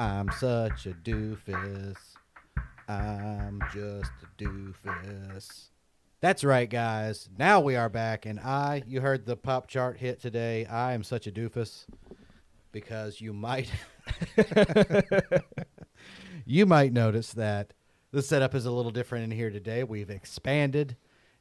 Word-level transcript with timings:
I'm 0.00 0.30
such 0.38 0.86
a 0.86 0.94
doofus. 0.94 1.98
I'm 2.88 3.60
just 3.70 4.10
a 4.22 4.42
doofus. 4.42 5.68
That's 6.22 6.42
right, 6.42 6.70
guys. 6.70 7.28
Now 7.38 7.60
we 7.60 7.76
are 7.76 7.90
back, 7.90 8.24
and 8.24 8.40
I, 8.40 8.82
you 8.86 9.02
heard 9.02 9.26
the 9.26 9.36
pop 9.36 9.66
chart 9.66 9.98
hit 9.98 10.18
today. 10.18 10.64
I 10.64 10.94
am 10.94 11.02
such 11.02 11.26
a 11.26 11.30
doofus 11.30 11.84
because 12.72 13.20
you 13.20 13.34
might, 13.34 13.70
you 16.46 16.64
might 16.64 16.94
notice 16.94 17.34
that 17.34 17.74
the 18.10 18.22
setup 18.22 18.54
is 18.54 18.64
a 18.64 18.70
little 18.70 18.92
different 18.92 19.24
in 19.24 19.32
here 19.32 19.50
today. 19.50 19.84
We've 19.84 20.08
expanded 20.08 20.96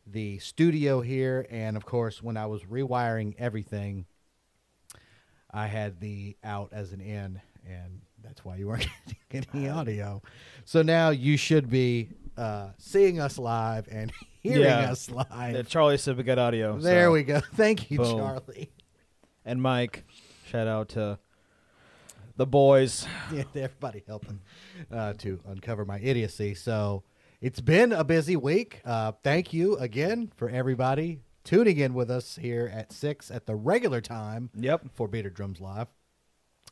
the 0.05 0.37
studio 0.39 0.99
here, 0.99 1.47
and 1.49 1.77
of 1.77 1.85
course, 1.85 2.21
when 2.21 2.35
I 2.35 2.47
was 2.47 2.63
rewiring 2.63 3.35
everything, 3.39 4.05
I 5.49 5.67
had 5.67 6.01
the 6.01 6.35
out 6.43 6.73
as 6.73 6.91
an 6.91 6.99
in, 6.99 7.39
and 7.65 8.01
that's 8.39 8.45
why 8.45 8.55
you 8.55 8.67
weren't 8.67 8.87
getting 9.29 9.49
any 9.53 9.69
audio. 9.69 10.21
So 10.63 10.81
now 10.81 11.09
you 11.09 11.35
should 11.35 11.69
be 11.69 12.09
uh, 12.37 12.69
seeing 12.77 13.19
us 13.19 13.37
live 13.37 13.87
and 13.91 14.11
hearing 14.41 14.61
Yeah. 14.63 14.91
us 14.91 15.09
live. 15.11 15.53
Yeah, 15.55 15.61
Charlie 15.63 15.97
said 15.97 16.15
we 16.15 16.23
got 16.23 16.39
audio. 16.39 16.77
there 16.79 17.07
so- 17.07 17.11
we 17.11 17.23
go. 17.23 17.39
Thank 17.55 17.91
you, 17.91 17.97
Boom. 17.97 18.17
Charlie. 18.17 18.71
And 19.43 19.61
Mike, 19.61 20.05
shout 20.47 20.67
out 20.67 20.89
to 20.89 21.19
the 22.37 22.45
boys. 22.45 23.05
Yeah, 23.33 23.43
everybody 23.55 24.03
helping 24.07 24.39
uh, 24.91 25.13
to 25.17 25.39
uncover 25.47 25.83
my 25.83 25.99
idiocy. 25.99 26.53
So 26.55 27.03
it's 27.41 27.59
been 27.59 27.91
a 27.91 28.03
busy 28.05 28.37
week. 28.37 28.79
Uh, 28.85 29.11
thank 29.23 29.51
you 29.53 29.75
again 29.77 30.31
for 30.37 30.49
everybody 30.49 31.19
tuning 31.43 31.77
in 31.77 31.93
with 31.93 32.09
us 32.11 32.37
here 32.41 32.71
at 32.73 32.93
six 32.93 33.31
at 33.31 33.47
the 33.47 33.55
regular 33.55 33.99
time. 34.01 34.49
Yep. 34.55 34.85
for 34.93 35.07
Bearded 35.09 35.33
Drums 35.33 35.59
Live. 35.59 35.87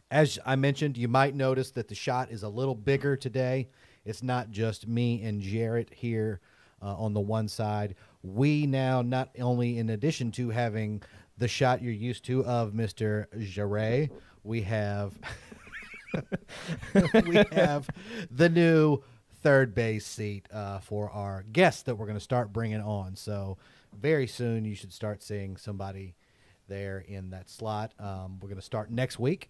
As 0.09 0.39
I 0.45 0.55
mentioned, 0.55 0.97
you 0.97 1.07
might 1.07 1.35
notice 1.35 1.71
that 1.71 1.87
the 1.87 1.95
shot 1.95 2.31
is 2.31 2.43
a 2.43 2.49
little 2.49 2.75
bigger 2.75 3.17
today. 3.17 3.69
It's 4.05 4.23
not 4.23 4.51
just 4.51 4.87
me 4.87 5.21
and 5.23 5.41
Jarrett 5.41 5.93
here 5.93 6.39
uh, 6.81 6.95
on 6.95 7.13
the 7.13 7.19
one 7.19 7.47
side. 7.47 7.95
We 8.23 8.65
now, 8.65 9.01
not 9.01 9.29
only 9.39 9.77
in 9.77 9.89
addition 9.89 10.31
to 10.33 10.49
having 10.49 11.01
the 11.37 11.47
shot 11.47 11.81
you're 11.81 11.93
used 11.93 12.23
to 12.25 12.45
of 12.45 12.71
Mr. 12.71 13.25
Jarrett, 13.39 14.11
we 14.43 14.61
have 14.61 15.13
we 17.25 17.35
have 17.51 17.89
the 18.31 18.49
new 18.49 19.03
third 19.43 19.75
base 19.75 20.05
seat 20.05 20.47
uh, 20.51 20.79
for 20.79 21.09
our 21.11 21.43
guests 21.51 21.83
that 21.83 21.95
we're 21.95 22.05
going 22.05 22.17
to 22.17 22.23
start 22.23 22.53
bringing 22.53 22.81
on. 22.81 23.15
So 23.15 23.57
very 23.93 24.27
soon 24.27 24.65
you 24.65 24.75
should 24.75 24.93
start 24.93 25.21
seeing 25.21 25.57
somebody 25.57 26.15
there 26.67 26.99
in 27.07 27.29
that 27.31 27.49
slot. 27.49 27.93
Um, 27.99 28.39
we're 28.39 28.49
going 28.49 28.59
to 28.59 28.65
start 28.65 28.91
next 28.91 29.19
week, 29.19 29.49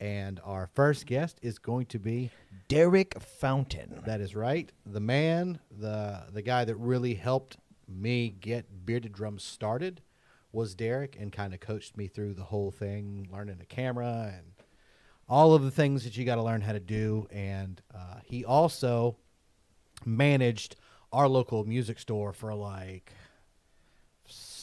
and 0.00 0.40
our 0.44 0.66
first 0.74 1.06
guest 1.06 1.38
is 1.42 1.58
going 1.58 1.86
to 1.86 1.98
be 1.98 2.30
Derek 2.68 3.20
Fountain. 3.20 4.00
that 4.06 4.20
is 4.20 4.34
right, 4.34 4.72
the 4.86 5.00
man, 5.00 5.60
the 5.70 6.24
the 6.32 6.42
guy 6.42 6.64
that 6.64 6.76
really 6.76 7.14
helped 7.14 7.58
me 7.86 8.30
get 8.30 8.86
bearded 8.86 9.12
drums 9.12 9.44
started 9.44 10.00
was 10.52 10.74
Derek, 10.74 11.16
and 11.18 11.32
kind 11.32 11.54
of 11.54 11.60
coached 11.60 11.96
me 11.96 12.08
through 12.08 12.34
the 12.34 12.44
whole 12.44 12.70
thing, 12.70 13.28
learning 13.32 13.58
the 13.58 13.66
camera 13.66 14.32
and 14.36 14.52
all 15.28 15.54
of 15.54 15.62
the 15.62 15.70
things 15.70 16.02
that 16.04 16.16
you 16.16 16.24
got 16.24 16.34
to 16.36 16.42
learn 16.42 16.60
how 16.60 16.72
to 16.72 16.80
do. 16.80 17.28
And 17.30 17.80
uh, 17.94 18.16
he 18.24 18.44
also 18.44 19.16
managed 20.04 20.76
our 21.12 21.28
local 21.28 21.64
music 21.64 21.98
store 21.98 22.32
for 22.32 22.54
like 22.54 23.12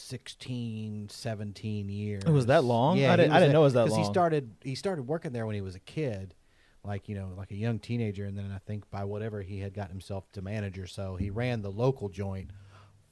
16 0.07 1.09
17 1.09 1.89
years. 1.89 2.23
It 2.23 2.31
was 2.31 2.45
that 2.47 2.63
long? 2.63 2.97
yeah 2.97 3.13
I 3.13 3.15
didn't- 3.17 3.31
I 3.31 3.39
didn't 3.39 3.53
know 3.53 3.61
it 3.61 3.65
was 3.65 3.73
that 3.73 3.87
'cause 3.87 3.97
he 3.97 4.05
started 4.05 4.55
he 4.63 4.75
started 4.75 5.03
working 5.03 5.33
there 5.33 5.45
when 5.45 5.55
he 5.55 5.61
was 5.61 5.75
a 5.75 5.79
kid 5.79 6.33
like 6.83 7.09
you 7.09 7.15
know 7.15 7.33
like 7.37 7.51
a 7.51 7.55
young 7.55 7.79
teenager 7.79 8.25
and 8.25 8.37
then 8.37 8.51
i 8.51 8.59
think 8.59 8.89
by 8.89 9.03
whatever 9.03 9.41
he 9.41 9.59
had 9.59 9.73
gotten 9.73 9.91
himself 9.91 10.31
to 10.31 10.41
manager 10.41 10.87
so 10.87 11.15
he 11.15 11.27
mm-hmm. 11.27 11.37
ran 11.37 11.61
the 11.61 11.71
local 11.71 12.09
joint 12.09 12.49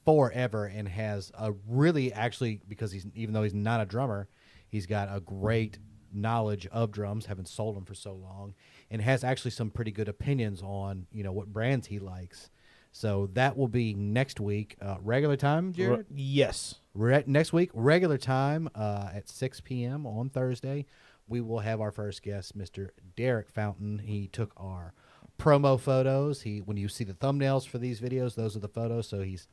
forever 0.04 0.66
and 0.66 0.88
has 0.88 1.30
a 1.38 1.52
really 1.68 2.12
actually 2.12 2.60
because 2.68 2.92
he's 2.92 3.06
even 3.14 3.34
though 3.34 3.42
he's 3.42 3.54
not 3.54 3.80
a 3.80 3.84
drummer 3.84 4.28
he's 4.68 4.86
got 4.86 5.08
a 5.14 5.20
great 5.20 5.78
knowledge 6.12 6.66
of 6.68 6.90
drums 6.90 7.26
having 7.26 7.44
sold 7.44 7.76
them 7.76 7.84
for 7.84 7.94
so 7.94 8.14
long 8.14 8.54
and 8.90 9.02
has 9.02 9.22
actually 9.22 9.50
some 9.50 9.70
pretty 9.70 9.90
good 9.90 10.08
opinions 10.08 10.62
on 10.62 11.06
you 11.12 11.22
know 11.22 11.32
what 11.32 11.52
brands 11.52 11.88
he 11.88 11.98
likes 11.98 12.50
so 12.96 13.28
that 13.34 13.58
will 13.58 13.68
be 13.68 13.92
next 13.92 14.40
week 14.40 14.74
uh, 14.80 14.96
regular 15.02 15.36
time 15.36 15.74
Jarrett? 15.74 16.06
Yes. 16.10 16.76
Re- 16.94 17.24
next 17.26 17.52
week, 17.52 17.68
regular 17.74 18.16
time 18.16 18.70
uh, 18.74 19.10
at 19.14 19.28
6 19.28 19.60
p.m. 19.60 20.06
on 20.06 20.30
Thursday, 20.30 20.86
we 21.28 21.42
will 21.42 21.58
have 21.58 21.82
our 21.82 21.90
first 21.90 22.22
guest, 22.22 22.56
Mr. 22.56 22.88
Derek 23.14 23.50
Fountain. 23.50 23.98
He 23.98 24.28
took 24.28 24.54
our 24.56 24.94
promo 25.38 25.78
photos. 25.78 26.40
He, 26.40 26.60
when 26.60 26.78
you 26.78 26.88
see 26.88 27.04
the 27.04 27.12
thumbnails 27.12 27.68
for 27.68 27.76
these 27.76 28.00
videos, 28.00 28.34
those 28.34 28.56
are 28.56 28.60
the 28.60 28.68
photos. 28.68 29.06
So 29.08 29.20
he's 29.20 29.46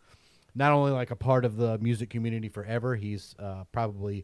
not 0.55 0.71
only 0.71 0.93
like 0.93 1.11
a 1.11 1.15
part 1.17 1.43
of 1.43 1.57
the 1.57 1.77
music 1.79 2.09
community 2.09 2.47
forever, 2.47 2.95
he's 2.95 3.35
uh, 3.39 3.65
probably 3.73 4.23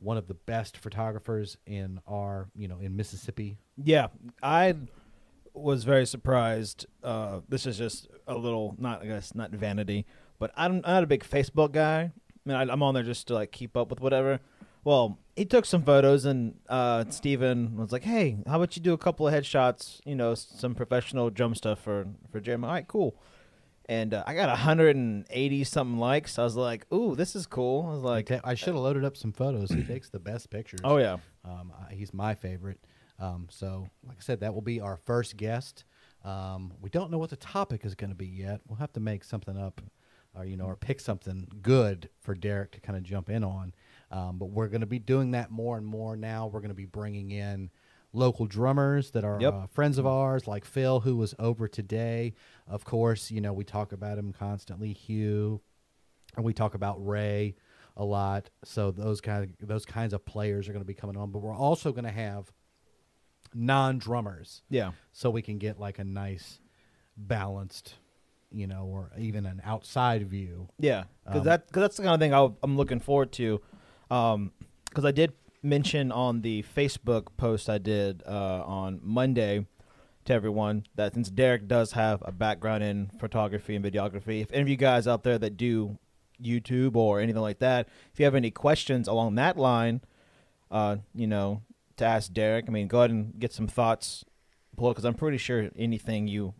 one 0.00 0.16
of 0.16 0.26
the 0.26 0.34
best 0.34 0.78
photographers 0.78 1.56
in 1.64 2.00
our, 2.08 2.48
you 2.56 2.66
know, 2.66 2.80
in 2.80 2.96
Mississippi. 2.96 3.56
Yeah, 3.76 4.08
I 4.42 4.74
was 5.60 5.84
very 5.84 6.06
surprised. 6.06 6.86
Uh, 7.02 7.40
this 7.48 7.66
is 7.66 7.78
just 7.78 8.08
a 8.26 8.36
little, 8.36 8.74
not 8.78 9.02
I 9.02 9.06
guess, 9.06 9.34
not 9.34 9.50
vanity, 9.50 10.06
but 10.38 10.52
I'm, 10.56 10.76
I'm 10.84 10.94
not 10.94 11.04
a 11.04 11.06
big 11.06 11.24
Facebook 11.24 11.72
guy. 11.72 12.12
I 12.12 12.40
mean, 12.44 12.56
I, 12.56 12.72
I'm 12.72 12.82
on 12.82 12.94
there 12.94 13.02
just 13.02 13.28
to 13.28 13.34
like 13.34 13.52
keep 13.52 13.76
up 13.76 13.90
with 13.90 14.00
whatever. 14.00 14.40
Well, 14.84 15.18
he 15.36 15.44
took 15.44 15.66
some 15.66 15.82
photos, 15.82 16.24
and 16.24 16.54
uh, 16.68 17.04
Steven 17.10 17.76
was 17.76 17.92
like, 17.92 18.04
"Hey, 18.04 18.38
how 18.46 18.56
about 18.56 18.76
you 18.76 18.82
do 18.82 18.92
a 18.92 18.98
couple 18.98 19.28
of 19.28 19.34
headshots? 19.34 20.00
You 20.04 20.14
know, 20.14 20.34
some 20.34 20.74
professional 20.74 21.30
drum 21.30 21.54
stuff 21.54 21.80
for 21.80 22.06
for 22.30 22.40
Jeremy." 22.40 22.66
All 22.66 22.72
right, 22.72 22.88
cool. 22.88 23.20
And 23.90 24.12
uh, 24.12 24.22
I 24.26 24.34
got 24.34 24.48
180 24.50 25.64
something 25.64 25.98
likes. 25.98 26.38
I 26.38 26.44
was 26.44 26.56
like, 26.56 26.86
"Ooh, 26.92 27.14
this 27.14 27.34
is 27.36 27.46
cool." 27.46 27.86
I 27.88 27.92
was 27.92 28.02
like, 28.02 28.30
I 28.44 28.54
should 28.54 28.68
have 28.68 28.76
loaded 28.76 29.04
up 29.04 29.16
some 29.16 29.32
photos. 29.32 29.70
He 29.70 29.82
takes 29.82 30.10
the 30.10 30.18
best 30.20 30.50
pictures. 30.50 30.80
"Oh 30.84 30.98
yeah." 30.98 31.18
Um, 31.44 31.72
he's 31.90 32.14
my 32.14 32.34
favorite. 32.34 32.80
Um, 33.18 33.48
so, 33.50 33.88
like 34.06 34.18
I 34.18 34.20
said, 34.22 34.40
that 34.40 34.54
will 34.54 34.62
be 34.62 34.80
our 34.80 34.96
first 34.96 35.36
guest. 35.36 35.84
Um, 36.24 36.72
we 36.80 36.90
don't 36.90 37.10
know 37.10 37.18
what 37.18 37.30
the 37.30 37.36
topic 37.36 37.84
is 37.84 37.94
going 37.94 38.10
to 38.10 38.16
be 38.16 38.26
yet. 38.26 38.60
We'll 38.66 38.78
have 38.78 38.92
to 38.94 39.00
make 39.00 39.24
something 39.24 39.56
up, 39.56 39.80
or 40.34 40.44
you 40.44 40.56
know, 40.56 40.66
or 40.66 40.76
pick 40.76 41.00
something 41.00 41.48
good 41.62 42.10
for 42.20 42.34
Derek 42.34 42.72
to 42.72 42.80
kind 42.80 42.96
of 42.96 43.02
jump 43.04 43.30
in 43.30 43.42
on. 43.44 43.74
Um, 44.10 44.38
but 44.38 44.46
we're 44.46 44.68
going 44.68 44.80
to 44.82 44.86
be 44.86 44.98
doing 44.98 45.32
that 45.32 45.50
more 45.50 45.76
and 45.76 45.86
more 45.86 46.16
now. 46.16 46.46
We're 46.46 46.60
going 46.60 46.70
to 46.70 46.74
be 46.74 46.86
bringing 46.86 47.30
in 47.30 47.70
local 48.12 48.46
drummers 48.46 49.10
that 49.10 49.22
are 49.24 49.38
Yep. 49.40 49.52
uh, 49.54 49.66
friends 49.66 49.98
of 49.98 50.06
ours, 50.06 50.46
like 50.46 50.64
Phil, 50.64 51.00
who 51.00 51.16
was 51.16 51.34
over 51.38 51.68
today. 51.68 52.34
Of 52.66 52.84
course, 52.84 53.30
you 53.30 53.40
know 53.40 53.52
we 53.52 53.64
talk 53.64 53.92
about 53.92 54.18
him 54.18 54.32
constantly. 54.32 54.92
Hugh, 54.92 55.60
and 56.36 56.44
we 56.44 56.52
talk 56.52 56.74
about 56.74 57.04
Ray 57.04 57.54
a 57.96 58.04
lot. 58.04 58.50
So 58.64 58.90
those 58.90 59.20
kind 59.20 59.44
of 59.60 59.68
those 59.68 59.84
kinds 59.84 60.12
of 60.12 60.24
players 60.24 60.68
are 60.68 60.72
going 60.72 60.84
to 60.84 60.86
be 60.86 60.94
coming 60.94 61.16
on, 61.16 61.30
but 61.30 61.40
we're 61.40 61.54
also 61.54 61.92
going 61.92 62.04
to 62.04 62.10
have 62.10 62.50
non 63.54 63.98
drummers, 63.98 64.62
Yeah. 64.70 64.92
so 65.12 65.30
we 65.30 65.42
can 65.42 65.58
get 65.58 65.78
like 65.80 65.98
a 65.98 66.04
nice 66.04 66.60
balanced, 67.16 67.94
you 68.50 68.66
know, 68.66 68.84
or 68.86 69.10
even 69.18 69.46
an 69.46 69.60
outside 69.64 70.28
view. 70.28 70.68
Yeah, 70.78 71.04
because 71.24 71.40
Um, 71.40 71.44
that 71.46 71.72
cause 71.72 71.80
that's 71.82 71.96
the 71.96 72.02
kind 72.04 72.14
of 72.14 72.20
thing 72.20 72.34
I'll, 72.34 72.56
I'm 72.62 72.76
looking 72.76 73.00
forward 73.00 73.32
to. 73.32 73.60
Because 74.08 75.04
I 75.04 75.10
did 75.12 75.32
mention 75.62 76.10
on 76.12 76.40
the 76.42 76.62
Facebook 76.74 77.26
post 77.36 77.68
I 77.68 77.78
did 77.78 78.22
uh, 78.26 78.62
on 78.64 79.00
Monday 79.02 79.66
to 80.24 80.32
everyone 80.32 80.84
that 80.94 81.14
since 81.14 81.30
Derek 81.30 81.66
does 81.68 81.92
have 81.92 82.22
a 82.24 82.32
background 82.32 82.84
in 82.84 83.10
photography 83.18 83.74
and 83.74 83.84
videography, 83.84 84.40
if 84.42 84.52
any 84.52 84.62
of 84.62 84.68
you 84.68 84.76
guys 84.76 85.06
out 85.08 85.24
there 85.24 85.38
that 85.38 85.56
do 85.56 85.98
YouTube 86.42 86.94
or 86.96 87.20
anything 87.20 87.42
like 87.42 87.58
that, 87.58 87.88
if 88.12 88.18
you 88.20 88.24
have 88.24 88.34
any 88.34 88.50
questions 88.50 89.08
along 89.08 89.34
that 89.34 89.56
line, 89.56 90.00
uh, 90.70 90.96
you 91.14 91.26
know, 91.26 91.62
to 91.98 92.04
ask 92.04 92.32
Derek, 92.32 92.66
I 92.68 92.70
mean, 92.70 92.88
go 92.88 92.98
ahead 92.98 93.10
and 93.10 93.38
get 93.38 93.52
some 93.52 93.68
thoughts 93.68 94.24
below 94.74 94.90
because 94.90 95.04
I'm 95.04 95.14
pretty 95.14 95.38
sure 95.38 95.70
anything 95.76 96.28
you 96.28 96.54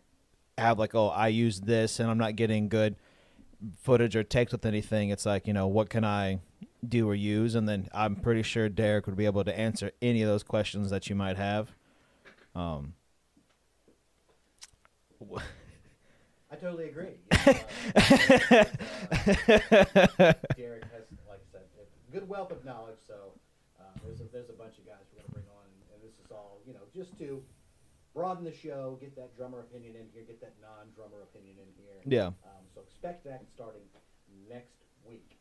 have, 0.57 0.77
like, 0.79 0.95
oh, 0.95 1.07
I 1.09 1.27
use 1.29 1.61
this 1.61 1.99
and 1.99 2.09
I'm 2.09 2.17
not 2.17 2.35
getting 2.35 2.69
good 2.69 2.95
footage 3.81 4.15
or 4.15 4.23
text 4.23 4.51
with 4.53 4.65
anything, 4.65 5.09
it's 5.09 5.25
like, 5.25 5.47
you 5.47 5.53
know, 5.53 5.67
what 5.67 5.89
can 5.89 6.03
I 6.05 6.39
do 6.87 7.09
or 7.09 7.15
use? 7.15 7.55
And 7.55 7.67
then 7.67 7.89
I'm 7.93 8.15
pretty 8.15 8.43
sure 8.43 8.69
Derek 8.69 9.05
would 9.05 9.17
be 9.17 9.25
able 9.25 9.43
to 9.43 9.57
answer 9.57 9.91
any 10.01 10.21
of 10.21 10.29
those 10.29 10.43
questions 10.43 10.89
that 10.91 11.09
you 11.09 11.15
might 11.15 11.37
have. 11.37 11.71
Um, 12.55 12.93
I 16.51 16.55
totally 16.55 16.89
agree. 16.89 17.19
Derek 17.31 17.63
has, 20.89 21.05
like 21.27 21.39
I 21.39 21.47
said, 21.51 21.61
a 21.77 22.11
good 22.11 22.27
wealth 22.27 22.51
of 22.51 22.63
knowledge. 22.65 22.97
So 23.05 23.33
uh, 23.79 23.83
there's 24.03 24.21
a, 24.21 24.23
there's 24.31 24.49
a 24.49 24.53
bunch 24.53 24.77
of 24.79 24.85
guys 24.85 25.05
we're 25.11 25.19
going 25.21 25.27
to 25.27 25.33
bring 25.33 25.45
on, 25.53 25.65
and, 25.67 25.93
and 25.93 26.01
this 26.01 26.17
is 26.25 26.31
all 26.31 26.57
you 26.69 26.75
know, 26.75 26.85
just 26.93 27.17
to 27.17 27.41
broaden 28.13 28.45
the 28.45 28.53
show, 28.53 28.99
get 29.01 29.15
that 29.15 29.35
drummer 29.35 29.61
opinion 29.61 29.95
in 29.95 30.05
here, 30.13 30.21
get 30.21 30.39
that 30.39 30.53
non-drummer 30.61 31.23
opinion 31.23 31.55
in 31.57 31.83
here. 31.83 31.97
Yeah. 32.05 32.27
Um, 32.27 32.63
so 32.75 32.81
expect 32.81 33.25
that 33.25 33.41
starting 33.51 33.81
next 34.47 34.83
week. 35.03 35.39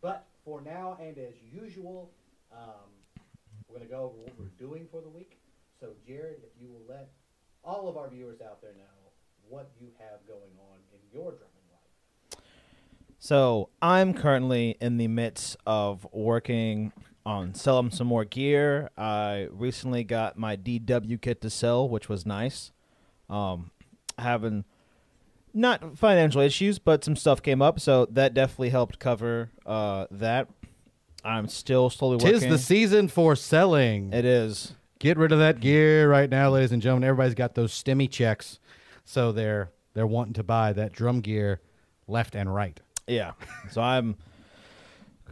But 0.00 0.26
for 0.42 0.62
now, 0.62 0.96
and 0.98 1.18
as 1.18 1.34
usual, 1.52 2.10
um, 2.50 2.88
we're 3.68 3.76
going 3.76 3.88
to 3.88 3.94
go 3.94 4.04
over 4.04 4.16
what 4.16 4.32
we're 4.38 4.66
doing 4.66 4.88
for 4.90 5.02
the 5.02 5.10
week. 5.10 5.38
So, 5.78 5.88
Jarrett, 6.06 6.40
if 6.42 6.60
you 6.60 6.68
will 6.68 6.82
let 6.88 7.10
all 7.62 7.86
of 7.86 7.98
our 7.98 8.08
viewers 8.08 8.40
out 8.40 8.62
there 8.62 8.72
know 8.72 9.12
what 9.46 9.70
you 9.78 9.88
have 9.98 10.26
going 10.26 10.56
on 10.70 10.78
in 10.94 11.00
your 11.12 11.32
drumming 11.32 11.68
life. 11.70 12.42
So 13.18 13.68
I'm 13.82 14.14
currently 14.14 14.78
in 14.80 14.96
the 14.96 15.08
midst 15.08 15.58
of 15.66 16.06
working 16.10 16.92
on 17.26 17.54
sell 17.54 17.76
them 17.76 17.90
some 17.90 18.06
more 18.06 18.24
gear. 18.24 18.90
I 18.96 19.48
recently 19.50 20.04
got 20.04 20.38
my 20.38 20.56
DW 20.56 21.20
kit 21.20 21.40
to 21.42 21.50
sell, 21.50 21.88
which 21.88 22.08
was 22.08 22.24
nice. 22.24 22.72
Um, 23.28 23.70
having 24.18 24.64
not 25.52 25.98
financial 25.98 26.40
issues, 26.40 26.78
but 26.78 27.04
some 27.04 27.16
stuff 27.16 27.42
came 27.42 27.62
up, 27.62 27.80
so 27.80 28.06
that 28.06 28.34
definitely 28.34 28.70
helped 28.70 28.98
cover 28.98 29.50
uh, 29.66 30.06
that. 30.10 30.48
I'm 31.22 31.48
still 31.48 31.90
slowly 31.90 32.16
working. 32.16 32.40
Tis 32.40 32.48
the 32.48 32.58
season 32.58 33.08
for 33.08 33.36
selling. 33.36 34.12
it 34.12 34.24
is. 34.24 34.74
Get 34.98 35.16
rid 35.16 35.32
of 35.32 35.38
that 35.38 35.60
gear 35.60 36.10
right 36.10 36.28
now, 36.28 36.50
ladies 36.50 36.72
and 36.72 36.80
gentlemen. 36.82 37.08
Everybody's 37.08 37.34
got 37.34 37.54
those 37.54 37.72
stimmy 37.72 38.10
checks, 38.10 38.58
so 39.04 39.32
they're 39.32 39.70
they're 39.94 40.06
wanting 40.06 40.34
to 40.34 40.42
buy 40.42 40.72
that 40.72 40.92
drum 40.92 41.20
gear 41.20 41.60
left 42.06 42.34
and 42.34 42.54
right. 42.54 42.80
Yeah. 43.06 43.32
So 43.70 43.80
I'm 43.80 44.16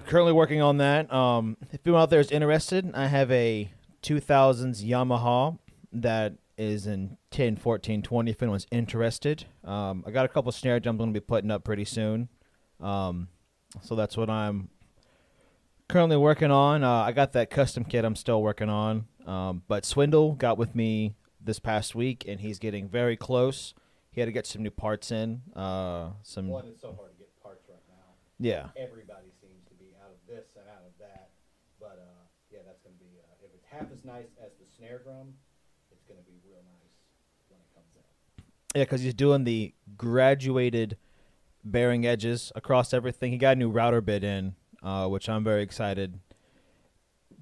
currently 0.09 0.33
working 0.33 0.61
on 0.61 0.79
that. 0.79 1.13
Um, 1.13 1.57
if 1.73 1.81
anyone 1.85 2.03
out 2.03 2.11
there 2.11 2.21
is 2.21 2.31
interested, 2.31 2.91
I 2.95 3.07
have 3.07 3.31
a 3.31 3.71
2000s 4.03 4.85
Yamaha 4.85 5.59
that 5.93 6.35
is 6.57 6.87
in 6.87 7.17
10, 7.31 7.57
14, 7.57 8.03
20 8.03 8.31
if 8.31 8.43
anyone's 8.43 8.67
interested. 8.73 9.45
Um, 9.65 10.03
I 10.07 10.11
got 10.11 10.25
a 10.25 10.29
couple 10.29 10.51
snare 10.51 10.81
drums 10.81 10.97
I'm 10.97 10.99
going 10.99 11.15
to 11.15 11.21
be 11.21 11.25
putting 11.25 11.51
up 11.51 11.63
pretty 11.63 11.85
soon. 11.85 12.29
Um, 12.81 13.29
so 13.83 13.95
that's 13.95 14.17
what 14.17 14.29
I'm 14.29 14.71
currently 15.89 16.17
working 16.17 16.51
on. 16.51 16.83
Uh, 16.83 16.91
I 16.91 17.13
got 17.13 17.33
that 17.35 17.51
custom 17.51 17.85
kit 17.85 18.05
I'm 18.05 18.17
still 18.17 18.43
working 18.43 18.69
on. 18.69 19.07
Um, 19.27 19.63
but 19.69 19.85
Swindle 19.85 20.33
got 20.33 20.59
with 20.59 20.75
me 20.75 21.15
this 21.41 21.59
past 21.59 21.95
week, 21.95 22.25
and 22.27 22.41
he's 22.41 22.59
getting 22.59 22.89
very 22.89 23.17
close. 23.17 23.75
He 24.11 24.21
had 24.21 24.27
to 24.27 24.33
get 24.33 24.47
some 24.47 24.63
new 24.63 24.71
parts 24.71 25.13
in. 25.13 25.43
Uh, 25.55 26.11
some 26.23 26.51
it's 26.51 26.81
so 26.81 26.95
hard 26.97 27.13
to 27.13 27.19
get 27.19 27.31
parts 27.43 27.69
right 27.69 27.79
now. 27.89 28.17
yeah. 28.39 28.69
Everybody 28.77 29.31
seems 29.41 29.63
to 29.69 29.75
be 29.75 29.93
out 30.03 30.11
of 30.11 30.19
this 30.27 30.57
and 30.57 30.67
out 30.69 30.83
of 30.83 30.93
that, 30.99 31.29
but 31.79 32.01
uh, 32.01 32.25
yeah, 32.51 32.61
that's 32.67 32.81
going 32.83 32.97
to 32.97 33.05
be 33.05 33.21
uh, 33.21 33.45
if 33.45 33.53
it's 33.55 33.67
half 33.71 33.93
as 33.93 34.05
nice 34.05 34.33
as 34.43 34.51
the 34.59 34.67
snare 34.89 35.01
drum, 35.05 35.35
it's 35.91 36.05
going 36.05 36.19
to 36.19 36.25
be 36.25 36.39
real 36.49 36.63
nice 36.65 36.95
when 37.49 37.61
it 37.61 37.75
comes 37.75 37.87
in. 37.95 38.79
Yeah, 38.79 38.85
because 38.85 39.03
he's 39.03 39.15
doing 39.15 39.45
the 39.45 39.75
graduated 39.97 40.97
bearing 41.65 42.07
edges 42.07 42.53
across 42.55 42.95
everything. 42.95 43.33
He 43.33 43.39
got 43.39 43.53
a 43.53 43.57
new 43.57 43.71
router 43.71 44.01
bit 44.01 44.25
in, 44.25 44.55
uh, 44.83 45.07
which 45.09 45.29
I'm 45.29 45.45
very 45.45 45.63
excited 45.63 46.21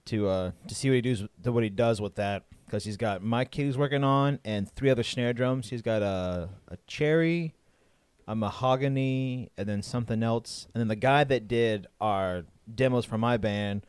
to 0.06 0.28
uh, 0.28 0.50
to 0.66 0.74
see 0.74 0.88
what 0.88 0.94
he 0.96 1.02
does 1.02 1.24
to 1.44 1.52
what 1.52 1.62
he 1.62 1.70
does 1.70 2.00
with 2.00 2.16
that. 2.16 2.44
Because 2.64 2.84
he's 2.84 2.96
got 2.96 3.22
my 3.22 3.44
kit 3.44 3.66
he's 3.66 3.78
working 3.78 4.02
on 4.02 4.40
and 4.44 4.68
three 4.68 4.90
other 4.90 5.04
snare 5.04 5.32
drums. 5.32 5.70
He's 5.70 5.82
got 5.82 6.02
a 6.02 6.48
a 6.66 6.76
cherry, 6.88 7.54
a 8.26 8.34
mahogany, 8.34 9.50
and 9.56 9.68
then 9.68 9.82
something 9.82 10.22
else. 10.22 10.66
And 10.74 10.80
then 10.80 10.88
the 10.88 10.96
guy 10.96 11.22
that 11.22 11.46
did 11.46 11.86
our 12.00 12.44
demos 12.72 13.04
for 13.04 13.18
my 13.18 13.36
band 13.36 13.86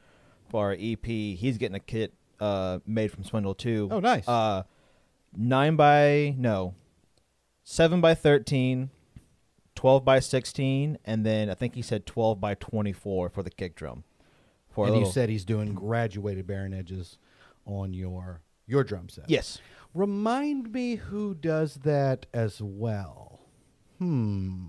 for 0.50 0.68
our 0.68 0.78
EP, 0.80 1.06
he's 1.06 1.58
getting 1.58 1.76
a 1.76 1.80
kit 1.80 2.14
uh, 2.40 2.80
made 2.86 3.12
from 3.12 3.24
Swindle 3.24 3.56
too. 3.56 3.90
Oh, 3.92 4.00
nice. 4.00 4.28
Uh, 4.28 4.64
nine 5.36 5.76
by 5.76 6.36
no, 6.38 6.76
seven 7.64 8.02
by 8.02 8.14
13, 8.16 8.90
12 9.76 10.06
by 10.06 10.20
sixteen, 10.20 10.98
and 11.06 11.26
then 11.26 11.50
I 11.50 11.54
think 11.54 11.76
he 11.76 11.82
said 11.82 12.06
twelve 12.06 12.40
by 12.40 12.56
twenty 12.56 12.94
four 12.94 13.30
for 13.30 13.44
the 13.44 13.52
kick 13.52 13.76
drum. 13.76 14.04
For 14.70 14.88
and 14.88 14.98
you 14.98 15.06
said 15.06 15.30
he's 15.30 15.46
doing 15.46 15.74
graduated 15.74 16.46
bearing 16.46 16.74
edges 16.74 17.18
on 17.66 17.94
your 17.94 18.42
your 18.66 18.84
drum 18.84 19.10
set. 19.10 19.30
yes, 19.30 19.60
Remind 19.94 20.72
me 20.72 20.96
who 20.96 21.34
does 21.34 21.76
that 21.76 22.28
as 22.34 22.62
well. 22.62 23.40
Hmm. 23.98 24.66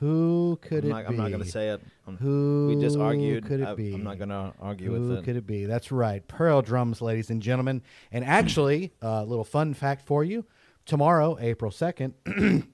Who 0.00 0.58
could 0.60 0.84
I'm 0.84 0.90
it 0.90 0.92
not, 0.92 1.02
be? 1.02 1.08
I'm 1.08 1.16
not 1.16 1.30
gonna 1.30 1.44
say 1.44 1.70
it. 1.70 1.80
I'm- 2.06 2.16
Who 2.18 2.66
we 2.74 2.80
just 2.80 2.98
argued. 2.98 3.46
Could 3.46 3.60
it 3.60 3.66
I, 3.68 3.74
be? 3.74 3.94
I'm 3.94 4.04
not 4.04 4.18
gonna 4.18 4.52
argue 4.60 4.92
Who 4.92 5.00
with 5.00 5.10
it. 5.10 5.14
Who 5.16 5.22
could 5.22 5.36
it 5.36 5.46
be? 5.46 5.64
That's 5.64 5.90
right. 5.90 6.26
Pearl 6.28 6.62
drums, 6.62 7.00
ladies 7.00 7.30
and 7.30 7.40
gentlemen. 7.42 7.82
And 8.12 8.24
actually, 8.24 8.92
a 9.00 9.24
little 9.24 9.44
fun 9.44 9.74
fact 9.74 10.06
for 10.06 10.22
you: 10.22 10.44
tomorrow, 10.84 11.36
April 11.40 11.70
second, 11.70 12.14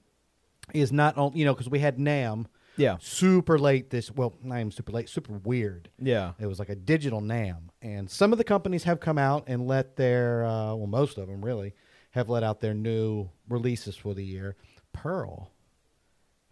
is 0.73 0.91
not 0.91 1.17
only 1.17 1.39
you 1.39 1.45
know 1.45 1.53
because 1.53 1.69
we 1.69 1.79
had 1.79 1.97
NAMM 1.97 2.45
yeah, 2.75 2.97
super 2.99 3.59
late 3.59 3.89
this. 3.89 4.11
Well, 4.11 4.33
not 4.41 4.55
even 4.59 4.71
super 4.71 4.91
late, 4.91 5.07
super 5.07 5.33
weird. 5.33 5.89
yeah, 5.99 6.31
It 6.39 6.47
was 6.47 6.57
like 6.59 6.69
a 6.69 6.75
digital 6.75 7.21
NAMM, 7.21 7.69
and 7.81 8.09
some 8.09 8.31
of 8.31 8.37
the 8.37 8.43
companies 8.43 8.83
have 8.83 8.99
come 8.99 9.17
out 9.17 9.43
and 9.47 9.67
let 9.67 9.95
their 9.95 10.45
uh, 10.45 10.73
well, 10.75 10.87
most 10.87 11.17
of 11.17 11.27
them 11.27 11.43
really 11.45 11.73
have 12.11 12.29
let 12.29 12.43
out 12.43 12.61
their 12.61 12.73
new 12.73 13.29
releases 13.47 13.95
for 13.95 14.13
the 14.13 14.23
year. 14.25 14.55
Pearl 14.91 15.51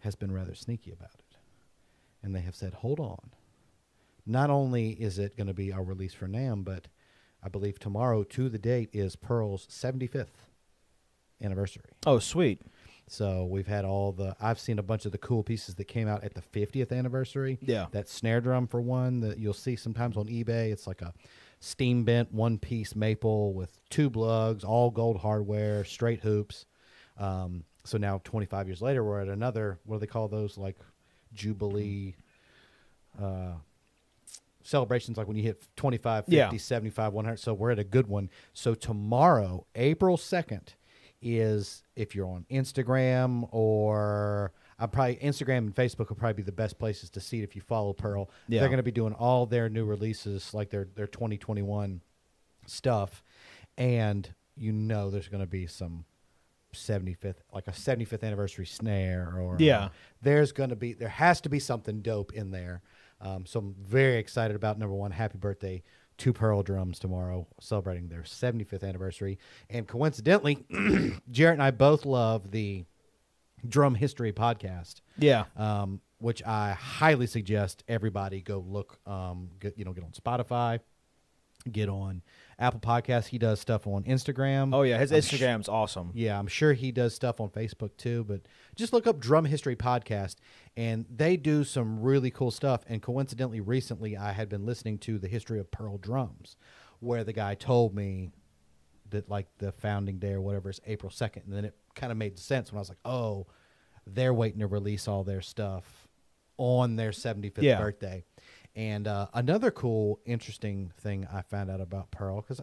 has 0.02 0.14
been 0.14 0.32
rather 0.32 0.54
sneaky 0.54 0.92
about 0.92 1.14
it, 1.14 1.36
and 2.22 2.34
they 2.34 2.40
have 2.40 2.54
said, 2.54 2.74
"Hold 2.74 3.00
on." 3.00 3.30
Not 4.24 4.50
only 4.50 4.90
is 4.90 5.18
it 5.18 5.36
going 5.36 5.48
to 5.48 5.54
be 5.54 5.72
our 5.72 5.82
release 5.82 6.14
for 6.14 6.28
NAMM, 6.28 6.64
but 6.64 6.86
I 7.42 7.48
believe 7.48 7.78
tomorrow, 7.78 8.22
to 8.22 8.48
the 8.48 8.58
date, 8.58 8.88
is 8.92 9.16
Pearl's 9.16 9.66
75th 9.66 10.46
anniversary. 11.42 11.90
Oh, 12.06 12.20
sweet. 12.20 12.62
So 13.08 13.44
we've 13.44 13.66
had 13.66 13.84
all 13.84 14.12
the. 14.12 14.36
I've 14.40 14.60
seen 14.60 14.78
a 14.78 14.82
bunch 14.82 15.06
of 15.06 15.12
the 15.12 15.18
cool 15.18 15.42
pieces 15.42 15.74
that 15.74 15.84
came 15.84 16.06
out 16.08 16.22
at 16.22 16.34
the 16.34 16.40
50th 16.40 16.96
anniversary. 16.96 17.58
Yeah. 17.60 17.86
That 17.90 18.08
snare 18.08 18.40
drum 18.40 18.68
for 18.68 18.80
one 18.80 19.20
that 19.20 19.38
you'll 19.38 19.54
see 19.54 19.76
sometimes 19.76 20.16
on 20.16 20.26
eBay. 20.28 20.70
It's 20.70 20.86
like 20.86 21.02
a 21.02 21.12
steam 21.58 22.04
bent 22.04 22.32
one 22.32 22.58
piece 22.58 22.94
maple 22.94 23.54
with 23.54 23.80
two 23.90 24.08
lugs, 24.08 24.62
all 24.62 24.90
gold 24.90 25.18
hardware, 25.18 25.84
straight 25.84 26.20
hoops. 26.20 26.66
Um, 27.18 27.64
so 27.84 27.98
now 27.98 28.20
25 28.24 28.66
years 28.68 28.80
later, 28.82 29.02
we're 29.04 29.20
at 29.20 29.28
another. 29.28 29.78
What 29.84 29.96
do 29.96 30.00
they 30.00 30.06
call 30.06 30.28
those? 30.28 30.56
Like 30.58 30.76
jubilee. 31.34 32.14
Uh, 33.20 33.52
celebrations 34.64 35.16
like 35.18 35.26
when 35.26 35.36
you 35.36 35.42
hit 35.42 35.66
25 35.76 36.24
50 36.26 36.36
Yeah. 36.36 36.56
75 36.56 37.12
100 37.12 37.36
so 37.36 37.52
we're 37.52 37.72
at 37.72 37.80
a 37.80 37.84
good 37.84 38.06
one 38.06 38.30
so 38.52 38.74
tomorrow 38.74 39.66
april 39.74 40.16
2nd 40.16 40.68
is 41.20 41.82
if 41.96 42.14
you're 42.14 42.28
on 42.28 42.46
instagram 42.48 43.48
or 43.50 44.52
i 44.78 44.86
probably 44.86 45.16
instagram 45.16 45.58
and 45.58 45.74
facebook 45.74 46.10
will 46.10 46.16
probably 46.16 46.34
be 46.34 46.42
the 46.44 46.52
best 46.52 46.78
places 46.78 47.10
to 47.10 47.20
see 47.20 47.40
it 47.40 47.42
if 47.42 47.56
you 47.56 47.60
follow 47.60 47.92
pearl 47.92 48.30
Yeah. 48.48 48.60
they're 48.60 48.68
going 48.68 48.76
to 48.76 48.82
be 48.84 48.92
doing 48.92 49.14
all 49.14 49.46
their 49.46 49.68
new 49.68 49.84
releases 49.84 50.54
like 50.54 50.70
their 50.70 50.86
their 50.94 51.08
2021 51.08 52.00
stuff 52.66 53.24
and 53.76 54.32
you 54.56 54.70
know 54.72 55.10
there's 55.10 55.26
going 55.28 55.42
to 55.42 55.46
be 55.50 55.66
some 55.66 56.04
75th 56.74 57.36
like 57.52 57.68
a 57.68 57.72
75th 57.72 58.22
anniversary 58.22 58.66
snare 58.66 59.32
or 59.38 59.56
Yeah. 59.58 59.88
there's 60.22 60.52
going 60.52 60.70
to 60.70 60.76
be 60.76 60.92
there 60.92 61.08
has 61.08 61.40
to 61.42 61.48
be 61.48 61.58
something 61.58 62.00
dope 62.02 62.32
in 62.32 62.50
there. 62.50 62.82
Um, 63.20 63.46
so 63.46 63.60
i'm 63.60 63.74
very 63.80 64.16
excited 64.18 64.56
about 64.56 64.78
number 64.78 64.94
one 64.94 65.10
happy 65.12 65.38
birthday 65.38 65.82
to 66.18 66.32
pearl 66.32 66.62
drums 66.62 66.98
tomorrow 66.98 67.46
celebrating 67.60 68.08
their 68.08 68.22
75th 68.22 68.82
anniversary. 68.82 69.38
And 69.70 69.86
coincidentally 69.86 70.64
jarrett 71.30 71.54
and 71.54 71.62
i 71.62 71.70
both 71.70 72.04
love 72.04 72.50
the 72.50 72.84
drum 73.66 73.94
history 73.94 74.32
podcast. 74.32 75.02
Yeah, 75.18 75.44
um, 75.56 76.00
which 76.18 76.42
i 76.44 76.72
highly 76.72 77.26
suggest 77.26 77.84
everybody 77.88 78.40
go 78.42 78.58
look 78.66 78.98
um, 79.06 79.50
get, 79.60 79.76
you 79.78 79.84
know 79.84 79.92
get 79.92 80.04
on 80.04 80.10
spotify 80.12 80.80
get 81.70 81.88
on 81.88 82.22
apple 82.58 82.80
podcasts 82.80 83.26
he 83.26 83.38
does 83.38 83.58
stuff 83.60 83.86
on 83.86 84.02
instagram 84.04 84.74
Oh 84.74 84.82
yeah, 84.82 84.98
his 84.98 85.12
I'm 85.12 85.20
sh- 85.20 85.32
Instagram's 85.32 85.68
awesome. 85.68 86.10
yeah, 86.14 86.38
I'm 86.38 86.46
sure 86.46 86.72
he 86.72 86.92
does 86.92 87.14
stuff 87.14 87.40
on 87.40 87.48
Facebook 87.50 87.96
too, 87.96 88.24
but 88.24 88.42
just 88.76 88.92
look 88.92 89.06
up 89.06 89.18
Drum 89.20 89.44
History 89.44 89.76
Podcast 89.76 90.36
and 90.76 91.04
they 91.14 91.36
do 91.36 91.64
some 91.64 92.00
really 92.00 92.30
cool 92.30 92.50
stuff. 92.50 92.82
And 92.88 93.02
coincidentally, 93.02 93.60
recently 93.60 94.16
I 94.16 94.32
had 94.32 94.48
been 94.48 94.64
listening 94.64 94.98
to 95.00 95.18
the 95.18 95.28
history 95.28 95.58
of 95.60 95.70
Pearl 95.70 95.98
drums, 95.98 96.56
where 97.00 97.24
the 97.24 97.32
guy 97.34 97.54
told 97.54 97.94
me 97.94 98.30
that 99.10 99.28
like 99.28 99.46
the 99.58 99.72
founding 99.72 100.18
day 100.18 100.32
or 100.32 100.40
whatever 100.40 100.70
is 100.70 100.80
April 100.86 101.10
2nd. 101.10 101.44
And 101.44 101.52
then 101.52 101.64
it 101.66 101.74
kind 101.94 102.10
of 102.10 102.16
made 102.16 102.38
sense 102.38 102.72
when 102.72 102.78
I 102.78 102.80
was 102.80 102.88
like, 102.88 102.98
oh, 103.04 103.46
they're 104.06 104.32
waiting 104.32 104.60
to 104.60 104.66
release 104.66 105.06
all 105.06 105.22
their 105.24 105.42
stuff 105.42 106.08
on 106.56 106.96
their 106.96 107.10
75th 107.10 107.62
Yeah. 107.62 107.78
birthday. 107.80 108.24
And 108.74 109.06
uh, 109.06 109.28
another 109.34 109.70
cool, 109.70 110.20
interesting 110.24 110.92
thing 110.98 111.26
I 111.32 111.42
found 111.42 111.70
out 111.70 111.80
about 111.80 112.10
Pearl, 112.10 112.40
because 112.40 112.62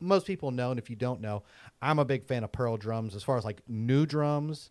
most 0.00 0.26
people 0.26 0.50
know, 0.50 0.70
and 0.70 0.78
if 0.78 0.88
you 0.88 0.96
don't 0.96 1.20
know, 1.20 1.42
I'm 1.82 1.98
a 1.98 2.04
big 2.04 2.24
fan 2.24 2.44
of 2.44 2.52
Pearl 2.52 2.76
drums. 2.76 3.14
As 3.14 3.24
far 3.24 3.36
as 3.36 3.44
like 3.44 3.62
new 3.66 4.06
drums, 4.06 4.70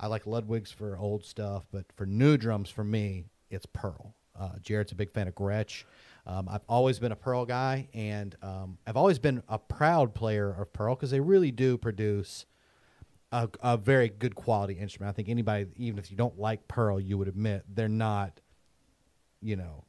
I 0.00 0.08
like 0.08 0.26
Ludwig's 0.26 0.72
for 0.72 0.98
old 0.98 1.24
stuff, 1.24 1.64
but 1.70 1.84
for 1.94 2.06
new 2.06 2.36
drums, 2.36 2.68
for 2.68 2.82
me, 2.82 3.26
it's 3.50 3.66
Pearl. 3.66 4.14
Uh, 4.38 4.58
Jarrett's 4.60 4.90
a 4.90 4.96
big 4.96 5.12
fan 5.12 5.28
of 5.28 5.34
Gretsch. 5.36 5.84
Um, 6.26 6.48
I've 6.50 6.64
always 6.68 6.98
been 6.98 7.12
a 7.12 7.16
Pearl 7.16 7.44
guy, 7.44 7.88
and 7.94 8.34
um, 8.42 8.78
I've 8.86 8.96
always 8.96 9.20
been 9.20 9.42
a 9.48 9.58
proud 9.58 10.14
player 10.14 10.50
of 10.50 10.72
Pearl 10.72 10.96
because 10.96 11.10
they 11.12 11.20
really 11.20 11.52
do 11.52 11.78
produce 11.78 12.46
a, 13.30 13.48
a 13.60 13.76
very 13.76 14.08
good 14.08 14.34
quality 14.34 14.74
instrument. 14.74 15.10
I 15.10 15.12
think 15.12 15.28
anybody, 15.28 15.66
even 15.76 15.98
if 15.98 16.10
you 16.10 16.16
don't 16.16 16.38
like 16.38 16.66
Pearl, 16.66 16.98
you 16.98 17.18
would 17.18 17.28
admit 17.28 17.64
they're 17.68 17.88
not, 17.88 18.40
you 19.40 19.54
know, 19.54 19.83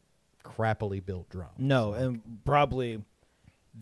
crappily 0.46 1.04
built 1.06 1.30
drum. 1.30 1.50
No, 1.58 1.94
and 1.94 2.22
probably 2.46 3.02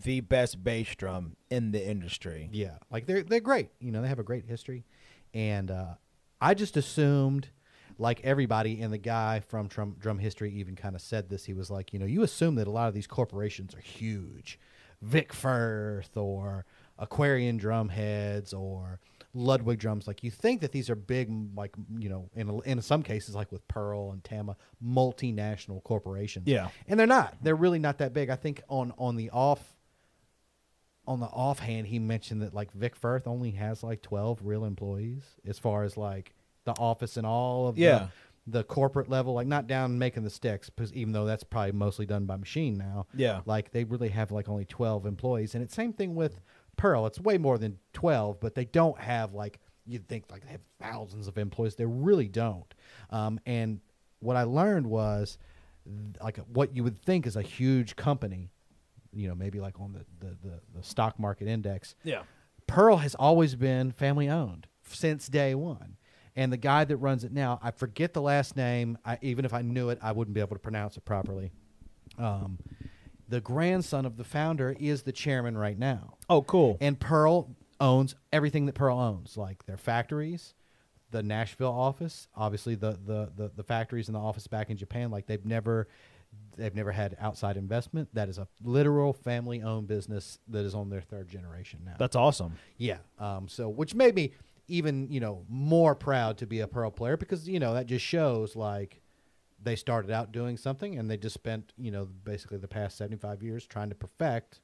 the 0.02 0.20
best 0.20 0.64
bass 0.64 0.94
drum 0.96 1.36
in 1.50 1.70
the 1.70 1.86
industry. 1.86 2.48
Yeah, 2.52 2.78
like 2.90 3.06
they're 3.06 3.22
they're 3.22 3.40
great. 3.40 3.70
You 3.80 3.92
know, 3.92 4.02
they 4.02 4.08
have 4.08 4.18
a 4.18 4.24
great 4.24 4.46
history, 4.46 4.84
and 5.32 5.70
uh, 5.70 5.94
I 6.40 6.54
just 6.54 6.76
assumed, 6.76 7.48
like 7.98 8.20
everybody, 8.24 8.80
and 8.80 8.92
the 8.92 8.98
guy 8.98 9.40
from 9.40 9.68
Drum 9.68 9.96
Drum 10.00 10.18
History 10.18 10.52
even 10.54 10.74
kind 10.74 10.94
of 10.94 11.02
said 11.02 11.28
this. 11.28 11.44
He 11.44 11.54
was 11.54 11.70
like, 11.70 11.92
you 11.92 11.98
know, 11.98 12.06
you 12.06 12.22
assume 12.22 12.56
that 12.56 12.66
a 12.66 12.72
lot 12.72 12.88
of 12.88 12.94
these 12.94 13.06
corporations 13.06 13.74
are 13.74 13.80
huge, 13.80 14.58
Vic 15.02 15.32
Firth 15.32 16.16
or 16.16 16.64
Aquarian 16.98 17.58
Drumheads 17.58 18.52
or 18.52 19.00
Ludwig 19.34 19.78
drums. 19.80 20.06
Like 20.06 20.22
you 20.22 20.30
think 20.30 20.60
that 20.60 20.70
these 20.72 20.88
are 20.88 20.94
big, 20.94 21.28
like 21.56 21.74
you 21.98 22.08
know, 22.08 22.30
in 22.34 22.60
in 22.64 22.80
some 22.80 23.02
cases, 23.02 23.34
like 23.34 23.50
with 23.52 23.66
Pearl 23.68 24.12
and 24.12 24.22
Tama, 24.22 24.56
multinational 24.82 25.82
corporations. 25.82 26.46
Yeah. 26.46 26.68
and 26.88 26.98
they're 26.98 27.06
not. 27.06 27.34
They're 27.42 27.56
really 27.56 27.78
not 27.80 27.98
that 27.98 28.12
big. 28.12 28.30
I 28.30 28.36
think 28.36 28.62
on 28.68 28.92
on 28.98 29.16
the 29.16 29.30
off 29.30 29.74
on 31.06 31.20
the 31.20 31.26
offhand, 31.26 31.86
he 31.88 31.98
mentioned 31.98 32.42
that 32.42 32.54
like 32.54 32.72
Vic 32.72 32.96
Firth 32.96 33.26
only 33.26 33.50
has 33.52 33.82
like 33.82 34.02
twelve 34.02 34.40
real 34.42 34.64
employees 34.64 35.24
as 35.46 35.58
far 35.58 35.84
as 35.84 35.96
like 35.96 36.32
the 36.64 36.72
office 36.72 37.16
and 37.16 37.26
all 37.26 37.68
of 37.68 37.76
Yeah. 37.76 38.08
the, 38.46 38.58
the 38.58 38.64
corporate 38.64 39.10
level, 39.10 39.34
like 39.34 39.46
not 39.46 39.66
down 39.66 39.98
making 39.98 40.22
the 40.24 40.30
sticks, 40.30 40.70
because 40.70 40.92
even 40.94 41.12
though 41.12 41.26
that's 41.26 41.44
probably 41.44 41.72
mostly 41.72 42.06
done 42.06 42.24
by 42.24 42.36
machine 42.36 42.78
now. 42.78 43.06
Yeah. 43.14 43.40
like 43.44 43.70
they 43.72 43.84
really 43.84 44.08
have 44.10 44.30
like 44.32 44.48
only 44.48 44.64
twelve 44.64 45.04
employees, 45.06 45.54
and 45.54 45.62
it's 45.62 45.74
same 45.74 45.92
thing 45.92 46.14
with 46.14 46.40
Pearl. 46.76 47.06
It's 47.06 47.20
way 47.20 47.38
more 47.38 47.58
than 47.58 47.78
twelve, 47.92 48.40
but 48.40 48.54
they 48.54 48.64
don't 48.64 48.98
have 48.98 49.34
like 49.34 49.60
you'd 49.86 50.08
think 50.08 50.24
like 50.30 50.44
they 50.44 50.52
have 50.52 50.62
thousands 50.80 51.28
of 51.28 51.36
employees. 51.38 51.74
They 51.74 51.84
really 51.84 52.28
don't. 52.28 52.72
Um, 53.10 53.38
and 53.46 53.80
what 54.20 54.36
I 54.36 54.44
learned 54.44 54.86
was 54.86 55.38
like 56.22 56.38
what 56.52 56.74
you 56.74 56.82
would 56.82 56.98
think 57.02 57.26
is 57.26 57.36
a 57.36 57.42
huge 57.42 57.94
company, 57.94 58.50
you 59.12 59.28
know, 59.28 59.34
maybe 59.34 59.60
like 59.60 59.78
on 59.78 59.92
the, 59.92 60.26
the, 60.26 60.36
the, 60.42 60.60
the 60.76 60.82
stock 60.82 61.18
market 61.18 61.46
index. 61.46 61.94
Yeah. 62.04 62.22
Pearl 62.66 62.96
has 62.96 63.14
always 63.14 63.54
been 63.54 63.92
family 63.92 64.28
owned 64.28 64.66
since 64.86 65.28
day 65.28 65.54
one. 65.54 65.96
And 66.36 66.52
the 66.52 66.56
guy 66.56 66.84
that 66.84 66.96
runs 66.96 67.22
it 67.22 67.32
now, 67.32 67.60
I 67.62 67.70
forget 67.70 68.12
the 68.12 68.22
last 68.22 68.56
name. 68.56 68.98
I, 69.04 69.18
even 69.22 69.44
if 69.44 69.54
I 69.54 69.62
knew 69.62 69.90
it, 69.90 69.98
I 70.02 70.12
wouldn't 70.12 70.34
be 70.34 70.40
able 70.40 70.56
to 70.56 70.60
pronounce 70.60 70.96
it 70.96 71.04
properly. 71.04 71.52
Um, 72.18 72.58
the 73.28 73.40
grandson 73.40 74.06
of 74.06 74.16
the 74.16 74.24
founder 74.24 74.76
is 74.78 75.02
the 75.02 75.12
chairman 75.12 75.56
right 75.56 75.78
now. 75.78 76.18
Oh, 76.28 76.42
cool. 76.42 76.76
And 76.80 76.98
Pearl 76.98 77.54
owns 77.80 78.14
everything 78.32 78.66
that 78.66 78.74
Pearl 78.74 78.98
owns, 78.98 79.36
like 79.36 79.66
their 79.66 79.76
factories, 79.76 80.54
the 81.10 81.22
Nashville 81.22 81.72
office, 81.72 82.28
obviously 82.36 82.74
the 82.74 82.98
the 83.04 83.30
the, 83.36 83.50
the 83.54 83.62
factories 83.62 84.08
and 84.08 84.14
the 84.14 84.20
office 84.20 84.46
back 84.46 84.70
in 84.70 84.76
Japan. 84.76 85.10
Like 85.10 85.26
they've 85.26 85.44
never 85.44 85.88
they've 86.56 86.74
never 86.74 86.92
had 86.92 87.16
outside 87.20 87.56
investment. 87.56 88.08
That 88.14 88.28
is 88.28 88.38
a 88.38 88.48
literal 88.62 89.12
family 89.12 89.62
owned 89.62 89.88
business 89.88 90.38
that 90.48 90.64
is 90.64 90.74
on 90.74 90.90
their 90.90 91.00
third 91.00 91.28
generation 91.28 91.80
now. 91.84 91.94
That's 91.98 92.16
awesome. 92.16 92.56
Yeah. 92.78 92.98
Um, 93.18 93.48
so, 93.48 93.68
which 93.68 93.94
made 93.94 94.14
me 94.14 94.32
even, 94.68 95.10
you 95.10 95.20
know, 95.20 95.44
more 95.48 95.94
proud 95.94 96.38
to 96.38 96.46
be 96.46 96.60
a 96.60 96.66
Pearl 96.66 96.90
player 96.90 97.16
because, 97.16 97.48
you 97.48 97.60
know, 97.60 97.74
that 97.74 97.86
just 97.86 98.04
shows 98.04 98.56
like 98.56 99.00
they 99.64 99.76
started 99.76 100.10
out 100.10 100.32
doing 100.32 100.56
something 100.56 100.98
and 100.98 101.10
they 101.10 101.16
just 101.16 101.34
spent, 101.34 101.72
you 101.78 101.90
know, 101.90 102.06
basically 102.24 102.58
the 102.58 102.68
past 102.68 102.96
75 102.96 103.42
years 103.42 103.66
trying 103.66 103.88
to 103.88 103.94
perfect 103.94 104.60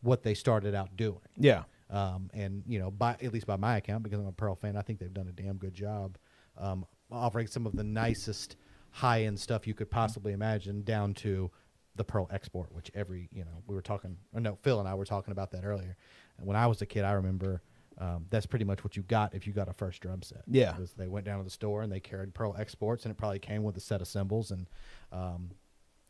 what 0.00 0.22
they 0.22 0.34
started 0.34 0.74
out 0.74 0.96
doing. 0.96 1.20
Yeah. 1.36 1.64
Um, 1.90 2.30
and, 2.32 2.62
you 2.66 2.78
know, 2.78 2.90
by 2.90 3.12
at 3.20 3.32
least 3.32 3.46
by 3.46 3.56
my 3.56 3.76
account, 3.76 4.02
because 4.02 4.18
I'm 4.18 4.26
a 4.26 4.32
Pearl 4.32 4.54
fan, 4.54 4.76
I 4.76 4.82
think 4.82 4.98
they've 4.98 5.12
done 5.12 5.28
a 5.28 5.32
damn 5.32 5.56
good 5.56 5.74
job 5.74 6.16
um, 6.56 6.86
offering 7.10 7.46
some 7.46 7.66
of 7.66 7.76
the 7.76 7.84
nicest 7.84 8.56
high 8.90 9.24
end 9.24 9.38
stuff 9.38 9.66
you 9.66 9.74
could 9.74 9.90
possibly 9.90 10.32
imagine 10.32 10.82
down 10.82 11.14
to 11.14 11.50
the 11.96 12.04
Pearl 12.04 12.28
Export, 12.30 12.72
which 12.72 12.90
every, 12.94 13.28
you 13.32 13.44
know, 13.44 13.62
we 13.66 13.74
were 13.74 13.82
talking, 13.82 14.16
or 14.32 14.40
no, 14.40 14.56
Phil 14.62 14.80
and 14.80 14.88
I 14.88 14.94
were 14.94 15.04
talking 15.04 15.32
about 15.32 15.50
that 15.52 15.64
earlier. 15.64 15.96
And 16.38 16.46
when 16.46 16.56
I 16.56 16.66
was 16.66 16.80
a 16.80 16.86
kid, 16.86 17.04
I 17.04 17.12
remember 17.12 17.62
um, 18.02 18.26
that's 18.30 18.46
pretty 18.46 18.64
much 18.64 18.82
what 18.82 18.96
you 18.96 19.04
got 19.04 19.32
if 19.32 19.46
you 19.46 19.52
got 19.52 19.68
a 19.68 19.72
first 19.72 20.02
drum 20.02 20.22
set. 20.22 20.42
Yeah. 20.48 20.74
They 20.96 21.06
went 21.06 21.24
down 21.24 21.38
to 21.38 21.44
the 21.44 21.50
store 21.50 21.82
and 21.82 21.92
they 21.92 22.00
carried 22.00 22.34
Pearl 22.34 22.56
Exports, 22.58 23.04
and 23.04 23.12
it 23.12 23.16
probably 23.16 23.38
came 23.38 23.62
with 23.62 23.76
a 23.76 23.80
set 23.80 24.00
of 24.00 24.08
cymbals. 24.08 24.50
And 24.50 24.66
um, 25.12 25.52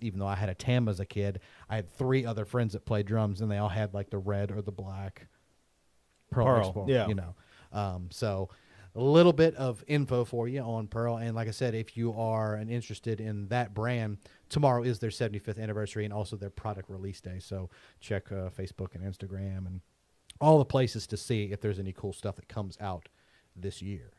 even 0.00 0.18
though 0.18 0.26
I 0.26 0.34
had 0.34 0.49
a 0.49 0.54
Tama 0.54 0.90
as 0.90 1.00
a 1.00 1.04
kid, 1.04 1.40
I 1.68 1.76
had 1.76 1.90
three 1.90 2.25
other 2.25 2.46
friends 2.46 2.72
that 2.72 2.87
played 2.87 3.04
drums, 3.04 3.42
and 3.42 3.50
they 3.50 3.58
all 3.58 3.68
had 3.68 3.92
like 3.92 4.08
the 4.08 4.16
red 4.16 4.50
or 4.50 4.62
the 4.62 4.72
black 4.72 5.26
Pearl, 6.30 6.46
Pearl, 6.46 6.66
Export. 6.66 6.88
yeah. 6.88 7.08
You 7.08 7.14
know, 7.14 7.34
um, 7.72 8.08
so 8.11 8.49
a 8.94 9.02
little 9.02 9.34
bit 9.34 9.54
of 9.56 9.84
info 9.87 10.25
for 10.25 10.49
you 10.49 10.61
on 10.61 10.87
Pearl. 10.87 11.18
And 11.18 11.34
like 11.34 11.49
I 11.49 11.52
said, 11.52 11.75
if 11.75 11.94
you 11.94 12.14
are 12.14 12.54
an 12.54 12.70
interested 12.70 13.20
in 13.20 13.49
that 13.49 13.75
brand, 13.75 14.16
tomorrow 14.49 14.82
is 14.82 14.99
their 14.99 15.11
75th 15.11 15.58
anniversary 15.58 16.04
and 16.04 16.12
also 16.12 16.37
their 16.37 16.50
product 16.50 16.88
release 16.88 17.20
day. 17.20 17.38
So 17.38 17.68
check 18.00 18.32
uh, 18.32 18.49
Facebook 18.49 18.94
and 18.94 19.04
Instagram 19.04 19.66
and 19.66 19.80
all 20.42 20.58
the 20.58 20.64
places 20.64 21.06
to 21.06 21.16
see 21.16 21.44
if 21.44 21.61
there's 21.61 21.78
any 21.78 21.92
cool 21.92 22.12
stuff 22.12 22.37
that 22.37 22.49
comes 22.49 22.76
out 22.80 23.08
this 23.54 23.80
year. 23.80 24.11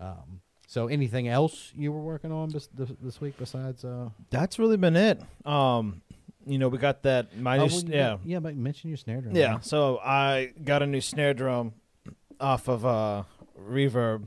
Um, 0.00 0.40
so 0.68 0.86
anything 0.86 1.28
else 1.28 1.72
you 1.74 1.90
were 1.90 2.00
working 2.00 2.30
on 2.30 2.50
this, 2.50 2.68
this, 2.68 2.90
this 3.02 3.20
week 3.20 3.34
besides? 3.38 3.84
Uh, 3.84 4.10
That's 4.30 4.58
really 4.58 4.76
been 4.76 4.96
it. 4.96 5.20
Um, 5.44 6.02
you 6.46 6.58
know, 6.58 6.68
we 6.68 6.78
got 6.78 7.02
that. 7.02 7.36
My 7.36 7.58
oh, 7.58 7.66
new, 7.66 7.74
well, 7.74 7.84
yeah, 7.88 8.16
yeah, 8.24 8.38
but 8.38 8.56
mention 8.56 8.88
your 8.88 8.96
snare 8.96 9.20
drum. 9.20 9.34
yeah. 9.34 9.52
man. 9.52 9.62
So 9.62 9.98
I 9.98 10.52
got 10.62 10.82
a 10.82 10.86
new 10.86 11.00
snare 11.00 11.34
drum 11.34 11.72
off 12.40 12.68
of 12.68 12.86
uh, 12.86 13.24
Reverb 13.60 14.26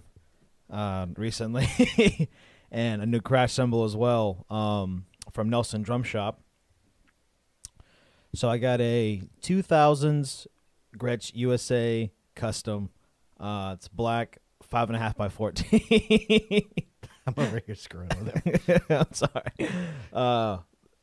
uh, 0.70 1.08
recently, 1.16 2.30
and 2.72 3.02
a 3.02 3.06
new 3.06 3.22
crash 3.22 3.54
cymbal 3.54 3.86
as 3.86 3.96
well 3.96 4.46
um, 4.50 5.06
from 5.32 5.50
Nelson 5.50 5.82
Drum 5.82 6.04
Shop. 6.04 6.42
So 8.34 8.50
I 8.50 8.58
got 8.58 8.82
a 8.82 9.22
2000s 9.42 10.48
Gretsch 10.98 11.32
USA 11.36 12.12
custom. 12.36 12.90
Uh, 13.40 13.72
it's 13.76 13.88
black, 13.88 14.38
five 14.64 14.90
and 14.90 14.96
a 14.96 15.00
half 15.00 15.16
by 15.16 15.30
14. 15.30 15.82
I'm 17.28 17.34
over 17.38 17.62
here 17.66 17.76
screwing 17.76 18.10
with 18.24 18.70
it. 18.70 18.84
I'm 18.90 19.14
sorry. 19.14 19.70
Uh, 20.12 20.58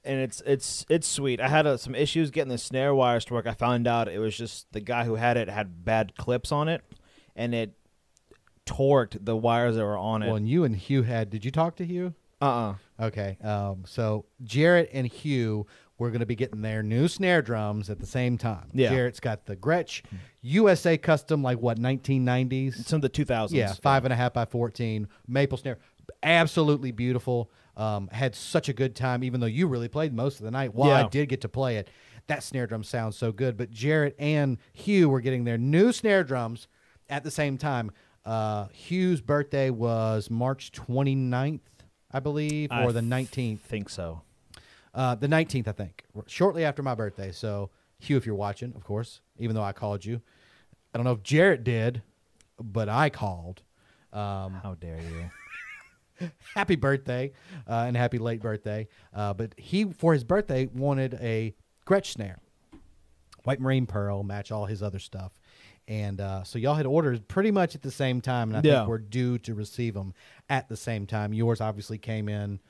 and 0.05 0.21
it's 0.21 0.43
it's 0.47 0.87
it's 0.89 1.07
sweet. 1.07 1.41
I 1.41 1.49
had 1.49 1.67
uh, 1.67 1.77
some 1.77 1.95
issues 1.95 2.31
getting 2.31 2.49
the 2.49 2.59
snare 2.59 2.95
wires 2.95 3.25
to 3.27 3.35
work. 3.35 3.47
I 3.47 3.53
found 3.53 3.87
out 3.87 4.09
it 4.09 4.19
was 4.19 4.37
just 4.37 4.67
the 4.73 4.81
guy 4.81 5.05
who 5.05 5.17
had 5.17 5.37
it 5.37 5.49
had 5.49 5.85
bad 5.85 6.17
clips 6.17 6.51
on 6.51 6.69
it, 6.69 6.83
and 7.37 7.55
it 7.55 7.75
torqued 8.67 9.25
the 9.25 9.37
wires 9.37 9.77
that 9.77 9.85
were 9.85 9.99
on 9.99 10.23
it. 10.23 10.27
Well, 10.27 10.37
and 10.37 10.49
you 10.49 10.65
and 10.65 10.75
Hugh 10.75 11.03
had. 11.03 11.31
Did 11.31 11.45
you 11.45 11.51
talk 11.51 11.77
to 11.77 11.85
Hugh? 11.85 12.15
Uh 12.41 12.45
uh 12.45 12.75
Okay. 13.01 13.39
Um, 13.43 13.85
so 13.87 14.25
Jarrett 14.43 14.91
and 14.93 15.07
Hugh 15.07 15.67
were 15.99 16.11
going 16.11 16.21
to 16.21 16.27
be 16.27 16.37
getting 16.37 16.63
their 16.63 16.83
new 16.83 17.09
snare 17.09 17.43
drums 17.43 17.91
at 17.91 17.99
the 17.99 18.07
same 18.07 18.39
time. 18.39 18.69
Yeah. 18.73 18.91
Jarrett's 18.91 19.21
got 19.21 19.47
the 19.47 19.57
Gretsch 19.57 20.03
USA 20.43 20.97
custom, 20.97 21.43
like 21.43 21.59
what 21.59 21.79
1990s. 21.79 22.87
Some 22.87 22.99
of 22.99 23.03
the 23.03 23.11
2000s. 23.11 23.53
Yeah, 23.53 23.73
five 23.73 24.05
and 24.05 24.13
a 24.13 24.17
half 24.17 24.33
by 24.33 24.45
fourteen 24.45 25.09
maple 25.27 25.59
snare, 25.59 25.79
absolutely 26.23 26.93
beautiful. 26.93 27.51
Um, 27.77 28.09
had 28.11 28.35
such 28.35 28.69
a 28.69 28.73
good 28.73 28.97
time, 28.97 29.23
even 29.23 29.39
though 29.41 29.47
you 29.47 29.69
really 29.69 29.87
played 29.89 30.13
most 30.13 30.41
of 30.41 30.45
the 30.45 30.51
night. 30.51 30.75
While 30.75 30.91
I 30.91 31.09
did 31.09 31.29
get 31.29 31.43
to 31.43 31.49
play 31.49 31.77
it, 31.77 31.89
that 32.27 32.43
snare 32.43 32.67
drum 32.67 32.83
sounds 32.83 33.17
so 33.17 33.31
good. 33.31 33.57
But 33.57 33.71
Jarrett 33.71 34.17
and 34.19 34.59
Hugh 34.73 35.09
were 35.09 35.21
getting 35.21 35.45
their 35.45 35.59
new 35.59 35.93
snare 35.93 36.25
drums 36.25 36.67
at 37.09 37.23
the 37.23 37.31
same 37.31 37.57
time. 37.57 37.93
Uh, 38.25 38.67
Hugh's 38.73 39.21
birthday 39.21 39.71
was 39.71 40.29
March 40.29 40.73
29th, 40.73 41.61
I 42.11 42.19
believe, 42.21 42.73
I 42.73 42.83
or 42.85 42.93
the 42.93 43.01
19th. 43.01 43.61
think 43.61 43.89
so. 43.89 44.23
Uh, 44.95 45.15
the 45.15 45.29
19th, 45.29 45.69
I 45.69 45.73
think, 45.73 46.05
shortly 46.27 46.65
after 46.65 46.83
my 46.83 46.95
birthday. 46.95 47.31
So, 47.33 47.71
Hugh, 47.99 48.17
if 48.17 48.27
you're 48.27 48.35
watching, 48.35 48.73
of 48.75 48.85
course, 48.85 49.21
even 49.39 49.55
though 49.55 49.63
I 49.63 49.73
called 49.73 50.05
you, 50.05 50.21
I 50.95 50.99
don't 50.99 51.05
know 51.05 51.13
if 51.13 51.23
Jarrett 51.23 51.65
did, 51.65 52.03
but 52.61 52.89
I 52.89 53.11
called. 53.11 53.63
Um, 54.13 54.55
How 54.63 54.75
dare 54.81 54.99
you? 55.01 56.29
happy 56.55 56.75
birthday 56.77 57.31
uh, 57.69 57.85
and 57.87 57.97
happy 57.97 58.19
late 58.19 58.41
birthday. 58.41 58.89
Uh, 59.15 59.35
but 59.35 59.55
he, 59.57 59.85
for 59.85 60.13
his 60.13 60.25
birthday, 60.25 60.67
wanted 60.67 61.15
a 61.21 61.55
Gretsch 61.87 62.07
snare, 62.13 62.39
white 63.45 63.61
marine 63.61 63.87
pearl, 63.87 64.23
match 64.25 64.51
all 64.51 64.67
his 64.67 64.83
other 64.83 64.99
stuff. 64.99 65.33
And 65.87 66.21
uh, 66.21 66.43
so 66.45 66.59
y'all 66.59 66.75
had 66.75 66.85
ordered 66.87 67.29
pretty 67.29 67.51
much 67.51 67.75
at 67.75 67.83
the 67.83 67.91
same 67.91 68.21
time, 68.21 68.51
and 68.51 68.59
I 68.59 68.69
Yeah. 68.69 68.79
think 68.81 68.89
we're 68.89 68.99
due 68.99 69.39
to 69.39 69.55
receive 69.55 69.95
them 69.95 70.13
at 70.51 70.69
the 70.69 70.77
same 70.77 71.07
time. 71.07 71.33
Yours 71.33 71.61
obviously 71.61 71.97
came 71.99 72.29
in, 72.29 72.61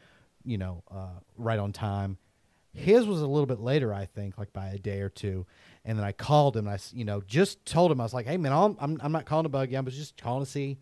you 0.48 0.58
know, 0.58 0.82
uh, 0.90 1.18
right 1.36 1.58
on 1.58 1.72
time. 1.72 2.18
His 2.74 3.06
was 3.06 3.20
a 3.22 3.26
little 3.26 3.46
bit 3.46 3.60
later, 3.60 3.92
I 3.92 4.04
think, 4.06 4.38
like 4.38 4.52
by 4.52 4.68
a 4.68 4.78
day 4.78 5.00
or 5.00 5.08
two. 5.08 5.46
And 5.84 5.98
then 5.98 6.04
I 6.04 6.12
called 6.12 6.56
him. 6.56 6.66
And 6.66 6.74
I, 6.74 6.78
you 6.92 7.04
know, 7.04 7.20
just 7.26 7.64
told 7.64 7.90
him 7.90 8.00
I 8.00 8.04
was 8.04 8.14
like, 8.14 8.26
"Hey, 8.26 8.36
man, 8.36 8.52
I'm 8.52 8.76
I'm, 8.78 9.00
I'm 9.02 9.12
not 9.12 9.24
calling 9.24 9.44
to 9.44 9.48
bug 9.48 9.72
you. 9.72 9.78
I 9.78 9.80
was 9.80 9.96
just 9.96 10.16
calling 10.20 10.44
to 10.44 10.50
see 10.50 10.78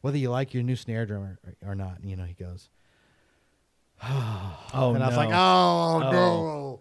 whether 0.00 0.16
you 0.16 0.30
like 0.30 0.54
your 0.54 0.62
new 0.62 0.76
snare 0.76 1.04
drum 1.06 1.22
or, 1.22 1.38
or 1.70 1.74
not." 1.74 1.98
And, 1.98 2.08
you 2.08 2.16
know, 2.16 2.24
he 2.24 2.34
goes, 2.34 2.70
Oh 4.02 4.92
and 4.94 5.02
I 5.02 5.08
was 5.08 5.16
like, 5.16 5.30
oh, 5.32 6.02
Oh. 6.02 6.10
no. 6.12 6.80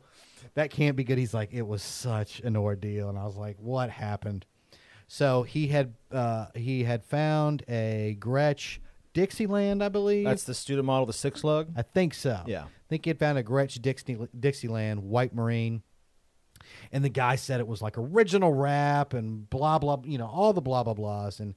That 0.55 0.69
can't 0.69 0.95
be 0.95 1.03
good. 1.03 1.17
He's 1.17 1.33
like, 1.33 1.51
it 1.51 1.65
was 1.65 1.81
such 1.81 2.39
an 2.41 2.55
ordeal. 2.55 3.09
And 3.09 3.17
I 3.17 3.25
was 3.25 3.35
like, 3.35 3.57
what 3.59 3.89
happened? 3.89 4.45
So 5.07 5.43
he 5.43 5.67
had 5.67 5.93
uh, 6.11 6.47
he 6.55 6.83
had 6.83 7.03
found 7.03 7.63
a 7.67 8.17
Gretsch 8.19 8.77
Dixieland, 9.13 9.83
I 9.83 9.89
believe. 9.89 10.25
That's 10.25 10.43
the 10.43 10.53
student 10.53 10.85
model, 10.85 11.05
the 11.05 11.13
six 11.13 11.43
lug. 11.43 11.69
I 11.75 11.81
think 11.83 12.13
so. 12.13 12.41
Yeah. 12.47 12.63
I 12.63 12.87
think 12.89 13.05
he 13.05 13.09
had 13.09 13.19
found 13.19 13.37
a 13.37 13.43
Gretsch 13.43 13.81
Dixie, 13.81 14.17
Dixieland 14.39 15.03
White 15.03 15.33
Marine. 15.33 15.83
and 16.91 17.03
the 17.03 17.09
guy 17.09 17.35
said 17.35 17.59
it 17.59 17.67
was 17.67 17.81
like 17.81 17.97
original 17.97 18.53
rap 18.53 19.13
and 19.13 19.49
blah 19.49 19.77
blah 19.79 19.97
you 20.05 20.17
know 20.17 20.27
all 20.27 20.53
the 20.53 20.61
blah 20.61 20.83
blah 20.83 20.93
blahs 20.93 21.39
and 21.39 21.55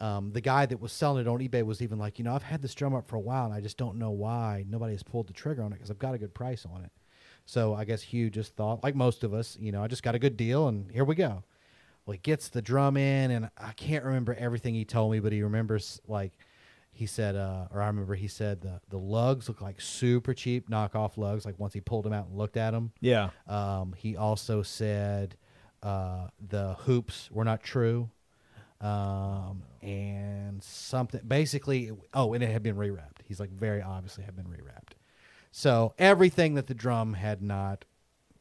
um, 0.00 0.32
the 0.32 0.40
guy 0.40 0.66
that 0.66 0.80
was 0.80 0.92
selling 0.92 1.20
it 1.20 1.28
on 1.28 1.38
ebay 1.40 1.64
was 1.64 1.80
even 1.82 1.98
like 1.98 2.18
you 2.18 2.24
know 2.24 2.34
i've 2.34 2.42
had 2.42 2.62
this 2.62 2.74
drum 2.74 2.94
up 2.94 3.06
for 3.08 3.16
a 3.16 3.20
while 3.20 3.46
and 3.46 3.54
i 3.54 3.60
just 3.60 3.76
don't 3.78 3.96
know 3.96 4.10
why 4.10 4.64
nobody 4.68 4.92
has 4.92 5.02
pulled 5.02 5.26
the 5.26 5.32
trigger 5.32 5.62
on 5.62 5.72
it 5.72 5.76
because 5.76 5.90
i've 5.90 5.98
got 5.98 6.14
a 6.14 6.18
good 6.18 6.34
price 6.34 6.66
on 6.72 6.82
it 6.84 6.90
so 7.46 7.74
i 7.74 7.84
guess 7.84 8.02
hugh 8.02 8.30
just 8.30 8.54
thought 8.54 8.82
like 8.84 8.94
most 8.94 9.24
of 9.24 9.32
us 9.34 9.56
you 9.60 9.72
know 9.72 9.82
i 9.82 9.88
just 9.88 10.02
got 10.02 10.14
a 10.14 10.18
good 10.18 10.36
deal 10.36 10.68
and 10.68 10.90
here 10.92 11.04
we 11.04 11.14
go 11.16 11.42
well 12.06 12.12
he 12.12 12.18
gets 12.18 12.48
the 12.48 12.62
drum 12.62 12.96
in 12.96 13.30
and 13.32 13.50
i 13.58 13.72
can't 13.72 14.04
remember 14.04 14.34
everything 14.38 14.74
he 14.74 14.84
told 14.84 15.10
me 15.10 15.18
but 15.20 15.32
he 15.32 15.42
remembers 15.42 16.00
like 16.06 16.32
he 16.94 17.06
said 17.06 17.34
uh, 17.36 17.66
or 17.72 17.82
i 17.82 17.86
remember 17.86 18.14
he 18.14 18.28
said 18.28 18.60
the, 18.60 18.80
the 18.88 18.96
lugs 18.98 19.48
look 19.48 19.60
like 19.60 19.80
super 19.80 20.32
cheap 20.32 20.70
knockoff 20.70 21.16
lugs 21.18 21.44
like 21.44 21.58
once 21.58 21.74
he 21.74 21.80
pulled 21.80 22.04
them 22.04 22.12
out 22.12 22.26
and 22.28 22.36
looked 22.38 22.56
at 22.56 22.70
them 22.70 22.92
Yeah. 23.00 23.30
um, 23.48 23.94
he 23.96 24.16
also 24.16 24.62
said 24.62 25.36
uh, 25.82 26.28
the 26.48 26.74
hoops 26.80 27.28
were 27.30 27.44
not 27.44 27.62
true, 27.62 28.08
um, 28.80 29.62
and 29.82 30.62
something 30.62 31.20
basically. 31.26 31.90
Oh, 32.14 32.32
and 32.34 32.42
it 32.42 32.50
had 32.50 32.62
been 32.62 32.76
rewrapped. 32.76 33.20
He's 33.24 33.38
like 33.38 33.50
very 33.50 33.82
obviously 33.82 34.24
had 34.24 34.34
been 34.36 34.46
rewrapped. 34.46 34.94
So 35.52 35.94
everything 35.98 36.54
that 36.54 36.66
the 36.68 36.74
drum 36.74 37.12
had 37.14 37.42
not 37.42 37.84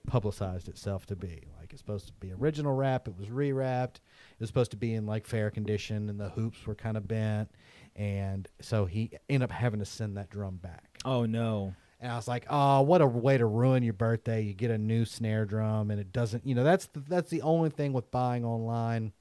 publicized 0.08 0.68
itself 0.68 1.06
to 1.08 1.16
be 1.16 1.44
like 1.60 1.72
it's 1.72 1.80
supposed 1.82 2.08
to 2.08 2.14
be 2.14 2.32
original 2.34 2.74
wrap. 2.74 3.08
It 3.08 3.18
was 3.18 3.28
rewrapped. 3.28 3.96
It 3.96 4.40
was 4.40 4.50
supposed 4.50 4.72
to 4.72 4.78
be 4.78 4.94
in 4.94 5.06
like 5.06 5.26
fair 5.28 5.50
condition, 5.50 6.10
and 6.10 6.20
the 6.20 6.30
hoops 6.30 6.66
were 6.66 6.76
kind 6.76 6.96
of 6.98 7.08
bent. 7.08 7.52
And 7.96 8.48
so 8.62 8.86
he 8.86 9.12
ended 9.30 9.50
up 9.50 9.52
having 9.52 9.80
to 9.80 9.86
send 9.86 10.18
that 10.18 10.30
drum 10.30 10.58
back. 10.58 10.98
Oh 11.06 11.26
no. 11.26 11.76
And 12.00 12.12
I 12.12 12.16
was 12.16 12.28
like, 12.28 12.46
"Oh, 12.50 12.82
what 12.82 13.02
a 13.02 13.08
way 13.08 13.38
to 13.38 13.46
ruin 13.46 13.82
your 13.82 13.94
birthday! 13.94 14.42
You 14.42 14.54
get 14.54 14.72
a 14.72 14.78
new 14.78 15.06
snare 15.06 15.46
drum, 15.46 15.90
and 15.90 16.02
it 16.02 16.12
doesn't. 16.12 16.46
You 16.46 16.54
know, 16.54 16.64
that's 16.64 16.88
the, 16.88 17.00
that's 17.08 17.30
the 17.30 17.42
only 17.44 17.70
thing 17.70 17.94
with 17.94 18.12
buying 18.12 18.44
online, 18.44 19.14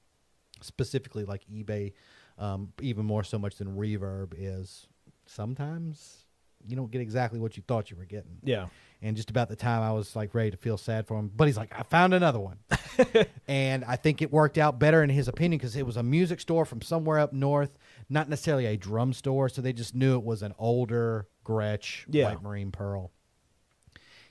specifically 0.59 1.23
like 1.23 1.45
eBay, 1.47 1.93
um, 2.37 2.73
even 2.81 3.05
more 3.05 3.23
so 3.23 3.39
much 3.39 3.55
than 3.55 3.77
Reverb 3.77 4.33
is. 4.37 4.87
Sometimes 5.25 6.25
you 6.67 6.75
don't 6.75 6.91
get 6.91 7.01
exactly 7.01 7.39
what 7.39 7.55
you 7.55 7.63
thought 7.67 7.89
you 7.89 7.97
were 7.97 8.05
getting. 8.05 8.37
Yeah. 8.43 8.67
And 9.05 9.17
just 9.17 9.29
about 9.29 9.49
the 9.49 9.57
time 9.57 9.81
I 9.83 9.91
was 9.91 10.15
like 10.15 10.33
ready 10.33 10.49
to 10.51 10.55
feel 10.57 10.77
sad 10.77 11.05
for 11.07 11.19
him, 11.19 11.29
but 11.35 11.45
he's 11.47 11.57
like, 11.57 11.77
I 11.77 11.83
found 11.83 12.13
another 12.13 12.39
one, 12.39 12.59
and 13.49 13.83
I 13.83 13.97
think 13.97 14.21
it 14.21 14.31
worked 14.31 14.57
out 14.57 14.79
better 14.79 15.03
in 15.03 15.09
his 15.09 15.27
opinion 15.27 15.57
because 15.57 15.75
it 15.75 15.85
was 15.85 15.97
a 15.97 16.03
music 16.03 16.39
store 16.39 16.63
from 16.63 16.81
somewhere 16.81 17.19
up 17.19 17.33
north, 17.33 17.77
not 18.09 18.29
necessarily 18.29 18.65
a 18.65 18.77
drum 18.77 19.11
store, 19.11 19.49
so 19.49 19.61
they 19.61 19.73
just 19.73 19.93
knew 19.93 20.15
it 20.15 20.23
was 20.23 20.41
an 20.41 20.53
older 20.57 21.27
Gretsch 21.45 22.05
Yeah. 22.09 22.29
White 22.29 22.41
Marine 22.41 22.71
Pearl. 22.71 23.11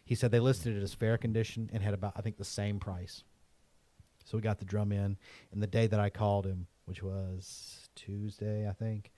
He 0.06 0.14
said 0.14 0.30
they 0.30 0.40
listed 0.40 0.74
it 0.74 0.82
as 0.82 0.94
fair 0.94 1.18
condition 1.18 1.68
and 1.70 1.82
had 1.82 1.92
about 1.92 2.14
I 2.16 2.22
think 2.22 2.38
the 2.38 2.44
same 2.44 2.80
price. 2.80 3.24
So 4.24 4.38
we 4.38 4.42
got 4.42 4.58
the 4.58 4.64
drum 4.64 4.90
in, 4.90 5.18
and 5.52 5.62
the 5.62 5.66
day 5.66 5.86
that 5.86 6.00
I 6.00 6.08
called 6.08 6.46
him, 6.46 6.66
which 6.86 7.02
was 7.02 7.90
Tuesday, 7.94 8.66
I 8.66 8.72
think, 8.72 9.10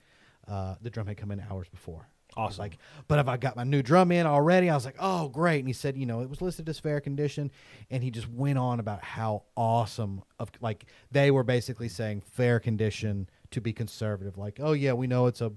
uh, 0.49 0.75
the 0.81 0.89
drum 0.89 1.07
had 1.07 1.15
come 1.15 1.31
in 1.31 1.39
hours 1.39 1.69
before. 1.69 2.09
I 2.37 2.41
was 2.41 2.53
Awesome. 2.53 2.61
like, 2.63 2.77
but 3.07 3.19
if 3.19 3.27
I 3.27 3.37
got 3.37 3.55
my 3.55 3.63
new 3.63 3.81
drum 3.81 4.11
in 4.11 4.25
already, 4.25 4.69
I 4.69 4.75
was 4.75 4.85
like, 4.85 4.97
oh 4.99 5.29
great. 5.29 5.59
And 5.59 5.67
he 5.67 5.73
said, 5.73 5.97
you 5.97 6.05
know, 6.05 6.21
it 6.21 6.29
was 6.29 6.41
listed 6.41 6.67
as 6.69 6.79
fair 6.79 6.99
condition, 6.99 7.51
and 7.89 8.03
he 8.03 8.11
just 8.11 8.29
went 8.29 8.57
on 8.57 8.79
about 8.79 9.03
how 9.03 9.43
awesome 9.55 10.23
of 10.39 10.49
like 10.61 10.85
they 11.11 11.31
were 11.31 11.43
basically 11.43 11.87
saying 11.89 12.21
fair 12.21 12.59
condition 12.59 13.29
to 13.51 13.61
be 13.61 13.71
conservative. 13.73 14.37
Like, 14.37 14.59
oh 14.61 14.73
yeah, 14.73 14.93
we 14.93 15.07
know 15.07 15.27
it's 15.27 15.41
a 15.41 15.53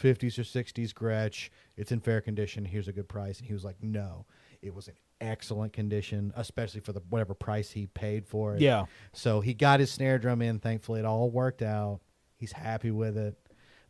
50s 0.00 0.38
or 0.38 0.42
60s 0.42 0.92
Gretsch. 0.92 1.48
It's 1.76 1.90
in 1.92 2.00
fair 2.00 2.20
condition. 2.20 2.64
Here's 2.64 2.88
a 2.88 2.92
good 2.92 3.08
price. 3.08 3.38
And 3.38 3.46
he 3.46 3.52
was 3.52 3.64
like, 3.64 3.82
no, 3.82 4.24
it 4.62 4.72
was 4.74 4.88
in 4.88 4.94
excellent 5.20 5.72
condition, 5.72 6.32
especially 6.36 6.80
for 6.80 6.92
the 6.92 7.02
whatever 7.10 7.34
price 7.34 7.72
he 7.72 7.86
paid 7.86 8.24
for 8.26 8.54
it. 8.54 8.60
Yeah. 8.60 8.84
So 9.12 9.40
he 9.40 9.52
got 9.52 9.80
his 9.80 9.90
snare 9.90 10.18
drum 10.18 10.42
in. 10.42 10.58
Thankfully, 10.60 11.00
it 11.00 11.06
all 11.06 11.28
worked 11.30 11.60
out. 11.60 12.00
He's 12.36 12.52
happy 12.52 12.90
with 12.90 13.18
it, 13.18 13.36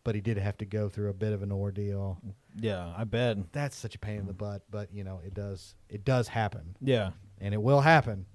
but 0.05 0.15
he 0.15 0.21
did 0.21 0.39
have 0.39 0.57
to 0.59 0.65
go 0.65 0.89
through 0.89 1.11
a 1.11 1.15
bit 1.15 1.33
of 1.33 1.43
an 1.43 1.53
ordeal. 1.53 2.21
Yeah. 2.57 2.93
I 2.97 3.05
bet. 3.05 3.53
That's 3.53 3.77
such 3.77 3.95
a 3.95 3.99
pain 3.99 4.19
in 4.19 4.27
the 4.27 4.33
butt, 4.33 4.63
but 4.71 4.93
you 4.93 5.05
know 5.05 5.21
it 5.25 5.35
does. 5.35 5.75
It 5.89 6.05
does 6.05 6.29
happen, 6.29 6.77
Yeah. 6.81 7.11
and 7.41 7.53
it 7.55 7.63
will 7.63 7.81
happen. 7.81 8.27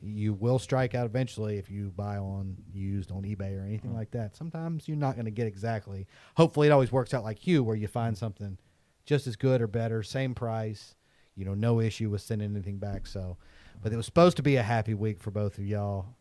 You 0.00 0.32
will 0.32 0.58
strike 0.58 0.94
out 0.94 1.06
eventually 1.06 1.58
if 1.58 1.70
you 1.70 1.90
buy 1.96 2.18
on 2.18 2.56
used 2.72 3.10
on 3.10 3.22
eBay 3.24 3.58
or 3.60 3.64
anything 3.64 3.94
like 3.94 4.10
that. 4.12 4.36
Sometimes 4.36 4.86
you're 4.86 4.96
not 4.96 5.14
going 5.16 5.24
to 5.24 5.30
get 5.32 5.46
exactly. 5.48 6.06
Hopefully, 6.36 6.68
it 6.68 6.70
always 6.70 6.92
works 6.92 7.12
out 7.14 7.24
like 7.24 7.46
you, 7.46 7.64
where 7.64 7.74
you 7.74 7.88
find 7.88 8.16
something 8.16 8.58
just 9.06 9.26
as 9.26 9.34
good 9.34 9.60
or 9.60 9.66
better, 9.66 10.02
same 10.02 10.34
price. 10.34 10.94
You 11.34 11.44
know, 11.44 11.54
no 11.54 11.80
issue 11.80 12.10
with 12.10 12.20
sending 12.20 12.52
anything 12.52 12.78
back. 12.78 13.06
So, 13.06 13.38
but 13.82 13.92
it 13.92 13.96
was 13.96 14.06
supposed 14.06 14.36
to 14.36 14.42
be 14.42 14.56
a 14.56 14.62
happy 14.62 14.94
week 14.94 15.20
for 15.20 15.30
both 15.30 15.56
of 15.58 15.64
y'all. 15.64 16.14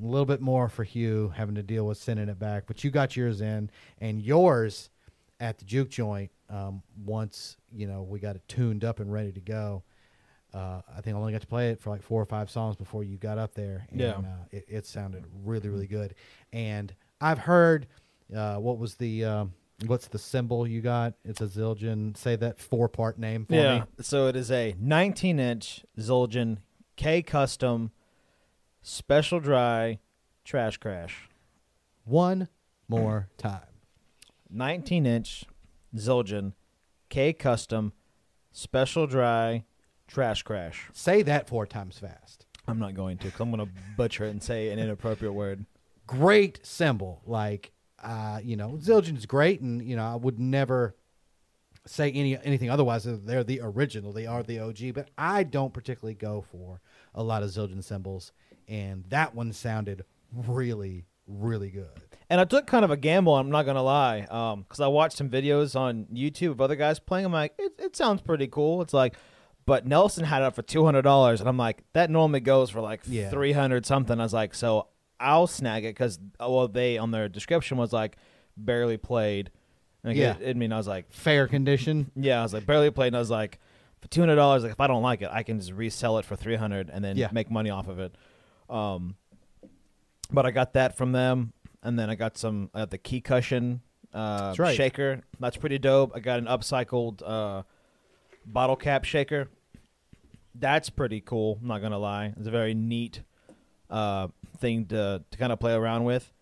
A 0.00 0.04
little 0.06 0.26
bit 0.26 0.40
more 0.40 0.68
for 0.68 0.84
Hugh 0.84 1.32
having 1.36 1.54
to 1.56 1.62
deal 1.62 1.86
with 1.86 1.98
sending 1.98 2.28
it 2.28 2.38
back, 2.38 2.64
but 2.66 2.84
you 2.84 2.90
got 2.90 3.16
yours 3.16 3.40
in, 3.40 3.70
and 4.00 4.22
yours 4.22 4.90
at 5.40 5.58
the 5.58 5.64
juke 5.64 5.90
joint. 5.90 6.30
Um, 6.50 6.82
once 7.04 7.56
you 7.72 7.86
know 7.86 8.02
we 8.02 8.20
got 8.20 8.36
it 8.36 8.42
tuned 8.48 8.84
up 8.84 9.00
and 9.00 9.12
ready 9.12 9.32
to 9.32 9.40
go. 9.40 9.82
Uh, 10.54 10.80
I 10.96 11.02
think 11.02 11.14
I 11.14 11.18
only 11.20 11.32
got 11.32 11.42
to 11.42 11.46
play 11.46 11.70
it 11.70 11.80
for 11.80 11.90
like 11.90 12.02
four 12.02 12.22
or 12.22 12.26
five 12.26 12.48
songs 12.50 12.74
before 12.76 13.04
you 13.04 13.18
got 13.18 13.36
up 13.36 13.52
there, 13.54 13.86
and 13.90 14.00
Yeah. 14.00 14.10
uh, 14.12 14.22
it, 14.50 14.64
it 14.68 14.86
sounded 14.86 15.24
really, 15.44 15.68
really 15.68 15.86
good. 15.86 16.14
And 16.54 16.94
I've 17.20 17.40
heard 17.40 17.86
uh, 18.34 18.56
what 18.56 18.78
was 18.78 18.94
the 18.94 19.24
um, 19.26 19.52
what's 19.86 20.08
the 20.08 20.18
cymbal 20.18 20.66
you 20.66 20.80
got? 20.80 21.14
It's 21.24 21.42
a 21.42 21.46
Zildjian. 21.46 22.16
Say 22.16 22.34
that 22.36 22.58
four 22.58 22.88
part 22.88 23.18
name 23.18 23.44
for 23.44 23.54
yeah. 23.56 23.80
me. 23.80 23.84
So 24.00 24.26
it 24.28 24.36
is 24.36 24.50
a 24.50 24.74
19 24.80 25.38
inch 25.38 25.84
Zildjian 25.98 26.58
K 26.96 27.20
custom 27.22 27.90
special 28.88 29.38
dry 29.38 29.98
trash 30.44 30.78
crash. 30.78 31.28
One 32.04 32.48
more 32.88 33.28
time. 33.36 33.60
19 34.50 35.04
inch 35.04 35.44
Zildjian 35.94 36.54
K 37.10 37.32
custom 37.34 37.92
special 38.50 39.06
dry 39.06 39.64
trash 40.06 40.42
crash. 40.42 40.88
Say 40.92 41.22
that 41.22 41.48
four 41.48 41.66
times 41.66 41.98
fast. 41.98 42.46
I'm 42.66 42.78
not 42.78 42.94
going 42.94 43.18
to 43.18 43.26
because 43.26 43.40
I'm 43.40 43.50
going 43.50 43.66
to 43.66 43.72
butcher 43.96 44.24
it 44.24 44.30
and 44.30 44.42
say 44.42 44.70
an 44.70 44.78
inappropriate 44.78 45.34
word. 45.34 45.66
Great 46.06 46.64
cymbal. 46.64 47.20
Like 47.26 47.72
uh, 48.02 48.40
you 48.42 48.56
know, 48.56 48.78
Zildjian's 48.80 49.26
great, 49.26 49.60
and 49.60 49.82
you 49.82 49.96
know 49.96 50.04
I 50.04 50.14
would 50.14 50.38
never 50.38 50.94
say 51.84 52.10
any 52.10 52.38
anything 52.42 52.70
otherwise. 52.70 53.04
They're 53.04 53.44
the 53.44 53.60
original. 53.62 54.12
They 54.12 54.26
are 54.26 54.42
the 54.42 54.60
OG. 54.60 54.94
But 54.94 55.10
I 55.18 55.42
don't 55.42 55.74
particularly 55.74 56.14
go 56.14 56.40
for 56.40 56.80
a 57.14 57.22
lot 57.22 57.42
of 57.42 57.50
Zildjian 57.50 57.82
cymbals, 57.82 58.32
and 58.68 59.04
that 59.08 59.34
one 59.34 59.52
sounded 59.52 60.04
really, 60.32 61.06
really 61.26 61.70
good. 61.70 61.88
And 62.30 62.40
I 62.40 62.44
took 62.44 62.66
kind 62.66 62.84
of 62.84 62.90
a 62.90 62.96
gamble. 62.96 63.34
I'm 63.34 63.50
not 63.50 63.64
gonna 63.64 63.82
lie, 63.82 64.20
um, 64.30 64.62
because 64.62 64.80
I 64.80 64.86
watched 64.88 65.16
some 65.16 65.30
videos 65.30 65.74
on 65.74 66.06
YouTube 66.12 66.50
of 66.50 66.60
other 66.60 66.76
guys 66.76 66.98
playing. 66.98 67.24
I'm 67.26 67.32
like, 67.32 67.54
it, 67.58 67.72
it 67.78 67.96
sounds 67.96 68.20
pretty 68.20 68.46
cool. 68.48 68.82
It's 68.82 68.92
like, 68.92 69.14
but 69.64 69.86
Nelson 69.86 70.24
had 70.24 70.42
it 70.42 70.44
up 70.46 70.54
for 70.54 70.62
two 70.62 70.84
hundred 70.84 71.02
dollars, 71.02 71.40
and 71.40 71.48
I'm 71.48 71.56
like, 71.56 71.82
that 71.94 72.10
normally 72.10 72.40
goes 72.40 72.68
for 72.70 72.80
like 72.80 73.00
Yeah. 73.06 73.30
three 73.30 73.52
hundred 73.52 73.86
something. 73.86 74.20
I 74.20 74.22
was 74.22 74.34
like, 74.34 74.54
so 74.54 74.88
I'll 75.18 75.46
snag 75.46 75.84
it 75.84 75.88
because 75.94 76.18
oh, 76.38 76.54
well, 76.54 76.68
they 76.68 76.98
on 76.98 77.10
their 77.10 77.28
description 77.28 77.78
was 77.78 77.92
like 77.92 78.16
barely 78.56 78.96
played. 78.98 79.50
And 80.04 80.16
Yeah. 80.16 80.36
it, 80.40 80.50
I 80.50 80.52
mean, 80.52 80.72
I 80.72 80.76
was 80.76 80.86
like, 80.86 81.10
Fair 81.10 81.48
condition. 81.48 82.10
yeah, 82.14 82.40
I 82.40 82.42
was 82.42 82.52
like 82.52 82.66
barely 82.66 82.90
played, 82.90 83.08
and 83.08 83.16
I 83.16 83.20
was 83.20 83.30
like, 83.30 83.58
for 84.02 84.08
two 84.08 84.20
hundred 84.20 84.36
dollars, 84.36 84.62
like 84.64 84.72
if 84.72 84.80
I 84.80 84.86
don't 84.86 85.02
like 85.02 85.22
it, 85.22 85.30
I 85.32 85.42
can 85.42 85.58
just 85.58 85.72
resell 85.72 86.18
it 86.18 86.24
for 86.26 86.36
three 86.36 86.56
hundred 86.56 86.90
and 86.90 87.02
then 87.02 87.16
Yeah. 87.16 87.28
make 87.32 87.50
money 87.50 87.70
off 87.70 87.88
of 87.88 87.98
it. 87.98 88.14
Um, 88.68 89.16
but 90.30 90.46
I 90.46 90.50
got 90.50 90.74
that 90.74 90.96
from 90.96 91.12
them, 91.12 91.52
and 91.82 91.98
then 91.98 92.10
I 92.10 92.14
got 92.14 92.36
some 92.36 92.70
uh, 92.74 92.84
the 92.84 92.98
key 92.98 93.20
cushion 93.20 93.80
uh, 94.12 94.48
That's 94.48 94.58
right. 94.58 94.76
shaker. 94.76 95.22
That's 95.40 95.56
pretty 95.56 95.78
dope. 95.78 96.12
I 96.14 96.20
got 96.20 96.38
an 96.38 96.46
upcycled 96.46 97.22
uh, 97.24 97.62
bottle 98.44 98.76
cap 98.76 99.04
shaker. 99.04 99.48
That's 100.54 100.90
pretty 100.90 101.20
cool. 101.20 101.58
I'm 101.60 101.68
not 101.68 101.80
gonna 101.82 101.98
lie. 101.98 102.34
It's 102.36 102.48
a 102.48 102.50
very 102.50 102.74
neat 102.74 103.22
uh, 103.90 104.28
thing 104.58 104.86
to 104.86 105.22
to 105.30 105.38
kind 105.38 105.52
of 105.52 105.60
play 105.60 105.72
around 105.72 106.04
with. 106.04 106.32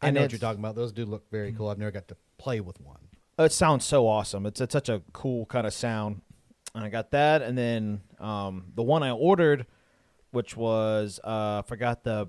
I 0.00 0.08
And 0.08 0.14
know 0.14 0.22
what 0.22 0.32
you're 0.32 0.38
talking 0.38 0.60
about. 0.60 0.74
Those 0.74 0.92
do 0.92 1.04
look 1.04 1.30
very 1.30 1.52
cool. 1.52 1.68
I've 1.68 1.78
never 1.78 1.90
got 1.90 2.08
to 2.08 2.16
play 2.38 2.60
with 2.60 2.80
one. 2.80 2.98
It 3.38 3.52
sounds 3.52 3.84
so 3.84 4.06
awesome. 4.06 4.46
It's, 4.46 4.60
it's 4.60 4.72
such 4.72 4.88
a 4.88 5.02
cool 5.12 5.46
kind 5.46 5.66
of 5.66 5.72
sound. 5.72 6.20
And 6.74 6.84
I 6.84 6.88
got 6.88 7.10
that, 7.12 7.40
and 7.42 7.56
then 7.56 8.00
um, 8.18 8.64
the 8.74 8.82
one 8.82 9.02
I 9.02 9.12
ordered, 9.12 9.66
which 10.34 10.56
was 10.56 11.20
uh, 11.24 11.58
I 11.58 11.62
forgot 11.66 12.04
the 12.04 12.28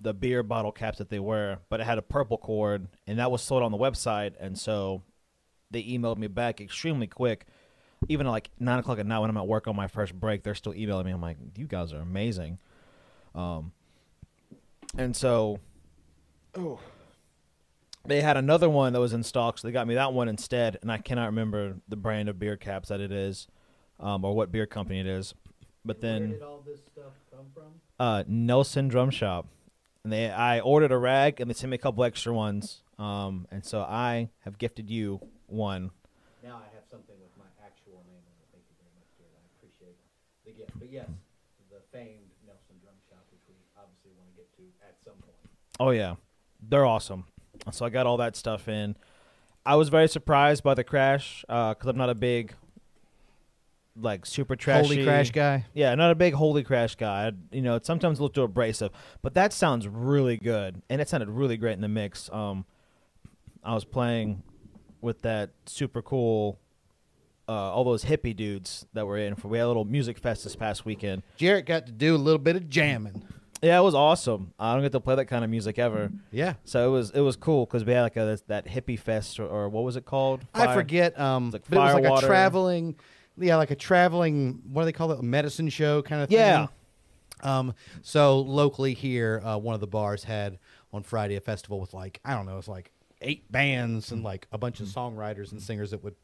the 0.00 0.12
beer 0.12 0.42
bottle 0.42 0.72
caps 0.72 0.98
that 0.98 1.08
they 1.08 1.18
were, 1.18 1.58
but 1.68 1.80
it 1.80 1.84
had 1.84 1.98
a 1.98 2.02
purple 2.02 2.38
cord, 2.38 2.88
and 3.06 3.18
that 3.18 3.30
was 3.30 3.42
sold 3.42 3.62
on 3.62 3.72
the 3.72 3.78
website, 3.78 4.34
and 4.40 4.58
so 4.58 5.02
they 5.70 5.82
emailed 5.82 6.18
me 6.18 6.26
back 6.26 6.60
extremely 6.60 7.06
quick. 7.06 7.46
Even 8.08 8.26
at 8.26 8.30
like 8.30 8.50
nine 8.58 8.78
o'clock 8.78 8.98
at 8.98 9.06
night 9.06 9.20
when 9.20 9.30
I'm 9.30 9.36
at 9.36 9.46
work 9.46 9.66
on 9.66 9.74
my 9.74 9.86
first 9.86 10.14
break, 10.14 10.42
they're 10.42 10.54
still 10.54 10.74
emailing 10.74 11.06
me. 11.06 11.12
I'm 11.12 11.22
like, 11.22 11.38
you 11.56 11.66
guys 11.66 11.92
are 11.92 12.00
amazing. 12.00 12.58
Um, 13.34 13.72
and 14.98 15.16
so, 15.16 15.60
oh, 16.54 16.78
they 18.04 18.20
had 18.20 18.36
another 18.36 18.68
one 18.68 18.92
that 18.92 19.00
was 19.00 19.12
in 19.12 19.22
stock, 19.22 19.58
so 19.58 19.66
they 19.66 19.72
got 19.72 19.86
me 19.86 19.94
that 19.94 20.12
one 20.12 20.28
instead. 20.28 20.78
And 20.82 20.92
I 20.92 20.98
cannot 20.98 21.26
remember 21.26 21.76
the 21.88 21.96
brand 21.96 22.28
of 22.28 22.38
beer 22.38 22.56
caps 22.56 22.90
that 22.90 23.00
it 23.00 23.10
is, 23.12 23.48
um, 23.98 24.24
or 24.24 24.34
what 24.34 24.52
beer 24.52 24.66
company 24.66 25.00
it 25.00 25.06
is. 25.06 25.34
But 25.86 26.00
then 26.00 26.38
all 26.42 26.62
this 26.66 26.80
stuff 26.92 27.12
come 27.30 27.46
from? 27.54 27.80
uh, 27.98 28.24
Nelson 28.26 28.88
Drum 28.88 29.10
Shop, 29.10 29.46
and 30.04 30.12
they 30.12 30.30
I 30.30 30.60
ordered 30.60 30.92
a 30.92 30.98
rag 30.98 31.40
and 31.40 31.48
they 31.48 31.54
sent 31.54 31.70
me 31.70 31.76
a 31.76 31.78
couple 31.78 32.04
extra 32.04 32.32
ones. 32.34 32.82
Um, 32.98 33.46
and 33.50 33.64
so 33.64 33.80
I 33.80 34.30
have 34.40 34.58
gifted 34.58 34.90
you 34.90 35.20
one. 35.46 35.90
Now 36.42 36.56
I 36.56 36.68
have 36.74 36.84
something 36.90 37.16
with 37.20 37.32
my 37.38 37.44
actual 37.64 38.00
name 38.08 38.24
on 38.24 38.34
it. 38.40 38.48
Thank 38.52 38.64
you 38.68 38.76
very 38.80 38.92
much, 38.96 39.08
dear. 39.18 39.28
I 39.36 39.44
appreciate 39.58 39.96
the 40.44 40.52
gift. 40.52 40.72
But 40.78 40.90
yes, 40.90 41.08
the 41.70 41.80
famed 41.92 42.30
Nelson 42.46 42.76
Drum 42.82 42.94
Shop, 43.08 43.24
which 43.30 43.42
we 43.48 43.54
obviously 43.76 44.12
want 44.16 44.30
to 44.30 44.36
get 44.36 44.48
to 44.56 44.62
at 44.82 44.96
some 45.04 45.14
point. 45.20 45.36
Oh 45.78 45.90
yeah, 45.90 46.16
they're 46.66 46.86
awesome. 46.86 47.24
So 47.70 47.84
I 47.84 47.90
got 47.90 48.06
all 48.06 48.16
that 48.18 48.36
stuff 48.36 48.68
in. 48.68 48.96
I 49.64 49.74
was 49.74 49.88
very 49.88 50.08
surprised 50.08 50.62
by 50.62 50.74
the 50.74 50.84
crash 50.84 51.44
because 51.48 51.86
I'm 51.86 51.96
not 51.96 52.08
a 52.10 52.14
big 52.14 52.54
like 53.98 54.26
super 54.26 54.56
trashy 54.56 54.88
Holy 54.88 55.04
crash 55.04 55.30
guy. 55.30 55.64
Yeah, 55.74 55.94
not 55.94 56.10
a 56.10 56.14
big 56.14 56.34
holy 56.34 56.62
crash 56.62 56.94
guy. 56.96 57.28
I, 57.28 57.32
you 57.54 57.62
know, 57.62 57.76
it 57.76 57.86
sometimes 57.86 58.20
look 58.20 58.34
too 58.34 58.42
abrasive, 58.42 58.90
but 59.22 59.34
that 59.34 59.52
sounds 59.52 59.88
really 59.88 60.36
good, 60.36 60.82
and 60.90 61.00
it 61.00 61.08
sounded 61.08 61.28
really 61.30 61.56
great 61.56 61.72
in 61.74 61.80
the 61.80 61.88
mix. 61.88 62.28
Um, 62.32 62.64
I 63.64 63.74
was 63.74 63.84
playing 63.84 64.42
with 65.00 65.22
that 65.22 65.50
super 65.66 66.02
cool, 66.02 66.58
uh, 67.48 67.52
all 67.52 67.84
those 67.84 68.04
hippie 68.04 68.34
dudes 68.36 68.86
that 68.92 69.06
were 69.06 69.18
in 69.18 69.34
for. 69.34 69.48
We 69.48 69.58
had 69.58 69.64
a 69.64 69.68
little 69.68 69.84
music 69.84 70.18
fest 70.18 70.44
this 70.44 70.56
past 70.56 70.84
weekend. 70.84 71.22
Jarrett 71.36 71.66
got 71.66 71.86
to 71.86 71.92
do 71.92 72.14
a 72.14 72.18
little 72.18 72.38
bit 72.38 72.56
of 72.56 72.68
jamming. 72.68 73.22
Yeah, 73.62 73.78
it 73.78 73.82
was 73.82 73.94
awesome. 73.94 74.52
I 74.58 74.74
don't 74.74 74.82
get 74.82 74.92
to 74.92 75.00
play 75.00 75.14
that 75.16 75.24
kind 75.26 75.42
of 75.42 75.48
music 75.50 75.78
ever, 75.78 76.10
Yeah. 76.30 76.54
so 76.64 76.86
it 76.86 76.90
was 76.92 77.10
it 77.12 77.20
was 77.20 77.36
cool 77.36 77.64
because 77.64 77.84
we 77.86 77.92
had 77.92 78.02
like 78.02 78.16
a 78.16 78.38
that 78.48 78.66
hippie 78.66 78.98
fest 78.98 79.40
or, 79.40 79.46
or 79.46 79.68
what 79.70 79.82
was 79.82 79.96
it 79.96 80.04
called? 80.04 80.42
I 80.54 80.74
forget. 80.74 81.18
Um, 81.18 81.50
like 81.50 81.62
but 81.68 81.76
it 81.78 81.80
was 81.80 81.94
like 81.94 82.02
Firewater. 82.04 82.26
a 82.26 82.28
traveling, 82.28 82.96
yeah, 83.38 83.56
like 83.56 83.70
a 83.70 83.76
traveling. 83.76 84.62
What 84.72 84.82
do 84.82 84.86
they 84.86 84.92
call 84.92 85.12
it? 85.12 85.18
A 85.18 85.22
medicine 85.22 85.68
show 85.68 86.02
kind 86.02 86.22
of 86.22 86.28
thing. 86.28 86.38
Yeah. 86.38 86.66
Um. 87.42 87.74
So 88.02 88.40
locally 88.40 88.94
here, 88.94 89.40
uh, 89.44 89.58
one 89.58 89.74
of 89.74 89.80
the 89.80 89.86
bars 89.86 90.24
had 90.24 90.58
on 90.92 91.02
Friday 91.02 91.36
a 91.36 91.40
festival 91.40 91.80
with 91.80 91.94
like 91.94 92.20
I 92.24 92.34
don't 92.34 92.46
know, 92.46 92.58
it's 92.58 92.68
like 92.68 92.92
eight 93.22 93.50
bands 93.50 94.12
and 94.12 94.22
like 94.22 94.46
a 94.52 94.58
bunch 94.58 94.80
of 94.80 94.86
songwriters 94.86 95.52
and 95.52 95.60
singers 95.60 95.90
that 95.90 96.02
would 96.02 96.14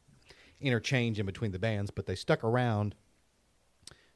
interchange 0.60 1.18
in 1.18 1.26
between 1.26 1.50
the 1.50 1.58
bands, 1.58 1.90
but 1.90 2.06
they 2.06 2.14
stuck 2.14 2.44
around 2.44 2.94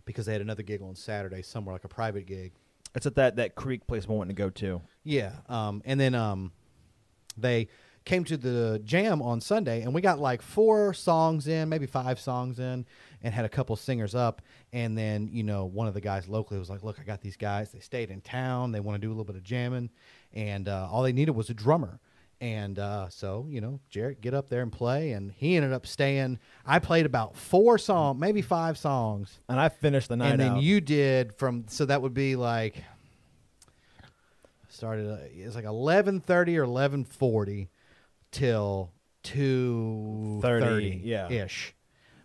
because 0.04 0.26
they 0.26 0.32
had 0.32 0.40
another 0.40 0.62
gig 0.62 0.82
on 0.82 0.94
Saturday 0.94 1.42
somewhere, 1.42 1.74
like 1.74 1.84
a 1.84 1.88
private 1.88 2.26
gig. 2.26 2.52
It's 2.94 3.06
at 3.06 3.16
that 3.16 3.36
that 3.36 3.54
creek 3.54 3.86
place 3.86 4.08
we're 4.08 4.16
wanting 4.16 4.34
to 4.34 4.42
go 4.42 4.50
to. 4.50 4.80
Yeah. 5.04 5.32
Um, 5.48 5.82
and 5.84 6.00
then 6.00 6.14
um, 6.14 6.52
they 7.36 7.68
came 8.06 8.24
to 8.24 8.36
the 8.36 8.80
jam 8.84 9.20
on 9.20 9.40
Sunday, 9.40 9.82
and 9.82 9.92
we 9.92 10.00
got 10.00 10.18
like 10.18 10.40
four 10.40 10.94
songs 10.94 11.48
in, 11.48 11.68
maybe 11.68 11.86
five 11.86 12.18
songs 12.18 12.58
in, 12.58 12.86
and 13.22 13.34
had 13.34 13.44
a 13.44 13.48
couple 13.48 13.76
singers 13.76 14.14
up. 14.14 14.40
And 14.72 14.96
then, 14.96 15.28
you 15.30 15.42
know, 15.42 15.66
one 15.66 15.88
of 15.88 15.94
the 15.94 16.00
guys 16.00 16.28
locally 16.28 16.58
was 16.58 16.70
like, 16.70 16.82
Look, 16.82 16.98
I 16.98 17.02
got 17.02 17.20
these 17.20 17.36
guys. 17.36 17.72
They 17.72 17.80
stayed 17.80 18.10
in 18.10 18.22
town. 18.22 18.72
They 18.72 18.80
want 18.80 18.98
to 19.00 19.04
do 19.04 19.08
a 19.08 19.12
little 19.12 19.24
bit 19.24 19.36
of 19.36 19.42
jamming. 19.42 19.90
And 20.32 20.68
uh, 20.68 20.88
all 20.90 21.02
they 21.02 21.12
needed 21.12 21.32
was 21.32 21.50
a 21.50 21.54
drummer. 21.54 21.98
And 22.40 22.78
uh, 22.78 23.08
so, 23.08 23.46
you 23.48 23.60
know, 23.60 23.80
Jarrett, 23.88 24.20
get 24.20 24.34
up 24.34 24.50
there 24.50 24.62
and 24.62 24.70
play. 24.70 25.12
And 25.12 25.32
he 25.32 25.56
ended 25.56 25.72
up 25.72 25.86
staying. 25.86 26.38
I 26.64 26.78
played 26.78 27.06
about 27.06 27.36
four 27.36 27.76
songs, 27.76 28.20
maybe 28.20 28.40
five 28.40 28.78
songs. 28.78 29.40
And 29.48 29.58
I 29.58 29.68
finished 29.68 30.10
the 30.10 30.16
night 30.16 30.32
and 30.32 30.40
then 30.40 30.52
out. 30.52 30.62
you 30.62 30.80
did 30.80 31.34
from, 31.34 31.64
so 31.68 31.86
that 31.86 32.02
would 32.02 32.14
be 32.14 32.36
like, 32.36 32.84
started 34.68 35.10
uh, 35.10 35.16
it's 35.34 35.54
like 35.54 35.64
11:30 35.64 36.58
or 36.58 36.66
11:40 36.66 37.68
till 38.36 38.92
2:30 39.24 41.00
yeah. 41.02 41.30
ish. 41.30 41.74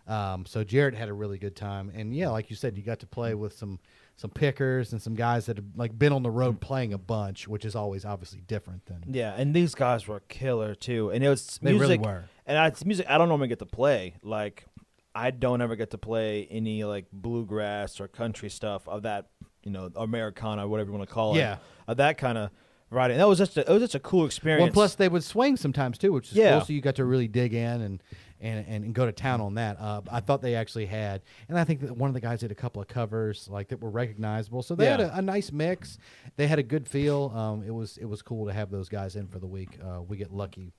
Um, 0.06 0.44
so 0.46 0.64
Jarrett 0.64 0.94
had 0.94 1.08
a 1.08 1.12
really 1.12 1.38
good 1.38 1.56
time, 1.56 1.90
and 1.94 2.14
yeah, 2.14 2.28
like 2.28 2.50
you 2.50 2.56
said, 2.56 2.76
you 2.76 2.82
got 2.82 3.00
to 3.00 3.06
play 3.06 3.34
with 3.34 3.56
some 3.56 3.78
some 4.16 4.30
pickers 4.30 4.92
and 4.92 5.00
some 5.00 5.14
guys 5.14 5.46
that 5.46 5.56
have 5.56 5.64
like 5.74 5.98
been 5.98 6.12
on 6.12 6.22
the 6.22 6.30
road 6.30 6.60
playing 6.60 6.92
a 6.92 6.98
bunch, 6.98 7.48
which 7.48 7.64
is 7.64 7.74
always 7.74 8.04
obviously 8.04 8.40
different 8.40 8.84
than 8.86 9.02
Yeah, 9.08 9.34
and 9.36 9.54
these 9.54 9.74
guys 9.74 10.06
were 10.06 10.20
killer 10.28 10.74
too. 10.74 11.10
And 11.10 11.24
it 11.24 11.28
was 11.28 11.58
They 11.62 11.74
really 11.74 11.98
were. 11.98 12.24
And 12.46 12.58
I, 12.58 12.66
it's 12.66 12.84
music 12.84 13.06
I 13.08 13.16
don't 13.16 13.28
normally 13.28 13.48
get 13.48 13.60
to 13.60 13.66
play. 13.66 14.16
Like 14.22 14.66
I 15.14 15.30
don't 15.30 15.62
ever 15.62 15.76
get 15.76 15.90
to 15.92 15.98
play 15.98 16.46
any 16.50 16.84
like 16.84 17.06
bluegrass 17.12 18.00
or 18.00 18.08
country 18.08 18.50
stuff 18.50 18.86
of 18.86 19.02
that, 19.02 19.28
you 19.62 19.70
know, 19.70 19.90
Americana, 19.96 20.68
whatever 20.68 20.90
you 20.90 20.96
want 20.96 21.08
to 21.08 21.14
call 21.14 21.34
it. 21.34 21.38
Yeah. 21.38 21.58
of 21.88 21.96
that 21.96 22.18
kind 22.18 22.38
of 22.38 22.50
writing. 22.92 23.16
That 23.18 23.28
was 23.28 23.38
just 23.38 23.56
a, 23.56 23.60
it 23.68 23.72
was 23.72 23.82
just 23.82 23.94
a 23.94 24.00
cool 24.00 24.24
experience. 24.26 24.62
Well, 24.62 24.72
plus 24.72 24.94
they 24.94 25.08
would 25.08 25.24
swing 25.24 25.56
sometimes 25.56 25.98
too, 25.98 26.12
which 26.12 26.30
is 26.30 26.36
Yeah. 26.36 26.58
cool. 26.58 26.66
So 26.66 26.72
you 26.72 26.80
got 26.80 26.96
to 26.96 27.04
really 27.04 27.28
dig 27.28 27.54
in 27.54 27.80
and 27.80 28.02
and, 28.40 28.66
and, 28.66 28.84
and 28.86 28.92
go 28.94 29.06
to 29.06 29.12
town 29.12 29.40
on 29.40 29.54
that. 29.54 29.78
Uh, 29.80 30.00
I 30.10 30.18
thought 30.18 30.42
they 30.42 30.56
actually 30.56 30.86
had, 30.86 31.22
and 31.48 31.56
I 31.56 31.62
think 31.62 31.80
that 31.82 31.96
one 31.96 32.08
of 32.10 32.14
the 32.14 32.20
guys 32.20 32.40
did 32.40 32.50
a 32.50 32.56
couple 32.56 32.82
of 32.82 32.88
covers 32.88 33.48
like 33.48 33.68
that 33.68 33.80
were 33.80 33.88
recognizable. 33.90 34.62
So 34.64 34.74
they 34.74 34.86
had 34.86 35.00
a, 35.00 35.16
a 35.16 35.22
nice 35.22 35.52
mix. 35.52 35.96
They 36.34 36.48
had 36.48 36.58
a 36.58 36.62
good 36.64 36.88
feel. 36.88 37.30
Um, 37.36 37.62
it 37.64 37.70
was 37.70 37.96
it 37.98 38.04
was 38.06 38.20
cool 38.20 38.46
to 38.46 38.52
have 38.52 38.70
those 38.70 38.88
guys 38.88 39.14
in 39.16 39.28
for 39.28 39.38
the 39.38 39.46
week. 39.46 39.78
Uh, 39.82 40.02
we 40.02 40.16
get 40.16 40.32
lucky. 40.32 40.72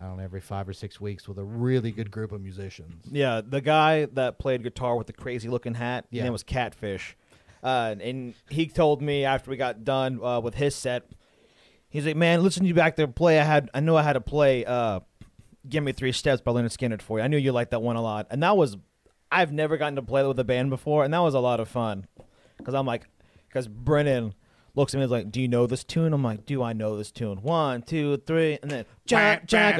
I 0.00 0.04
don't 0.04 0.18
know, 0.18 0.22
every 0.22 0.40
five 0.40 0.68
or 0.68 0.72
six 0.74 1.00
weeks 1.00 1.26
with 1.26 1.38
a 1.38 1.44
really 1.44 1.90
good 1.90 2.10
group 2.12 2.30
of 2.30 2.40
musicians. 2.40 3.04
Yeah, 3.10 3.40
the 3.44 3.60
guy 3.60 4.04
that 4.04 4.38
played 4.38 4.62
guitar 4.62 4.94
with 4.96 5.08
the 5.08 5.12
crazy 5.12 5.48
looking 5.48 5.74
hat, 5.74 6.04
his 6.10 6.18
Yeah. 6.18 6.22
name 6.24 6.32
was 6.32 6.44
Catfish. 6.44 7.16
Uh, 7.64 7.96
and 8.00 8.34
he 8.48 8.66
told 8.66 9.02
me 9.02 9.24
after 9.24 9.50
we 9.50 9.56
got 9.56 9.82
done 9.82 10.22
uh, 10.22 10.38
with 10.38 10.54
his 10.54 10.76
set, 10.76 11.02
he's 11.88 12.06
like, 12.06 12.16
"Man, 12.16 12.42
listen 12.42 12.62
to 12.62 12.68
you 12.68 12.74
back 12.74 12.96
there 12.96 13.06
play. 13.06 13.38
I 13.38 13.44
had, 13.44 13.70
I 13.74 13.80
knew 13.80 13.96
I 13.96 14.02
had 14.02 14.14
to 14.14 14.20
play. 14.20 14.64
Uh, 14.64 15.00
Give 15.68 15.84
me 15.84 15.92
three 15.92 16.12
steps 16.12 16.40
by 16.40 16.52
Lynyrd 16.52 16.74
Skynyrd 16.74 17.02
for 17.02 17.18
you. 17.18 17.24
I 17.24 17.28
knew 17.28 17.36
you 17.36 17.52
liked 17.52 17.72
that 17.72 17.82
one 17.82 17.96
a 17.96 18.00
lot, 18.00 18.28
and 18.30 18.42
that 18.42 18.56
was, 18.56 18.78
I've 19.30 19.52
never 19.52 19.76
gotten 19.76 19.96
to 19.96 20.02
play 20.02 20.26
with 20.26 20.38
a 20.38 20.44
band 20.44 20.70
before, 20.70 21.04
and 21.04 21.12
that 21.12 21.18
was 21.18 21.34
a 21.34 21.40
lot 21.40 21.60
of 21.60 21.68
fun, 21.68 22.06
because 22.56 22.72
I'm 22.72 22.86
like, 22.86 23.06
because 23.48 23.68
Brennan 23.68 24.32
looks 24.78 24.94
at 24.94 24.98
me 24.98 25.02
and 25.02 25.08
is 25.08 25.12
like, 25.12 25.30
"Do 25.30 25.40
you 25.42 25.48
know 25.48 25.66
this 25.66 25.84
tune?" 25.84 26.12
I'm 26.12 26.22
like, 26.22 26.46
"Do 26.46 26.62
I 26.62 26.72
know 26.72 26.96
this 26.96 27.10
tune?" 27.10 27.42
One, 27.42 27.82
two, 27.82 28.16
three, 28.26 28.58
and 28.62 28.70
then 28.70 28.84
jack, 29.04 29.46
jack, 29.46 29.76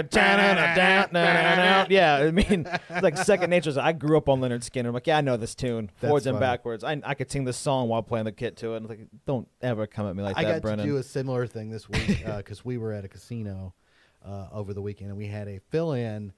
yeah. 1.91 2.17
I 2.17 2.31
mean, 2.31 2.67
it's 2.91 3.03
like 3.03 3.17
second 3.17 3.51
nature. 3.51 3.73
So 3.73 3.81
I 3.81 3.93
grew 3.93 4.19
up 4.19 4.29
on 4.29 4.41
Lynyrd 4.41 4.69
Skynyrd. 4.69 4.89
I'm 4.89 4.95
like, 4.95 5.07
yeah, 5.07 5.19
I 5.19 5.21
know 5.21 5.37
this 5.37 5.55
tune, 5.55 5.91
That's 6.01 6.09
forwards 6.11 6.27
and 6.27 6.39
backwards. 6.39 6.85
I 6.85 7.01
I 7.05 7.15
could 7.15 7.31
sing 7.31 7.45
this 7.45 7.57
song 7.57 7.89
while 7.89 8.03
playing 8.03 8.27
the 8.27 8.33
kit 8.33 8.57
to 8.59 8.75
it. 8.75 8.79
And 8.79 8.89
like, 8.89 9.07
don't 9.27 9.49
ever 9.63 9.87
come 9.87 10.07
at 10.07 10.17
me 10.17 10.23
like 10.23 10.37
I 10.37 10.45
that, 10.45 10.53
got 10.55 10.63
Brennan. 10.63 10.87
to 10.87 10.93
do 10.93 10.97
a 10.99 11.03
similar 11.03 11.47
thing 11.47 11.71
this 11.71 11.89
week 11.89 12.25
because 12.37 12.65
we 12.65 12.77
were 12.77 12.93
at 12.93 13.05
a 13.05 13.09
casino 13.09 13.75
uh, 14.25 14.49
over 14.53 14.75
the 14.75 14.83
weekend 14.83 15.11
and 15.11 15.19
we 15.19 15.27
had 15.27 15.49
a 15.49 15.61
fill-in 15.71 16.33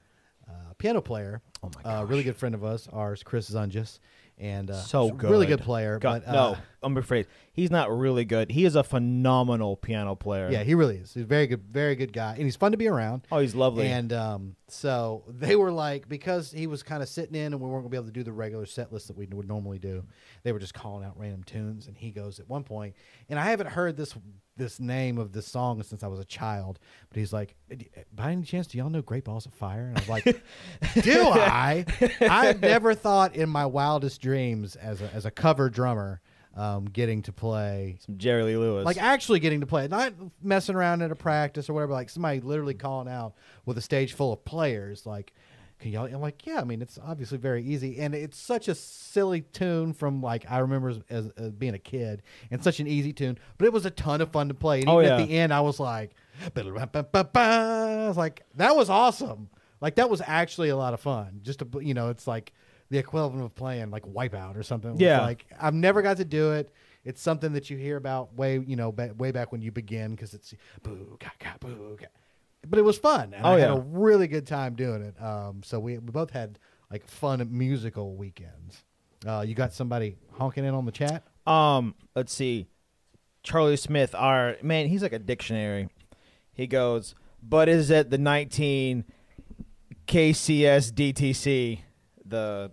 uh, 0.48 0.74
piano 0.78 1.00
player. 1.00 1.42
Oh 1.62 1.70
my 1.74 1.82
god. 1.82 2.00
Uh, 2.00 2.06
really 2.06 2.22
good 2.22 2.36
friend 2.36 2.54
of 2.54 2.64
us, 2.64 2.88
ours, 2.92 3.22
Chris 3.22 3.50
Zungus, 3.50 4.00
and 4.38 4.70
uh, 4.70 4.80
so 4.80 5.10
good, 5.10 5.30
really 5.30 5.46
good 5.46 5.60
player. 5.60 5.98
God, 5.98 6.22
but 6.24 6.30
uh, 6.30 6.32
no, 6.32 6.56
I'm 6.82 6.96
afraid 6.96 7.26
he's 7.52 7.70
not 7.70 7.90
really 7.90 8.24
good. 8.24 8.50
He 8.50 8.64
is 8.64 8.74
a 8.74 8.82
phenomenal 8.82 9.76
piano 9.76 10.14
player. 10.14 10.50
yeah, 10.50 10.62
he 10.62 10.74
really 10.74 10.96
is. 10.96 11.12
He's 11.12 11.24
a 11.24 11.26
very 11.26 11.46
good, 11.46 11.62
very 11.70 11.94
good 11.94 12.12
guy, 12.12 12.34
and 12.34 12.42
he's 12.42 12.56
fun 12.56 12.72
to 12.72 12.78
be 12.78 12.88
around. 12.88 13.26
Oh, 13.30 13.38
he's 13.38 13.54
lovely. 13.54 13.86
And 13.86 14.12
um, 14.12 14.56
so 14.68 15.24
they 15.28 15.56
were 15.56 15.72
like, 15.72 16.08
because 16.08 16.50
he 16.52 16.66
was 16.66 16.82
kind 16.82 17.02
of 17.02 17.08
sitting 17.08 17.34
in, 17.34 17.52
and 17.52 17.60
we 17.60 17.68
weren't 17.68 17.82
gonna 17.82 17.90
be 17.90 17.96
able 17.96 18.06
to 18.06 18.12
do 18.12 18.22
the 18.22 18.32
regular 18.32 18.66
set 18.66 18.92
list 18.92 19.08
that 19.08 19.16
we 19.16 19.26
would 19.26 19.48
normally 19.48 19.78
do. 19.78 20.04
They 20.42 20.52
were 20.52 20.58
just 20.58 20.74
calling 20.74 21.04
out 21.04 21.18
random 21.18 21.42
tunes, 21.44 21.86
and 21.86 21.96
he 21.96 22.10
goes 22.10 22.40
at 22.40 22.48
one 22.48 22.64
point, 22.64 22.94
and 23.28 23.38
I 23.38 23.44
haven't 23.50 23.68
heard 23.68 23.96
this 23.96 24.14
this 24.56 24.78
name 24.78 25.16
of 25.16 25.32
this 25.32 25.46
song 25.46 25.82
since 25.82 26.02
I 26.02 26.06
was 26.06 26.20
a 26.20 26.24
child, 26.24 26.78
but 27.08 27.18
he's 27.18 27.32
like, 27.32 27.56
by 28.12 28.32
any 28.32 28.42
chance, 28.42 28.66
do 28.66 28.76
y'all 28.76 28.90
know 28.90 29.00
Great 29.00 29.24
Balls 29.24 29.46
of 29.46 29.54
Fire? 29.54 29.86
And 29.88 29.96
I 29.96 30.00
was 30.00 30.08
like, 30.08 30.24
do 31.02 31.22
I? 31.28 31.86
I've 32.20 32.60
never 32.60 32.94
thought 32.94 33.34
in 33.34 33.48
my 33.48 33.64
wildest 33.64 34.20
dreams 34.20 34.76
as 34.76 35.00
a 35.00 35.12
as 35.14 35.24
a 35.24 35.30
cover 35.30 35.70
drummer, 35.70 36.20
um, 36.60 36.84
getting 36.84 37.22
to 37.22 37.32
play 37.32 37.96
Some 38.04 38.18
Jerry 38.18 38.42
Lee 38.44 38.56
Lewis. 38.56 38.84
like 38.84 39.02
actually 39.02 39.40
getting 39.40 39.60
to 39.60 39.66
play, 39.66 39.88
not 39.88 40.12
messing 40.42 40.74
around 40.74 41.00
at 41.02 41.10
a 41.10 41.16
practice 41.16 41.70
or 41.70 41.72
whatever. 41.72 41.92
Like 41.92 42.10
somebody 42.10 42.40
literally 42.40 42.74
calling 42.74 43.08
out 43.08 43.34
with 43.64 43.78
a 43.78 43.80
stage 43.80 44.12
full 44.12 44.32
of 44.32 44.44
players, 44.44 45.06
like, 45.06 45.32
"Can 45.78 45.90
y'all?" 45.92 46.04
I'm 46.04 46.20
like, 46.20 46.46
"Yeah." 46.46 46.60
I 46.60 46.64
mean, 46.64 46.82
it's 46.82 46.98
obviously 47.02 47.38
very 47.38 47.64
easy, 47.64 47.98
and 47.98 48.14
it's 48.14 48.38
such 48.38 48.68
a 48.68 48.74
silly 48.74 49.40
tune 49.40 49.92
from 49.94 50.20
like 50.22 50.44
I 50.50 50.58
remember 50.58 50.90
as, 50.90 51.00
as, 51.08 51.30
as 51.38 51.50
being 51.52 51.74
a 51.74 51.78
kid, 51.78 52.22
and 52.50 52.62
such 52.62 52.78
an 52.78 52.86
easy 52.86 53.12
tune, 53.14 53.38
but 53.56 53.64
it 53.64 53.72
was 53.72 53.86
a 53.86 53.90
ton 53.90 54.20
of 54.20 54.30
fun 54.30 54.48
to 54.48 54.54
play. 54.54 54.80
And 54.80 54.88
Oh, 54.90 55.00
even 55.00 55.12
at 55.12 55.26
the 55.26 55.38
end, 55.38 55.54
I 55.54 55.60
was 55.62 55.80
like, 55.80 56.10
I 57.34 58.06
was 58.08 58.16
like, 58.16 58.44
that 58.56 58.76
was 58.76 58.90
awesome. 58.90 59.48
Like 59.80 59.94
that 59.94 60.10
was 60.10 60.20
actually 60.26 60.68
a 60.68 60.76
lot 60.76 60.92
of 60.94 61.00
fun. 61.00 61.40
Just 61.42 61.60
to 61.60 61.66
you 61.80 61.94
know, 61.94 62.10
it's 62.10 62.26
like 62.26 62.52
the 62.90 62.98
equivalent 62.98 63.42
of 63.44 63.54
playing 63.54 63.90
like 63.90 64.04
Wipeout 64.04 64.56
or 64.56 64.62
something. 64.62 64.96
Yeah. 64.98 65.22
like 65.22 65.46
I've 65.60 65.74
never 65.74 66.02
got 66.02 66.16
to 66.18 66.24
do 66.24 66.52
it. 66.52 66.70
It's 67.04 67.22
something 67.22 67.52
that 67.54 67.70
you 67.70 67.76
hear 67.78 67.96
about 67.96 68.34
way 68.34 68.58
you 68.58 68.76
know 68.76 68.92
ba- 68.92 69.14
way 69.16 69.30
back 69.30 69.52
when 69.52 69.62
you 69.62 69.72
begin 69.72 70.10
because 70.10 70.34
it's 70.34 70.52
boo 70.82 71.16
ka 71.20 71.30
ka 71.38 71.54
boo 71.60 71.96
ka. 72.00 72.06
But 72.68 72.78
it 72.78 72.82
was 72.82 72.98
fun, 72.98 73.32
and 73.32 73.46
Oh, 73.46 73.50
I 73.50 73.60
had 73.60 73.70
yeah. 73.70 73.76
a 73.76 73.80
really 73.80 74.28
good 74.28 74.46
time 74.46 74.74
doing 74.74 75.00
it. 75.02 75.22
Um, 75.22 75.62
so 75.64 75.80
we, 75.80 75.96
we 75.96 76.10
both 76.10 76.30
had 76.30 76.58
like 76.90 77.06
fun 77.08 77.46
musical 77.50 78.16
weekends. 78.16 78.84
Uh, 79.26 79.42
you 79.46 79.54
got 79.54 79.72
somebody 79.72 80.16
honking 80.32 80.64
in 80.66 80.74
on 80.74 80.84
the 80.84 80.92
chat. 80.92 81.22
Um, 81.46 81.94
let's 82.14 82.34
see. 82.34 82.66
Charlie 83.42 83.76
Smith, 83.78 84.14
our 84.14 84.56
man, 84.62 84.88
he's 84.88 85.00
like 85.02 85.14
a 85.14 85.18
dictionary. 85.18 85.88
He 86.52 86.66
goes, 86.66 87.14
but 87.42 87.70
is 87.70 87.88
it 87.90 88.10
the 88.10 88.18
19 88.18 89.04
KCS 90.06 90.92
DTC, 90.92 91.78
the 92.24 92.70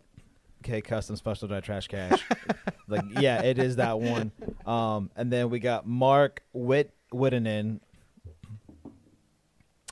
MK 0.68 0.84
Custom 0.84 1.16
Special 1.16 1.48
Dry 1.48 1.60
Trash 1.60 1.88
Cash. 1.88 2.24
like, 2.88 3.04
yeah, 3.20 3.42
it 3.42 3.58
is 3.60 3.78
that 3.78 4.00
one. 4.00 4.32
Um, 4.66 5.10
and 5.16 5.32
then 5.32 5.50
we 5.50 5.60
got 5.60 5.88
Mark 5.88 6.44
Whit 6.54 6.94
Wittenen. 7.14 7.80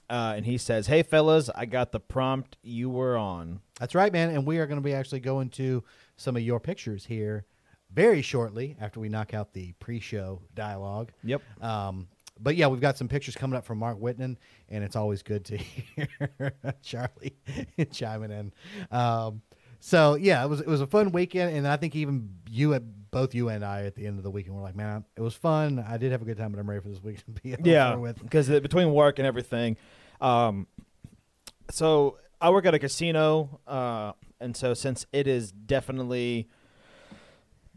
Uh, 0.08 0.34
and 0.36 0.46
he 0.46 0.60
says, 0.60 0.86
"Hey 0.86 1.02
fellas, 1.02 1.50
I 1.56 1.66
got 1.66 1.92
the 1.92 2.00
prompt 2.00 2.58
you 2.62 2.92
were 2.92 3.18
on." 3.18 3.62
That's 3.80 3.96
right, 3.96 4.14
man. 4.14 4.30
And 4.30 4.46
we 4.46 4.60
are 4.60 4.68
going 4.68 4.80
to 4.80 4.84
be 4.84 4.94
actually 4.94 5.20
going 5.20 5.50
to 5.52 5.84
some 6.16 6.36
of 6.36 6.44
your 6.44 6.60
pictures 6.60 7.06
here 7.06 7.46
very 7.92 8.22
shortly 8.22 8.78
after 8.80 9.00
we 9.00 9.10
knock 9.10 9.34
out 9.34 9.54
the 9.54 9.72
pre-show 9.80 10.42
dialogue. 10.54 11.12
Yep. 11.24 11.42
Um, 11.60 12.08
but 12.40 12.56
yeah, 12.56 12.68
we've 12.68 12.82
got 12.82 12.98
some 12.98 13.08
pictures 13.08 13.36
coming 13.36 13.58
up 13.58 13.66
from 13.66 13.80
Mark 13.80 13.98
Whitman, 13.98 14.38
and 14.70 14.84
it's 14.84 14.96
always 14.96 15.24
good 15.24 15.46
to 15.46 15.58
hear 15.96 16.08
Charlie 16.84 17.36
chiming 17.92 18.32
in. 18.32 18.54
Um, 18.92 19.42
so 19.80 20.16
yeah, 20.16 20.44
it 20.44 20.48
was 20.48 20.62
it 20.62 20.68
was 20.68 20.82
a 20.82 20.88
fun 20.88 21.12
weekend, 21.12 21.56
and 21.56 21.68
I 21.68 21.78
think 21.78 21.96
even 21.96 22.30
you, 22.50 22.74
at 22.74 22.84
both 23.12 23.34
you 23.34 23.50
and 23.50 23.64
I, 23.64 23.86
at 23.86 23.96
the 23.96 24.08
end 24.08 24.18
of 24.18 24.24
the 24.24 24.32
weekend, 24.32 24.56
were 24.56 24.62
like, 24.62 24.76
man, 24.76 25.06
it 25.16 25.22
was 25.22 25.34
fun. 25.34 25.84
I 25.88 25.98
did 25.98 26.12
have 26.12 26.22
a 26.22 26.26
good 26.26 26.38
time, 26.38 26.52
but 26.52 26.60
I'm 26.60 26.70
ready 26.70 26.82
for 26.82 26.90
this 26.90 27.02
week 27.04 27.24
to 27.26 27.32
be 27.32 27.54
over 27.60 27.62
yeah, 27.64 27.96
with. 27.96 28.22
because 28.22 28.50
between 28.50 28.92
work 28.92 29.20
and 29.20 29.28
everything, 29.28 29.78
um, 30.22 30.68
so 31.72 32.18
I 32.42 32.50
work 32.50 32.66
at 32.66 32.74
a 32.74 32.80
casino, 32.80 33.60
uh, 33.68 34.14
and 34.40 34.56
so 34.56 34.74
since 34.74 35.06
it 35.14 35.28
is 35.28 35.52
definitely 35.52 36.50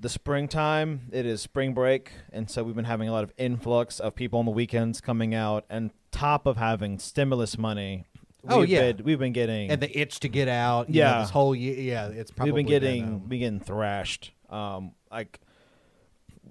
the 0.00 0.08
springtime, 0.08 1.08
it 1.12 1.26
is 1.26 1.40
spring 1.42 1.74
break, 1.74 2.12
and 2.32 2.50
so 2.50 2.62
we've 2.62 2.76
been 2.76 2.84
having 2.84 3.08
a 3.08 3.12
lot 3.12 3.24
of 3.24 3.32
influx 3.36 3.98
of 3.98 4.14
people 4.14 4.38
on 4.38 4.44
the 4.44 4.50
weekends 4.50 5.00
coming 5.00 5.34
out, 5.34 5.64
and 5.68 5.90
top 6.10 6.46
of 6.46 6.56
having 6.56 6.98
stimulus 6.98 7.58
money. 7.58 8.04
Oh, 8.48 8.60
we've 8.60 8.68
yeah. 8.68 8.92
been, 8.92 9.04
we've 9.04 9.18
been 9.18 9.32
getting 9.32 9.70
And 9.70 9.80
the 9.80 9.98
itch 9.98 10.20
to 10.20 10.28
get 10.28 10.48
out, 10.48 10.88
you 10.88 11.00
know, 11.02 11.08
Yeah. 11.08 11.20
this 11.22 11.30
whole 11.30 11.54
year, 11.54 11.74
yeah, 11.80 12.08
it's 12.08 12.30
probably 12.30 12.52
we've 12.52 12.66
been 12.66 12.70
getting 12.70 13.04
been, 13.04 13.14
um, 13.14 13.20
been 13.20 13.38
getting 13.40 13.60
thrashed. 13.60 14.32
Um, 14.48 14.92
like 15.10 15.40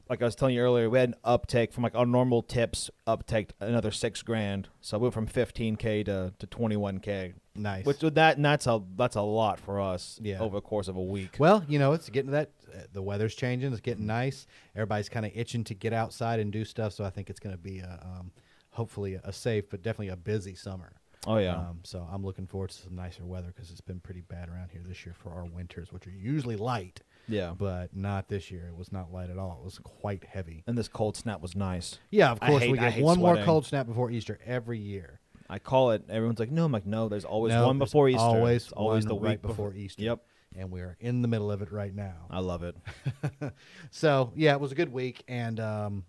like 0.09 0.21
I 0.21 0.25
was 0.25 0.35
telling 0.35 0.55
you 0.55 0.61
earlier, 0.61 0.89
we 0.89 0.99
had 0.99 1.09
an 1.09 1.15
uptake 1.23 1.73
from 1.73 1.83
like 1.83 1.95
our 1.95 2.05
normal 2.05 2.41
tips 2.41 2.89
uptake 3.05 3.51
another 3.59 3.91
six 3.91 4.21
grand. 4.21 4.69
So 4.79 4.97
we 4.97 5.03
went 5.03 5.13
from 5.13 5.27
fifteen 5.27 5.75
k 5.75 6.03
to 6.03 6.33
to 6.39 6.47
twenty 6.47 6.77
one 6.77 6.99
k. 6.99 7.33
nice. 7.55 7.85
Which 7.85 8.01
with 8.01 8.15
that 8.15 8.37
and 8.37 8.45
that's 8.45 8.67
a 8.67 8.81
that's 8.95 9.15
a 9.15 9.21
lot 9.21 9.59
for 9.59 9.81
us. 9.81 10.19
Yeah. 10.21 10.39
over 10.39 10.57
the 10.57 10.61
course 10.61 10.87
of 10.87 10.95
a 10.95 11.01
week. 11.01 11.35
Well, 11.39 11.63
you 11.67 11.79
know, 11.79 11.93
it's 11.93 12.09
getting 12.09 12.27
to 12.27 12.31
that. 12.33 12.51
Uh, 12.73 12.81
the 12.93 13.01
weather's 13.01 13.33
changing. 13.33 13.71
It's 13.71 13.81
getting 13.81 14.05
nice. 14.05 14.45
Everybody's 14.75 15.09
kind 15.09 15.25
of 15.25 15.31
itching 15.35 15.63
to 15.65 15.73
get 15.73 15.93
outside 15.93 16.39
and 16.39 16.51
do 16.51 16.63
stuff. 16.65 16.93
So 16.93 17.03
I 17.03 17.09
think 17.09 17.29
it's 17.29 17.39
going 17.39 17.55
to 17.55 17.61
be 17.61 17.79
a, 17.79 17.99
um, 18.03 18.31
hopefully 18.71 19.17
a 19.23 19.31
safe, 19.33 19.69
but 19.69 19.81
definitely 19.81 20.09
a 20.09 20.17
busy 20.17 20.53
summer. 20.53 20.93
Oh 21.27 21.37
yeah, 21.37 21.55
Um, 21.57 21.79
so 21.83 22.07
I'm 22.11 22.25
looking 22.25 22.47
forward 22.47 22.71
to 22.71 22.75
some 22.75 22.95
nicer 22.95 23.23
weather 23.25 23.51
because 23.53 23.69
it's 23.69 23.81
been 23.81 23.99
pretty 23.99 24.21
bad 24.21 24.49
around 24.49 24.69
here 24.71 24.81
this 24.87 25.05
year 25.05 25.13
for 25.13 25.29
our 25.31 25.45
winters, 25.45 25.91
which 25.91 26.07
are 26.07 26.11
usually 26.11 26.55
light, 26.55 27.01
yeah. 27.27 27.53
but 27.57 27.95
not 27.95 28.29
this 28.29 28.49
year. 28.49 28.65
It 28.67 28.75
was 28.75 28.91
not 28.91 29.13
light 29.13 29.29
at 29.29 29.37
all. 29.37 29.59
It 29.61 29.65
was 29.65 29.77
quite 29.79 30.23
heavy. 30.23 30.63
And 30.65 30.77
this 30.77 30.87
cold 30.87 31.15
snap 31.15 31.41
was 31.41 31.55
nice. 31.55 31.99
Yeah, 32.09 32.31
of 32.31 32.39
I 32.41 32.47
course 32.47 32.63
hate- 32.63 32.71
we 32.71 32.79
I 32.79 32.83
get 32.85 32.93
hate 32.93 33.03
one 33.03 33.19
more 33.19 33.29
sweating. 33.33 33.45
cold 33.45 33.65
snap 33.65 33.85
before 33.85 34.09
Easter 34.09 34.39
every 34.45 34.79
year. 34.79 35.19
I 35.49 35.59
call 35.59 35.91
it. 35.91 36.03
Everyone's 36.09 36.39
like, 36.39 36.51
no, 36.51 36.65
I'm 36.65 36.71
like, 36.71 36.85
no. 36.85 37.07
There's 37.09 37.23
always 37.23 37.53
No, 37.53 37.67
one 37.67 37.77
there's 37.79 37.89
before 37.91 38.09
Easter. 38.09 38.19
Always, 38.21 38.63
It's 38.63 38.71
always 38.73 39.05
the 39.05 39.15
week 39.15 39.23
right 39.23 39.41
before 39.41 39.73
Easter. 39.73 40.03
Yep, 40.03 40.19
and 40.57 40.71
we're 40.71 40.97
in 40.99 41.21
the 41.21 41.27
middle 41.29 41.51
of 41.51 41.61
it 41.61 41.71
right 41.71 41.93
now. 41.95 42.25
I 42.29 42.39
love 42.39 42.63
it. 42.63 42.75
so 43.91 44.31
yeah, 44.35 44.53
it 44.53 44.59
was 44.59 44.71
a 44.71 44.75
good 44.75 44.91
week, 44.91 45.23
and 45.27 45.59
um, 45.59 46.03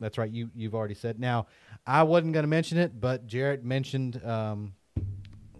that's 0.00 0.18
right. 0.18 0.30
You 0.30 0.50
you've 0.54 0.74
already 0.74 0.94
said. 0.94 1.18
Now, 1.18 1.46
I 1.86 2.02
wasn't 2.02 2.32
going 2.32 2.44
to 2.44 2.48
mention 2.48 2.78
it, 2.78 3.00
but 3.00 3.26
Jarrett 3.26 3.64
mentioned, 3.64 4.24
um, 4.24 4.74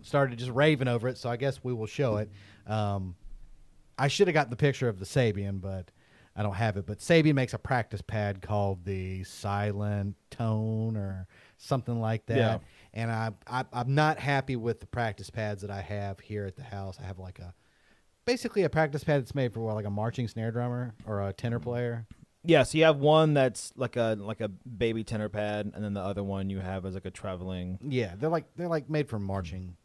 started 0.03 0.39
just 0.39 0.51
raving 0.51 0.89
over 0.89 1.09
it. 1.09 1.19
So 1.19 1.29
I 1.31 1.37
guess 1.37 1.63
we 1.63 1.73
will 1.73 1.87
show 1.87 2.17
it. 2.17 2.31
Um, 2.67 3.17
I 3.99 4.09
should 4.09 4.29
have 4.29 4.35
got 4.35 4.51
the 4.51 4.57
picture 4.57 4.89
of 4.89 4.99
the 4.99 5.05
Sabian, 5.05 5.61
but 5.61 5.91
I 6.37 6.43
don't 6.43 6.55
have 6.55 6.77
it. 6.77 6.87
But 6.87 6.99
Sabian 6.99 7.35
makes 7.35 7.55
a 7.55 7.59
practice 7.59 8.03
pad 8.03 8.43
called 8.43 8.85
the 8.85 9.25
Silent 9.25 10.17
Tone 10.31 10.97
or 10.97 11.27
something 11.59 12.01
like 12.01 12.27
that. 12.27 12.37
Yeah. 12.37 12.59
And 12.93 13.11
I, 13.11 13.31
I 13.47 13.65
I'm 13.73 13.95
not 13.95 14.19
happy 14.19 14.57
with 14.57 14.81
the 14.81 14.87
practice 14.87 15.31
pads 15.31 15.63
that 15.63 15.71
I 15.71 15.81
have 15.81 16.21
here 16.21 16.45
at 16.45 16.57
the 16.57 16.63
house. 16.63 16.99
I 17.01 17.07
have 17.07 17.19
like 17.19 17.39
a 17.39 17.55
basically 18.25 18.63
a 18.65 18.69
practice 18.69 19.05
pad 19.05 19.23
that's 19.23 19.35
made 19.35 19.53
for 19.53 19.61
what, 19.61 19.75
like 19.75 19.85
a 19.85 19.91
marching 19.91 20.29
snare 20.29 20.51
drummer 20.51 20.95
or 21.07 21.27
a 21.27 21.33
tenor 21.33 21.61
player. 21.61 22.07
Yeah, 22.45 22.63
so 22.63 22.77
you 22.77 22.85
have 22.85 22.99
one 22.99 23.33
that's 23.33 23.73
like 23.75 23.97
a 23.97 24.17
like 24.21 24.41
a 24.41 24.49
baby 24.49 25.03
tenor 25.03 25.29
pad, 25.29 25.73
and 25.75 25.83
then 25.83 25.95
the 25.95 26.01
other 26.01 26.23
one 26.23 26.51
you 26.51 26.59
have 26.61 26.85
as 26.85 26.95
like 26.95 27.07
a 27.07 27.11
traveling. 27.11 27.79
Yeah, 27.83 28.15
they're 28.17 28.29
like 28.29 28.45
they're 28.57 28.69
like 28.69 28.91
made 28.91 29.09
for 29.09 29.19
marching 29.19 29.77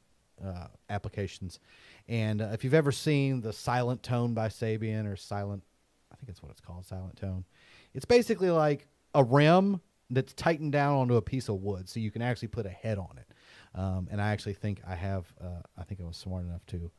uh, 0.43 0.67
applications. 0.89 1.59
And 2.07 2.41
uh, 2.41 2.49
if 2.53 2.63
you've 2.63 2.73
ever 2.73 2.91
seen 2.91 3.41
the 3.41 3.53
Silent 3.53 4.03
Tone 4.03 4.33
by 4.33 4.49
Sabian 4.49 5.11
or 5.11 5.15
Silent, 5.15 5.63
I 6.11 6.15
think 6.15 6.27
that's 6.27 6.41
what 6.41 6.51
it's 6.51 6.61
called, 6.61 6.85
Silent 6.85 7.17
Tone. 7.17 7.45
It's 7.93 8.05
basically 8.05 8.49
like 8.49 8.87
a 9.13 9.23
rim 9.23 9.79
that's 10.09 10.33
tightened 10.33 10.71
down 10.71 10.95
onto 10.97 11.15
a 11.15 11.21
piece 11.21 11.49
of 11.49 11.61
wood, 11.61 11.87
so 11.87 11.99
you 11.99 12.11
can 12.11 12.21
actually 12.21 12.47
put 12.49 12.65
a 12.65 12.69
head 12.69 12.97
on 12.97 13.17
it. 13.17 13.27
Um, 13.75 14.07
and 14.11 14.19
I 14.21 14.31
actually 14.31 14.53
think 14.53 14.81
I 14.87 14.95
have. 14.95 15.31
Uh, 15.41 15.61
I 15.77 15.83
think 15.83 16.01
I 16.01 16.03
was 16.03 16.17
smart 16.17 16.43
enough 16.43 16.65
to 16.67 16.91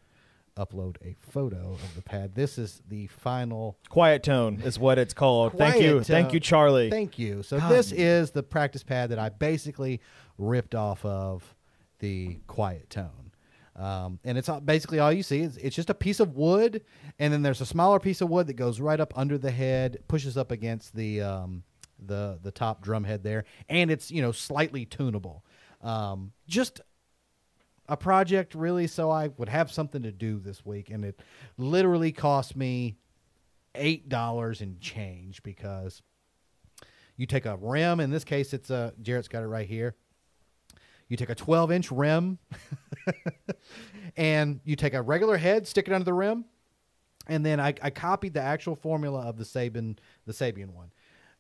upload 0.60 0.96
a 1.02 1.16
photo 1.18 1.72
of 1.72 1.94
the 1.94 2.02
pad. 2.02 2.34
This 2.34 2.58
is 2.58 2.82
the 2.88 3.06
final 3.06 3.78
Quiet 3.88 4.22
tone 4.22 4.60
is 4.64 4.78
what 4.78 4.98
it's 4.98 5.14
called. 5.14 5.56
Thank 5.56 5.82
you, 5.82 6.02
thank 6.02 6.32
you, 6.32 6.40
Charlie. 6.40 6.90
Thank 6.90 7.18
you. 7.18 7.42
So 7.42 7.58
God. 7.58 7.70
this 7.70 7.92
is 7.92 8.30
the 8.30 8.42
practice 8.42 8.82
pad 8.82 9.10
that 9.10 9.18
I 9.18 9.30
basically 9.30 10.00
ripped 10.38 10.74
off 10.74 11.04
of 11.04 11.54
the 11.98 12.38
quiet 12.46 12.90
tone. 12.90 13.32
Um, 13.76 14.18
and 14.24 14.36
it's 14.36 14.50
basically 14.64 14.98
all 14.98 15.12
you 15.12 15.22
see 15.22 15.40
is 15.40 15.56
it's 15.56 15.74
just 15.74 15.88
a 15.88 15.94
piece 15.94 16.20
of 16.20 16.36
wood, 16.36 16.82
and 17.18 17.32
then 17.32 17.42
there's 17.42 17.62
a 17.62 17.66
smaller 17.66 17.98
piece 17.98 18.20
of 18.20 18.28
wood 18.28 18.46
that 18.48 18.54
goes 18.54 18.80
right 18.80 19.00
up 19.00 19.16
under 19.16 19.38
the 19.38 19.50
head, 19.50 19.98
pushes 20.06 20.36
up 20.36 20.50
against 20.50 20.94
the 20.94 21.22
um, 21.22 21.62
the 21.98 22.38
the 22.42 22.50
top 22.50 22.82
drum 22.82 23.04
head 23.04 23.22
there, 23.22 23.44
and 23.68 23.90
it's 23.90 24.10
you 24.10 24.20
know 24.20 24.32
slightly 24.32 24.84
tunable. 24.84 25.44
Um, 25.80 26.32
just 26.46 26.82
a 27.90 27.96
project 27.96 28.55
really, 28.55 28.87
so 28.87 29.11
I 29.11 29.29
would 29.37 29.48
have 29.48 29.70
something 29.70 30.05
to 30.05 30.12
do 30.12 30.38
this 30.38 30.64
week, 30.64 30.90
and 30.90 31.05
it 31.05 31.20
literally 31.59 32.12
cost 32.12 32.55
me 32.57 32.96
eight 33.74 34.09
dollars 34.09 34.61
and 34.61 34.81
change 34.81 35.42
because 35.42 36.00
you 37.16 37.26
take 37.26 37.46
a 37.46 37.57
rim. 37.57 37.98
In 37.98 38.11
this 38.11 38.22
case, 38.22 38.55
it's 38.55 38.70
a 38.70 38.94
Jarrett's 39.03 39.26
got 39.26 39.42
it 39.42 39.48
right 39.48 39.66
here. 39.66 39.96
You 41.09 41.16
take 41.16 41.31
a 41.31 41.35
12 41.35 41.72
inch 41.72 41.90
rim, 41.90 42.38
and 44.16 44.61
you 44.62 44.76
take 44.76 44.94
a 44.94 45.03
regular 45.03 45.37
head, 45.37 45.66
stick 45.66 45.88
it 45.88 45.92
under 45.92 46.05
the 46.05 46.14
rim, 46.14 46.44
and 47.26 47.44
then 47.44 47.59
I, 47.59 47.74
I 47.83 47.90
copied 47.90 48.35
the 48.35 48.40
actual 48.40 48.76
formula 48.76 49.22
of 49.22 49.37
the 49.37 49.44
Sabian, 49.44 49.98
the 50.26 50.33
Sabian 50.33 50.70
one. 50.70 50.92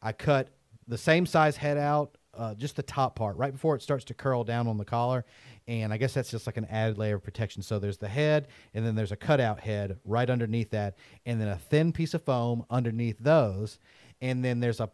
I 0.02 0.10
cut 0.10 0.48
the 0.88 0.98
same 0.98 1.26
size 1.26 1.56
head 1.58 1.78
out, 1.78 2.18
uh, 2.34 2.54
just 2.54 2.76
the 2.76 2.82
top 2.82 3.16
part, 3.16 3.36
right 3.36 3.52
before 3.52 3.74
it 3.74 3.82
starts 3.82 4.04
to 4.06 4.14
curl 4.14 4.44
down 4.44 4.66
on 4.66 4.78
the 4.78 4.84
collar, 4.84 5.24
and 5.66 5.92
I 5.92 5.96
guess 5.96 6.14
that's 6.14 6.30
just 6.30 6.46
like 6.46 6.56
an 6.56 6.66
added 6.66 6.98
layer 6.98 7.16
of 7.16 7.22
protection. 7.22 7.62
So 7.62 7.78
there's 7.78 7.98
the 7.98 8.08
head, 8.08 8.48
and 8.74 8.86
then 8.86 8.94
there's 8.94 9.12
a 9.12 9.16
cutout 9.16 9.60
head 9.60 9.98
right 10.04 10.28
underneath 10.28 10.70
that, 10.70 10.96
and 11.26 11.40
then 11.40 11.48
a 11.48 11.56
thin 11.56 11.92
piece 11.92 12.14
of 12.14 12.22
foam 12.22 12.64
underneath 12.70 13.18
those, 13.18 13.78
and 14.20 14.44
then 14.44 14.60
there's 14.60 14.80
a 14.80 14.90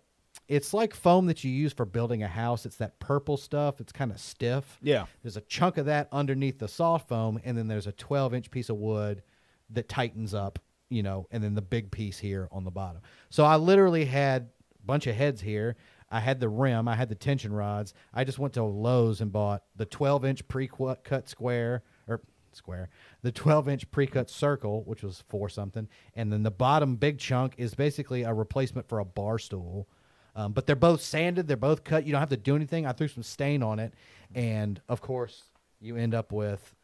it's 0.49 0.73
like 0.73 0.95
foam 0.95 1.27
that 1.27 1.43
you 1.43 1.51
use 1.51 1.73
for 1.73 1.85
building 1.85 2.23
a 2.23 2.29
house. 2.29 2.67
It's 2.67 2.77
that 2.77 2.99
purple 3.01 3.37
stuff. 3.37 3.81
It's 3.81 3.93
kind 3.93 4.13
of 4.13 4.21
stiff. 4.21 4.79
Yeah. 4.83 5.07
There's 5.23 5.37
a 5.37 5.41
chunk 5.43 5.77
of 5.77 5.87
that 5.87 6.09
underneath 6.13 6.59
the 6.59 6.69
soft 6.69 7.09
foam, 7.09 7.41
and 7.45 7.57
then 7.57 7.69
there's 7.69 7.87
a 7.87 7.93
12 7.93 8.35
inch 8.35 8.51
piece 8.51 8.69
of 8.69 8.77
wood 8.77 9.23
that 9.71 9.89
tightens 9.89 10.35
up, 10.35 10.59
you 10.89 11.03
know, 11.03 11.27
and 11.31 11.43
then 11.43 11.55
the 11.55 11.63
big 11.63 11.91
piece 11.91 12.19
here 12.19 12.49
on 12.53 12.65
the 12.65 12.71
bottom. 12.71 13.03
So 13.31 13.45
I 13.45 13.57
literally 13.57 14.05
had 14.05 14.51
a 14.83 14.87
bunch 14.87 15.07
of 15.07 15.17
heads 15.17 15.41
here. 15.41 15.77
I 16.17 16.21
had 16.21 16.41
the 16.41 16.49
rim, 16.49 16.89
I 16.89 16.95
had 16.95 17.11
the 17.11 17.15
tension 17.15 17.53
rods. 17.53 17.93
I 18.15 18.25
just 18.25 18.39
went 18.39 18.55
to 18.55 18.65
Lowe's 18.65 19.21
and 19.21 19.31
bought 19.31 19.65
the 19.77 19.85
12 19.85 20.25
inch 20.25 20.49
pre 20.49 20.67
cut 20.67 21.29
square 21.29 21.83
or 22.09 22.23
square, 22.53 22.89
the 23.21 23.31
12 23.31 23.69
inch 23.69 23.91
pre 23.91 24.07
cut 24.07 24.31
circle, 24.31 24.83
which 24.85 25.03
was 25.03 25.23
four 25.29 25.51
something, 25.51 25.89
and 26.15 26.33
then 26.33 26.43
the 26.43 26.51
bottom 26.51 26.97
big 26.97 27.19
chunk 27.19 27.53
is 27.59 27.75
basically 27.75 28.23
a 28.23 28.33
replacement 28.33 28.89
for 28.89 28.99
a 28.99 29.05
bar 29.05 29.39
stool. 29.39 29.87
Um, 30.35 30.53
but 30.53 30.67
they're 30.67 30.75
both 30.75 31.03
sanded. 31.03 31.49
They're 31.49 31.57
both 31.59 31.85
cut. 31.85 32.07
You 32.07 32.13
don't 32.13 32.21
have 32.21 32.31
to 32.31 32.37
do 32.39 32.57
anything. 32.57 32.87
I 32.87 32.93
threw 32.93 33.09
some 33.09 33.23
stain 33.23 33.63
on 33.63 33.79
it, 33.79 33.93
and 34.35 34.81
of 34.89 35.03
course, 35.03 35.43
you 35.83 35.97
end 35.97 36.15
up 36.15 36.33
with. 36.33 36.75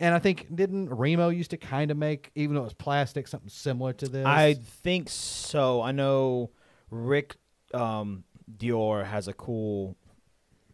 And 0.00 0.12
I 0.12 0.18
think 0.18 0.52
didn't 0.52 0.90
Remo 0.90 1.28
used 1.28 1.50
to 1.50 1.56
kind 1.56 1.92
of 1.92 1.96
make, 1.96 2.32
even 2.34 2.56
though 2.56 2.62
it 2.62 2.64
was 2.64 2.74
plastic, 2.74 3.28
something 3.28 3.48
similar 3.48 3.92
to 3.92 4.08
this. 4.08 4.26
I 4.26 4.54
think 4.54 5.08
so. 5.08 5.82
I 5.82 5.92
know 5.92 6.50
Rick 6.90 7.36
um, 7.74 8.24
Dior 8.56 9.04
has 9.04 9.28
a 9.28 9.32
cool 9.32 9.96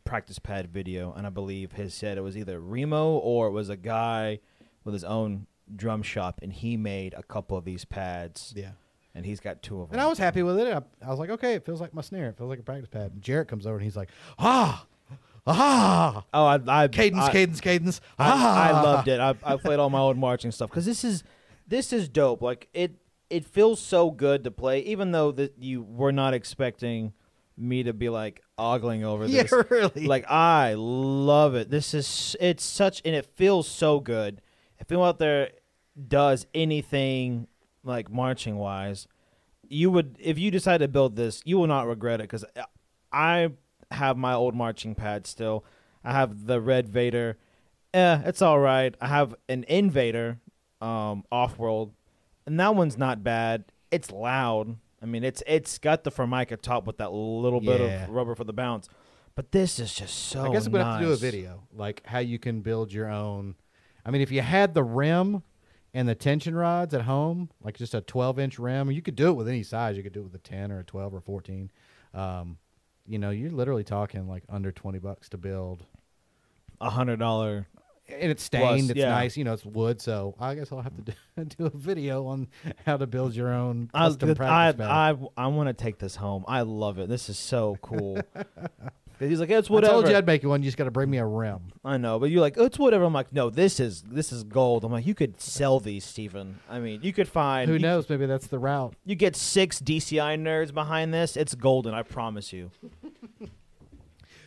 practice 0.04 0.38
pad 0.38 0.68
video, 0.68 1.12
and 1.12 1.26
I 1.26 1.30
believe 1.30 1.72
his 1.72 1.94
said 1.94 2.18
it 2.18 2.22
was 2.22 2.36
either 2.36 2.60
Remo 2.60 3.12
or 3.12 3.48
it 3.48 3.52
was 3.52 3.68
a 3.68 3.76
guy 3.76 4.40
with 4.84 4.94
his 4.94 5.04
own 5.04 5.46
drum 5.74 6.02
shop, 6.02 6.40
and 6.42 6.52
he 6.52 6.76
made 6.76 7.14
a 7.14 7.22
couple 7.22 7.56
of 7.56 7.64
these 7.64 7.84
pads, 7.84 8.52
yeah. 8.56 8.72
and 9.14 9.24
he's 9.24 9.40
got 9.40 9.62
two 9.62 9.80
of 9.80 9.88
them. 9.88 9.94
And 9.94 10.00
I 10.00 10.08
was 10.08 10.18
happy 10.18 10.42
with 10.42 10.58
it. 10.58 10.72
I, 10.72 10.82
I 11.06 11.10
was 11.10 11.18
like, 11.18 11.30
okay, 11.30 11.54
it 11.54 11.64
feels 11.64 11.80
like 11.80 11.94
my 11.94 12.02
snare. 12.02 12.28
It 12.28 12.38
feels 12.38 12.50
like 12.50 12.58
a 12.58 12.62
practice 12.62 12.88
pad. 12.88 13.12
And 13.12 13.22
Jarrett 13.22 13.48
comes 13.48 13.66
over 13.66 13.76
and 13.76 13.84
he's 13.84 13.96
like, 13.96 14.10
ah, 14.38 14.86
ah, 15.46 16.24
Oh, 16.32 16.44
I, 16.44 16.60
I 16.66 16.88
cadence, 16.88 17.24
I, 17.24 17.32
cadence, 17.32 17.60
cadence. 17.60 18.00
I, 18.18 18.30
ah. 18.30 18.68
I 18.68 18.82
loved 18.82 19.08
it. 19.08 19.20
I, 19.20 19.34
I 19.44 19.56
played 19.56 19.78
all 19.78 19.90
my 19.90 19.98
old 19.98 20.16
marching 20.16 20.50
stuff 20.50 20.70
because 20.70 20.86
this 20.86 21.04
is 21.04 21.24
this 21.66 21.92
is 21.92 22.08
dope. 22.08 22.42
Like 22.42 22.68
it 22.74 22.96
it 23.30 23.44
feels 23.44 23.80
so 23.80 24.10
good 24.10 24.44
to 24.44 24.50
play, 24.50 24.80
even 24.80 25.12
though 25.12 25.32
that 25.32 25.54
you 25.58 25.82
were 25.82 26.12
not 26.12 26.34
expecting 26.34 27.12
me 27.56 27.82
to 27.84 27.92
be 27.92 28.08
like 28.08 28.42
ogling 28.58 29.04
over 29.04 29.26
this. 29.28 29.50
Yeah, 29.52 29.62
really. 29.70 30.06
Like 30.06 30.28
I 30.30 30.74
love 30.76 31.54
it. 31.54 31.70
This 31.70 31.94
is 31.94 32.36
it's 32.40 32.64
such 32.64 33.00
and 33.04 33.14
it 33.14 33.26
feels 33.36 33.68
so 33.68 34.00
good. 34.00 34.40
If 34.78 34.90
anyone 34.90 35.08
out 35.08 35.18
there 35.18 35.50
does 36.08 36.46
anything 36.54 37.46
like 37.84 38.10
marching 38.10 38.56
wise, 38.56 39.06
you 39.68 39.90
would 39.90 40.16
if 40.18 40.38
you 40.38 40.50
decide 40.50 40.78
to 40.78 40.88
build 40.88 41.16
this, 41.16 41.42
you 41.44 41.58
will 41.58 41.66
not 41.66 41.86
regret 41.86 42.20
it 42.20 42.24
because 42.24 42.44
I 43.12 43.50
have 43.90 44.16
my 44.16 44.34
old 44.34 44.54
marching 44.54 44.94
pad 44.94 45.26
still. 45.26 45.64
I 46.02 46.12
have 46.12 46.46
the 46.46 46.60
red 46.60 46.88
Vader. 46.88 47.36
Eh, 47.92 48.20
it's 48.24 48.40
all 48.40 48.58
right. 48.60 48.94
I 49.00 49.08
have 49.08 49.34
an 49.48 49.64
Invader, 49.68 50.38
um, 50.80 51.24
Offworld, 51.32 51.90
and 52.46 52.58
that 52.60 52.74
one's 52.74 52.96
not 52.98 53.22
bad. 53.22 53.64
It's 53.90 54.10
loud. 54.10 54.76
I 55.02 55.06
mean, 55.06 55.24
it's 55.24 55.42
it's 55.46 55.78
got 55.78 56.04
the 56.04 56.10
Formica 56.10 56.56
top 56.56 56.86
with 56.86 56.98
that 56.98 57.12
little 57.12 57.60
bit 57.60 57.80
Yeah. 57.80 58.04
of 58.04 58.10
rubber 58.10 58.34
for 58.34 58.44
the 58.44 58.52
bounce. 58.52 58.88
But 59.34 59.52
this 59.52 59.78
is 59.78 59.94
just 59.94 60.14
so. 60.14 60.44
I 60.44 60.52
guess 60.52 60.66
I'm 60.66 60.72
gonna 60.72 60.84
have 60.84 60.98
to 61.00 61.04
do 61.06 61.08
a 61.08 61.12
nice. 61.12 61.20
video, 61.20 61.62
like 61.72 62.02
how 62.06 62.18
you 62.18 62.38
can 62.38 62.60
build 62.60 62.92
your 62.92 63.08
own. 63.08 63.54
I 64.04 64.10
mean, 64.10 64.20
if 64.22 64.30
you 64.30 64.42
had 64.42 64.74
the 64.74 64.82
rim 64.84 65.42
and 65.94 66.08
the 66.08 66.14
tension 66.14 66.54
rods 66.54 66.94
at 66.94 67.02
home, 67.02 67.50
like 67.62 67.76
just 67.78 67.94
a 67.94 68.00
12 68.00 68.38
inch 68.38 68.58
rim, 68.58 68.90
you 68.90 69.02
could 69.02 69.16
do 69.16 69.28
it 69.28 69.34
with 69.34 69.48
any 69.48 69.62
size. 69.62 69.96
You 69.96 70.02
could 70.02 70.12
do 70.12 70.20
it 70.20 70.24
with 70.24 70.34
a 70.34 70.38
10 70.38 70.70
or 70.72 70.80
a 70.80 70.84
12 70.84 71.14
or 71.14 71.20
14. 71.20 71.70
Um, 72.14 72.58
you 73.06 73.18
know, 73.18 73.30
you're 73.30 73.50
literally 73.50 73.84
talking 73.84 74.28
like 74.28 74.42
under 74.48 74.70
20 74.72 74.98
bucks 74.98 75.28
to 75.30 75.38
build, 75.38 75.84
A 76.80 76.90
hundred 76.90 77.18
dollar. 77.18 77.66
And 78.12 78.30
it's 78.30 78.42
stained. 78.42 78.64
Plus, 78.64 78.90
it's 78.90 78.98
yeah. 78.98 79.10
nice. 79.10 79.36
You 79.36 79.44
know, 79.44 79.52
it's 79.52 79.64
wood. 79.64 80.00
So 80.00 80.34
I 80.38 80.54
guess 80.54 80.72
I'll 80.72 80.82
have 80.82 80.96
to 80.96 81.02
do, 81.02 81.44
do 81.58 81.66
a 81.66 81.70
video 81.70 82.26
on 82.26 82.48
how 82.86 82.96
to 82.96 83.06
build 83.06 83.34
your 83.34 83.52
own 83.52 83.90
I 83.94 84.06
custom 84.08 84.30
I 84.30 84.34
practice 84.34 84.86
pad. 84.86 84.90
I, 85.36 85.44
I 85.44 85.46
want 85.48 85.68
to 85.68 85.74
take 85.74 85.98
this 85.98 86.16
home. 86.16 86.44
I 86.48 86.62
love 86.62 86.98
it. 86.98 87.08
This 87.08 87.28
is 87.28 87.38
so 87.38 87.76
cool. 87.82 88.20
He's 89.28 89.38
like, 89.38 89.50
it's 89.50 89.68
whatever. 89.68 89.92
I 89.92 89.96
told 89.96 90.08
you 90.08 90.16
I'd 90.16 90.26
make 90.26 90.42
you 90.42 90.48
one. 90.48 90.62
You 90.62 90.68
just 90.68 90.78
got 90.78 90.84
to 90.84 90.90
bring 90.90 91.10
me 91.10 91.18
a 91.18 91.26
rim. 91.26 91.72
I 91.84 91.98
know, 91.98 92.18
but 92.18 92.30
you're 92.30 92.40
like, 92.40 92.56
it's 92.56 92.78
whatever. 92.78 93.04
I'm 93.04 93.12
like, 93.12 93.34
no, 93.34 93.50
this 93.50 93.78
is 93.78 94.02
this 94.02 94.32
is 94.32 94.44
gold. 94.44 94.82
I'm 94.82 94.92
like, 94.92 95.06
you 95.06 95.14
could 95.14 95.40
sell 95.40 95.78
these, 95.78 96.04
Stephen. 96.04 96.58
I 96.70 96.78
mean, 96.78 97.02
you 97.02 97.12
could 97.12 97.28
find 97.28 97.70
Who 97.70 97.78
knows? 97.78 98.08
Maybe 98.08 98.24
that's 98.24 98.46
the 98.46 98.58
route. 98.58 98.94
You 99.04 99.16
get 99.16 99.36
six 99.36 99.78
DCI 99.80 100.40
nerds 100.40 100.72
behind 100.72 101.12
this. 101.12 101.36
It's 101.36 101.54
golden. 101.54 101.92
I 101.92 102.02
promise 102.02 102.52
you. 102.52 102.70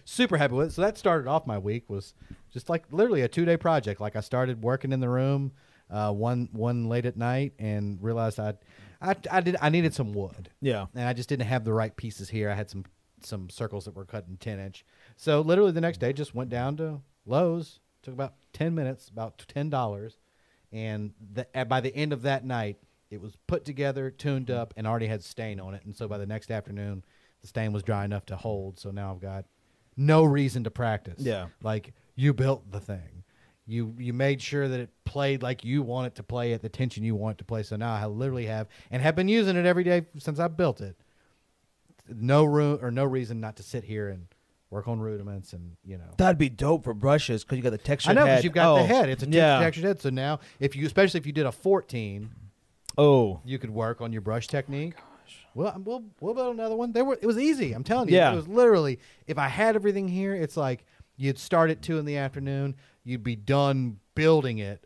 super 0.06 0.38
happy 0.38 0.54
with 0.54 0.68
it. 0.70 0.72
So 0.74 0.82
that 0.82 0.98
started 0.98 1.28
off 1.30 1.46
my 1.48 1.58
week 1.58 1.90
was 1.90 2.14
just 2.52 2.70
like 2.70 2.86
literally 2.92 3.22
a 3.22 3.28
two 3.28 3.46
day 3.46 3.58
project. 3.58 4.00
Like 4.02 4.16
I 4.16 4.22
started 4.22 4.64
working 4.64 4.92
in 4.92 5.00
the 5.00 5.10
room 5.10 5.52
uh, 5.90 6.12
one 6.12 6.50
one 6.52 6.86
late 6.90 7.06
at 7.06 7.18
night 7.18 7.54
and 7.60 8.02
realized 8.02 8.40
I, 8.40 8.54
I 9.02 9.16
I 9.32 9.42
did 9.42 9.58
I 9.62 9.70
needed 9.70 9.94
some 9.94 10.14
wood 10.14 10.50
Yeah. 10.62 10.86
and 10.96 11.08
I 11.08 11.14
just 11.14 11.30
didn't 11.30 11.46
have 11.48 11.64
the 11.66 11.74
right 11.74 11.96
pieces 11.96 12.30
here. 12.30 12.50
I 12.50 12.56
had 12.56 12.70
some 12.70 12.86
some 13.22 13.50
circles 13.50 13.86
that 13.86 13.96
were 13.96 14.06
cut 14.06 14.26
in 14.28 14.38
ten 14.38 14.60
inch. 14.60 14.86
So 15.18 15.42
literally 15.42 15.72
the 15.72 15.82
next 15.82 16.00
day 16.00 16.14
just 16.14 16.34
went 16.36 16.50
down 16.50 16.78
to 16.78 17.02
Lowe's. 17.26 17.80
Took 18.02 18.14
about 18.14 18.34
ten 18.52 18.76
minutes, 18.76 19.08
about 19.08 19.46
ten 19.48 19.70
dollars, 19.70 20.18
and 20.74 21.14
the, 21.34 21.48
by 21.70 21.80
the 21.80 21.96
end 21.96 22.12
of 22.12 22.24
that 22.24 22.44
night, 22.44 22.78
it 23.10 23.22
was 23.22 23.38
put 23.48 23.64
together, 23.64 24.12
tuned 24.12 24.52
up, 24.52 24.74
and 24.76 24.86
already 24.86 25.08
had 25.08 25.24
stain 25.24 25.58
on 25.62 25.74
it. 25.74 25.86
And 25.86 25.96
so 25.96 26.10
by 26.10 26.18
the 26.18 26.26
next 26.26 26.52
afternoon, 26.52 27.06
the 27.42 27.48
stain 27.48 27.72
was 27.72 27.82
dry 27.82 28.04
enough 28.04 28.26
to 28.26 28.36
hold. 28.36 28.78
So 28.78 28.92
now 28.92 29.12
I've 29.14 29.22
got 29.22 29.46
no 29.98 30.24
reason 30.24 30.64
to 30.64 30.72
practice. 30.72 31.20
Yeah. 31.20 31.48
like 31.62 31.94
you 32.16 32.34
built 32.34 32.72
the 32.72 32.80
thing. 32.80 33.24
You 33.66 33.96
you 33.98 34.12
made 34.12 34.42
sure 34.42 34.68
that 34.68 34.80
it 34.80 34.90
played 35.06 35.42
like 35.42 35.64
you 35.64 35.82
want 35.82 36.08
it 36.08 36.16
to 36.16 36.24
play 36.24 36.54
at 36.54 36.62
the 36.62 36.70
tension 36.70 37.04
you 37.04 37.16
want 37.16 37.36
it 37.36 37.38
to 37.40 37.46
play. 37.46 37.64
So 37.64 37.78
now 37.78 37.94
I 37.94 38.06
literally 38.06 38.46
have 38.48 38.68
and 38.92 39.02
have 39.02 39.16
been 39.16 39.30
using 39.30 39.56
it 39.56 39.66
every 39.66 39.86
day 39.86 40.06
since 40.18 40.38
I 40.38 40.50
built 40.50 40.82
it. 40.82 40.98
No 42.10 42.44
room 42.44 42.80
or 42.82 42.92
no 42.92 43.06
reason 43.06 43.40
not 43.40 43.56
to 43.58 43.64
sit 43.64 43.86
here 43.86 44.10
and 44.10 44.28
work 44.70 44.90
on 44.90 45.00
rudiments 45.00 45.54
and 45.54 45.78
you 45.86 45.98
know. 45.98 46.14
That'd 46.18 46.38
be 46.38 46.50
dope 46.50 46.84
for 46.84 46.94
brushes 46.94 47.46
because 47.46 47.56
you 47.56 47.64
got 47.64 47.70
the 47.70 47.78
texture. 47.78 48.10
I 48.10 48.14
know 48.14 48.26
because 48.26 48.44
you've 48.44 48.54
got 48.54 48.74
oh, 48.74 48.82
the 48.82 48.86
head. 48.86 49.08
It's 49.08 49.24
a 49.24 49.30
yeah. 49.30 49.60
textured 49.60 49.86
head. 49.86 50.02
So 50.02 50.10
now, 50.10 50.42
if 50.60 50.76
you, 50.76 50.86
especially 50.86 51.20
if 51.20 51.26
you 51.26 51.32
did 51.32 51.46
a 51.46 51.52
14, 51.52 52.30
Oh, 52.98 53.42
you 53.44 53.58
could 53.58 53.72
work 53.72 54.02
on 54.02 54.12
your 54.12 54.22
brush 54.22 54.48
technique. 54.48 54.94
Well, 55.56 55.82
we'll 55.84 56.04
we'll 56.20 56.34
build 56.34 56.54
another 56.56 56.76
one. 56.76 56.92
There 56.92 57.06
were 57.06 57.18
it 57.22 57.26
was 57.26 57.38
easy. 57.38 57.74
I'm 57.74 57.84
telling 57.84 58.10
you, 58.10 58.16
Yeah. 58.16 58.34
it 58.34 58.36
was 58.36 58.48
literally 58.48 59.00
if 59.28 59.38
I 59.38 59.48
had 59.48 59.76
everything 59.76 60.08
here, 60.08 60.34
it's 60.36 60.58
like 60.58 60.86
you'd 61.18 61.38
start 61.40 61.70
at 61.70 61.82
two 61.82 61.98
in 62.00 62.06
the 62.06 62.18
afternoon, 62.18 62.76
you'd 63.04 63.24
be 63.24 63.36
done 63.36 64.00
building 64.16 64.58
it 64.60 64.86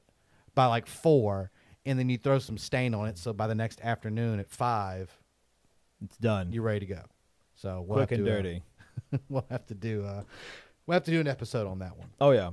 by 0.55 0.65
like 0.65 0.85
four, 0.87 1.51
and 1.85 1.97
then 1.97 2.09
you 2.09 2.17
throw 2.17 2.39
some 2.39 2.57
stain 2.57 2.93
on 2.93 3.07
it. 3.07 3.17
So 3.17 3.31
by 3.33 3.47
the 3.47 3.55
next 3.55 3.79
afternoon 3.81 4.39
at 4.39 4.49
five, 4.49 5.09
it's 6.03 6.17
done. 6.17 6.51
you're 6.51 6.63
ready 6.63 6.81
to 6.81 6.85
go. 6.93 7.01
So 7.55 7.83
we'll 7.87 7.97
Quick 7.99 8.11
and 8.11 8.25
to, 8.25 8.31
uh, 8.31 8.35
dirty. 8.35 8.63
we'll 9.29 9.45
have 9.49 9.65
to 9.67 9.73
do 9.75 10.03
uh, 10.05 10.23
we'll 10.85 10.93
have 10.95 11.03
to 11.05 11.11
do 11.11 11.19
an 11.21 11.27
episode 11.27 11.67
on 11.67 11.79
that 11.79 11.97
one. 11.97 12.09
oh 12.19 12.31
yeah. 12.31 12.51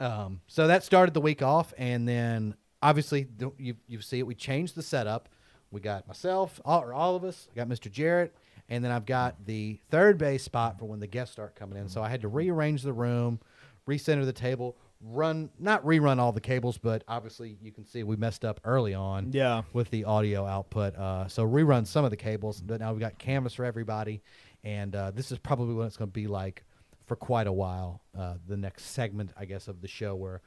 Um, 0.00 0.40
so 0.46 0.68
that 0.68 0.84
started 0.84 1.12
the 1.14 1.20
week 1.20 1.42
off, 1.42 1.72
and 1.76 2.06
then 2.06 2.54
obviously 2.82 3.26
the, 3.36 3.50
you 3.58 3.74
you 3.88 4.00
see 4.00 4.18
it. 4.20 4.26
We 4.26 4.34
changed 4.34 4.74
the 4.76 4.82
setup. 4.82 5.28
We 5.70 5.80
got 5.80 6.06
myself, 6.08 6.60
all, 6.64 6.82
or 6.82 6.92
all 6.94 7.14
of 7.16 7.24
us. 7.24 7.48
I 7.52 7.56
got 7.56 7.68
Mr. 7.68 7.90
Jarrett, 7.90 8.34
and 8.68 8.82
then 8.84 8.90
I've 8.90 9.06
got 9.06 9.44
the 9.44 9.78
third 9.90 10.16
base 10.18 10.42
spot 10.42 10.78
for 10.78 10.86
when 10.86 11.00
the 11.00 11.06
guests 11.06 11.32
start 11.32 11.54
coming 11.56 11.78
in. 11.78 11.88
So 11.88 12.02
I 12.02 12.08
had 12.08 12.22
to 12.22 12.28
rearrange 12.28 12.82
the 12.82 12.92
room, 12.92 13.38
recenter 13.86 14.24
the 14.24 14.32
table, 14.32 14.76
run 15.00 15.48
not 15.60 15.84
rerun 15.84 16.18
all 16.18 16.32
the 16.32 16.40
cables, 16.40 16.76
but 16.78 17.04
obviously 17.06 17.56
you 17.62 17.70
can 17.70 17.86
see 17.86 18.02
we 18.02 18.16
messed 18.16 18.44
up 18.44 18.60
early 18.64 18.94
on 18.94 19.30
Yeah. 19.32 19.62
with 19.72 19.90
the 19.90 20.04
audio 20.04 20.44
output. 20.46 20.96
Uh, 20.96 21.28
so 21.28 21.46
rerun 21.46 21.86
some 21.86 22.04
of 22.04 22.10
the 22.10 22.16
cables, 22.16 22.60
but 22.60 22.80
now 22.80 22.90
we've 22.92 23.00
got 23.00 23.18
canvas 23.18 23.54
for 23.54 23.64
everybody, 23.64 24.22
and 24.64 24.96
uh, 24.96 25.10
this 25.12 25.30
is 25.30 25.38
probably 25.38 25.74
what 25.74 25.86
it's 25.86 25.96
going 25.96 26.10
to 26.10 26.12
be 26.12 26.26
like 26.26 26.64
for 27.06 27.14
quite 27.14 27.46
a 27.46 27.52
while. 27.52 28.00
Uh, 28.18 28.34
the 28.46 28.56
next 28.56 28.86
segment, 28.86 29.32
I 29.36 29.44
guess, 29.44 29.68
of 29.68 29.80
the 29.82 29.88
show 29.88 30.16
where, 30.16 30.40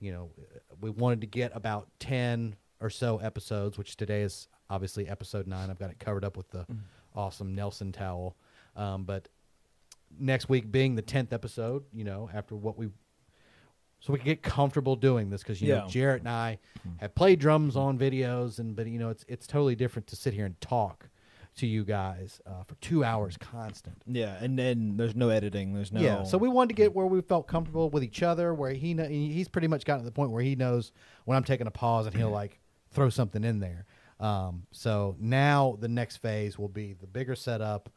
you 0.00 0.12
know, 0.12 0.30
we 0.80 0.90
wanted 0.90 1.20
to 1.22 1.26
get 1.26 1.50
about 1.54 1.88
ten 1.98 2.54
or 2.80 2.90
so 2.90 3.18
episodes, 3.18 3.76
which 3.78 3.96
today 3.96 4.20
is 4.22 4.46
obviously 4.70 5.08
episode 5.08 5.46
nine. 5.46 5.70
I've 5.70 5.78
got 5.78 5.90
it 5.90 5.98
covered 5.98 6.24
up 6.24 6.36
with 6.36 6.50
the 6.50 6.66
awesome 7.14 7.54
Nelson 7.54 7.92
towel, 7.92 8.36
um, 8.76 9.04
but 9.04 9.28
next 10.18 10.48
week 10.48 10.70
being 10.70 10.94
the 10.94 11.02
tenth 11.02 11.32
episode, 11.32 11.84
you 11.92 12.04
know, 12.04 12.28
after 12.32 12.54
what 12.56 12.76
we 12.78 12.88
so 14.00 14.12
we 14.12 14.18
can 14.18 14.26
get 14.26 14.42
comfortable 14.42 14.94
doing 14.94 15.30
this 15.30 15.42
because 15.42 15.60
you 15.60 15.68
know 15.68 15.84
Yeah. 15.84 15.88
Jarrett 15.88 16.20
and 16.20 16.28
I 16.28 16.58
have 16.98 17.14
played 17.14 17.38
drums 17.40 17.76
on 17.76 17.98
videos, 17.98 18.58
and 18.58 18.76
but 18.76 18.86
you 18.86 18.98
know 18.98 19.08
it's 19.10 19.24
it's 19.28 19.46
totally 19.46 19.74
different 19.74 20.06
to 20.08 20.16
sit 20.16 20.34
here 20.34 20.46
and 20.46 20.60
talk 20.60 21.08
to 21.56 21.66
you 21.66 21.82
guys 21.84 22.38
uh, 22.46 22.62
for 22.64 22.74
two 22.76 23.02
hours 23.02 23.38
constant. 23.38 23.96
Yeah, 24.06 24.36
and 24.42 24.58
then 24.58 24.98
there's 24.98 25.16
no 25.16 25.30
editing. 25.30 25.72
There's 25.72 25.90
no. 25.90 26.02
Yeah, 26.02 26.22
so 26.24 26.36
we 26.36 26.50
wanted 26.50 26.68
to 26.68 26.74
get 26.74 26.94
where 26.94 27.06
we 27.06 27.22
felt 27.22 27.46
comfortable 27.48 27.88
with 27.88 28.04
each 28.04 28.22
other, 28.22 28.52
where 28.52 28.72
he 28.74 28.92
kno- 28.92 29.08
he's 29.08 29.48
pretty 29.48 29.66
much 29.66 29.86
gotten 29.86 30.02
to 30.02 30.04
the 30.04 30.12
point 30.12 30.30
where 30.30 30.42
he 30.42 30.54
knows 30.54 30.92
when 31.24 31.34
I'm 31.34 31.44
taking 31.44 31.66
a 31.66 31.70
pause 31.70 32.06
and 32.06 32.14
he'll 32.14 32.30
like 32.30 32.60
throw 32.90 33.08
something 33.08 33.42
in 33.42 33.60
there. 33.60 33.86
Um, 34.18 34.62
so 34.72 35.16
now 35.18 35.76
the 35.80 35.88
next 35.88 36.18
phase 36.18 36.58
will 36.58 36.68
be 36.68 36.94
the 36.94 37.06
bigger 37.06 37.34
setup 37.34 37.90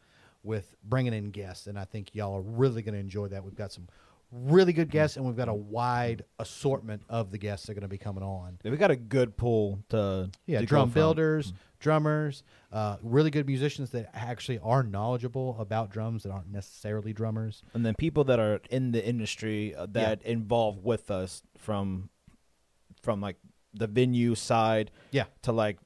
with 0.44 0.76
bringing 0.84 1.14
in 1.14 1.32
guests, 1.32 1.68
and 1.68 1.78
I 1.78 1.86
think 1.86 2.16
y'all 2.16 2.36
are 2.38 2.42
really 2.42 2.82
going 2.82 2.94
to 2.94 3.00
enjoy 3.00 3.28
that. 3.30 3.44
We've 3.44 3.56
got 3.56 3.72
some 3.72 3.88
really 4.32 4.74
good 4.74 4.90
guests, 4.90 5.18
and 5.18 5.26
we've 5.26 5.36
got 5.36 5.50
a 5.50 5.54
wide 5.54 6.24
assortment 6.38 7.02
of 7.10 7.32
the 7.32 7.38
guests 7.38 7.66
that 7.66 7.72
are 7.72 7.76
going 7.76 7.82
to 7.82 7.88
be 7.88 7.98
coming 7.98 8.24
on. 8.24 8.58
we 8.64 8.78
got 8.78 8.92
a 8.92 8.96
good 8.96 9.36
pool 9.38 9.80
to 9.90 10.30
Yeah, 10.46 10.60
to 10.60 10.66
drum 10.66 10.90
builders, 10.92 11.52
drummers, 11.80 12.44
uh, 12.72 12.98
really 13.02 13.32
good 13.32 13.48
musicians 13.48 13.90
that 13.92 14.10
actually 14.14 14.60
are 14.60 14.84
knowledgeable 14.84 15.58
about 15.60 15.90
drums 15.90 16.24
that 16.24 16.32
aren't 16.32 16.52
necessarily 16.52 17.12
drummers. 17.12 17.64
and 17.74 17.86
then 17.86 17.96
people 17.96 18.24
that 18.26 18.40
are 18.40 18.62
in 18.70 18.92
the 18.92 19.06
industry 19.06 19.74
uh, 19.76 19.88
that 19.92 20.22
involve 20.24 20.84
with 20.84 21.10
us 21.10 21.42
from 21.58 22.10
from 23.02 23.22
like 23.22 23.38
the 23.74 23.88
venue 23.88 24.36
side 24.36 24.92
Yeah, 25.12 25.26
to 25.44 25.52
like 25.52 25.78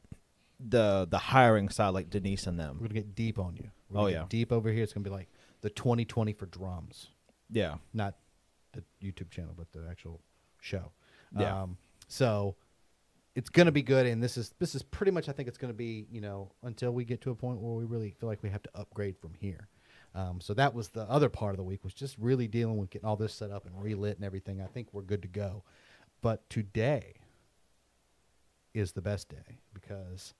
the 0.67 1.07
the 1.09 1.17
hiring 1.17 1.69
side, 1.69 1.89
like 1.89 2.09
Denise 2.09 2.47
and 2.47 2.59
them. 2.59 2.77
we're 2.79 2.87
gonna 2.87 2.93
get 3.01 3.15
deep 3.15 3.37
on 3.39 3.55
you. 3.57 3.69
We're 3.89 3.99
Oh, 3.99 4.03
gonna 4.03 4.11
yeah. 4.13 4.19
get 4.21 4.29
deep 4.29 4.51
over 4.51 4.71
here. 4.71 4.83
It's 4.83 4.93
gonna 4.93 5.03
be 5.03 5.09
like 5.09 5.29
the 5.61 5.69
2020 5.69 6.33
for 6.33 6.45
drums, 6.47 7.07
Yeah, 7.49 7.75
not 7.93 8.15
the 8.73 8.83
YouTube 9.01 9.29
channel, 9.29 9.53
but 9.57 9.71
the 9.71 9.87
actual 9.89 10.21
show. 10.61 10.91
Yeah. 11.37 11.63
Um, 11.63 11.77
so 12.07 12.55
it's 13.35 13.49
gonna 13.49 13.71
be 13.71 13.81
good, 13.83 14.05
and 14.05 14.21
this 14.23 14.37
is 14.37 14.53
this 14.59 14.75
is 14.75 14.83
pretty 14.83 15.11
much. 15.11 15.29
I 15.29 15.31
think 15.31 15.47
it's 15.47 15.57
gonna 15.57 15.73
be 15.73 16.05
you 16.11 16.21
know 16.21 16.51
until 16.63 16.91
we 16.91 17.03
get 17.05 17.21
to 17.21 17.31
a 17.31 17.35
point 17.35 17.59
where 17.59 17.73
we 17.73 17.85
really 17.85 18.11
feel 18.11 18.29
like 18.29 18.41
we 18.43 18.49
have 18.49 18.63
to 18.63 18.69
upgrade 18.75 19.17
from 19.17 19.33
here. 19.33 19.67
Um, 20.15 20.39
so 20.41 20.53
that 20.53 20.75
was 20.75 20.89
the 20.89 21.03
other 21.09 21.27
part 21.29 21.51
of 21.53 21.57
the 21.57 21.63
week 21.63 21.83
was 21.83 21.93
just 21.93 22.15
really 22.19 22.47
dealing 22.47 22.77
with 22.77 22.91
getting 22.91 23.07
all 23.07 23.15
this 23.15 23.33
set 23.33 23.49
up 23.49 23.65
and 23.65 23.81
relit 23.81 24.17
and 24.17 24.23
everything. 24.25 24.61
I 24.61 24.67
think 24.67 24.89
we're 24.93 25.01
good 25.01 25.23
to 25.23 25.27
go. 25.27 25.63
But 26.21 26.47
today 26.51 27.15
is 28.75 28.91
the 28.91 29.01
best 29.01 29.29
day 29.29 29.59
because 29.73 30.33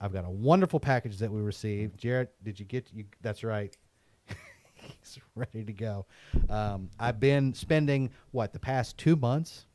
I've 0.00 0.12
got 0.12 0.24
a 0.24 0.30
wonderful 0.30 0.78
package 0.80 1.18
that 1.18 1.30
we 1.30 1.40
received. 1.40 1.98
Jarrett, 1.98 2.32
did 2.42 2.58
you 2.60 2.66
get 2.66 2.86
you? 2.92 3.04
That's 3.22 3.42
right. 3.44 3.74
He's 4.74 5.18
ready 5.34 5.64
to 5.64 5.72
go. 5.72 6.06
Um, 6.50 6.90
I've 6.98 7.18
been 7.20 7.54
spending 7.54 8.10
what 8.30 8.52
the 8.52 8.58
past 8.58 8.98
two 8.98 9.16
months, 9.16 9.66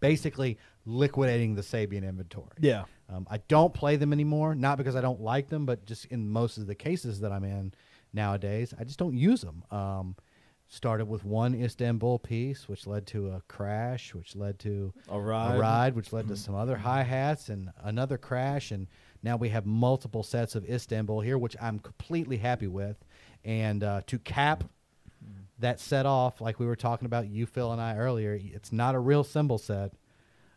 basically 0.00 0.58
liquidating 0.84 1.54
the 1.54 1.62
Sabian 1.62 2.06
inventory. 2.06 2.48
Yeah. 2.60 2.84
Um, 3.08 3.26
I 3.30 3.38
don't 3.48 3.72
play 3.72 3.96
them 3.96 4.12
anymore, 4.12 4.54
not 4.54 4.78
because 4.78 4.96
I 4.96 5.00
don't 5.00 5.20
like 5.20 5.48
them, 5.48 5.66
but 5.66 5.84
just 5.86 6.06
in 6.06 6.28
most 6.28 6.58
of 6.58 6.66
the 6.66 6.74
cases 6.74 7.20
that 7.20 7.32
I'm 7.32 7.44
in 7.44 7.72
nowadays, 8.12 8.74
I 8.78 8.84
just 8.84 8.98
don't 8.98 9.16
use 9.16 9.40
them. 9.42 9.62
Um, 9.70 10.16
started 10.68 11.06
with 11.06 11.22
one 11.24 11.54
Istanbul 11.54 12.18
piece, 12.18 12.68
which 12.68 12.86
led 12.86 13.06
to 13.08 13.28
a 13.32 13.42
crash, 13.48 14.14
which 14.14 14.34
led 14.34 14.58
to 14.60 14.92
A 15.10 15.20
ride. 15.20 15.56
a 15.56 15.58
ride, 15.58 15.94
which 15.94 16.12
led 16.12 16.28
to 16.28 16.36
some 16.36 16.54
other 16.54 16.76
hi 16.76 17.02
hats 17.02 17.50
and 17.50 17.70
another 17.84 18.16
crash, 18.16 18.70
and 18.70 18.86
now 19.22 19.36
we 19.36 19.50
have 19.50 19.66
multiple 19.66 20.22
sets 20.22 20.54
of 20.54 20.68
Istanbul 20.68 21.20
here, 21.20 21.38
which 21.38 21.56
I'm 21.60 21.78
completely 21.78 22.38
happy 22.38 22.66
with. 22.66 22.96
And 23.44 23.82
uh, 23.82 24.02
to 24.06 24.18
cap 24.18 24.64
that 25.58 25.80
set 25.80 26.06
off, 26.06 26.40
like 26.40 26.58
we 26.58 26.66
were 26.66 26.76
talking 26.76 27.06
about, 27.06 27.28
you 27.28 27.46
Phil 27.46 27.72
and 27.72 27.80
I 27.80 27.96
earlier, 27.96 28.38
it's 28.42 28.72
not 28.72 28.94
a 28.94 28.98
real 28.98 29.24
cymbal 29.24 29.58
set 29.58 29.92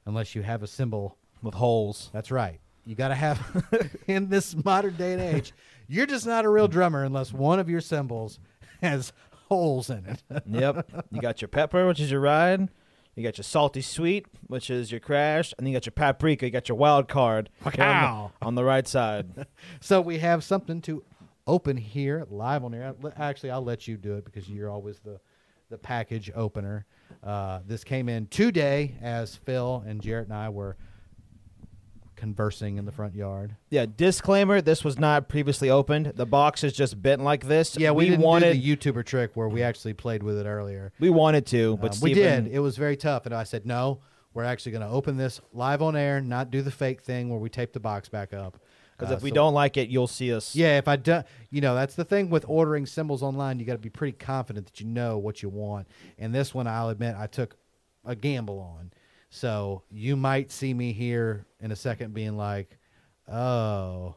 unless 0.05 0.35
you 0.35 0.41
have 0.41 0.63
a 0.63 0.67
cymbal 0.67 1.17
With 1.41 1.55
holes. 1.55 2.09
That's 2.13 2.31
right. 2.31 2.59
You 2.85 2.95
got 2.95 3.07
to 3.09 3.15
have 3.15 3.99
in 4.07 4.29
this 4.29 4.55
modern 4.63 4.95
day 4.95 5.13
and 5.13 5.21
age. 5.21 5.53
You're 5.87 6.05
just 6.05 6.25
not 6.25 6.45
a 6.45 6.49
real 6.49 6.67
drummer 6.67 7.03
unless 7.03 7.33
one 7.33 7.59
of 7.59 7.69
your 7.69 7.81
cymbals 7.81 8.39
has 8.81 9.13
holes 9.47 9.89
in 9.89 10.05
it. 10.05 10.23
yep. 10.47 10.89
You 11.11 11.21
got 11.21 11.41
your 11.41 11.47
pepper, 11.47 11.87
which 11.87 11.99
is 11.99 12.11
your 12.11 12.21
ride. 12.21 12.69
You 13.15 13.23
got 13.23 13.37
your 13.37 13.43
salty 13.43 13.81
sweet, 13.81 14.25
which 14.47 14.69
is 14.69 14.91
your 14.91 14.99
crash, 14.99 15.53
and 15.57 15.65
then 15.65 15.71
you 15.71 15.77
got 15.77 15.85
your 15.85 15.91
paprika. 15.93 16.45
You 16.45 16.51
got 16.51 16.67
your 16.67 16.77
wild 16.77 17.07
card 17.07 17.49
here 17.75 17.85
on, 17.85 18.31
the, 18.41 18.45
on 18.47 18.55
the 18.55 18.63
right 18.63 18.87
side. 18.87 19.45
So 19.79 20.01
we 20.01 20.17
have 20.19 20.43
something 20.43 20.81
to 20.81 21.03
open 21.47 21.77
here 21.77 22.25
live 22.29 22.63
on 22.65 22.73
air. 22.73 22.93
L- 23.03 23.13
Actually, 23.17 23.51
I'll 23.51 23.63
let 23.63 23.87
you 23.87 23.97
do 23.97 24.15
it 24.15 24.25
because 24.25 24.49
you're 24.49 24.69
always 24.69 24.99
the 24.99 25.19
the 25.69 25.77
package 25.79 26.29
opener. 26.35 26.85
Uh, 27.23 27.59
this 27.65 27.83
came 27.83 28.07
in 28.07 28.27
today 28.27 28.95
as 29.01 29.35
Phil 29.35 29.83
and 29.87 29.99
Jarrett 30.01 30.27
and 30.27 30.35
I 30.37 30.49
were 30.49 30.77
conversing 32.25 32.77
in 32.77 32.85
the 32.85 32.91
front 32.91 33.13
yard. 33.13 33.55
yeah. 33.69 33.85
Disclaimer: 33.85 34.59
This 34.61 34.83
was 34.83 34.97
not 34.97 35.29
previously 35.29 35.69
opened. 35.69 36.13
The 36.15 36.25
box 36.25 36.63
is 36.63 36.73
just 36.73 36.99
bent 37.01 37.21
like 37.23 37.45
this. 37.45 37.77
Yeah, 37.77 37.91
we, 37.91 38.09
didn't 38.09 38.21
wanted 38.25 38.53
do 38.53 38.59
the 38.59 38.75
YouTuber 38.91 39.05
trick 39.05 39.31
where 39.35 39.47
we 39.47 39.61
actually 39.61 39.93
played 39.93 40.23
with 40.23 40.37
it 40.39 40.45
earlier. 40.47 40.91
we 40.99 41.11
wanted 41.11 41.45
to, 41.47 41.77
but 41.77 41.93
Um, 41.93 41.99
we 42.01 42.13
Steven- 42.13 42.45
did. 42.45 42.53
It 42.53 42.59
was 42.59 42.77
very 42.77 42.97
tough, 42.97 43.25
and 43.27 43.35
I 43.35 43.43
said 43.43 43.65
no. 43.65 43.99
We're 44.33 44.43
actually 44.43 44.71
going 44.73 44.81
to 44.81 44.89
open 44.89 45.17
this 45.17 45.39
live 45.53 45.81
on 45.83 45.95
air, 45.95 46.19
not 46.19 46.49
do 46.51 46.61
the 46.63 46.71
fake 46.71 47.01
thing 47.01 47.29
where 47.29 47.39
we 47.39 47.49
tape 47.49 47.71
the 47.73 47.79
box 47.79 48.09
back 48.09 48.33
up. 48.33 48.59
Because 48.97 49.11
Uh, 49.11 49.17
if 49.17 49.21
we 49.23 49.29
so- 49.29 49.35
don't 49.35 49.53
like 49.53 49.77
it, 49.77 49.87
you'll 49.89 50.07
see 50.07 50.33
us. 50.33 50.55
Yeah, 50.55 50.77
if 50.77 50.87
I 50.87 50.95
don't, 50.95 51.25
you 51.51 51.61
know, 51.61 51.75
that's 51.75 51.95
the 51.95 52.03
thing 52.05 52.29
with 52.29 52.43
ordering 52.47 52.85
cymbals 52.85 53.21
online. 53.21 53.59
You 53.59 53.65
got 53.65 53.73
to 53.73 53.77
be 53.77 53.89
pretty 53.89 54.17
confident 54.17 54.65
that 54.65 54.79
you 54.81 54.87
know 54.87 55.17
what 55.17 55.43
you 55.43 55.49
want. 55.49 55.87
And 56.17 56.33
this 56.33 56.53
one, 56.53 56.65
I'll 56.67 56.89
admit, 56.89 57.15
I 57.17 57.27
took 57.27 57.55
a 58.03 58.15
gamble 58.15 58.59
on. 58.59 58.91
So 59.35 59.83
you 59.91 60.15
might 60.15 60.49
see 60.49 60.73
me 60.73 60.93
here 60.93 61.45
in 61.59 61.73
a 61.73 61.75
second 61.75 62.13
being 62.13 62.37
like, 62.37 62.77
oh, 63.29 64.15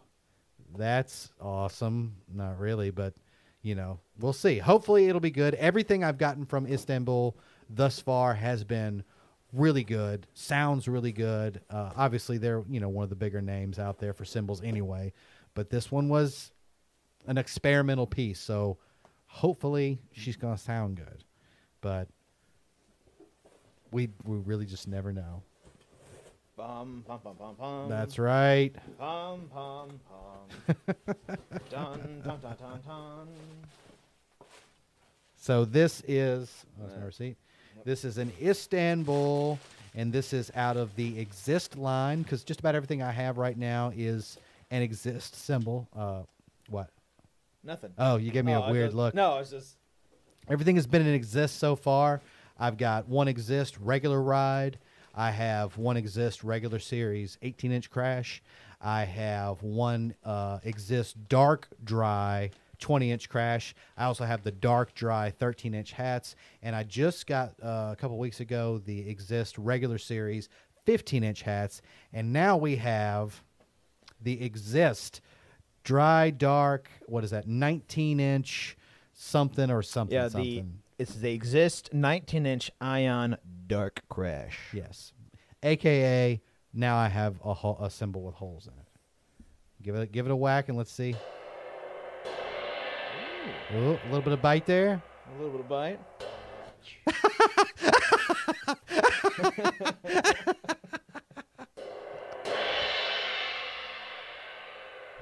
that's 0.77 1.33
awesome. 1.41 2.15
Not 2.33 2.61
really, 2.61 2.91
but, 2.91 3.15
you 3.61 3.75
know, 3.75 3.99
we'll 4.21 4.33
see. 4.33 4.59
Hopefully 4.59 5.09
it'll 5.09 5.21
be 5.21 5.33
good. 5.33 5.55
Everything 5.57 6.05
I've 6.05 6.19
gotten 6.19 6.47
from 6.47 6.69
Istanbul 6.69 7.37
thus 7.69 7.99
far 7.99 8.33
has 8.35 8.63
been 8.63 9.03
really 9.53 9.83
good. 9.83 10.29
Sounds 10.35 10.87
really 10.87 11.11
good. 11.11 11.63
Uh, 11.69 11.91
obviously, 11.97 12.39
they're 12.39 12.63
you 12.69 12.79
know 12.79 12.89
one 12.89 13.03
of 13.03 13.11
the 13.11 13.17
bigger 13.17 13.43
names 13.43 13.81
out 13.81 13.99
there 13.99 14.13
for 14.13 14.25
cymbals 14.25 14.63
anyway. 14.63 15.13
But 15.55 15.69
this 15.69 15.91
one 15.91 16.09
was 16.09 16.53
an 17.27 17.39
experimental 17.39 18.07
piece, 18.07 18.39
so 18.39 18.79
hopefully 19.27 19.99
she's 20.13 20.37
gonna 20.37 20.59
sound 20.59 20.97
good. 20.97 21.25
But 21.81 22.09
we 23.91 24.09
we 24.25 24.37
really 24.39 24.67
just 24.67 24.89
never 24.89 25.13
know. 25.13 25.43
Bum, 26.57 27.05
bum, 27.07 27.21
bum, 27.23 27.37
bum, 27.39 27.55
bum. 27.57 27.89
That's 27.89 28.19
right. 28.19 28.75
Pum, 28.99 29.49
pum, 29.53 30.01
pum. 30.09 30.77
dun, 31.71 32.21
dun, 32.25 32.41
dun, 32.41 32.57
dun, 32.59 32.81
dun. 32.87 33.29
So 35.37 35.65
this 35.65 36.03
is 36.09 36.65
oh, 36.81 36.87
that's 36.87 36.99
my 36.99 37.07
receipt. 37.07 37.37
Yep. 37.77 37.85
This 37.85 38.05
is 38.05 38.19
an 38.19 38.33
Istanbul, 38.43 39.59
and 39.95 40.13
this 40.13 40.33
is 40.33 40.51
out 40.57 40.77
of 40.77 40.95
the 40.97 41.25
Xist 41.27 41.79
line 41.79 42.23
because 42.23 42.43
just 42.43 42.59
about 42.61 42.75
everything 42.75 43.03
I 43.03 43.13
have 43.13 43.39
right 43.39 43.57
now 43.57 43.93
is 43.97 44.37
an 44.71 44.87
Xist 44.89 45.35
cymbal. 45.37 45.87
Uh, 45.97 46.23
what? 46.71 46.91
Nothing. 47.63 47.91
Oh, 47.99 48.17
you 48.17 48.31
gave 48.33 48.45
me 48.45 48.53
Oh, 48.55 48.61
a 48.63 48.63
I 48.63 48.71
weird 48.73 48.89
just- 48.89 48.97
look. 48.97 49.15
No, 49.15 49.39
it's 49.39 49.51
just. 49.51 49.77
Everything 50.51 50.77
has 50.77 50.87
been 50.87 51.07
in 51.07 51.21
Xist 51.21 51.51
so 51.51 51.77
far. 51.77 52.21
I've 52.59 52.77
got 52.77 53.09
one 53.09 53.27
Xist 53.29 53.77
regular 53.81 54.21
ride. 54.23 54.79
I 55.15 55.31
have 55.31 55.77
one 55.77 55.97
Xist 55.97 56.41
regular 56.45 56.79
series 56.79 57.39
18 57.43 57.73
inch 57.73 57.91
crash. 57.91 58.43
I 58.81 59.05
have 59.05 59.63
one 59.63 60.15
uh, 60.25 60.59
Xist 60.59 61.15
dark 61.29 61.69
dry 61.85 62.51
20 62.79 63.11
inch 63.11 63.29
crash. 63.29 63.75
I 63.97 64.05
also 64.05 64.25
have 64.25 64.43
the 64.43 64.53
dark 64.53 64.95
dry 64.95 65.31
13 65.31 65.75
inch 65.75 65.93
hats. 65.93 66.37
And 66.63 66.75
I 66.75 66.85
just 66.85 67.27
got 67.27 67.55
uh, 67.63 67.91
a 67.93 67.97
couple 67.99 68.19
weeks 68.19 68.41
ago 68.41 68.81
the 68.85 69.15
Xist 69.15 69.55
regular 69.59 69.99
series 69.99 70.49
15 70.85 71.25
inch 71.25 71.43
hats. 71.43 71.83
And 72.13 72.33
now 72.33 72.57
we 72.57 72.77
have 72.77 73.43
the 74.21 74.37
Xist 74.51 75.21
dry 75.85 76.31
dark, 76.31 76.89
what 77.07 77.25
is 77.25 77.31
that, 77.31 77.47
19 77.49 78.21
inch 78.21 78.77
something 79.15 79.71
or 79.71 79.83
something. 79.83 80.15
Yeah, 80.15 80.25
the 80.25 80.31
something. 80.31 80.79
It's 80.99 81.15
the 81.15 81.39
Xist 81.39 81.93
19 81.93 82.45
inch 82.45 82.73
Ion 82.81 83.37
Dark 83.69 84.03
Crash. 84.09 84.59
Yes. 84.73 85.13
AKA 85.63 86.41
now 86.75 86.97
I 86.97 87.07
have 87.07 87.37
a, 87.45 87.55
hole, 87.55 87.79
a 87.81 87.89
cymbal 87.89 88.23
with 88.23 88.35
holes 88.35 88.67
in 88.67 88.73
it. 88.73 88.87
Give 89.81 89.95
it 89.95 90.11
give 90.11 90.27
it 90.27 90.33
a 90.33 90.37
whack 90.37 90.69
and 90.69 90.77
let's 90.77 90.91
see. 90.91 91.15
Ooh, 93.75 93.77
a 93.77 94.07
little 94.07 94.23
bit 94.23 94.33
of 94.33 94.43
bite 94.43 94.67
there. 94.67 95.01
A 95.29 95.33
little 95.41 95.53
bit 95.53 95.61
of 95.61 95.69
bite. 95.69 96.01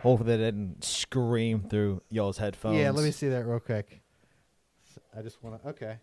Hopefully, 0.02 0.36
that 0.36 0.38
didn't 0.38 0.84
scream 0.84 1.64
through 1.68 2.00
y'all's 2.08 2.38
headphones. 2.38 2.78
Yeah, 2.78 2.92
let 2.92 3.04
me 3.04 3.10
see 3.10 3.28
that 3.28 3.44
real 3.44 3.60
quick. 3.60 4.00
I 5.16 5.22
just 5.22 5.42
want 5.42 5.62
to. 5.62 5.68
Okay. 5.70 5.96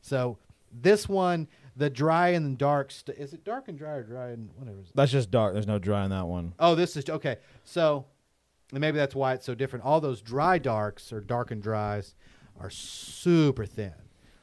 So 0.00 0.38
this 0.72 1.08
one, 1.08 1.48
the 1.76 1.90
dry 1.90 2.28
and 2.30 2.56
dark. 2.56 2.90
St- 2.90 3.18
is 3.18 3.32
it 3.32 3.44
dark 3.44 3.68
and 3.68 3.78
dry 3.78 3.92
or 3.92 4.02
dry 4.02 4.28
and 4.28 4.50
whatever? 4.56 4.80
Is? 4.80 4.90
That's 4.94 5.12
just 5.12 5.30
dark. 5.30 5.52
There's 5.52 5.66
no 5.66 5.78
dry 5.78 6.02
on 6.02 6.10
that 6.10 6.26
one. 6.26 6.54
Oh, 6.58 6.74
this 6.74 6.96
is 6.96 7.08
okay. 7.08 7.36
So, 7.64 8.04
and 8.72 8.80
maybe 8.80 8.96
that's 8.96 9.14
why 9.14 9.34
it's 9.34 9.44
so 9.46 9.54
different. 9.54 9.84
All 9.84 10.00
those 10.00 10.22
dry 10.22 10.58
darks 10.58 11.12
or 11.12 11.20
dark 11.20 11.50
and 11.50 11.62
dries 11.62 12.14
are 12.58 12.70
super 12.70 13.66
thin. 13.66 13.92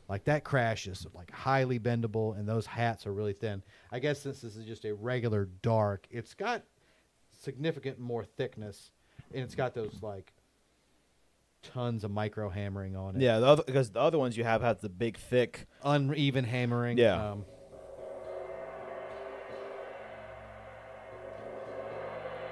Like 0.10 0.24
that 0.26 0.43
crash 0.43 0.88
is 0.88 1.06
like 1.14 1.32
highly 1.32 1.80
bendable, 1.80 2.38
and 2.38 2.48
those 2.48 2.66
hats 2.66 3.06
are 3.06 3.14
really 3.14 3.34
thin. 3.34 3.62
I 3.91 4.00
guess 4.00 4.22
since 4.22 4.41
this 4.41 4.56
is 4.56 4.66
just 4.66 4.86
a 4.86 4.93
regular 4.93 5.50
dark, 5.62 6.08
it's 6.10 6.34
got 6.34 6.64
significant 7.41 8.00
more 8.00 8.24
thickness, 8.24 8.91
and 9.34 9.43
it's 9.43 9.56
got 9.56 9.74
those 9.74 9.98
like 10.02 10.34
tons 11.64 12.03
of 12.03 12.12
micro 12.12 12.49
hammering 12.49 12.95
on 12.95 13.16
it. 13.16 13.22
Yeah, 13.22 13.39
the 13.39 13.45
other 13.47 13.64
because 13.66 13.89
the 13.91 13.99
other 13.99 14.18
ones 14.18 14.38
you 14.38 14.43
have 14.43 14.62
have 14.62 14.82
the 14.82 14.89
big 14.89 15.18
thick. 15.18 15.66
uneven 15.84 16.43
hammering. 16.45 16.97
Yeah. 16.97 17.32
Um, 17.32 17.45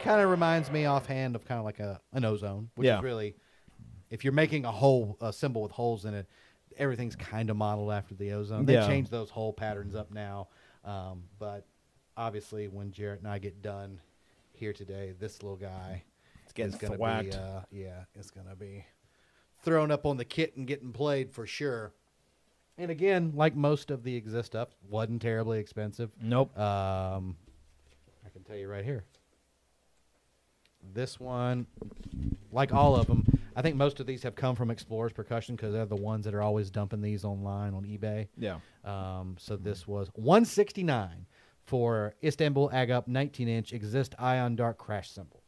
kind 0.01 0.21
of 0.21 0.29
reminds 0.29 0.71
me 0.71 0.85
offhand 0.85 1.35
of 1.35 1.45
kind 1.45 1.57
of 1.59 1.65
like 1.65 1.79
a 1.79 1.99
an 2.13 2.25
ozone, 2.25 2.69
which 2.75 2.85
Yeah. 2.85 2.97
is 2.97 3.03
really, 3.03 3.35
if 4.09 4.23
you're 4.23 4.33
making 4.33 4.65
a 4.65 4.71
hole 4.71 5.17
a 5.21 5.33
cymbal 5.33 5.63
with 5.63 5.71
holes 5.71 6.05
in 6.05 6.13
it, 6.13 6.27
everything's 6.77 7.15
kind 7.15 7.49
of 7.49 7.57
modeled 7.57 7.91
after 7.91 8.13
the 8.13 8.33
ozone. 8.33 8.65
They 8.65 8.73
Yeah. 8.73 8.87
changed 8.87 9.09
those 9.11 9.29
hole 9.29 9.53
patterns 9.53 9.95
up 9.95 10.11
now, 10.11 10.49
um, 10.83 11.23
but 11.39 11.65
obviously 12.17 12.67
when 12.67 12.91
Jarrett 12.91 13.19
and 13.19 13.27
I 13.27 13.39
get 13.39 13.61
done 13.61 13.99
here 14.51 14.73
today, 14.73 15.13
this 15.17 15.41
little 15.41 15.57
guy 15.57 16.03
It's 16.43 16.53
getting 16.53 16.73
is 16.73 16.79
gonna 16.79 16.97
thwacked. 16.97 17.31
be 17.31 17.35
uh, 17.37 17.61
yeah, 17.71 18.03
it's 18.13 18.29
gonna 18.29 18.55
be 18.55 18.85
thrown 19.65 19.91
up 19.91 20.05
on 20.05 20.17
the 20.17 20.25
kit 20.25 20.55
and 20.55 20.67
getting 20.67 20.93
played 20.93 21.31
for 21.31 21.45
sure. 21.45 21.91
And 22.77 22.91
again, 22.91 23.33
like 23.35 23.55
most 23.55 23.91
of 23.91 24.03
the 24.03 24.21
Xist 24.21 24.45
stuff, 24.45 24.69
wasn't 24.89 25.21
terribly 25.21 25.59
expensive. 25.59 26.11
nope. 26.21 26.57
Um, 26.57 27.35
I 28.25 28.29
can 28.29 28.43
tell 28.43 28.55
you 28.55 28.69
right 28.69 28.83
here. 28.83 29.03
This 30.93 31.19
one, 31.19 31.65
like 32.51 32.73
all 32.73 32.95
of 32.95 33.07
them, 33.07 33.25
I 33.55 33.61
think 33.61 33.75
most 33.75 33.99
of 33.99 34.05
these 34.05 34.21
have 34.23 34.35
come 34.35 34.55
from 34.55 34.69
Explorers 34.69 35.13
Percussion 35.13 35.55
because 35.55 35.73
they're 35.73 35.85
the 35.85 35.95
ones 35.95 36.25
that 36.25 36.35
are 36.35 36.43
always 36.43 36.69
dumping 36.69 37.01
these 37.01 37.25
online 37.25 37.73
on 37.73 37.83
eBay. 37.85 38.27
Yeah. 38.37 38.59
Um, 38.83 39.35
so 39.39 39.55
this 39.55 39.87
was 39.87 40.09
169 40.15 41.25
for 41.63 42.13
Istanbul 42.23 42.69
Agop 42.69 43.07
19 43.07 43.47
inch 43.47 43.71
Xist 43.71 44.13
Ion 44.19 44.55
Dark 44.55 44.77
Crash 44.77 45.09
cymbal. 45.09 45.41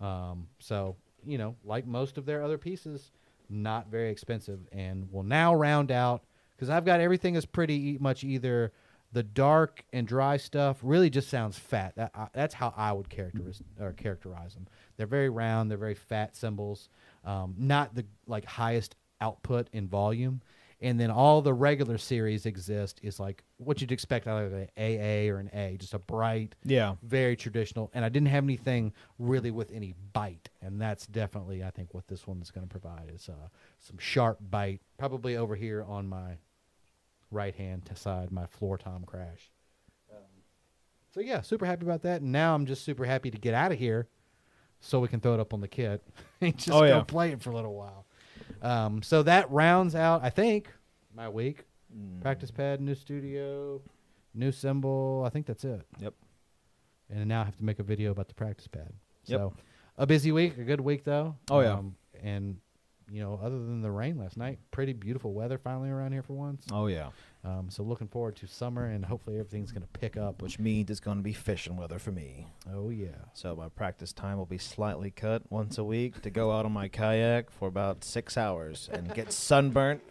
Um, 0.00 0.46
so 0.60 0.96
you 1.26 1.38
know, 1.38 1.56
like 1.64 1.86
most 1.86 2.18
of 2.18 2.24
their 2.24 2.42
other 2.42 2.58
pieces, 2.58 3.10
not 3.50 3.88
very 3.88 4.10
expensive, 4.10 4.60
and 4.72 5.10
will 5.12 5.22
now 5.22 5.54
round 5.54 5.90
out 5.90 6.24
because 6.56 6.70
I've 6.70 6.84
got 6.84 7.00
everything 7.00 7.34
is 7.34 7.46
pretty 7.46 7.98
much 7.98 8.22
either 8.22 8.72
the 9.12 9.22
dark 9.22 9.84
and 9.92 10.06
dry 10.06 10.36
stuff 10.36 10.78
really 10.82 11.10
just 11.10 11.28
sounds 11.28 11.58
fat. 11.58 11.94
That, 11.96 12.30
that's 12.32 12.54
how 12.54 12.72
I 12.76 12.92
would 12.92 13.08
characterize 13.08 13.62
or 13.80 13.92
characterize 13.92 14.54
them. 14.54 14.68
They're 14.96 15.06
very 15.06 15.28
round. 15.28 15.70
They're 15.70 15.78
very 15.78 15.94
fat 15.94 16.36
cymbals. 16.36 16.88
Um, 17.24 17.54
not 17.58 17.94
the 17.94 18.04
like 18.26 18.44
highest 18.44 18.94
output 19.20 19.68
in 19.72 19.88
volume. 19.88 20.42
And 20.82 20.98
then 20.98 21.10
all 21.10 21.42
the 21.42 21.52
regular 21.52 21.98
series 21.98 22.46
exist 22.46 23.00
is 23.02 23.20
like 23.20 23.44
what 23.58 23.82
you'd 23.82 23.92
expect 23.92 24.26
out 24.26 24.42
of 24.44 24.52
an 24.54 24.68
AA 24.78 25.30
or 25.30 25.38
an 25.38 25.50
A, 25.52 25.76
just 25.78 25.92
a 25.92 25.98
bright, 25.98 26.54
Yeah. 26.64 26.94
very 27.02 27.36
traditional. 27.36 27.90
And 27.92 28.02
I 28.02 28.08
didn't 28.08 28.28
have 28.28 28.44
anything 28.44 28.94
really 29.18 29.50
with 29.50 29.70
any 29.72 29.94
bite, 30.14 30.48
and 30.62 30.80
that's 30.80 31.06
definitely 31.06 31.62
I 31.62 31.70
think 31.70 31.92
what 31.92 32.08
this 32.08 32.26
one's 32.26 32.50
going 32.50 32.66
to 32.66 32.70
provide 32.70 33.10
is 33.14 33.28
uh, 33.28 33.48
some 33.78 33.98
sharp 33.98 34.38
bite, 34.50 34.80
probably 34.96 35.36
over 35.36 35.54
here 35.54 35.84
on 35.86 36.08
my 36.08 36.38
right 37.30 37.54
hand 37.54 37.90
side, 37.94 38.30
my 38.32 38.46
floor 38.46 38.78
tom 38.78 39.04
crash. 39.04 39.50
Um, 40.10 40.22
so 41.12 41.20
yeah, 41.20 41.42
super 41.42 41.66
happy 41.66 41.84
about 41.84 42.02
that. 42.02 42.22
And 42.22 42.32
now 42.32 42.54
I'm 42.54 42.64
just 42.64 42.84
super 42.84 43.04
happy 43.04 43.30
to 43.30 43.38
get 43.38 43.52
out 43.52 43.70
of 43.70 43.78
here, 43.78 44.08
so 44.80 44.98
we 44.98 45.08
can 45.08 45.20
throw 45.20 45.34
it 45.34 45.40
up 45.40 45.52
on 45.52 45.60
the 45.60 45.68
kit 45.68 46.02
and 46.40 46.56
just 46.56 46.70
Oh, 46.70 46.80
go 46.80 46.86
yeah. 46.86 47.02
play 47.02 47.32
it 47.32 47.42
for 47.42 47.50
a 47.50 47.54
little 47.54 47.74
while. 47.74 48.06
Um, 48.62 49.02
so 49.02 49.22
that 49.22 49.50
rounds 49.50 49.94
out, 49.94 50.22
I 50.22 50.30
think, 50.30 50.68
my 51.14 51.28
week. 51.28 51.64
Mm. 51.96 52.20
Practice 52.20 52.50
pad, 52.50 52.80
new 52.80 52.94
studio, 52.94 53.80
new 54.34 54.52
cymbal. 54.52 55.24
I 55.26 55.30
think 55.30 55.46
that's 55.46 55.64
it. 55.64 55.82
Yep. 55.98 56.14
And 57.10 57.28
now 57.28 57.42
I 57.42 57.44
have 57.44 57.56
to 57.56 57.64
make 57.64 57.78
a 57.78 57.82
video 57.82 58.12
about 58.12 58.28
the 58.28 58.34
practice 58.34 58.68
pad. 58.68 58.92
Yep. 59.26 59.38
So 59.38 59.52
a 59.98 60.06
busy 60.06 60.32
week, 60.32 60.56
a 60.58 60.64
good 60.64 60.80
week 60.80 61.04
though. 61.04 61.36
Oh, 61.50 61.60
yeah. 61.60 61.72
Um, 61.72 61.96
and 62.22 62.58
you 63.10 63.22
know, 63.22 63.40
other 63.42 63.58
than 63.58 63.82
the 63.82 63.90
rain 63.90 64.16
last 64.18 64.36
night, 64.36 64.58
pretty 64.70 64.92
beautiful 64.92 65.32
weather 65.32 65.58
finally 65.58 65.90
around 65.90 66.12
here 66.12 66.22
for 66.22 66.34
once. 66.34 66.64
Oh 66.70 66.86
yeah. 66.86 67.08
Um, 67.42 67.70
so 67.70 67.82
looking 67.82 68.06
forward 68.08 68.36
to 68.36 68.46
summer 68.46 68.84
and 68.84 69.02
hopefully 69.04 69.38
everything's 69.38 69.72
going 69.72 69.82
to 69.82 69.98
pick 69.98 70.16
up. 70.18 70.42
Which 70.42 70.58
means 70.58 70.90
it's 70.90 71.00
going 71.00 71.16
to 71.16 71.22
be 71.22 71.32
fishing 71.32 71.76
weather 71.76 71.98
for 71.98 72.12
me. 72.12 72.46
oh 72.70 72.90
yeah. 72.90 73.08
So 73.32 73.56
my 73.56 73.68
practice 73.70 74.12
time 74.12 74.36
will 74.36 74.44
be 74.46 74.58
slightly 74.58 75.10
cut 75.10 75.42
once 75.50 75.78
a 75.78 75.84
week 75.84 76.20
to 76.22 76.30
go 76.30 76.52
out 76.52 76.66
on 76.66 76.72
my 76.72 76.88
kayak 76.88 77.50
for 77.50 77.66
about 77.68 78.04
six 78.04 78.36
hours 78.36 78.90
and 78.92 79.14
get 79.14 79.32
sunburnt 79.48 80.02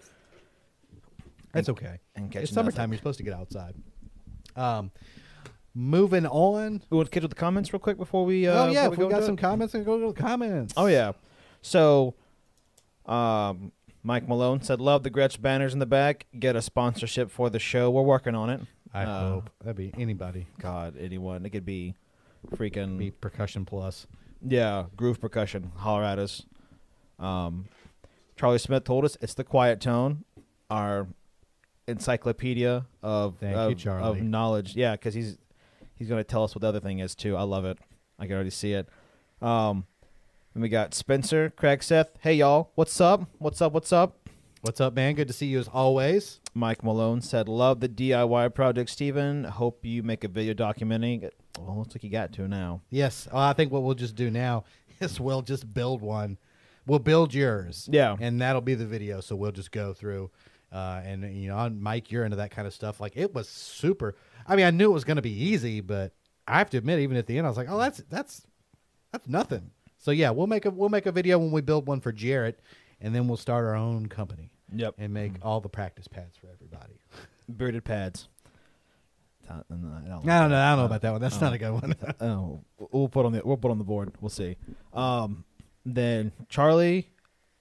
That's 1.53 1.69
okay. 1.69 1.99
and 2.15 2.31
catch 2.31 2.43
It's 2.43 2.51
summertime. 2.51 2.91
You're 2.91 2.97
supposed 2.97 3.19
to 3.19 3.23
get 3.23 3.33
outside. 3.33 3.75
Um, 4.55 4.89
moving 5.75 6.25
on. 6.25 6.81
We 6.89 6.97
want 6.97 7.09
to 7.09 7.13
get 7.13 7.21
to 7.21 7.27
the 7.27 7.35
comments 7.35 7.71
real 7.71 7.79
quick 7.79 7.97
before 7.97 8.25
we. 8.25 8.47
Uh, 8.47 8.65
oh 8.65 8.71
yeah, 8.71 8.85
if 8.85 8.91
we 8.91 8.97
go 8.97 9.07
got 9.09 9.23
some 9.23 9.35
it? 9.35 9.39
comments, 9.39 9.75
and 9.75 9.85
go 9.85 9.99
to 9.99 10.13
the 10.13 10.19
comments. 10.19 10.73
Oh 10.75 10.87
yeah. 10.87 11.11
So, 11.61 12.15
um, 13.05 13.71
Mike 14.03 14.27
Malone 14.27 14.61
said, 14.61 14.79
"Love 14.79 15.03
the 15.03 15.11
Gretsch 15.11 15.41
banners 15.41 15.73
in 15.73 15.79
the 15.79 15.85
back. 15.85 16.25
Get 16.37 16.55
a 16.55 16.61
sponsorship 16.61 17.29
for 17.31 17.49
the 17.49 17.59
show. 17.59 17.89
We're 17.91 18.01
working 18.01 18.35
on 18.35 18.49
it. 18.49 18.61
I 18.93 19.03
Uh, 19.03 19.29
hope 19.29 19.49
that'd 19.59 19.75
be 19.75 19.91
anybody. 19.97 20.47
God, 20.59 20.95
anyone. 20.97 21.45
It 21.45 21.49
could 21.51 21.65
be 21.65 21.95
freaking 22.51 22.97
Be 22.97 23.11
percussion 23.11 23.65
plus. 23.65 24.07
yeah, 24.41 24.85
groove 24.95 25.19
percussion. 25.19 25.71
Holler 25.75 26.03
at 26.03 26.17
us. 26.19 26.43
Um, 27.19 27.65
Charlie 28.37 28.57
Smith 28.57 28.85
told 28.85 29.03
us 29.05 29.17
it's 29.21 29.33
the 29.33 29.43
quiet 29.43 29.81
tone, 29.81 30.23
our 30.69 31.07
encyclopedia 31.87 32.85
of 33.03 33.37
Thank 33.39 33.55
you, 33.55 33.61
of, 33.61 33.77
Charlie. 33.77 34.19
of 34.19 34.23
knowledge. 34.25 34.75
Yeah, 34.75 34.93
because 34.93 35.13
he's 35.13 35.37
he's 35.95 36.07
going 36.07 36.19
to 36.19 36.23
tell 36.23 36.43
us 36.43 36.55
what 36.55 36.61
the 36.61 36.67
other 36.67 36.79
thing 36.79 36.99
is 36.99 37.15
too. 37.15 37.35
I 37.35 37.43
love 37.43 37.65
it. 37.65 37.77
I 38.17 38.25
can 38.25 38.35
already 38.35 38.49
see 38.49 38.73
it. 38.73 38.87
Um, 39.41 39.85
and 40.53 40.61
we 40.61 40.69
got 40.69 40.93
Spencer, 40.93 41.51
Craig, 41.55 41.83
Seth. 41.83 42.09
Hey 42.21 42.33
y'all, 42.35 42.71
what's 42.75 42.99
up? 42.99 43.27
What's 43.37 43.61
up? 43.61 43.73
What's 43.73 43.93
up? 43.93 44.29
What's 44.61 44.81
up, 44.81 44.93
man? 44.93 45.15
Good 45.15 45.27
to 45.27 45.33
see 45.33 45.45
you 45.45 45.59
as 45.59 45.69
always. 45.69 46.41
Mike 46.53 46.83
Malone 46.83 47.21
said, 47.21 47.47
"Love 47.47 47.79
the 47.79 47.87
DIY 47.87 48.53
project, 48.53 48.89
Steven. 48.89 49.45
Hope 49.45 49.85
you 49.85 50.03
make 50.03 50.23
a 50.23 50.27
video 50.27 50.53
documenting 50.53 51.23
it." 51.23 51.33
Well, 51.57 51.77
looks 51.77 51.95
like 51.95 52.03
you 52.03 52.09
got 52.09 52.33
to 52.33 52.47
now. 52.47 52.81
Yes, 52.89 53.27
well, 53.31 53.41
I 53.41 53.53
think 53.53 53.71
what 53.71 53.83
we'll 53.83 53.95
just 53.95 54.15
do 54.15 54.29
now 54.29 54.65
is 54.99 55.19
we'll 55.19 55.41
just 55.41 55.73
build 55.73 56.01
one. 56.01 56.37
We'll 56.85 56.99
build 56.99 57.33
yours. 57.33 57.87
Yeah. 57.91 58.15
and 58.19 58.41
that'll 58.41 58.61
be 58.61 58.73
the 58.75 58.85
video. 58.85 59.21
So 59.21 59.35
we'll 59.35 59.51
just 59.51 59.71
go 59.71 59.93
through. 59.93 60.31
Uh, 60.71 61.01
and 61.03 61.35
you 61.35 61.47
know, 61.49 61.69
Mike, 61.69 62.11
you're 62.11 62.25
into 62.25 62.37
that 62.37 62.51
kind 62.51 62.67
of 62.67 62.73
stuff. 62.73 62.99
Like 62.99 63.13
it 63.15 63.33
was 63.33 63.47
super. 63.47 64.15
I 64.47 64.55
mean, 64.55 64.65
I 64.65 64.71
knew 64.71 64.89
it 64.89 64.93
was 64.93 65.03
going 65.03 65.17
to 65.17 65.21
be 65.21 65.31
easy, 65.31 65.81
but 65.81 66.13
I 66.47 66.57
have 66.57 66.69
to 66.71 66.77
admit, 66.77 66.99
even 66.99 67.15
at 67.17 67.27
the 67.27 67.37
end, 67.37 67.45
I 67.47 67.49
was 67.49 67.57
like, 67.57 67.69
"Oh, 67.69 67.77
that's 67.77 68.01
that's 68.09 68.45
that's 69.11 69.27
nothing." 69.27 69.71
So 69.99 70.11
yeah, 70.11 70.31
we'll 70.31 70.47
make 70.47 70.65
a 70.65 70.71
we'll 70.71 70.89
make 70.89 71.05
a 71.05 71.11
video 71.11 71.37
when 71.37 71.51
we 71.51 71.61
build 71.61 71.85
one 71.87 71.99
for 72.01 72.11
Jarrett, 72.11 72.59
and 73.01 73.13
then 73.13 73.27
we'll 73.27 73.37
start 73.37 73.65
our 73.65 73.75
own 73.75 74.07
company 74.07 74.49
Yep. 74.73 74.95
and 74.97 75.13
make 75.13 75.33
all 75.41 75.59
the 75.61 75.69
practice 75.69 76.07
pads 76.07 76.37
for 76.37 76.47
everybody. 76.51 76.99
Bearded 77.55 77.83
pads. 77.83 78.27
I 79.49 79.55
don't 79.69 79.81
know. 79.81 79.89
I 79.89 80.07
don't 80.07 80.25
know. 80.25 80.33
I 80.57 80.69
don't 80.71 80.79
know 80.79 80.85
about 80.85 81.01
that 81.01 81.11
one. 81.11 81.21
That's 81.21 81.37
Oh. 81.37 81.41
not 81.41 81.53
a 81.53 81.57
good 81.57 81.71
one. 81.73 81.95
Oh, 82.21 82.61
we'll 82.91 83.09
put 83.09 83.25
on 83.25 83.31
the 83.33 83.41
we'll 83.43 83.57
put 83.57 83.71
on 83.71 83.77
the 83.77 83.83
board. 83.83 84.13
We'll 84.21 84.29
see. 84.29 84.57
Um, 84.93 85.43
then 85.85 86.31
Charlie, 86.49 87.09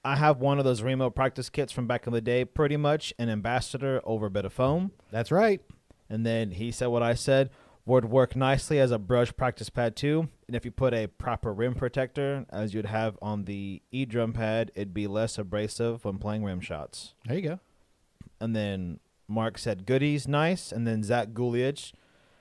I 0.05 0.17
have 0.17 0.39
one 0.39 0.59
of 0.59 0.65
those 0.65 0.83
Remo 0.83 1.11
practice 1.11 1.49
kits 1.51 1.73
from 1.73 1.87
back 1.87 2.07
in 2.07 2.13
the 2.13 2.21
day, 2.21 2.45
pretty 2.45 2.77
much 2.77 3.13
an 3.19 3.29
ambassador 3.31 4.01
over 4.05 4.27
a 4.27 4.31
bit 4.31 4.45
of 4.45 4.53
foam. 4.53 4.93
that's 5.11 5.33
right. 5.33 5.61
And 6.11 6.25
then 6.25 6.53
he 6.53 6.71
said 6.71 6.87
what 6.87 7.03
I 7.03 7.15
said 7.15 7.51
would 7.89 8.05
work 8.05 8.37
nicely 8.37 8.79
as 8.79 8.91
a 8.91 8.99
brush 8.99 9.35
practice 9.35 9.71
pad 9.71 9.97
too. 9.97 10.29
And 10.47 10.55
if 10.55 10.67
you 10.67 10.71
put 10.71 10.93
a 10.93 11.07
proper 11.07 11.55
rim 11.55 11.75
protector, 11.75 12.45
as 12.51 12.75
you'd 12.75 12.85
have 12.85 13.17
on 13.23 13.45
the 13.45 13.81
E 13.91 14.05
drum 14.05 14.35
pad, 14.35 14.71
it'd 14.75 14.93
be 14.93 15.07
less 15.07 15.39
abrasive 15.39 16.05
when 16.05 16.19
playing 16.19 16.45
rim 16.45 16.61
shots. 16.61 17.15
There 17.25 17.37
you 17.37 17.49
go. 17.49 17.61
And 18.41 18.55
then 18.55 19.01
Mark 19.27 19.57
said 19.57 19.87
goodies, 19.87 20.29
nice. 20.29 20.71
And 20.71 20.87
then 20.87 21.03
Zach 21.03 21.29
Guliach. 21.29 21.93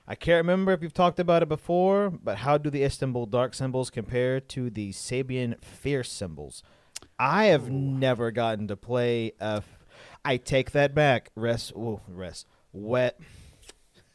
I 0.06 0.14
can't 0.14 0.36
remember 0.36 0.72
if 0.72 0.82
you've 0.82 0.92
talked 0.92 1.18
about 1.18 1.42
it 1.42 1.48
before, 1.48 2.10
but 2.10 2.38
how 2.38 2.58
do 2.58 2.68
the 2.68 2.84
Istanbul 2.84 3.24
dark 3.26 3.54
cymbals 3.54 3.88
compare 3.88 4.40
to 4.40 4.68
the 4.68 4.92
Sabian 4.92 5.62
fierce 5.64 6.12
cymbals? 6.12 6.62
I 7.18 7.46
have 7.46 7.70
never 7.70 8.30
gotten 8.30 8.68
to 8.68 8.76
play 8.76 9.32
a. 9.40 9.56
F- 9.56 9.78
I 10.24 10.36
take 10.36 10.72
that 10.72 10.94
back. 10.94 11.30
Rest, 11.34 11.72
ooh, 11.72 12.00
rest, 12.06 12.46
wet. 12.72 13.18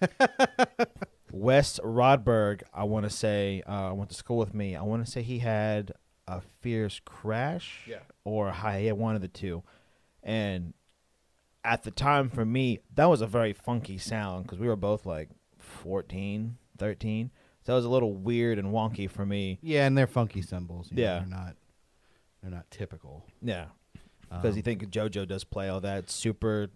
West 1.36 1.80
Rodberg, 1.84 2.62
I 2.76 2.84
want 2.84 3.06
to 3.06 3.10
say, 3.10 3.64
uh, 3.64 3.92
went 3.94 4.12
to 4.12 4.16
school 4.16 4.38
with 4.38 4.54
me. 4.54 4.76
I 4.76 4.84
want 4.84 5.04
to 5.04 5.12
say 5.12 5.24
he 5.24 5.40
had 5.40 5.92
a 6.28 6.42
fierce 6.62 7.02
crash, 7.04 7.82
Yeah. 7.88 8.02
or 8.24 8.52
high, 8.52 8.82
he 8.82 8.86
had 8.86 8.98
one 8.98 9.16
of 9.16 9.22
the 9.22 9.28
two, 9.28 9.64
and 10.22 10.76
at 11.64 11.82
the 11.84 11.90
time 11.92 12.30
for 12.30 12.46
me, 12.46 12.80
that 12.94 13.06
was 13.06 13.22
a 13.22 13.26
very 13.28 13.52
funky 13.52 13.98
sound 13.98 14.44
because 14.44 14.60
we 14.60 14.68
were 14.68 14.76
both 14.76 15.08
like 15.08 15.30
14, 15.58 16.58
13. 16.78 17.32
So 17.64 17.72
that 17.72 17.76
was 17.78 17.86
a 17.86 17.90
little 17.90 18.14
weird 18.14 18.60
and 18.60 18.68
wonky 18.70 19.10
for 19.10 19.26
me. 19.26 19.58
Yeah, 19.62 19.88
and 19.88 19.98
they're 19.98 20.06
funky 20.06 20.42
cymbals. 20.44 20.92
you 20.92 20.98
know, 20.98 21.02
Yeah. 21.04 21.20
they're 21.20 21.28
not. 21.30 21.56
They're 22.42 22.52
not 22.52 22.70
typical. 22.70 23.26
Yeah, 23.42 23.68
because 24.30 24.52
Um, 24.52 24.56
you 24.58 24.62
think 24.62 24.84
JoJo 24.92 25.28
does 25.28 25.46
play 25.46 25.68
all 25.70 25.80
that 25.82 26.10
super 26.10 26.70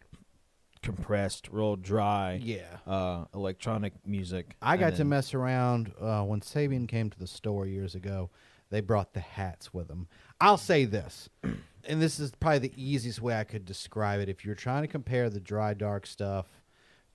compressed, 0.82 1.50
real 1.52 1.76
dry, 1.76 2.40
Yeah. 2.42 2.78
uh, 2.86 3.26
electronic 3.34 3.94
music. 4.06 4.56
I 4.62 4.78
got 4.78 4.92
to 4.92 4.98
then- 4.98 5.10
mess 5.10 5.34
around 5.34 5.94
uh, 6.00 6.24
when 6.24 6.42
Sabian 6.42 6.88
came 6.88 7.10
to 7.10 7.20
the 7.20 7.28
store 7.28 7.66
years 7.66 7.96
ago. 7.96 8.30
They 8.70 8.82
brought 8.82 9.14
the 9.14 9.22
hats 9.22 9.74
with 9.74 9.88
them. 9.88 10.08
I'll 10.42 10.58
say 10.58 10.84
this, 10.86 11.30
and 11.44 12.02
this 12.02 12.20
is 12.20 12.32
probably 12.40 12.60
the 12.68 12.74
easiest 12.84 13.22
way 13.22 13.36
I 13.38 13.46
could 13.46 13.64
describe 13.66 14.20
it. 14.20 14.28
If 14.30 14.44
you're 14.44 14.56
trying 14.56 14.84
to 14.84 14.88
compare 14.90 15.30
the 15.30 15.40
dry 15.40 15.74
dark 15.74 16.06
stuff 16.06 16.48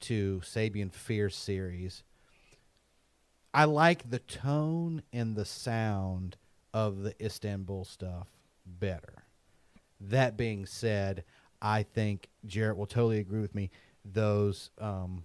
to 0.01 0.41
Sabian 0.45 0.93
Fierce 0.93 1.37
series, 1.37 2.03
I 3.55 3.65
like 3.65 4.09
the 4.11 4.19
tone 4.19 5.03
and 5.13 5.37
the 5.37 5.45
sound 5.45 6.37
of 6.73 7.03
the 7.03 7.15
Istanbul 7.25 7.85
stuff 7.85 8.29
better. 8.65 9.25
That 10.01 10.37
being 10.39 10.65
said, 10.65 11.23
I 11.63 11.85
think 11.85 12.29
Jarrett 12.45 12.77
will 12.77 12.87
totally 12.87 13.21
agree 13.21 13.41
with 13.41 13.55
me. 13.55 13.71
Those, 14.05 14.71
um, 14.79 15.23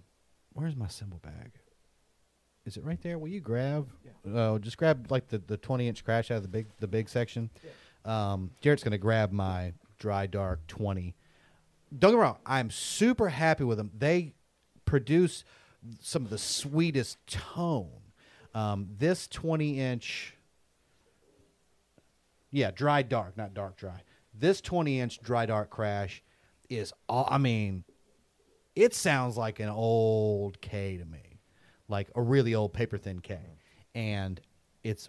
where's 0.52 0.76
my 0.76 0.86
cymbal 0.86 1.18
bag? 1.18 1.50
Is 2.64 2.76
it 2.76 2.84
right 2.84 3.00
there? 3.02 3.18
Will 3.18 3.28
you 3.28 3.40
grab? 3.40 3.88
Oh, 4.26 4.58
just 4.58 4.76
grab 4.76 5.10
like 5.10 5.26
the, 5.28 5.38
the 5.38 5.56
twenty 5.56 5.88
inch 5.88 6.04
crash 6.04 6.30
out 6.30 6.36
of 6.36 6.42
the 6.42 6.48
big 6.48 6.66
the 6.78 6.86
big 6.86 7.08
section. 7.08 7.50
Um, 8.04 8.50
Jarrett's 8.60 8.84
gonna 8.84 8.98
grab 8.98 9.32
my 9.32 9.72
dry 9.98 10.26
dark 10.26 10.66
twenty. 10.68 11.14
Don't 11.98 12.12
get 12.12 12.16
me 12.18 12.22
wrong, 12.22 12.36
I'm 12.44 12.70
super 12.70 13.30
happy 13.30 13.64
with 13.64 13.78
them. 13.78 13.90
They 13.98 14.34
produce 14.84 15.44
some 16.00 16.24
of 16.24 16.30
the 16.30 16.38
sweetest 16.38 17.16
tone. 17.26 17.88
Um, 18.54 18.88
this 18.98 19.26
twenty 19.26 19.80
inch, 19.80 20.34
yeah, 22.50 22.70
dry 22.70 23.02
dark, 23.02 23.36
not 23.36 23.54
dark 23.54 23.76
dry. 23.76 24.02
This 24.38 24.60
twenty 24.60 25.00
inch 25.00 25.20
dry 25.22 25.46
dark 25.46 25.70
crash 25.70 26.22
is 26.68 26.92
all. 27.08 27.26
I 27.30 27.38
mean, 27.38 27.84
it 28.74 28.94
sounds 28.94 29.36
like 29.36 29.60
an 29.60 29.68
old 29.68 30.60
K 30.60 30.96
to 30.96 31.04
me, 31.04 31.40
like 31.88 32.08
a 32.14 32.22
really 32.22 32.54
old 32.54 32.72
paper 32.72 32.98
thin 32.98 33.20
K, 33.20 33.38
and 33.94 34.40
it's 34.84 35.08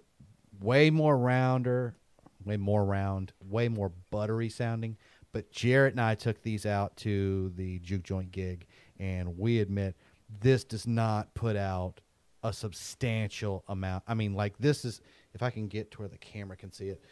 way 0.59 0.89
more 0.89 1.17
rounder, 1.17 1.95
way 2.43 2.57
more 2.57 2.83
round, 2.83 3.33
way 3.47 3.69
more 3.69 3.91
buttery 4.11 4.49
sounding. 4.49 4.97
But 5.31 5.51
Jarrett 5.51 5.93
and 5.93 6.01
I 6.01 6.15
took 6.15 6.41
these 6.41 6.65
out 6.65 6.97
to 6.97 7.51
the 7.55 7.79
juke 7.79 8.03
joint 8.03 8.31
gig, 8.31 8.65
and 8.97 9.37
we 9.37 9.59
admit 9.59 9.95
this 10.41 10.63
does 10.63 10.87
not 10.87 11.33
put 11.33 11.55
out 11.55 12.01
a 12.43 12.53
substantial 12.53 13.63
amount. 13.67 14.03
I 14.07 14.13
mean, 14.13 14.33
like 14.33 14.57
this 14.57 14.85
is 14.85 15.01
if 15.33 15.43
I 15.43 15.49
can 15.49 15.67
get 15.67 15.91
to 15.91 15.99
where 15.99 16.07
the 16.07 16.17
camera 16.17 16.57
can 16.57 16.71
see 16.71 16.87
it. 16.87 17.03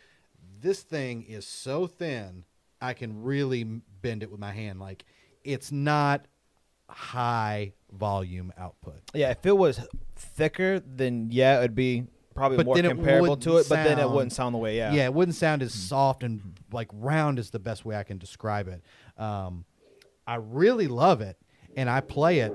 This 0.59 0.81
thing 0.81 1.23
is 1.23 1.45
so 1.45 1.85
thin, 1.85 2.45
I 2.81 2.93
can 2.93 3.23
really 3.23 3.63
bend 3.63 4.23
it 4.23 4.31
with 4.31 4.39
my 4.39 4.51
hand. 4.51 4.79
Like 4.79 5.05
it's 5.43 5.71
not 5.71 6.25
high 6.89 7.73
volume 7.91 8.53
output. 8.57 9.01
Yeah, 9.13 9.31
if 9.31 9.45
it 9.45 9.57
was 9.57 9.79
thicker, 10.15 10.79
then 10.79 11.29
yeah, 11.31 11.59
it'd 11.59 11.75
be 11.75 12.05
probably 12.35 12.57
But 12.57 12.65
more 12.67 12.75
then 12.75 12.85
it 12.85 12.89
comparable 12.89 13.37
to 13.37 13.57
it. 13.57 13.67
But 13.69 13.83
then 13.83 13.99
it 13.99 14.09
wouldn't 14.09 14.33
sound 14.33 14.53
the 14.53 14.59
way. 14.59 14.77
Yeah. 14.77 14.93
Yeah, 14.93 15.05
it 15.05 15.13
wouldn't 15.13 15.35
sound 15.35 15.61
as 15.61 15.73
soft 15.73 16.23
and 16.23 16.57
like 16.71 16.89
round 16.93 17.39
is 17.39 17.49
the 17.49 17.59
best 17.59 17.85
way 17.85 17.95
I 17.95 18.03
can 18.03 18.17
describe 18.17 18.67
it. 18.67 18.83
Um, 19.21 19.65
I 20.25 20.35
really 20.35 20.87
love 20.87 21.21
it, 21.21 21.37
and 21.75 21.89
I 21.89 22.01
play 22.01 22.39
it 22.39 22.53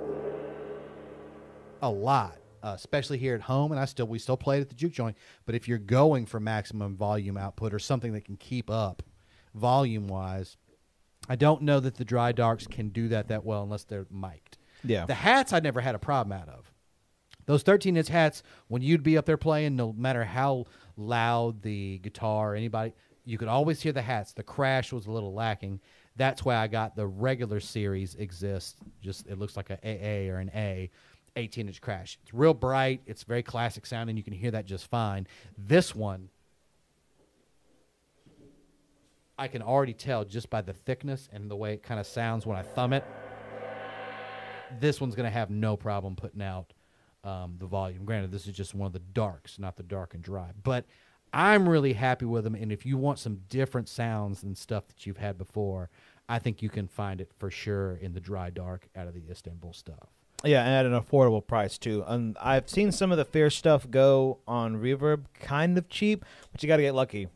a 1.81 1.91
lot, 1.91 2.37
uh, 2.63 2.73
especially 2.77 3.19
here 3.19 3.35
at 3.35 3.41
home. 3.41 3.73
And 3.73 3.81
I 3.81 3.87
still 3.87 4.07
we 4.07 4.19
still 4.19 4.37
play 4.37 4.59
it 4.59 4.63
at 4.63 4.69
the 4.69 4.75
juke 4.75 4.93
joint. 4.93 5.17
But 5.47 5.55
if 5.55 5.67
you're 5.67 5.79
going 5.79 6.27
for 6.27 6.39
maximum 6.41 6.97
volume 6.97 7.37
output 7.37 7.75
or 7.75 7.79
something 7.79 8.13
that 8.13 8.25
can 8.25 8.37
keep 8.37 8.71
up 8.71 9.03
volume 9.55 10.09
wise, 10.09 10.57
I 11.29 11.37
don't 11.37 11.63
know 11.63 11.81
that 11.81 11.97
the 11.97 12.05
dry 12.05 12.33
darks 12.33 12.67
can 12.67 12.89
do 12.89 13.09
that 13.09 13.29
that 13.29 13.45
well 13.45 13.63
unless 13.63 13.85
they're 13.85 14.07
mic'd. 14.11 14.59
Yeah. 14.85 15.07
The 15.07 15.15
hats 15.15 15.53
I 15.53 15.61
never 15.61 15.81
had 15.81 15.95
a 15.95 15.99
problem 15.99 16.37
out 16.39 16.49
of. 16.49 16.73
Those 17.47 17.63
13 17.63 17.97
inch 17.97 18.09
hats, 18.09 18.43
when 18.69 18.83
you'd 18.83 19.03
be 19.03 19.19
up 19.19 19.27
there 19.27 19.37
playing, 19.37 19.77
no 19.77 19.93
matter 19.93 20.25
how 20.25 20.67
loud 20.97 21.63
the 21.63 21.99
guitar 21.99 22.55
anybody, 22.55 22.93
you 23.25 23.39
could 23.39 23.49
always 23.49 23.81
hear 23.81 23.93
the 23.93 24.03
hats. 24.03 24.33
The 24.33 24.43
crash 24.43 24.93
was 24.93 25.07
a 25.07 25.13
little 25.13 25.33
lacking. 25.33 25.81
That's 26.17 26.45
why 26.45 26.57
I 26.57 26.67
got 26.67 26.97
the 26.97 27.07
regular 27.07 27.61
series 27.61 28.15
exists. 28.17 28.77
Just 29.01 29.27
it 29.27 29.39
looks 29.39 29.57
like 29.57 29.71
a 29.71 29.79
AA 29.85 30.33
or 30.33 30.39
an 30.39 30.51
A, 30.55 30.91
18 31.37 31.69
inch 31.69 31.81
crash. 31.81 32.19
It's 32.23 32.35
real 32.35 32.55
bright. 32.55 33.03
It's 33.07 33.23
very 33.23 33.43
classic 33.43 33.87
sounding. 33.87 34.17
You 34.17 34.23
can 34.23 34.33
hear 34.33 34.51
that 34.51 34.67
just 34.67 34.89
fine. 34.89 35.27
This 35.57 35.95
one, 35.95 36.29
I 39.43 39.49
can 39.49 39.61
already 39.61 39.93
tell 39.93 40.25
just 40.25 40.51
by 40.51 40.61
the 40.61 40.73
thickness 40.73 41.29
and 41.33 41.51
the 41.51 41.57
way 41.57 41.73
it 41.73 41.83
kind 41.83 41.99
of 41.99 42.07
sounds 42.07 42.47
when 42.47 42.57
I 42.57 42.63
thumb 42.63 42.93
it. 42.93 43.05
This 44.79 45.01
one's 45.01 45.17
going 45.17 45.27
to 45.27 45.33
have 45.33 45.51
no 45.51 45.77
problem 45.77 46.15
putting 46.15 46.41
out 46.41 46.73
um, 47.25 47.57
the 47.59 47.67
volume. 47.67 48.05
Granted, 48.05 48.31
this 48.31 48.47
is 48.47 48.55
just 48.55 48.73
one 48.73 48.87
of 48.87 48.93
the 48.93 49.01
darks, 49.01 49.59
not 49.59 49.75
the 49.75 49.83
dark 49.83 50.15
and 50.15 50.23
dry. 50.23 50.51
But 50.63 50.85
I'm 51.33 51.69
really 51.69 51.95
happy 51.95 52.25
with 52.25 52.45
them. 52.45 52.55
And 52.55 52.71
if 52.71 52.87
you 52.87 52.97
want 52.97 53.19
some 53.19 53.41
different 53.49 53.89
sounds 53.89 54.45
and 54.45 54.57
stuff 54.57 54.87
that 54.87 55.07
you've 55.07 55.17
had 55.17 55.39
before, 55.39 55.91
I 56.29 56.39
think 56.39 56.63
you 56.63 56.69
can 56.69 56.87
find 56.87 57.21
it 57.21 57.33
for 57.37 57.51
sure 57.51 57.97
in 57.97 58.15
the 58.15 58.21
dry 58.21 58.49
dark 58.49 58.87
out 58.95 59.09
of 59.09 59.15
the 59.15 59.25
Istanbul 59.29 59.73
stuff. 59.73 60.07
Yeah, 60.45 60.63
and 60.63 60.73
at 60.73 60.87
an 60.87 60.93
affordable 60.93 61.45
price 61.45 61.79
too. 61.79 62.05
And 62.07 62.39
I've 62.41 62.69
seen 62.69 62.93
some 62.93 63.11
of 63.11 63.19
the 63.19 63.25
Fierce 63.25 63.57
stuff 63.57 63.91
go 63.91 64.39
on 64.47 64.77
Reverb, 64.77 65.25
kind 65.35 65.77
of 65.77 65.89
cheap, 65.89 66.25
but 66.53 66.63
you 66.63 66.69
got 66.69 66.77
to 66.77 66.83
get 66.83 66.95
lucky. 66.95 67.27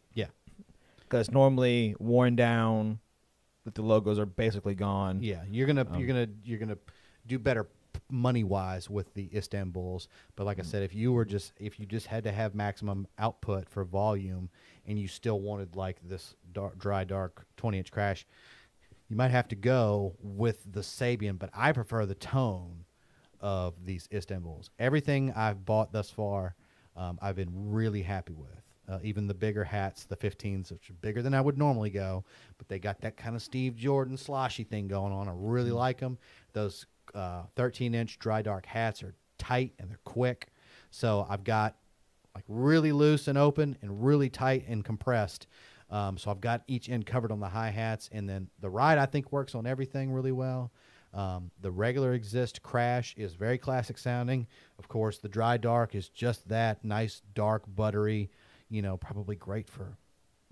Because 1.09 1.31
normally 1.31 1.95
worn 1.99 2.37
down, 2.37 2.99
that 3.65 3.75
the 3.75 3.83
logos 3.83 4.19
are 4.19 4.27
basically 4.27 4.75
gone. 4.75 5.23
Yeah, 5.23 5.43
you're 5.51 5.67
gonna 5.67 5.87
Um, 5.91 5.99
you're 5.99 6.07
gonna 6.07 6.29
you're 6.45 6.59
gonna 6.59 6.79
do 7.27 7.39
better 7.39 7.67
money 8.11 8.45
wise 8.45 8.89
with 8.89 9.13
the 9.15 9.29
Istanbuls. 9.35 10.09
But 10.37 10.45
like 10.45 10.61
I 10.61 10.63
said, 10.63 10.83
if 10.83 10.95
you 10.95 11.13
were 11.13 11.25
just 11.25 11.53
if 11.59 11.81
you 11.81 11.87
just 11.87 12.07
had 12.07 12.25
to 12.25 12.33
have 12.33 12.55
maximum 12.55 13.07
output 13.19 13.69
for 13.69 13.85
volume 13.85 14.51
and 14.87 14.99
you 14.99 15.09
still 15.09 15.41
wanted 15.41 15.75
like 15.77 15.97
this 16.03 16.37
dark, 16.53 16.79
dry 16.79 17.05
dark 17.05 17.47
20 17.57 17.79
inch 17.79 17.91
crash, 17.91 18.27
you 19.09 19.17
might 19.17 19.31
have 19.31 19.49
to 19.49 19.57
go 19.57 20.15
with 20.21 20.61
the 20.71 20.81
Sabian. 20.81 21.39
But 21.39 21.51
I 21.55 21.73
prefer 21.73 22.07
the 22.07 22.15
tone 22.15 22.85
of 23.41 23.75
these 23.85 24.09
Istanbuls. 24.13 24.71
Everything 24.79 25.33
I've 25.33 25.65
bought 25.65 25.93
thus 25.93 26.11
far, 26.11 26.55
um, 26.97 27.19
I've 27.21 27.37
been 27.37 27.51
really 27.53 28.03
happy 28.03 28.33
with. 28.35 28.63
Uh, 28.89 28.99
even 29.03 29.27
the 29.27 29.35
bigger 29.35 29.65
hats, 29.65 30.05
the 30.05 30.17
15s, 30.17 30.71
which 30.71 30.91
are 30.91 30.95
bigger 30.95 31.21
than 31.21 31.35
I 31.35 31.41
would 31.41 31.59
normally 31.59 31.91
go, 31.91 32.25
but 32.57 32.69
they 32.69 32.79
got 32.79 33.01
that 33.01 33.17
kind 33.17 33.35
of 33.35 33.43
Steve 33.43 33.75
Jordan 33.75 34.17
sloshy 34.17 34.63
thing 34.63 34.87
going 34.87 35.13
on. 35.13 35.29
I 35.29 35.33
really 35.35 35.73
like 35.73 35.99
them. 35.99 36.19
Those 36.53 36.87
13 37.57 37.95
inch 37.95 38.19
dry 38.19 38.43
dark 38.43 38.67
hats 38.67 39.03
are 39.03 39.15
tight 39.39 39.73
and 39.79 39.91
they're 39.91 39.99
quick. 40.05 40.49
So 40.91 41.27
I've 41.29 41.45
got 41.45 41.77
like 42.35 42.45
really 42.49 42.93
loose 42.93 43.29
and 43.29 43.39
open 43.39 43.77
and 43.83 44.05
really 44.05 44.29
tight 44.29 44.67
and 44.69 44.85
compressed. 44.85 45.47
Um, 45.91 46.19
so 46.19 46.31
I've 46.31 46.41
got 46.41 46.63
each 46.67 46.89
end 46.89 47.07
covered 47.07 47.31
on 47.31 47.41
the 47.41 47.49
hi 47.49 47.71
hats, 47.71 48.11
and 48.13 48.29
then 48.29 48.49
the 48.61 48.69
ride 48.69 48.99
I 48.99 49.07
think 49.07 49.31
works 49.33 49.55
on 49.55 49.67
everything 49.67 50.13
really 50.13 50.33
well. 50.33 50.73
Um, 51.15 51.51
the 51.63 51.71
regular 51.71 52.19
Xist 52.19 52.61
crash 52.61 53.15
is 53.17 53.35
very 53.35 53.57
classic 53.57 53.97
sounding. 53.97 54.49
Of 54.79 54.89
course, 54.89 55.19
the 55.19 55.29
dry 55.29 55.57
dark 55.57 55.95
is 55.95 56.09
just 56.09 56.47
that 56.49 56.85
nice, 56.85 57.23
dark, 57.35 57.63
buttery. 57.75 58.31
You 58.71 58.83
know, 58.83 58.97
probably 58.97 59.37
great 59.37 59.69
for 59.69 59.97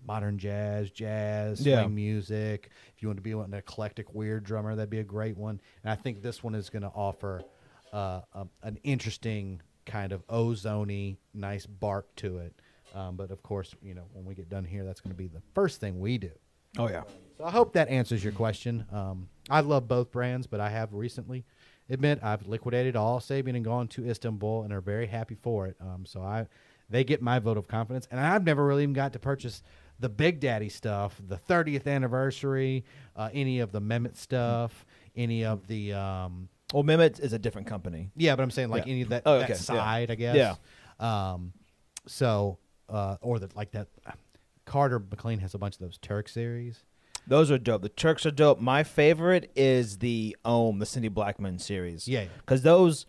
modern 0.07 0.39
jazz, 0.39 0.91
jazz, 0.91 1.61
swing 1.83 1.95
music. 1.95 2.71
If 2.95 3.03
you 3.03 3.09
want 3.09 3.19
to 3.19 3.23
be 3.23 3.33
an 3.33 3.55
eclectic, 3.55 4.15
weird 4.15 4.45
drummer, 4.45 4.75
that'd 4.77 4.91
be 4.91 5.01
a 5.01 5.05
great 5.05 5.37
one. 5.37 5.61
And 5.83 5.91
I 5.91 5.95
think 5.97 6.23
this 6.23 6.43
one 6.43 6.55
is 6.55 6.71
going 6.71 6.83
to 6.83 6.93
offer 6.95 7.43
uh, 7.93 8.21
a, 8.35 8.47
an 8.63 8.79
interesting 8.85 9.63
kind 9.87 10.13
of 10.13 10.27
ozony, 10.29 11.17
nice 11.33 11.67
bark 11.67 12.15
to 12.17 12.39
it. 12.39 12.55
Um, 12.95 13.17
but 13.17 13.31
of 13.31 13.43
course, 13.43 13.75
you 13.83 13.95
know, 13.95 14.05
when 14.13 14.25
we 14.25 14.35
get 14.35 14.49
done 14.49 14.65
here, 14.65 14.85
that's 14.85 15.01
going 15.01 15.11
to 15.11 15.17
be 15.17 15.27
the 15.27 15.43
first 15.55 15.81
thing 15.81 15.99
we 15.99 16.19
do. 16.19 16.31
Oh 16.79 16.89
yeah. 16.89 17.03
So 17.39 17.45
I 17.45 17.51
hope 17.51 17.73
that 17.75 17.89
answers 17.89 18.23
your 18.23 18.33
question. 18.33 18.85
Um, 18.93 19.29
I 19.51 19.61
love 19.61 19.89
both 19.89 20.11
brands, 20.11 20.47
but 20.47 20.61
I 20.61 20.71
have 20.71 20.93
recently 20.93 21.45
admit 21.91 22.21
I've 22.23 22.47
liquidated 22.47 22.97
all 22.97 23.21
Sabian 23.21 23.57
and 23.57 23.65
gone 23.65 23.89
to 23.89 24.09
Istanbul 24.09 24.63
and 24.63 24.73
are 24.73 24.81
very 24.81 25.07
happy 25.07 25.35
for 25.35 25.67
it. 25.67 25.77
Um, 25.81 26.05
so 26.07 26.23
I 26.23 26.47
they 26.91 27.05
get 27.05 27.23
my 27.23 27.39
vote 27.39 27.57
of 27.57 27.67
confidence, 27.69 28.07
and 28.11 28.21
I've 28.21 28.45
never 28.45 28.65
really 28.67 28.83
even 28.83 28.93
got 28.95 29.13
to 29.15 29.19
purchase 29.19 29.63
the 30.01 30.09
Big 30.09 30.41
Daddy 30.41 30.69
stuff, 30.69 31.21
the 31.27 31.37
30th 31.37 31.87
anniversary, 31.87 32.85
uh, 33.17 33.31
any 33.33 33.61
of 33.61 33.71
the 33.73 33.81
Mehmet 33.81 34.17
stuff, 34.17 34.85
any 35.17 35.45
of 35.45 35.67
the 35.69 35.93
um, 35.93 36.49
Well, 36.73 36.83
Mehmet 36.83 37.21
is 37.21 37.33
a 37.33 37.39
different 37.39 37.67
company. 37.69 38.11
yeah, 38.17 38.35
but 38.37 38.43
I'm 38.43 38.51
saying 38.51 38.71
like 38.71 38.87
Yeah. 38.87 38.93
any 38.93 39.03
of 39.03 39.09
that, 39.11 39.23
Oh, 39.25 39.39
that 39.39 39.45
okay, 39.45 39.53
yeah. 39.53 39.59
side, 39.59 40.11
I 40.11 40.15
guess. 40.17 40.37
Yeah. 40.37 40.55
Um, 41.33 41.53
so 42.07 42.59
uh, 42.89 43.17
or 43.23 43.39
that 43.39 43.57
like 43.57 43.71
that. 43.73 43.89
Carter 44.67 44.99
McLean 44.99 45.39
has 45.41 45.55
a 45.55 45.59
bunch 45.59 45.75
of 45.75 45.81
those 45.81 45.99
Turk 45.99 46.29
series. 46.29 46.85
Those 47.27 47.51
are 47.51 47.59
dope. 47.59 47.83
The 47.83 47.89
Turks 47.89 48.27
are 48.27 48.31
dope. 48.31 48.61
My 48.61 48.83
favorite 48.83 49.51
is 49.57 49.99
the 49.99 50.37
OM, 50.45 50.79
the 50.79 50.87
Cindy 50.87 51.09
Blackman 51.09 51.59
series. 51.59 52.07
Yeah. 52.09 52.25
because 52.39 52.63
those 52.63 53.07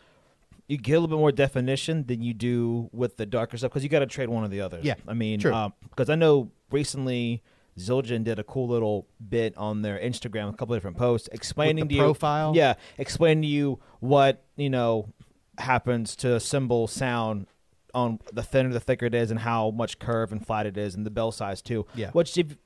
you 0.68 0.78
get 0.78 0.94
a 0.94 1.00
little 1.00 1.16
bit 1.16 1.20
more 1.20 1.32
definition 1.32 2.06
than 2.06 2.22
you 2.22 2.34
do 2.34 2.90
with 2.92 3.18
the 3.18 3.26
darker 3.26 3.58
stuff 3.58 3.72
because 3.72 3.84
you 3.84 3.90
got 3.90 4.00
to 4.00 4.08
trade 4.08 4.30
one 4.30 4.44
or 4.44 4.48
the 4.48 4.62
other. 4.62 4.80
Yeah, 4.82 4.96
I 5.08 5.14
mean, 5.14 5.40
because 5.40 6.10
um, 6.10 6.10
I 6.10 6.16
know 6.16 6.52
recently 6.72 7.44
Zildjian 7.78 8.24
did 8.24 8.40
a 8.40 8.44
cool 8.44 8.68
little 8.68 9.08
bit 9.28 9.56
on 9.58 9.82
their 9.82 10.00
Instagram, 10.00 10.50
a 10.50 10.54
couple 10.54 10.74
of 10.74 10.80
different 10.80 10.98
posts 10.98 11.30
explaining 11.32 11.88
the 11.88 11.90
to 11.90 11.96
you 11.96 12.02
profile? 12.02 12.54
Yeah, 12.56 12.76
explaining 12.98 13.44
to 13.44 13.48
you 13.48 13.80
what 14.00 14.44
you 14.56 14.70
know 14.70 15.14
happens 15.58 16.16
to 16.18 16.36
a 16.36 16.40
cymbal 16.40 16.88
sound 16.88 17.48
on 17.94 18.20
the 18.34 18.44
thinner 18.44 18.74
the 18.74 18.80
thicker 18.80 19.06
it 19.06 19.16
is 19.16 19.32
and 19.32 19.40
how 19.40 19.72
much 19.72 20.00
curve 20.00 20.32
and 20.34 20.46
flat 20.46 20.66
it 20.66 20.78
is 20.78 20.96
and 20.96 21.06
the 21.06 21.10
bell 21.10 21.32
size 21.32 21.62
too. 21.62 21.86
Yeah. 21.96 22.12
Which 22.12 22.38
if 22.38 22.58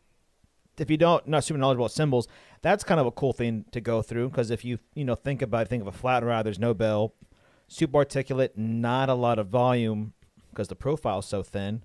if 0.78 0.90
you 0.90 0.98
don't 0.98 1.28
not 1.28 1.44
super 1.44 1.58
knowledgeable 1.58 1.86
about 1.86 1.92
cymbals, 1.92 2.28
that's 2.62 2.84
kind 2.84 3.00
of 3.00 3.06
a 3.06 3.12
cool 3.12 3.34
thing 3.34 3.66
to 3.72 3.82
go 3.82 4.02
through 4.02 4.30
because 4.30 4.52
if 4.52 4.64
you 4.64 4.80
you 4.94 5.06
know 5.06 5.16
think 5.16 5.42
about 5.42 5.64
it, 5.64 5.70
think 5.70 5.82
of 5.82 5.88
a 5.88 5.92
flat 5.92 6.24
rod, 6.24 6.46
there's 6.46 6.60
no 6.60 6.74
bell, 6.74 7.14
super 7.70 7.98
articulate, 7.98 8.58
not 8.58 9.08
a 9.08 9.14
lot 9.14 9.40
of 9.40 9.48
volume 9.48 10.14
because 10.52 10.68
the 10.68 10.76
profile's 10.76 11.26
so 11.26 11.42
thin. 11.44 11.82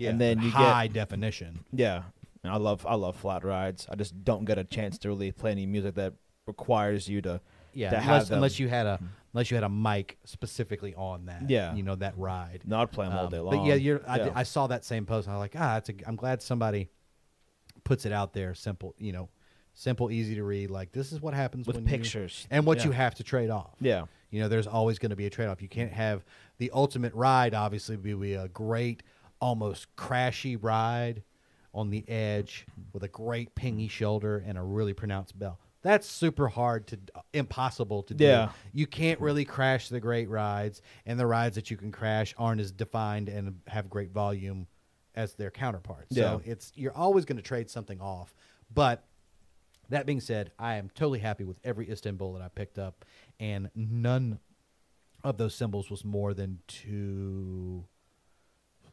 and 0.00 0.20
then 0.20 0.40
you 0.40 0.50
high 0.50 0.86
get 0.86 0.94
definition. 0.94 1.64
yeah. 1.72 2.02
And 2.44 2.52
I 2.52 2.56
love 2.56 2.84
I 2.88 2.96
love 2.96 3.14
flat 3.16 3.44
rides. 3.44 3.86
I 3.88 3.94
just 3.94 4.24
don't 4.24 4.44
get 4.44 4.58
a 4.58 4.64
chance 4.64 4.98
to 4.98 5.08
really 5.08 5.30
play 5.30 5.52
any 5.52 5.64
music 5.64 5.94
that 5.94 6.14
requires 6.46 7.08
you 7.08 7.20
to 7.22 7.40
Yeah, 7.72 7.90
to 7.90 7.96
have 8.00 8.04
unless, 8.14 8.30
unless 8.30 8.58
you 8.58 8.68
had 8.68 8.84
a 8.86 8.98
unless 9.32 9.48
you 9.50 9.54
had 9.56 9.62
a 9.62 9.68
mic 9.68 10.18
specifically 10.24 10.92
on 10.96 11.26
that. 11.26 11.48
Yeah. 11.48 11.72
you 11.74 11.84
know 11.84 11.94
that 11.94 12.18
ride. 12.18 12.62
not 12.66 12.90
playing 12.90 13.10
them 13.10 13.18
all 13.20 13.26
Um, 13.26 13.30
day 13.30 13.38
long. 13.38 13.56
But 13.58 13.66
yeah, 13.66 13.74
you're, 13.74 14.02
I, 14.08 14.16
Yeah. 14.18 14.32
I 14.34 14.42
saw 14.42 14.66
that 14.66 14.84
same 14.84 15.06
post. 15.06 15.28
And 15.28 15.34
I 15.34 15.38
was 15.38 15.42
like, 15.44 15.54
ah, 15.56 15.76
it's 15.76 15.88
a, 15.88 15.92
I'm 16.04 16.16
glad 16.16 16.42
somebody 16.42 16.90
puts 17.84 18.06
it 18.06 18.12
out 18.12 18.32
there. 18.32 18.54
Simple, 18.54 18.94
you 18.98 19.12
know, 19.12 19.28
simple, 19.74 20.10
easy 20.10 20.34
to 20.34 20.42
read. 20.44 20.68
Like 20.70 20.90
this 20.92 21.12
is 21.12 21.20
what 21.20 21.34
happens 21.34 21.66
with 21.68 21.76
when 21.76 21.84
you- 21.84 21.90
pictures 21.90 22.46
and 22.50 22.66
what 22.66 22.78
Yeah. 22.78 22.86
you 22.86 22.90
have 22.90 23.14
to 23.16 23.22
trade 23.22 23.50
off. 23.50 23.76
Yeah. 23.80 24.06
You 24.32 24.40
know, 24.40 24.48
there's 24.48 24.66
always 24.66 24.98
going 24.98 25.10
to 25.10 25.16
be 25.16 25.26
a 25.26 25.30
trade 25.30 25.46
off. 25.46 25.62
You 25.62 25.68
can't 25.68 25.92
have 25.92 26.24
the 26.58 26.70
ultimate 26.74 27.14
ride. 27.14 27.54
Obviously, 27.54 27.96
be 27.96 28.14
be 28.14 28.34
a 28.34 28.48
great, 28.48 29.04
almost 29.40 29.94
crashy 29.94 30.58
ride 30.60 31.22
on 31.74 31.90
the 31.90 32.08
edge 32.08 32.66
with 32.92 33.04
a 33.04 33.08
great 33.08 33.54
pingy 33.54 33.88
shoulder 33.88 34.42
and 34.44 34.58
a 34.58 34.62
really 34.62 34.94
pronounced 34.94 35.38
bell. 35.38 35.60
That's 35.82 36.06
super 36.06 36.48
hard 36.48 36.86
to, 36.88 36.98
impossible 37.32 38.04
to 38.04 38.14
do. 38.14 38.24
Yeah. 38.24 38.50
You 38.72 38.86
can't 38.86 39.20
really 39.20 39.44
crash 39.44 39.88
the 39.88 40.00
great 40.00 40.28
rides, 40.28 40.80
and 41.06 41.18
the 41.18 41.26
rides 41.26 41.56
that 41.56 41.70
you 41.70 41.76
can 41.76 41.92
crash 41.92 42.34
aren't 42.38 42.60
as 42.60 42.72
defined 42.72 43.28
and 43.28 43.60
have 43.66 43.90
great 43.90 44.12
volume 44.12 44.66
as 45.14 45.34
their 45.34 45.50
counterparts. 45.50 46.16
Yeah. 46.16 46.22
So 46.22 46.42
it's 46.44 46.72
you're 46.74 46.96
always 46.96 47.24
going 47.24 47.36
to 47.36 47.42
trade 47.42 47.68
something 47.68 48.00
off. 48.00 48.34
But 48.72 49.04
that 49.88 50.06
being 50.06 50.20
said, 50.20 50.52
I 50.58 50.76
am 50.76 50.88
totally 50.94 51.18
happy 51.18 51.44
with 51.44 51.58
every 51.64 51.90
Istanbul 51.90 52.32
that 52.34 52.42
I 52.42 52.48
picked 52.48 52.78
up, 52.78 53.04
and 53.42 53.70
none 53.74 54.38
of 55.24 55.36
those 55.36 55.54
cymbals 55.54 55.90
was 55.90 56.04
more 56.04 56.32
than 56.32 56.60
two. 56.68 57.84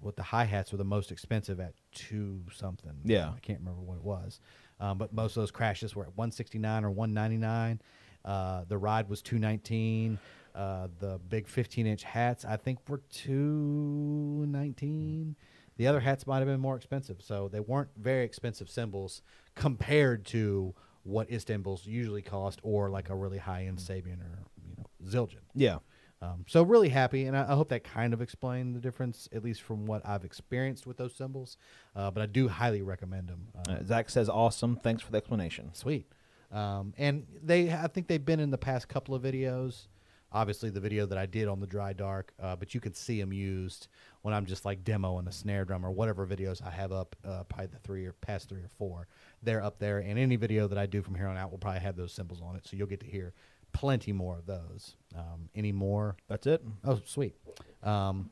What 0.02 0.16
the 0.16 0.24
hi 0.24 0.46
hats 0.46 0.72
were 0.72 0.78
the 0.78 0.84
most 0.86 1.12
expensive 1.12 1.60
at 1.60 1.74
two 1.94 2.42
something. 2.54 2.94
Yeah. 3.04 3.32
I 3.36 3.40
can't 3.40 3.60
remember 3.60 3.82
what 3.82 3.98
it 3.98 4.04
was, 4.04 4.40
um, 4.80 4.98
but 4.98 5.14
most 5.14 5.38
of 5.38 5.42
those 5.42 5.52
crashes 5.52 5.96
were 5.96 6.04
at 6.04 6.18
one 6.18 6.32
sixty 6.32 6.58
nine 6.58 6.84
or 6.84 6.90
one 6.90 7.14
ninety 7.14 7.38
nine. 7.38 7.82
Uh, 8.26 8.64
the 8.68 8.78
ride 8.78 9.10
was 9.10 9.22
two 9.22 9.38
nineteen. 9.38 10.18
Uh, 10.56 10.88
the 11.00 11.20
big 11.30 11.48
fifteen 11.48 11.86
inch 11.86 12.04
hats 12.04 12.44
I 12.46 12.58
think 12.58 12.80
were 12.88 13.02
two 13.12 14.46
nineteen. 14.48 15.36
The 15.78 15.88
other 15.88 16.00
hats 16.00 16.26
might 16.26 16.40
have 16.40 16.48
been 16.48 16.60
more 16.60 16.76
expensive, 16.76 17.22
so 17.22 17.48
they 17.48 17.60
weren't 17.60 17.90
very 17.98 18.26
expensive 18.26 18.70
cymbals 18.70 19.22
compared 19.56 20.26
to 20.28 20.74
what 21.04 21.32
Istanbul's 21.32 21.86
usually 21.86 22.22
cost, 22.22 22.60
or 22.64 22.90
like 22.90 23.10
a 23.10 23.16
really 23.16 23.38
high 23.38 23.66
end 23.66 23.78
Sabian 23.78 24.20
or 24.22 24.46
you 24.68 24.76
know 24.78 24.86
Zildjian. 25.06 25.44
Yeah. 25.56 25.80
Um, 26.22 26.44
so 26.48 26.64
really 26.64 26.90
happy, 26.90 27.26
and 27.26 27.38
I, 27.38 27.44
I 27.44 27.56
hope 27.56 27.70
that 27.70 27.86
kind 27.86 28.14
of 28.14 28.22
explained 28.22 28.76
the 28.76 28.82
difference, 28.82 29.30
at 29.32 29.42
least 29.42 29.62
from 29.62 29.86
what 29.86 30.06
I've 30.06 30.26
experienced 30.26 30.86
with 30.86 30.98
those 30.98 31.16
cymbals. 31.16 31.56
Uh, 31.96 32.12
but 32.12 32.22
I 32.22 32.26
do 32.26 32.50
highly 32.50 32.82
recommend 32.82 33.30
them. 33.30 33.48
Um, 33.56 33.76
Uh, 33.76 33.84
Zach 33.84 34.10
says, 34.10 34.28
"Awesome. 34.28 34.76
Thanks 34.76 35.02
for 35.02 35.12
the 35.12 35.18
explanation." 35.18 35.74
Sweet. 35.74 36.12
Um, 36.52 36.94
and 36.98 37.26
they, 37.42 37.72
I 37.72 37.88
think 37.88 38.08
they've 38.08 38.26
been 38.26 38.40
in 38.40 38.50
the 38.50 38.58
past 38.58 38.88
couple 38.90 39.16
of 39.16 39.22
videos. 39.22 39.88
Obviously, 40.32 40.70
the 40.70 40.80
video 40.80 41.06
that 41.06 41.18
I 41.18 41.26
did 41.26 41.48
on 41.48 41.60
the 41.60 41.68
dry 41.68 41.94
dark, 41.94 42.34
uh, 42.40 42.56
but 42.56 42.76
you 42.76 42.80
can 42.80 42.94
see 42.94 43.20
them 43.20 43.32
used 43.34 43.88
when 44.22 44.34
I'm 44.34 44.46
just 44.46 44.66
like 44.66 44.84
demoing 44.84 45.28
a 45.28 45.32
snare 45.32 45.64
drum 45.66 45.86
or 45.86 45.92
whatever 45.92 46.28
videos 46.28 46.62
I 46.64 46.70
have 46.70 46.92
up. 46.92 47.16
Uh, 47.24 47.44
probably 47.46 47.68
the 47.68 47.80
three 47.80 48.06
or 48.06 48.14
past 48.14 48.50
three 48.50 48.62
or 48.62 48.70
four, 48.78 49.08
they're 49.44 49.64
up 49.64 49.80
there. 49.80 50.00
And 50.00 50.20
any 50.20 50.36
video 50.36 50.68
that 50.68 50.78
I 50.78 50.86
do 50.86 51.02
from 51.02 51.16
here 51.16 51.28
on 51.28 51.38
out 51.38 51.52
will 51.52 51.58
probably 51.58 51.82
have 51.82 51.96
those 51.96 52.12
cymbals 52.14 52.42
on 52.42 52.56
it, 52.56 52.68
so 52.68 52.76
you'll 52.76 52.88
get 52.88 53.00
to 53.02 53.06
hear 53.08 53.34
plenty 53.72 54.12
more 54.12 54.38
of 54.38 54.46
those. 54.46 54.96
Um, 55.16 55.50
any 55.56 55.72
more 55.72 56.18
That's 56.28 56.48
it. 56.48 56.64
Oh, 56.84 57.00
sweet. 57.06 57.36
Um, 57.84 58.30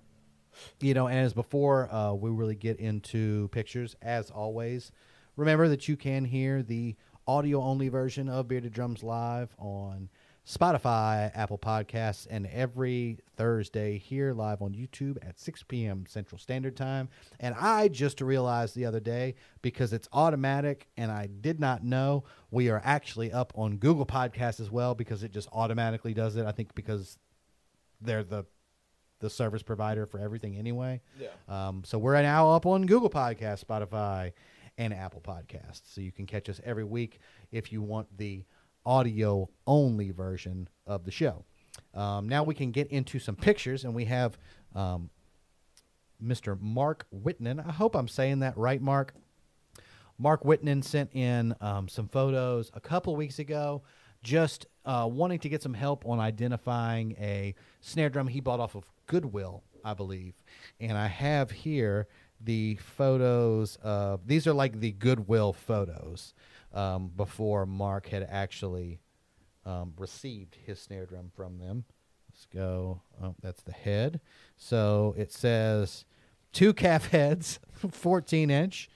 you 0.82 0.94
know, 0.94 1.08
and 1.08 1.20
as 1.20 1.34
before, 1.34 1.94
uh, 1.94 2.14
we 2.14 2.32
really 2.32 2.56
get 2.56 2.80
into 2.80 3.48
pictures. 3.50 3.96
As 4.02 4.32
always, 4.32 4.92
remember 5.36 5.68
that 5.70 5.88
you 5.88 5.96
can 5.96 6.26
hear 6.26 6.64
the 6.64 6.96
audio 7.28 7.62
only 7.62 7.90
version 7.90 8.30
of 8.30 8.48
Bearded 8.48 8.74
Drums 8.74 9.04
live 9.04 9.54
on 9.60 10.10
Spotify, 10.48 11.30
Apple 11.36 11.58
Podcasts, 11.58 12.26
and 12.30 12.48
every 12.48 13.20
Thursday 13.36 13.98
here 13.98 14.34
live 14.34 14.62
on 14.62 14.72
YouTube 14.72 15.18
at 15.28 15.38
6 15.38 15.64
p.m. 15.64 16.06
Central 16.08 16.40
Standard 16.40 16.78
Time. 16.78 17.10
And 17.42 17.54
I 17.60 17.90
just 17.90 18.22
realized 18.22 18.74
the 18.74 18.86
other 18.86 19.02
day 19.02 19.36
because 19.62 19.92
it's 19.92 20.08
automatic 20.14 20.88
and 20.96 21.12
I 21.12 21.28
did 21.42 21.60
not 21.60 21.84
know 21.84 22.24
we 22.50 22.70
are 22.70 22.82
actually 22.86 23.34
up 23.34 23.52
on 23.56 23.76
Google 23.76 24.06
Podcasts 24.06 24.62
as 24.62 24.72
well 24.72 24.96
because 24.96 25.22
it 25.22 25.34
just 25.34 25.50
automatically 25.52 26.14
does 26.14 26.38
it. 26.38 26.46
I 26.46 26.54
think 26.54 26.74
because 26.76 27.18
they're 28.00 28.24
the 28.24 28.46
the 29.20 29.30
service 29.30 29.64
provider 29.64 30.06
for 30.06 30.20
everything 30.20 30.56
anyway. 30.56 31.02
Yeah. 31.20 31.30
Um, 31.50 31.82
so 31.84 31.98
we're 31.98 32.22
now 32.22 32.52
up 32.52 32.68
on 32.68 32.86
Google 32.86 33.10
Podcasts, 33.10 33.66
Spotify, 33.66 34.32
and 34.78 34.94
Apple 34.94 35.22
Podcasts. 35.22 35.82
So 35.86 36.02
you 36.02 36.12
can 36.12 36.26
catch 36.26 36.48
us 36.50 36.62
every 36.64 36.84
week 36.84 37.20
if 37.52 37.72
you 37.72 37.82
want 37.82 38.16
the 38.16 38.46
audio 38.88 39.50
only 39.68 40.12
version 40.12 40.70
of 40.88 41.04
the 41.04 41.12
show. 41.12 41.44
Um, 41.94 42.28
now 42.30 42.44
we 42.44 42.56
can 42.56 42.72
get 42.72 42.88
into 42.88 43.20
some 43.20 43.36
pictures, 43.36 43.84
and 43.84 43.94
we 43.94 44.06
have 44.06 44.38
um, 44.74 45.10
Mr. 46.24 46.60
Mark 46.60 47.06
Whitnan. 47.12 47.60
I 47.60 47.72
hope 47.74 47.96
I'm 47.96 48.08
saying 48.08 48.40
that 48.40 48.58
right, 48.58 48.82
Mark. 48.82 49.14
Mark 50.18 50.44
Whitnan 50.44 50.82
sent 50.82 51.14
in 51.14 51.54
um, 51.62 51.88
some 51.88 52.08
photos 52.08 52.72
a 52.74 52.80
couple 52.80 53.16
weeks 53.16 53.38
ago, 53.38 53.84
just 54.24 54.66
uh, 54.86 55.08
wanting 55.12 55.40
to 55.40 55.50
get 55.50 55.62
some 55.62 55.76
help 55.76 56.06
on 56.08 56.20
identifying 56.20 57.12
a 57.20 57.54
snare 57.82 58.10
drum 58.10 58.28
he 58.28 58.40
bought 58.40 58.60
off 58.60 58.74
of 58.76 58.86
Goodwill, 59.06 59.64
I 59.84 59.94
believe. 59.94 60.34
And 60.80 60.98
I 60.98 61.08
have 61.08 61.52
here 61.52 62.08
the 62.42 62.76
photos 62.78 63.76
of 63.84 64.26
these 64.28 64.48
are 64.48 64.54
like 64.54 64.80
the 64.80 64.92
Goodwill 64.92 65.54
photos 65.54 66.34
um, 66.74 67.12
before 67.16 67.66
Mark 67.66 68.08
had 68.08 68.28
actually 68.30 69.00
um, 69.66 69.94
received 69.98 70.56
his 70.66 70.80
snare 70.80 71.06
drum 71.06 71.32
from 71.36 71.58
them. 71.60 71.86
Let's 72.30 72.46
go. 72.46 73.02
Oh, 73.22 73.36
that's 73.42 73.64
the 73.64 73.72
head. 73.72 74.22
So 74.56 75.16
it 75.18 75.32
says 75.32 76.06
two 76.54 76.74
calf 76.74 77.08
heads, 77.12 77.60
14 77.92 78.50
inch. 78.50 78.90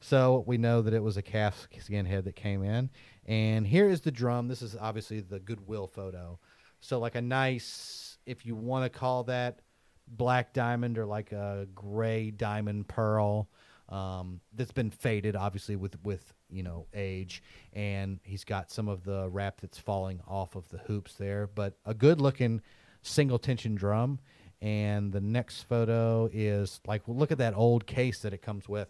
So 0.00 0.44
we 0.46 0.58
know 0.58 0.82
that 0.82 0.94
it 0.94 1.02
was 1.02 1.16
a 1.16 1.22
calf 1.22 1.68
skin 1.78 2.06
head 2.06 2.24
that 2.24 2.36
came 2.36 2.62
in. 2.62 2.90
And 3.26 3.66
here 3.66 3.88
is 3.88 4.02
the 4.02 4.10
drum. 4.12 4.48
This 4.48 4.62
is 4.62 4.76
obviously 4.80 5.20
the 5.20 5.40
Goodwill 5.40 5.86
photo. 5.86 6.38
So 6.80 6.98
like 6.98 7.14
a 7.14 7.22
nice, 7.22 8.18
if 8.26 8.46
you 8.46 8.54
want 8.54 8.84
to 8.90 8.98
call 8.98 9.24
that 9.24 9.60
black 10.08 10.52
diamond 10.52 10.98
or 10.98 11.06
like 11.06 11.32
a 11.32 11.66
gray 11.74 12.30
diamond 12.30 12.86
pearl 12.88 13.48
um, 13.88 14.40
that's 14.54 14.72
been 14.72 14.90
faded 14.90 15.36
obviously 15.36 15.76
with 15.76 15.96
with 16.04 16.32
you 16.50 16.62
know 16.62 16.86
age 16.94 17.42
and 17.72 18.20
he's 18.22 18.44
got 18.44 18.70
some 18.70 18.88
of 18.88 19.04
the 19.04 19.28
wrap 19.30 19.60
that's 19.60 19.78
falling 19.78 20.20
off 20.26 20.56
of 20.56 20.68
the 20.68 20.78
hoops 20.78 21.14
there. 21.14 21.46
But 21.46 21.74
a 21.84 21.94
good 21.94 22.20
looking 22.20 22.62
single 23.02 23.38
tension 23.38 23.74
drum 23.74 24.18
and 24.60 25.12
the 25.12 25.20
next 25.20 25.62
photo 25.62 26.28
is 26.32 26.80
like 26.86 27.02
look 27.06 27.30
at 27.30 27.38
that 27.38 27.54
old 27.54 27.86
case 27.86 28.20
that 28.20 28.32
it 28.32 28.42
comes 28.42 28.68
with. 28.68 28.88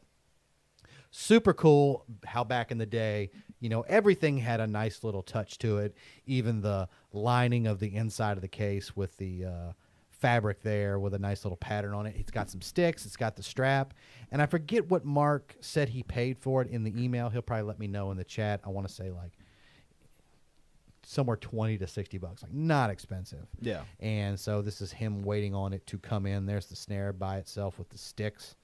Super 1.11 1.55
cool 1.55 2.05
how 2.25 2.45
back 2.45 2.71
in 2.71 2.79
the 2.79 2.87
day 2.87 3.31
you 3.61 3.69
know 3.69 3.83
everything 3.83 4.39
had 4.39 4.61
a 4.61 4.67
nice 4.67 5.03
little 5.03 5.23
touch 5.23 5.59
to 5.59 5.79
it 5.79 5.95
even 6.27 6.61
the 6.61 6.89
lining 7.13 7.67
of 7.67 7.81
the 7.81 7.95
inside 7.95 8.37
of 8.37 8.43
the 8.43 8.49
case 8.49 8.95
with 8.95 9.17
the 9.17 9.45
uh, 9.45 9.73
fabric 10.21 10.63
there 10.63 10.99
with 10.99 11.13
a 11.15 11.19
nice 11.19 11.45
little 11.45 11.57
pattern 11.59 11.93
on 11.95 12.07
it 12.07 12.15
it's 12.19 12.31
got 12.31 12.49
some 12.49 12.61
sticks 12.63 13.05
it's 13.05 13.17
got 13.17 13.37
the 13.37 13.43
strap 13.43 13.93
and 14.33 14.41
i 14.41 14.47
forget 14.47 14.89
what 14.91 15.05
mark 15.05 15.55
said 15.61 15.89
he 15.91 16.03
paid 16.03 16.39
for 16.39 16.63
it 16.63 16.69
in 16.69 16.85
the 16.85 16.93
email 17.03 17.29
he'll 17.29 17.43
probably 17.43 17.65
let 17.67 17.79
me 17.79 17.87
know 17.87 18.11
in 18.11 18.17
the 18.17 18.25
chat 18.25 18.61
i 18.65 18.69
want 18.69 18.87
to 18.89 18.93
say 18.93 19.11
like 19.11 19.33
somewhere 21.05 21.37
20 21.37 21.79
to 21.79 21.87
60 21.87 22.19
bucks 22.19 22.43
like 22.43 22.53
not 22.53 22.91
expensive 22.91 23.47
Yeah. 23.61 23.83
and 24.01 24.39
so 24.41 24.61
this 24.63 24.81
is 24.81 24.91
him 24.91 25.23
waiting 25.23 25.55
on 25.55 25.73
it 25.73 25.87
to 25.87 25.99
come 25.99 26.27
in. 26.27 26.47
There's 26.47 26.67
the 26.67 26.75
snare 26.77 27.13
by 27.13 27.37
itself 27.39 27.79
with 27.79 27.89
the 27.91 27.99
sticks. 27.99 28.57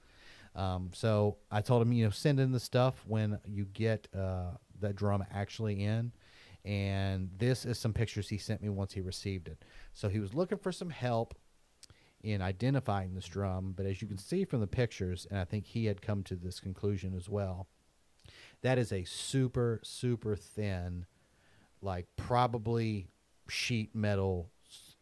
Um, 0.55 0.91
so 0.93 1.37
I 1.49 1.61
told 1.61 1.81
him, 1.81 1.93
you 1.93 2.03
know, 2.03 2.09
send 2.11 2.39
in 2.41 2.51
the 2.51 2.59
stuff 2.59 3.01
when 3.07 3.39
you 3.47 3.63
get 3.73 4.09
uh, 4.13 4.51
the 4.79 4.91
drum 4.91 5.23
actually 5.33 5.83
in. 5.83 6.11
And 6.65 7.29
this 7.37 7.65
is 7.65 7.79
some 7.79 7.93
pictures 7.93 8.27
he 8.27 8.37
sent 8.37 8.61
me 8.61 8.67
once 8.69 8.91
he 8.93 8.99
received 9.01 9.47
it. 9.47 9.63
So 9.93 10.09
he 10.09 10.19
was 10.19 10.33
looking 10.33 10.57
for 10.57 10.71
some 10.73 10.89
help 10.89 11.33
in 12.23 12.41
identifying 12.41 13.13
this 13.13 13.25
drum. 13.27 13.73
But 13.75 13.85
as 13.85 14.01
you 14.01 14.07
can 14.07 14.17
see 14.17 14.45
from 14.45 14.61
the 14.61 14.67
pictures, 14.67 15.27
and 15.29 15.39
I 15.39 15.43
think 15.45 15.65
he 15.65 15.85
had 15.85 16.01
come 16.01 16.23
to 16.23 16.35
this 16.35 16.59
conclusion 16.59 17.13
as 17.15 17.29
well, 17.29 17.67
that 18.61 18.77
is 18.77 18.91
a 18.91 19.03
super, 19.03 19.81
super 19.83 20.35
thin, 20.35 21.05
like 21.81 22.07
probably 22.15 23.09
sheet 23.49 23.93
metal 23.93 24.49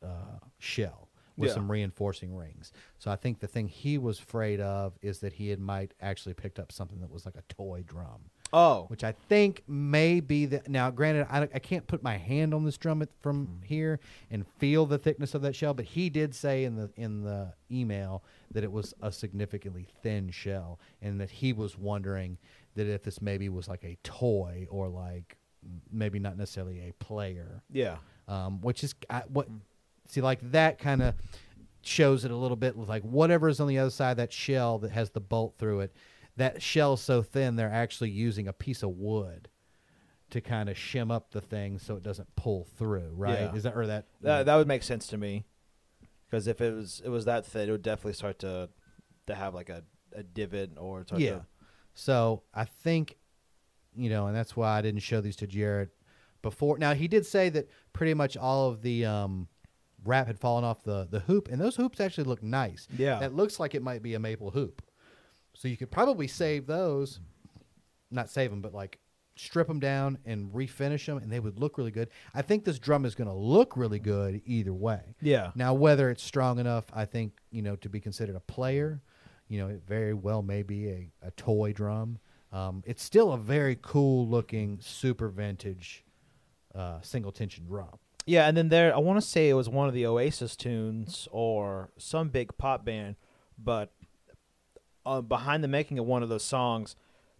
uh, 0.04 0.40
shell 0.58 1.10
with 1.38 1.50
Yeah. 1.50 1.54
some 1.54 1.72
reinforcing 1.72 2.36
rings. 2.36 2.74
So 2.98 3.12
I 3.12 3.16
think 3.16 3.40
the 3.40 3.48
thing 3.48 3.68
he 3.68 3.98
was 4.00 4.20
afraid 4.20 4.60
of 4.60 4.98
is 5.02 5.20
that 5.20 5.34
he 5.34 5.50
had 5.50 5.60
might 5.60 5.94
actually 6.02 6.34
picked 6.34 6.60
up 6.60 6.72
something 6.72 7.00
that 7.02 7.12
was 7.12 7.26
like 7.26 7.38
a 7.38 7.44
toy 7.54 7.84
drum, 7.86 8.32
Oh. 8.54 8.86
which 8.90 9.04
I 9.04 9.14
think 9.30 9.64
may 9.68 10.20
be 10.20 10.46
the. 10.46 10.62
Now, 10.68 10.90
granted, 10.92 11.28
I, 11.30 11.44
I 11.44 11.60
can't 11.60 11.88
put 11.88 12.04
my 12.04 12.18
hand 12.18 12.54
on 12.54 12.66
this 12.66 12.78
drum 12.78 13.04
from 13.22 13.48
Mm-hmm. 13.48 13.66
here 13.66 14.00
and 14.30 14.46
feel 14.60 14.86
the 14.86 14.98
thickness 14.98 15.34
of 15.36 15.42
that 15.44 15.56
shell, 15.56 15.74
but 15.74 15.86
he 15.86 16.10
did 16.10 16.36
say 16.36 16.64
in 16.66 16.76
the 16.76 16.90
in 16.98 17.24
the 17.24 17.54
email 17.72 18.24
that 18.52 18.64
it 18.64 18.72
was 18.72 18.94
a 19.02 19.12
significantly 19.12 19.88
thin 20.04 20.30
shell, 20.32 20.80
and 21.02 21.20
that 21.22 21.30
he 21.30 21.54
was 21.54 21.78
wondering 21.78 22.38
that 22.76 22.88
if 22.88 23.04
this 23.04 23.22
maybe 23.22 23.48
was 23.50 23.68
like 23.68 23.84
a 23.84 23.98
toy 24.04 24.68
or 24.70 24.88
like 24.90 25.38
maybe 25.92 26.20
not 26.20 26.38
necessarily 26.38 26.90
a 26.90 26.94
player 26.94 27.62
Yeah. 27.72 27.98
um, 28.28 28.62
which 28.62 28.84
is 28.84 28.96
I, 29.10 29.22
what 29.28 29.48
see 30.08 30.20
like 30.22 30.40
that 30.52 30.80
kind 30.80 31.02
of 31.02 31.14
shows 31.84 32.26
it 32.26 32.32
a 32.32 32.36
little 32.36 32.58
bit 32.58 32.76
with 32.76 32.90
like 32.90 33.04
whatever 33.04 33.48
is 33.48 33.60
on 33.60 33.68
the 33.68 33.78
other 33.78 33.90
side 33.92 34.12
of 34.12 34.18
that 34.18 34.34
shell 34.34 34.80
that 34.80 34.92
has 34.92 35.10
the 35.12 35.20
bolt 35.20 35.56
through 35.60 35.82
it 35.82 35.96
that 36.42 36.62
shell's 36.62 37.02
so 37.02 37.22
thin 37.22 37.56
they're 37.56 37.72
actually 37.72 38.10
using 38.10 38.48
a 38.48 38.54
piece 38.54 38.84
of 38.84 38.90
wood 38.90 39.48
to 40.30 40.42
kind 40.42 40.70
of 40.70 40.78
shim 40.78 41.12
up 41.12 41.32
the 41.32 41.42
thing 41.42 41.78
so 41.78 41.96
it 41.96 42.04
doesn't 42.04 42.34
pull 42.36 42.66
through 42.78 43.12
right 43.16 43.40
Yeah. 43.42 43.54
is 43.56 43.64
that 43.64 43.76
or 43.76 43.88
that 43.88 44.06
That 44.22 44.46
that 44.46 44.56
would 44.56 44.68
make 44.68 44.84
sense 44.84 45.08
to 45.08 45.18
me. 45.18 45.46
Because 46.30 46.48
if 46.48 46.62
it 46.62 46.74
was 46.74 47.02
it 47.04 47.10
was 47.10 47.26
that 47.26 47.46
thin, 47.46 47.68
it 47.68 47.72
would 47.72 47.82
definitely 47.82 48.14
start 48.14 48.40
to 48.40 48.70
to 49.28 49.36
have 49.36 49.54
like 49.54 49.70
a, 49.70 49.84
a 50.14 50.24
divot 50.24 50.72
or 50.78 51.06
yeah 51.18 51.30
to 51.32 51.46
so 51.94 52.44
i 52.54 52.64
think 52.66 53.18
you 53.96 54.10
know 54.10 54.28
and 54.28 54.36
that's 54.36 54.56
why 54.56 54.78
i 54.78 54.82
didn't 54.82 55.02
show 55.02 55.20
these 55.22 55.36
to 55.36 55.46
Jarrett 55.48 55.90
before 56.42 56.78
now 56.78 56.94
he 56.94 57.08
did 57.10 57.26
say 57.26 57.50
that 57.50 57.70
pretty 57.94 58.14
much 58.14 58.38
all 58.38 58.70
of 58.70 58.82
the 58.82 59.06
um 59.06 59.48
wrap 60.06 60.28
had 60.28 60.40
fallen 60.40 60.64
off 60.64 60.84
the 60.84 61.06
the 61.12 61.20
hoop 61.20 61.50
and 61.50 61.60
those 61.62 61.76
hoops 61.76 62.00
actually 62.00 62.24
look 62.24 62.42
nice 62.42 62.88
Yeah. 62.98 63.20
that 63.20 63.36
looks 63.36 63.60
like 63.60 63.76
it 63.76 63.84
might 63.84 64.02
be 64.02 64.14
a 64.14 64.20
maple 64.20 64.52
hoop 64.52 64.82
So 65.62 65.68
you 65.68 65.78
could 65.78 65.92
probably 65.92 66.26
save 66.26 66.66
those, 66.66 67.20
not 68.10 68.32
save 68.32 68.50
them, 68.50 68.64
but 68.64 68.74
like 68.74 68.98
strip 69.36 69.68
them 69.68 69.80
down 69.80 70.18
and 70.26 70.52
refinish 70.52 71.06
them, 71.06 71.20
and 71.20 71.32
they 71.32 71.40
would 71.40 71.60
look 71.60 71.78
really 71.78 71.92
good. 71.92 72.10
I 72.34 72.42
think 72.42 72.66
this 72.66 72.80
drum 72.80 73.06
is 73.06 73.14
going 73.14 73.28
to 73.28 73.36
look 73.36 73.78
really 73.78 74.00
good 74.00 74.42
either 74.48 74.74
way. 74.74 75.02
Yeah. 75.22 75.52
Now, 75.54 75.76
whether 75.76 76.10
it's 76.10 76.24
strong 76.24 76.58
enough, 76.58 76.86
I 76.92 77.06
think 77.06 77.34
you 77.52 77.62
know 77.62 77.76
to 77.76 77.90
be 77.90 78.00
considered 78.00 78.36
a 78.36 78.40
player, 78.40 79.04
you 79.50 79.60
know, 79.60 79.68
it 79.68 79.84
very 79.88 80.16
well 80.16 80.42
may 80.42 80.64
be 80.64 80.88
a, 80.90 81.12
a 81.22 81.30
toy 81.30 81.74
drum. 81.74 82.18
Um, 82.52 82.82
it's 82.88 83.04
still 83.04 83.32
a 83.32 83.38
very 83.38 83.78
cool 83.84 84.28
looking, 84.28 84.80
super 84.82 85.30
vintage, 85.30 86.04
uh, 86.74 87.02
single 87.02 87.32
tension 87.32 87.68
drum. 87.68 88.00
Yeah, 88.26 88.48
and 88.48 88.58
then 88.58 88.70
there, 88.70 88.96
I 88.96 88.98
want 88.98 89.22
to 89.22 89.28
say 89.28 89.48
it 89.48 89.54
was 89.54 89.70
one 89.70 89.88
of 89.88 89.94
the 89.94 90.08
Oasis 90.08 90.56
tunes 90.56 91.28
or 91.32 91.92
some 92.00 92.30
big 92.30 92.58
pop 92.58 92.84
band, 92.84 93.16
but 93.60 93.92
uh, 95.06 95.22
behind 95.22 95.64
the 95.64 95.68
making 95.68 96.00
of 96.00 96.06
one 96.06 96.24
of 96.24 96.30
those 96.30 96.44
songs, 96.44 96.96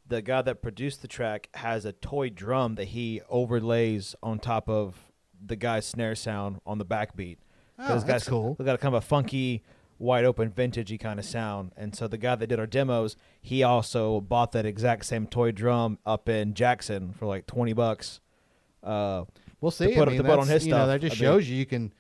the 0.08 0.22
guy 0.22 0.42
that 0.42 0.62
produced 0.62 1.02
the 1.02 1.08
track 1.08 1.50
has 1.56 1.86
a 1.86 1.94
toy 1.94 2.30
drum 2.30 2.76
that 2.76 2.90
he 2.90 3.22
overlays 3.30 4.16
on 4.22 4.40
top 4.40 4.68
of 4.70 5.12
the 5.46 5.56
guy's 5.56 5.86
snare 5.86 6.16
sound 6.16 6.60
on 6.66 6.78
the 6.78 6.86
backbeat. 6.86 7.38
Oh, 7.80 7.88
that's 7.88 8.04
got, 8.04 8.26
cool. 8.26 8.56
It's 8.60 8.66
got 8.66 8.76
a 8.76 8.78
kind 8.78 8.94
of 8.94 9.04
a 9.04 9.06
funky, 9.06 9.64
wide 9.98 10.26
open, 10.26 10.52
vintagey 10.52 11.00
kind 11.00 11.18
of 11.20 11.26
sound. 11.26 11.72
And 11.76 11.96
so 11.96 12.08
the 12.08 12.18
guy 12.18 12.36
that 12.36 12.48
did 12.48 12.60
our 12.60 12.68
demos, 12.68 13.16
he 13.42 13.64
also 13.64 14.22
bought 14.22 14.52
that 14.52 14.66
exact 14.66 15.06
same 15.06 15.26
toy 15.28 15.52
drum 15.52 15.98
up 16.06 16.30
in 16.30 16.54
Jackson 16.54 17.14
for 17.14 17.26
like 17.26 17.48
twenty 17.48 17.74
bucks. 17.74 18.20
Uh, 18.84 19.26
We'll 19.62 19.70
see. 19.72 19.94
put- 19.94 20.08
I 20.08 20.12
mean, 20.12 20.24
to 20.24 20.28
put 20.28 20.40
on 20.40 20.48
his 20.48 20.66
you 20.66 20.72
know, 20.72 20.78
stuff, 20.78 20.88
that 20.88 21.02
just 21.02 21.16
I 21.16 21.20
shows 21.20 21.48
you 21.48 21.56
you 21.56 21.68
can 21.68 21.94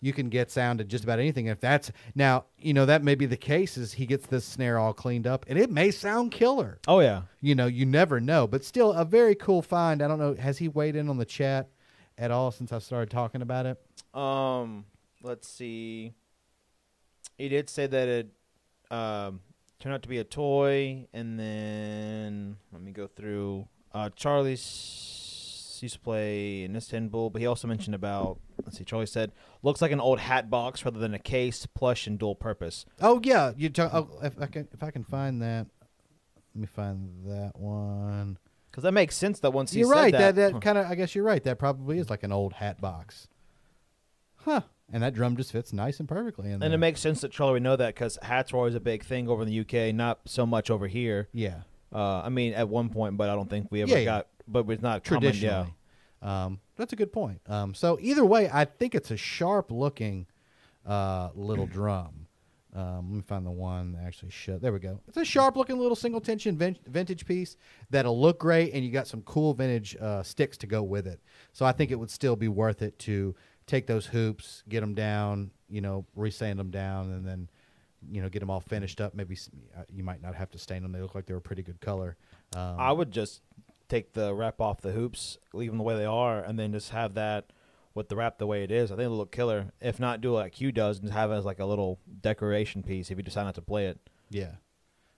you 0.00 0.12
can 0.12 0.28
get 0.28 0.50
sound 0.50 0.78
to 0.78 0.84
just 0.84 1.04
about 1.04 1.18
anything. 1.18 1.46
If 1.46 1.60
that's 1.60 1.90
now, 2.14 2.44
you 2.58 2.72
know, 2.74 2.86
that 2.86 3.02
may 3.02 3.14
be 3.14 3.26
the 3.26 3.36
case. 3.36 3.76
Is 3.76 3.92
he 3.94 4.06
gets 4.06 4.26
this 4.26 4.44
snare 4.44 4.78
all 4.78 4.92
cleaned 4.92 5.26
up, 5.26 5.44
and 5.48 5.58
it 5.58 5.70
may 5.70 5.90
sound 5.90 6.32
killer. 6.32 6.78
oh 6.86 7.00
yeah, 7.00 7.22
You 7.40 7.54
know, 7.54 7.66
you 7.66 7.84
never 7.86 8.20
know, 8.20 8.46
but 8.46 8.64
still 8.64 8.92
a 8.92 9.04
very 9.04 9.34
cool 9.34 9.62
find. 9.62 10.02
I 10.02 10.08
don't 10.08 10.18
know. 10.18 10.34
Has 10.34 10.58
he 10.58 10.68
weighed 10.68 10.96
in 10.96 11.08
on 11.08 11.18
the 11.18 11.24
chat 11.24 11.68
at 12.16 12.30
all 12.30 12.50
since 12.50 12.72
I 12.72 12.78
started 12.78 13.10
talking 13.10 13.42
about 13.42 13.66
it? 13.66 13.80
Um, 14.18 14.84
let's 15.22 15.48
see. 15.48 16.12
He 17.36 17.48
did 17.48 17.70
say 17.70 17.86
that 17.86 18.08
it 18.08 18.30
um, 18.90 19.40
turned 19.78 19.94
out 19.94 20.02
to 20.02 20.08
be 20.08 20.18
a 20.18 20.24
toy, 20.24 21.06
and 21.12 21.38
then 21.38 22.56
let 22.72 22.82
me 22.82 22.90
go 22.92 23.06
through. 23.06 23.68
Uh, 23.92 24.10
S- 25.78 25.82
used 25.82 25.94
to 25.94 26.00
play 26.00 26.64
in 26.64 26.74
Istanbul, 26.76 27.30
but 27.30 27.40
he 27.40 27.46
also 27.46 27.68
mentioned 27.68 27.94
about. 27.94 28.38
Let's 28.64 28.78
see. 28.78 28.84
Charlie 28.84 29.06
said 29.06 29.32
looks 29.62 29.80
like 29.80 29.92
an 29.92 30.00
old 30.00 30.18
hat 30.20 30.50
box 30.50 30.84
rather 30.84 30.98
than 30.98 31.14
a 31.14 31.18
case, 31.18 31.66
plush, 31.66 32.06
and 32.06 32.18
dual 32.18 32.34
purpose. 32.34 32.84
Oh 33.00 33.20
yeah, 33.22 33.52
you. 33.56 33.68
Talk, 33.70 33.92
oh, 33.94 34.08
if 34.22 34.40
I 34.40 34.46
can, 34.46 34.68
if 34.72 34.82
I 34.82 34.90
can 34.90 35.04
find 35.04 35.40
that, 35.42 35.66
let 36.54 36.60
me 36.60 36.66
find 36.66 37.10
that 37.26 37.52
one. 37.58 38.38
Because 38.70 38.82
that 38.84 38.92
makes 38.92 39.16
sense. 39.16 39.40
That 39.40 39.52
once 39.52 39.72
he 39.72 39.82
said 39.82 39.88
that. 39.90 39.94
You're 39.94 40.02
right. 40.02 40.12
that, 40.12 40.34
That 40.34 40.34
that 40.34 40.52
Huh. 40.54 40.60
kind 40.60 40.78
of. 40.78 40.86
I 40.86 40.94
guess 40.94 41.14
you're 41.14 41.24
right. 41.24 41.42
That 41.42 41.58
probably 41.58 41.98
is 41.98 42.10
like 42.10 42.22
an 42.22 42.32
old 42.32 42.54
hat 42.54 42.80
box. 42.80 43.28
Huh. 44.36 44.62
And 44.92 45.02
that 45.02 45.12
drum 45.14 45.36
just 45.36 45.52
fits 45.52 45.72
nice 45.72 46.00
and 46.00 46.08
perfectly 46.08 46.50
in 46.50 46.62
and 46.62 46.72
it 46.72 46.78
makes 46.78 47.00
sense 47.00 47.20
that 47.20 47.30
Charlie 47.30 47.54
would 47.54 47.62
know 47.62 47.76
that 47.76 47.94
because 47.94 48.18
hats 48.22 48.52
were 48.54 48.58
always 48.58 48.74
a 48.74 48.80
big 48.80 49.04
thing 49.04 49.28
over 49.28 49.42
in 49.42 49.48
the 49.48 49.60
UK, 49.60 49.94
not 49.94 50.20
so 50.24 50.46
much 50.46 50.70
over 50.70 50.86
here. 50.86 51.28
yeah. 51.32 51.60
Uh, 51.90 52.20
I 52.22 52.28
mean, 52.28 52.52
at 52.52 52.68
one 52.68 52.90
point, 52.90 53.16
but 53.16 53.30
I 53.30 53.34
don't 53.34 53.48
think 53.48 53.68
we 53.70 53.80
ever 53.80 53.90
Yeah, 53.92 53.98
yeah. 53.98 54.04
got. 54.04 54.26
But 54.48 54.68
it's 54.70 54.82
not 54.82 55.04
common, 55.04 55.22
yeah. 55.22 55.30
traditionally. 55.30 55.74
Um, 56.22 56.60
that's 56.76 56.92
a 56.92 56.96
good 56.96 57.12
point. 57.12 57.40
Um, 57.46 57.74
so 57.74 57.98
either 58.00 58.24
way, 58.24 58.50
I 58.52 58.64
think 58.64 58.94
it's 58.94 59.10
a 59.10 59.16
sharp 59.16 59.70
looking 59.70 60.26
uh, 60.86 61.30
little 61.34 61.66
drum. 61.72 62.26
Um, 62.74 63.08
let 63.10 63.16
me 63.16 63.22
find 63.22 63.46
the 63.46 63.50
one 63.50 63.92
that 63.92 64.04
actually 64.04 64.30
shut. 64.30 64.60
There 64.60 64.72
we 64.72 64.78
go. 64.78 65.00
It's 65.08 65.16
a 65.16 65.24
sharp 65.24 65.56
looking 65.56 65.78
little 65.78 65.96
single 65.96 66.20
tension 66.20 66.56
vin- 66.56 66.78
vintage 66.86 67.24
piece 67.24 67.56
that'll 67.90 68.20
look 68.20 68.38
great, 68.38 68.72
and 68.74 68.84
you 68.84 68.90
got 68.90 69.06
some 69.06 69.22
cool 69.22 69.54
vintage 69.54 69.96
uh, 69.96 70.22
sticks 70.22 70.56
to 70.58 70.66
go 70.66 70.82
with 70.82 71.06
it. 71.06 71.20
So 71.52 71.64
I 71.64 71.72
think 71.72 71.90
it 71.90 71.96
would 71.96 72.10
still 72.10 72.36
be 72.36 72.48
worth 72.48 72.82
it 72.82 72.98
to 73.00 73.34
take 73.66 73.86
those 73.86 74.06
hoops, 74.06 74.62
get 74.68 74.80
them 74.80 74.94
down, 74.94 75.50
you 75.70 75.80
know, 75.80 76.04
resand 76.16 76.56
them 76.58 76.70
down, 76.70 77.10
and 77.12 77.26
then 77.26 77.48
you 78.10 78.22
know 78.22 78.28
get 78.28 78.40
them 78.40 78.50
all 78.50 78.60
finished 78.60 79.00
up. 79.00 79.14
Maybe 79.14 79.36
uh, 79.76 79.82
you 79.92 80.04
might 80.04 80.22
not 80.22 80.34
have 80.34 80.50
to 80.50 80.58
stain 80.58 80.82
them; 80.82 80.92
they 80.92 81.00
look 81.00 81.14
like 81.14 81.26
they 81.26 81.34
were 81.34 81.40
pretty 81.40 81.62
good 81.62 81.80
color. 81.80 82.16
Um, 82.54 82.76
I 82.78 82.92
would 82.92 83.10
just 83.10 83.40
take 83.88 84.12
the 84.12 84.34
wrap 84.34 84.60
off 84.60 84.80
the 84.80 84.92
hoops, 84.92 85.38
leave 85.52 85.70
them 85.70 85.78
the 85.78 85.84
way 85.84 85.96
they 85.96 86.04
are, 86.04 86.40
and 86.42 86.58
then 86.58 86.72
just 86.72 86.90
have 86.90 87.14
that 87.14 87.52
with 87.94 88.08
the 88.08 88.16
wrap 88.16 88.38
the 88.38 88.46
way 88.46 88.62
it 88.62 88.70
is. 88.70 88.90
I 88.92 88.94
think 88.96 89.06
it'll 89.06 89.16
look 89.16 89.32
killer. 89.32 89.72
If 89.80 89.98
not, 89.98 90.20
do 90.20 90.32
like 90.32 90.52
Q 90.52 90.70
does 90.72 91.00
and 91.00 91.10
have 91.10 91.30
it 91.30 91.34
as 91.34 91.44
like 91.44 91.58
a 91.58 91.64
little 91.64 91.98
decoration 92.20 92.82
piece 92.82 93.10
if 93.10 93.16
you 93.16 93.22
decide 93.24 93.44
not 93.44 93.54
to 93.56 93.62
play 93.62 93.86
it. 93.86 93.98
Yeah. 94.30 94.52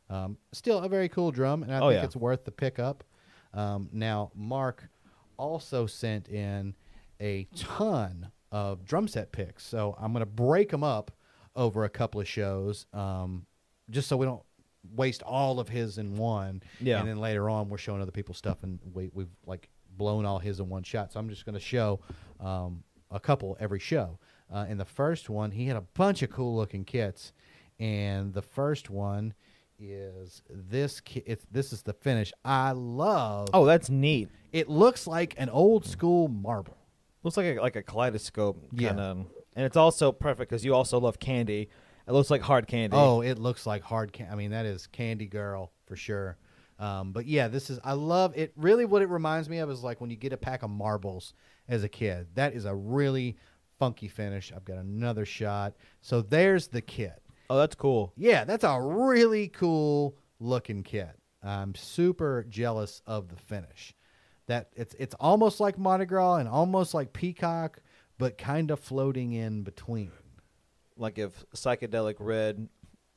Um, 0.08 0.38
still 0.52 0.78
a 0.78 0.88
very 0.88 1.08
cool 1.08 1.30
drum, 1.30 1.62
and 1.62 1.72
I 1.72 1.78
Oh, 1.78 1.88
think 1.88 2.00
yeah. 2.00 2.04
it's 2.04 2.16
worth 2.16 2.44
the 2.44 2.50
pickup. 2.52 3.04
Um, 3.54 3.88
now, 3.92 4.30
Mark 4.34 4.88
also 5.36 5.86
sent 5.86 6.28
in 6.28 6.74
a 7.20 7.44
ton 7.56 8.30
of 8.52 8.84
drum 8.84 9.06
set 9.08 9.30
picks, 9.32 9.64
so 9.66 9.94
I'm 9.98 10.12
going 10.12 10.20
to 10.22 10.26
break 10.26 10.70
them 10.70 10.82
up 10.84 11.10
over 11.54 11.84
a 11.84 11.88
couple 11.88 12.20
of 12.20 12.26
shows, 12.28 12.86
um, 12.92 13.46
just 13.90 14.08
so 14.08 14.16
we 14.16 14.26
don't 14.26 14.42
waste 14.94 15.22
all 15.22 15.60
of 15.60 15.68
his 15.68 15.98
in 15.98 16.16
one. 16.16 16.62
Yeah. 16.80 17.00
And 17.00 17.08
then 17.08 17.18
later 17.18 17.48
on, 17.50 17.68
we're 17.68 17.78
showing 17.78 18.00
other 18.02 18.10
people's 18.12 18.38
stuff, 18.38 18.62
and 18.62 18.78
we, 18.94 19.10
we've 19.12 19.28
like 19.46 19.68
blown 19.96 20.24
all 20.24 20.38
his 20.38 20.60
in 20.60 20.68
one 20.68 20.82
shot. 20.82 21.12
So 21.12 21.20
I'm 21.20 21.28
just 21.28 21.44
going 21.44 21.54
to 21.54 21.60
show 21.60 22.00
um, 22.40 22.82
a 23.10 23.20
couple 23.20 23.56
every 23.60 23.78
show. 23.80 24.18
Uh, 24.52 24.66
in 24.68 24.78
the 24.78 24.84
first 24.84 25.30
one, 25.30 25.50
he 25.52 25.66
had 25.66 25.76
a 25.76 25.80
bunch 25.82 26.22
of 26.22 26.30
cool 26.30 26.56
looking 26.56 26.84
kits, 26.84 27.32
and 27.78 28.32
the 28.34 28.42
first 28.42 28.90
one 28.90 29.34
is 29.78 30.42
this. 30.50 31.00
Ki- 31.00 31.22
it's 31.26 31.46
this 31.50 31.72
is 31.72 31.82
the 31.82 31.92
finish. 31.92 32.32
I 32.44 32.72
love. 32.72 33.48
Oh, 33.54 33.64
that's 33.64 33.88
neat. 33.90 34.28
it 34.52 34.68
looks 34.68 35.06
like 35.06 35.34
an 35.38 35.48
old 35.50 35.84
school 35.86 36.28
marble. 36.28 36.76
Looks 37.22 37.36
like 37.36 37.56
a, 37.58 37.60
like 37.60 37.76
a 37.76 37.82
kaleidoscope 37.82 38.56
Yeah. 38.72 38.88
kind 38.88 39.00
of, 39.00 39.16
and 39.54 39.66
it's 39.66 39.76
also 39.76 40.10
perfect 40.10 40.50
because 40.50 40.64
you 40.64 40.74
also 40.74 40.98
love 40.98 41.18
candy. 41.18 41.68
It 42.10 42.14
looks 42.14 42.28
like 42.30 42.42
hard 42.42 42.66
candy. 42.66 42.96
Oh, 42.96 43.20
it 43.20 43.38
looks 43.38 43.66
like 43.66 43.82
hard. 43.84 44.12
Can- 44.12 44.28
I 44.30 44.34
mean, 44.34 44.50
that 44.50 44.66
is 44.66 44.88
Candy 44.88 45.26
Girl 45.26 45.70
for 45.86 45.94
sure. 45.94 46.36
Um, 46.80 47.12
but 47.12 47.24
yeah, 47.26 47.46
this 47.46 47.70
is. 47.70 47.78
I 47.84 47.92
love 47.92 48.32
it. 48.36 48.52
Really, 48.56 48.84
what 48.84 49.00
it 49.00 49.08
reminds 49.08 49.48
me 49.48 49.58
of 49.58 49.70
is 49.70 49.84
like 49.84 50.00
when 50.00 50.10
you 50.10 50.16
get 50.16 50.32
a 50.32 50.36
pack 50.36 50.64
of 50.64 50.70
marbles 50.70 51.34
as 51.68 51.84
a 51.84 51.88
kid. 51.88 52.26
That 52.34 52.52
is 52.54 52.64
a 52.64 52.74
really 52.74 53.36
funky 53.78 54.08
finish. 54.08 54.52
I've 54.54 54.64
got 54.64 54.78
another 54.78 55.24
shot. 55.24 55.76
So 56.00 56.20
there's 56.20 56.66
the 56.66 56.80
kit. 56.80 57.22
oh, 57.48 57.56
that's 57.56 57.76
cool. 57.76 58.12
Yeah, 58.16 58.44
that's 58.44 58.64
a 58.64 58.80
really 58.80 59.46
cool 59.48 60.16
looking 60.40 60.82
kit. 60.82 61.10
I'm 61.44 61.76
super 61.76 62.44
jealous 62.48 63.02
of 63.06 63.28
the 63.28 63.36
finish. 63.36 63.94
That 64.48 64.70
it's 64.74 64.96
it's 64.98 65.14
almost 65.20 65.60
like 65.60 65.78
Mardi 65.78 66.06
Gras 66.06 66.36
and 66.36 66.48
almost 66.48 66.92
like 66.92 67.12
Peacock, 67.12 67.80
but 68.18 68.36
kind 68.36 68.72
of 68.72 68.80
floating 68.80 69.32
in 69.32 69.62
between. 69.62 70.10
Like 71.00 71.18
if 71.18 71.44
psychedelic 71.54 72.16
red 72.18 72.68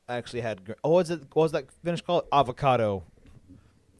actually 0.08 0.40
had. 0.40 0.64
gr- 0.64 0.72
Oh, 0.82 0.90
what's 0.90 1.10
it? 1.10 1.20
What 1.34 1.42
was 1.44 1.52
that 1.52 1.70
finish 1.84 2.00
called? 2.00 2.24
Avocado. 2.32 3.04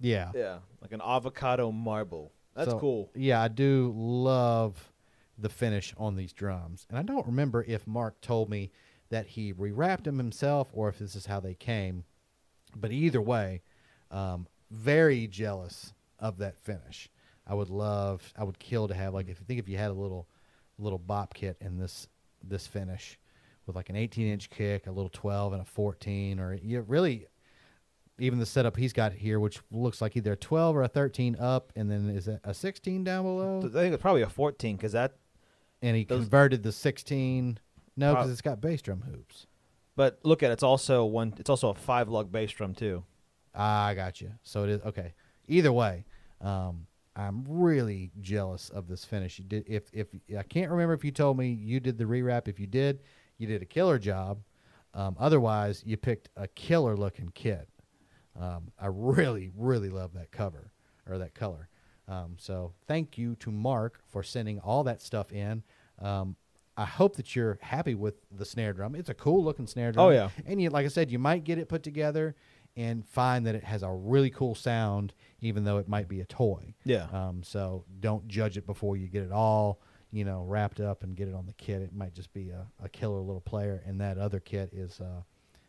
Yeah. 0.00 0.32
Yeah, 0.34 0.58
like 0.80 0.92
an 0.92 1.00
avocado 1.04 1.70
marble. 1.70 2.32
That's 2.54 2.70
So, 2.70 2.78
cool. 2.78 3.10
Yeah, 3.14 3.42
I 3.42 3.48
do 3.48 3.92
love 3.96 4.92
the 5.38 5.48
finish 5.48 5.94
on 5.98 6.16
these 6.16 6.32
drums. 6.32 6.86
And 6.88 6.98
I 6.98 7.02
don't 7.02 7.26
remember 7.26 7.64
if 7.66 7.86
Mark 7.86 8.20
told 8.20 8.48
me 8.48 8.70
that 9.10 9.26
he 9.26 9.52
rewrapped 9.52 10.04
them 10.04 10.18
himself 10.18 10.68
or 10.72 10.88
if 10.88 10.98
this 10.98 11.14
is 11.14 11.26
how 11.26 11.40
they 11.40 11.54
came. 11.54 12.04
But 12.76 12.90
either 12.92 13.20
way, 13.20 13.62
um, 14.10 14.46
very 14.70 15.26
jealous 15.26 15.92
of 16.18 16.38
that 16.38 16.56
finish. 16.56 17.08
I 17.46 17.54
would 17.54 17.70
love, 17.70 18.32
I 18.36 18.44
would 18.44 18.58
kill 18.58 18.88
to 18.88 18.94
have 18.94 19.12
like 19.12 19.28
if 19.28 19.38
you 19.40 19.44
think 19.46 19.60
if 19.60 19.68
you 19.68 19.76
had 19.76 19.90
a 19.90 19.94
little, 19.94 20.26
little 20.78 20.98
bop 20.98 21.34
kit 21.34 21.56
in 21.60 21.76
this 21.78 22.08
this 22.42 22.66
finish 22.66 23.18
with 23.66 23.76
like 23.76 23.90
an 23.90 23.96
18 23.96 24.26
inch 24.26 24.50
kick, 24.50 24.86
a 24.86 24.90
little 24.90 25.10
12 25.10 25.52
and 25.54 25.62
a 25.62 25.64
14, 25.64 26.40
or 26.40 26.54
you 26.54 26.80
really 26.82 27.26
even 28.18 28.38
the 28.38 28.46
setup 28.46 28.76
he's 28.76 28.92
got 28.92 29.12
here, 29.12 29.40
which 29.40 29.58
looks 29.70 30.00
like 30.00 30.16
either 30.16 30.32
a 30.32 30.36
12 30.36 30.76
or 30.76 30.82
a 30.82 30.88
13 30.88 31.36
up, 31.40 31.72
and 31.74 31.90
then 31.90 32.08
is 32.10 32.28
it 32.28 32.40
a 32.44 32.54
16 32.54 33.02
down 33.02 33.24
below? 33.24 33.58
I 33.58 33.68
think 33.68 33.94
it's 33.94 34.02
probably 34.02 34.22
a 34.22 34.28
14 34.28 34.76
because 34.76 34.92
that. 34.92 35.16
And 35.82 35.96
he 35.96 36.04
those- 36.04 36.20
converted 36.20 36.62
the 36.62 36.72
16. 36.72 37.58
No, 37.96 38.14
because 38.14 38.30
it's 38.30 38.40
got 38.40 38.60
bass 38.60 38.82
drum 38.82 39.02
hoops. 39.02 39.46
But 39.96 40.18
look 40.24 40.42
at 40.42 40.50
it, 40.50 40.54
it's 40.54 40.62
also 40.62 41.04
one. 41.04 41.34
It's 41.38 41.50
also 41.50 41.68
a 41.68 41.74
five 41.74 42.08
lug 42.08 42.32
bass 42.32 42.50
drum 42.50 42.74
too. 42.74 43.04
Ah, 43.54 43.86
I 43.86 43.94
got 43.94 44.20
you. 44.20 44.32
So 44.42 44.64
it 44.64 44.70
is 44.70 44.82
okay. 44.82 45.14
Either 45.46 45.72
way, 45.72 46.04
um, 46.40 46.86
I'm 47.14 47.44
really 47.46 48.10
jealous 48.20 48.70
of 48.70 48.88
this 48.88 49.04
finish. 49.04 49.38
You 49.38 49.44
did 49.44 49.64
if 49.68 49.84
if 49.92 50.08
I 50.36 50.42
can't 50.42 50.70
remember 50.72 50.94
if 50.94 51.04
you 51.04 51.12
told 51.12 51.38
me 51.38 51.48
you 51.50 51.78
did 51.78 51.96
the 51.98 52.04
rewrap. 52.04 52.48
If 52.48 52.58
you 52.58 52.66
did, 52.66 53.02
you 53.38 53.46
did 53.46 53.62
a 53.62 53.66
killer 53.66 53.98
job. 53.98 54.40
Um, 54.92 55.16
otherwise, 55.18 55.82
you 55.84 55.96
picked 55.96 56.28
a 56.36 56.46
killer 56.48 56.96
looking 56.96 57.30
kit. 57.34 57.68
Um, 58.38 58.70
I 58.78 58.86
really, 58.86 59.50
really 59.56 59.90
love 59.90 60.12
that 60.14 60.30
cover 60.30 60.72
or 61.08 61.18
that 61.18 61.34
color. 61.34 61.68
Um, 62.06 62.36
so 62.38 62.72
thank 62.86 63.16
you 63.16 63.34
to 63.36 63.50
Mark 63.50 64.00
for 64.06 64.22
sending 64.22 64.60
all 64.60 64.84
that 64.84 65.02
stuff 65.02 65.32
in. 65.32 65.62
Um, 66.00 66.36
I 66.76 66.84
hope 66.84 67.16
that 67.16 67.36
you're 67.36 67.58
happy 67.62 67.94
with 67.94 68.14
the 68.30 68.44
snare 68.44 68.72
drum. 68.72 68.94
It's 68.94 69.08
a 69.08 69.14
cool 69.14 69.44
looking 69.44 69.66
snare 69.66 69.92
drum. 69.92 70.06
Oh, 70.06 70.10
yeah. 70.10 70.30
And 70.44 70.60
you, 70.60 70.70
like 70.70 70.84
I 70.84 70.88
said, 70.88 71.10
you 71.10 71.18
might 71.18 71.44
get 71.44 71.58
it 71.58 71.68
put 71.68 71.82
together 71.82 72.34
and 72.76 73.06
find 73.06 73.46
that 73.46 73.54
it 73.54 73.62
has 73.62 73.84
a 73.84 73.90
really 73.90 74.30
cool 74.30 74.56
sound, 74.56 75.14
even 75.40 75.62
though 75.62 75.78
it 75.78 75.88
might 75.88 76.08
be 76.08 76.20
a 76.20 76.24
toy. 76.24 76.74
Yeah. 76.84 77.06
Um, 77.12 77.42
so 77.44 77.84
don't 78.00 78.26
judge 78.26 78.56
it 78.56 78.66
before 78.66 78.96
you 78.96 79.06
get 79.06 79.22
it 79.22 79.30
all, 79.30 79.80
you 80.14 80.24
know, 80.24 80.44
wrapped 80.46 80.78
up 80.78 81.02
and 81.02 81.16
get 81.16 81.26
it 81.26 81.34
on 81.34 81.44
the 81.44 81.52
kit. 81.54 81.82
It 81.82 81.92
might 81.92 82.14
just 82.14 82.32
be 82.32 82.50
a, 82.50 82.64
a 82.82 82.88
killer 82.88 83.18
little 83.18 83.40
player, 83.40 83.82
and 83.84 84.00
that 84.00 84.16
other 84.16 84.38
kit 84.38 84.70
is 84.72 85.00
uh, 85.00 85.22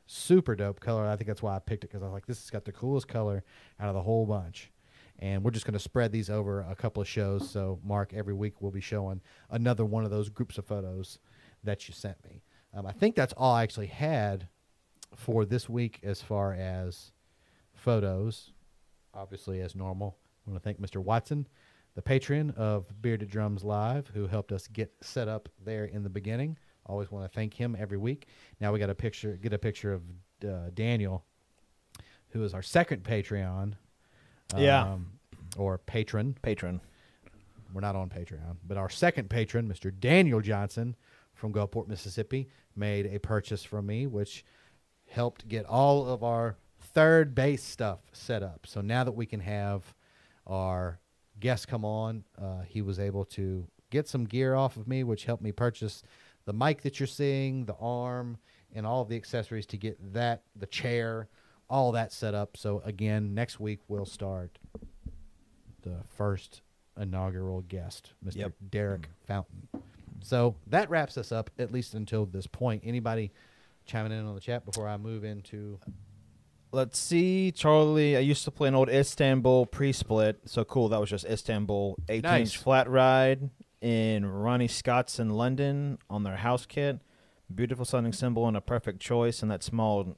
super 0.06 0.56
dope 0.56 0.80
color. 0.80 1.08
I 1.08 1.16
think 1.16 1.28
that's 1.28 1.42
why 1.42 1.56
I 1.56 1.60
picked 1.60 1.84
it 1.84 1.88
because 1.88 2.04
I 2.04 2.06
was 2.06 2.14
like, 2.14 2.28
this 2.28 2.40
has 2.42 2.52
got 2.52 2.64
the 2.64 2.72
coolest 2.72 3.08
color 3.08 3.44
out 3.80 3.90
of 3.90 3.96
the 3.96 4.04
whole 4.04 4.28
bunch. 4.28 4.72
And 5.18 5.44
we're 5.44 5.52
just 5.52 5.66
going 5.66 5.74
to 5.74 5.80
spread 5.80 6.12
these 6.12 6.30
over 6.30 6.62
a 6.62 6.76
couple 6.76 7.02
of 7.02 7.08
shows. 7.08 7.50
So, 7.50 7.80
Mark, 7.84 8.14
every 8.14 8.34
week 8.36 8.62
we'll 8.62 8.72
be 8.72 8.82
showing 8.82 9.22
another 9.50 9.84
one 9.84 10.04
of 10.04 10.12
those 10.12 10.30
groups 10.30 10.60
of 10.60 10.66
photos 10.66 11.18
that 11.64 11.88
you 11.88 11.94
sent 11.96 12.24
me. 12.24 12.44
Um, 12.72 12.86
I 12.86 12.92
think 12.92 13.16
that's 13.16 13.34
all 13.34 13.56
I 13.56 13.64
actually 13.64 13.88
had 13.88 14.48
for 15.16 15.44
this 15.44 15.68
week 15.68 16.02
as 16.04 16.22
far 16.22 16.54
as 16.54 17.14
photos. 17.74 18.52
Obviously, 19.14 19.62
as 19.62 19.74
normal, 19.74 20.18
I 20.46 20.52
want 20.52 20.62
to 20.62 20.64
thank 20.64 20.80
Mr. 20.80 21.02
Watson, 21.02 21.48
the 21.96 22.02
patron 22.02 22.52
of 22.52 23.02
Bearded 23.02 23.30
Drums 23.30 23.64
Live, 23.64 24.08
who 24.14 24.28
helped 24.28 24.52
us 24.52 24.68
get 24.68 24.92
set 25.02 25.28
up 25.28 25.50
there 25.64 25.86
in 25.86 26.04
the 26.04 26.10
beginning. 26.10 26.58
Always 26.86 27.10
want 27.10 27.30
to 27.30 27.34
thank 27.34 27.54
him 27.54 27.76
every 27.80 27.98
week. 27.98 28.28
Now 28.60 28.72
we 28.72 28.80
got 28.80 28.90
a 28.90 28.96
picture, 28.96 29.38
get 29.42 29.54
a 29.54 29.58
picture 29.58 29.94
of 29.94 30.02
uh, 30.48 30.70
Daniel, 30.74 31.26
who 32.30 32.44
is 32.44 32.54
our 32.54 32.62
second 32.62 33.04
Patreon. 33.04 33.74
Yeah. 34.56 34.84
um, 34.84 35.08
or 35.58 35.78
patron. 35.78 36.38
Patron. 36.42 36.82
We're 37.74 37.82
not 37.82 37.96
on 37.96 38.10
Patreon, 38.10 38.58
but 38.66 38.78
our 38.78 38.90
second 38.90 39.30
patron, 39.30 39.68
Mr. 39.68 39.92
Daniel 39.98 40.40
Johnson 40.40 40.96
from 41.34 41.52
Gulfport, 41.52 41.88
Mississippi, 41.88 42.48
made 42.76 43.06
a 43.08 43.20
purchase 43.20 43.64
from 43.64 43.88
me, 43.88 44.08
which 44.08 44.46
helped 45.10 45.48
get 45.48 45.66
all 45.66 46.08
of 46.08 46.24
our 46.24 46.58
third 46.80 47.36
base 47.36 47.64
stuff 47.64 48.00
set 48.14 48.44
up. 48.44 48.66
So 48.66 48.82
now 48.82 49.04
that 49.04 49.12
we 49.12 49.26
can 49.26 49.42
have 49.42 49.94
our 50.48 51.00
guests 51.40 51.66
come 51.66 51.86
on, 51.86 52.24
uh, 52.42 52.62
he 52.68 52.82
was 52.82 53.00
able 53.00 53.26
to 53.26 53.68
get 53.90 54.08
some 54.08 54.26
gear 54.26 54.56
off 54.56 54.78
of 54.78 54.88
me, 54.88 55.04
which 55.04 55.26
helped 55.26 55.44
me 55.44 55.52
purchase 55.52 56.04
the 56.46 56.54
mic 56.54 56.82
that 56.82 57.00
you're 57.00 57.08
seeing, 57.08 57.66
the 57.66 57.76
arm, 57.80 58.38
and 58.74 58.86
all 58.86 59.02
of 59.02 59.10
the 59.10 59.16
accessories 59.16 59.66
to 59.68 59.78
get 59.78 59.98
that, 60.14 60.44
the 60.56 60.66
chair, 60.68 61.28
all 61.70 61.92
that 61.94 62.12
set 62.12 62.34
up. 62.34 62.58
So 62.58 62.82
again, 62.86 63.34
next 63.34 63.60
week 63.60 63.80
we'll 63.88 64.06
start 64.06 64.60
the 65.82 65.98
first 66.08 66.62
inaugural 67.00 67.62
guest, 67.62 68.14
Mr. 68.26 68.38
Yep. 68.38 68.54
Derek 68.70 69.10
Fountain. 69.26 69.68
So 70.22 70.56
that 70.68 70.90
wraps 70.90 71.18
us 71.18 71.32
up, 71.32 71.50
at 71.60 71.72
least 71.72 71.94
until 71.94 72.26
this 72.26 72.48
point. 72.48 72.84
Anybody 72.86 73.32
chiming 73.86 74.12
in 74.12 74.26
on 74.26 74.36
the 74.36 74.42
chat 74.42 74.66
before 74.66 74.88
I 74.88 74.98
move 74.98 75.24
into? 75.24 75.80
Let's 76.76 77.00
see, 77.00 77.54
Charlie. 77.54 78.18
I 78.18 78.20
used 78.20 78.44
to 78.44 78.52
play 78.52 78.68
an 78.68 78.76
old 78.76 78.90
Istanbul 78.90 79.66
pre-split, 79.66 80.42
so 80.44 80.66
cool. 80.66 80.90
That 80.90 81.00
was 81.00 81.10
just 81.10 81.24
Istanbul 81.24 81.98
18-inch 82.10 82.24
Nice. 82.24 82.54
flat 82.54 82.90
ride 82.90 83.50
in 83.80 84.26
Ronnie 84.26 84.68
Scott's 84.68 85.18
in 85.18 85.30
London 85.30 86.00
on 86.10 86.24
their 86.24 86.36
house 86.36 86.66
kit. 86.66 87.00
Beautiful 87.54 87.86
sounding 87.86 88.12
cymbal 88.12 88.46
and 88.46 88.58
a 88.58 88.62
perfect 88.62 89.00
choice 89.00 89.42
in 89.42 89.48
that 89.48 89.64
small 89.64 90.18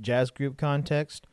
jazz 0.00 0.30
group 0.30 0.56
context. 0.56 1.26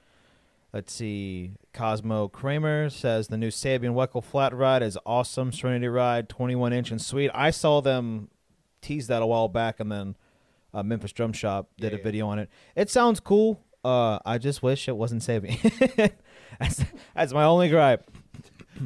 Let's 0.73 0.91
see. 0.91 1.53
Cosmo 1.73 2.27
Kramer 2.27 2.89
says 2.89 3.29
the 3.29 3.37
new 3.37 3.51
Sabian 3.51 3.93
Weckl 3.93 4.21
flat 4.21 4.53
ride 4.53 4.83
is 4.83 4.97
awesome. 5.05 5.53
Serenity 5.53 5.87
ride, 5.87 6.27
21 6.27 6.73
inch 6.73 6.91
and 6.91 7.01
sweet. 7.01 7.31
I 7.33 7.51
saw 7.51 7.79
them 7.79 8.27
tease 8.81 9.07
that 9.07 9.21
a 9.21 9.25
while 9.25 9.47
back, 9.47 9.79
and 9.79 9.89
then 9.89 10.17
uh, 10.73 10.83
Memphis 10.83 11.13
Drum 11.13 11.31
Shop 11.31 11.69
did 11.77 11.93
Yeah, 11.93 11.95
a 11.95 11.97
yeah. 11.99 12.03
video 12.03 12.27
on 12.27 12.39
it. 12.39 12.49
It 12.75 12.89
sounds 12.89 13.21
cool. 13.21 13.61
Uh, 13.85 14.19
I 14.25 14.39
just 14.39 14.63
wish 14.63 14.87
it 14.87 14.97
wasn't 14.97 15.21
Sabian. 15.21 16.11
that's, 16.59 16.83
that's 17.15 17.33
my 17.33 17.43
only 17.43 17.69
gripe. 17.69 18.03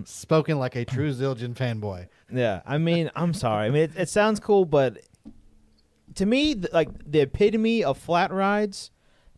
Spoken 0.04 0.60
like 0.60 0.76
a 0.76 0.86
true 0.86 1.12
Zildjian 1.12 1.56
fanboy. 1.56 2.08
Yeah, 2.32 2.62
I 2.66 2.78
mean, 2.78 3.10
I'm 3.16 3.34
sorry. 3.34 3.66
I 3.68 3.70
mean, 3.72 3.84
it, 3.84 3.91
it 3.95 4.10
sounds 4.10 4.39
cool, 4.39 4.66
but 4.66 4.97
to 6.16 6.26
me, 6.26 6.54
th- 6.54 6.72
like 6.74 6.89
the 7.10 7.22
epitome 7.22 7.84
of 7.84 7.97
flat 7.97 8.32
rides, 8.32 8.91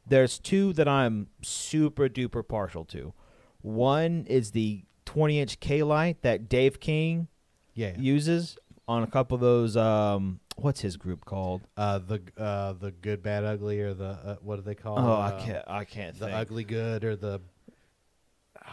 there's 0.07 0.39
two 0.39 0.73
that 0.73 0.87
I'm 0.89 1.27
super 1.41 2.09
duper 2.09 2.45
partial 2.45 2.83
to. 2.85 3.13
One 3.61 4.25
is 4.27 4.51
the 4.51 4.83
20 5.05 5.39
inch 5.39 5.59
K 5.61 5.83
light 5.83 6.21
that 6.23 6.49
Dave 6.49 6.79
King 6.81 7.27
Yeah. 7.75 7.93
uses 7.97 8.57
on 8.89 9.03
a 9.03 9.07
couple 9.07 9.35
of 9.35 9.41
those. 9.41 9.77
Um, 9.77 10.40
what's 10.57 10.81
his 10.81 10.97
group 10.97 11.25
called? 11.25 11.61
uh, 11.77 11.99
the 11.99 12.21
uh, 12.37 12.73
the 12.73 12.91
good, 12.91 13.21
bad, 13.23 13.43
ugly, 13.43 13.79
or 13.81 13.93
the 13.93 14.05
uh, 14.05 14.35
what 14.41 14.57
do 14.57 14.61
they 14.61 14.75
call 14.75 14.99
Oh? 14.99 15.13
I 15.13 15.29
Uh, 15.31 15.45
can't. 15.45 15.65
I 15.67 15.85
can't 15.85 16.17
The 16.19 16.25
think. 16.25 16.37
ugly 16.37 16.63
good 16.63 17.03
or 17.03 17.15
the. 17.15 17.41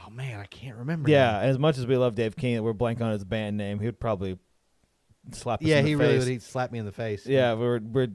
Oh 0.06 0.10
man, 0.10 0.38
I 0.38 0.44
can't 0.46 0.76
remember. 0.76 1.10
Yeah, 1.10 1.32
now. 1.32 1.40
as 1.40 1.58
much 1.58 1.78
as 1.78 1.86
we 1.86 1.96
love 1.96 2.14
Dave 2.14 2.36
King, 2.36 2.62
we're 2.62 2.72
blank 2.74 3.00
on 3.00 3.10
his 3.12 3.24
band 3.24 3.56
name. 3.56 3.78
He 3.80 3.86
would 3.86 4.00
probably 4.00 4.38
slap 5.32 5.62
us 5.62 5.66
Yeah, 5.66 5.78
in 5.78 5.84
the 5.84 5.88
he 5.90 5.94
really 5.94 6.18
would. 6.18 6.28
He'd 6.28 6.42
slap 6.42 6.70
me 6.72 6.78
in 6.78 6.84
the 6.84 6.92
face. 6.92 7.26
Yeah, 7.26 7.54
we're 7.54 7.78
we're 7.80 8.08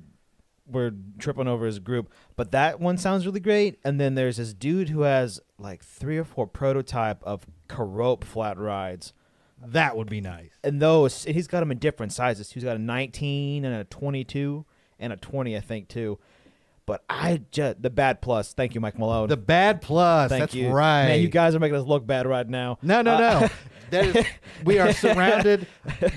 we're 0.68 0.92
tripping 1.20 1.48
over 1.48 1.66
his 1.66 1.80
group, 1.80 2.12
but 2.36 2.52
that 2.52 2.80
one 2.80 2.98
sounds 2.98 3.26
really 3.26 3.40
great. 3.40 3.80
And 3.84 4.00
then 4.00 4.16
there's 4.16 4.38
this 4.38 4.54
dude 4.54 4.90
who 4.90 5.02
has 5.02 5.40
like 5.58 5.84
three 5.84 6.18
or 6.18 6.24
four 6.24 6.48
prototype 6.48 7.24
of 7.24 7.46
Kerope 7.68 8.24
flat 8.24 8.58
rides, 8.58 9.12
that 9.68 9.96
would 9.98 10.10
be 10.10 10.22
nice. 10.22 10.52
and 10.64 10.82
those 10.82 11.26
and 11.26 11.36
he's 11.36 11.48
got 11.48 11.60
them 11.62 11.72
in 11.72 11.78
different 11.80 12.12
sizes. 12.14 12.52
He's 12.52 12.64
got 12.64 12.76
a 12.76 12.80
19 12.80 13.66
and 13.66 13.76
a 13.76 13.84
22 13.86 14.66
and 15.00 15.14
a 15.14 15.18
20, 15.18 15.56
I 15.58 15.60
think 15.60 15.88
too. 15.88 16.20
But 16.86 17.04
I 17.10 17.42
just 17.52 17.82
the 17.82 17.90
bad 17.90 18.22
plus. 18.22 18.54
Thank 18.54 18.76
you, 18.76 18.82
Mike 18.82 19.00
Malone. 19.00 19.30
The 19.30 19.38
bad 19.38 19.82
plus. 19.82 20.30
Thank 20.30 20.42
that's 20.42 20.54
you. 20.56 20.70
right. 20.70 21.08
Man, 21.08 21.22
you 21.22 21.30
guys 21.30 21.56
are 21.56 21.60
making 21.60 21.78
us 21.78 21.86
look 21.88 22.06
bad 22.06 22.28
right 22.28 22.48
now. 22.48 22.78
No, 22.82 23.02
no, 23.02 23.14
Uh, 23.16 23.48
no. 23.92 24.00
Is, 24.00 24.26
we 24.66 24.80
are 24.80 24.92
surrounded 24.92 25.66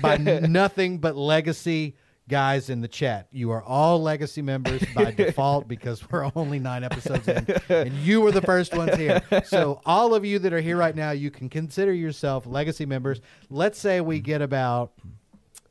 by 0.01 0.17
nothing 0.17 0.97
but 0.97 1.15
legacy 1.15 1.95
guys 2.29 2.69
in 2.69 2.81
the 2.81 2.87
chat. 2.87 3.27
You 3.31 3.51
are 3.51 3.63
all 3.63 4.01
legacy 4.01 4.41
members 4.41 4.83
by 4.93 5.11
default 5.17 5.67
because 5.67 6.09
we're 6.09 6.29
only 6.35 6.59
nine 6.59 6.83
episodes 6.83 7.27
in, 7.27 7.45
and 7.69 7.93
you 7.93 8.21
were 8.21 8.31
the 8.31 8.41
first 8.41 8.75
ones 8.75 8.95
here. 8.95 9.21
So 9.45 9.81
all 9.85 10.13
of 10.13 10.25
you 10.25 10.39
that 10.39 10.53
are 10.53 10.61
here 10.61 10.77
right 10.77 10.95
now, 10.95 11.11
you 11.11 11.31
can 11.31 11.49
consider 11.49 11.93
yourself 11.93 12.45
legacy 12.45 12.85
members. 12.85 13.21
Let's 13.49 13.79
say 13.79 14.01
we 14.01 14.19
get 14.19 14.41
about 14.41 14.93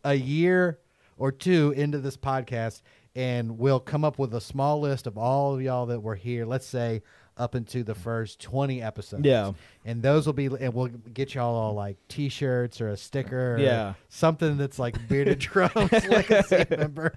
a 0.04 0.14
year 0.14 0.78
or 1.18 1.32
two 1.32 1.72
into 1.76 1.98
this 1.98 2.16
podcast 2.16 2.82
and 3.14 3.58
we'll 3.58 3.80
come 3.80 4.04
up 4.04 4.18
with 4.18 4.34
a 4.34 4.40
small 4.40 4.80
list 4.80 5.06
of 5.06 5.16
all 5.16 5.54
of 5.54 5.62
y'all 5.62 5.86
that 5.86 6.00
were 6.00 6.14
here 6.14 6.44
let's 6.44 6.66
say 6.66 7.02
up 7.36 7.54
into 7.54 7.82
the 7.84 7.94
first 7.94 8.40
20 8.40 8.82
episodes 8.82 9.24
Yeah. 9.24 9.52
and 9.84 10.02
those 10.02 10.24
will 10.26 10.32
be 10.32 10.46
and 10.46 10.72
we'll 10.72 10.86
get 10.88 11.34
y'all 11.34 11.54
all 11.54 11.74
like 11.74 11.96
t-shirts 12.08 12.80
or 12.80 12.88
a 12.88 12.96
sticker 12.96 13.56
or 13.56 13.58
Yeah. 13.58 13.94
something 14.08 14.56
that's 14.56 14.78
like 14.78 15.06
bearded 15.08 15.38
drums 15.40 15.74
legacy 15.92 16.64
member 16.70 17.14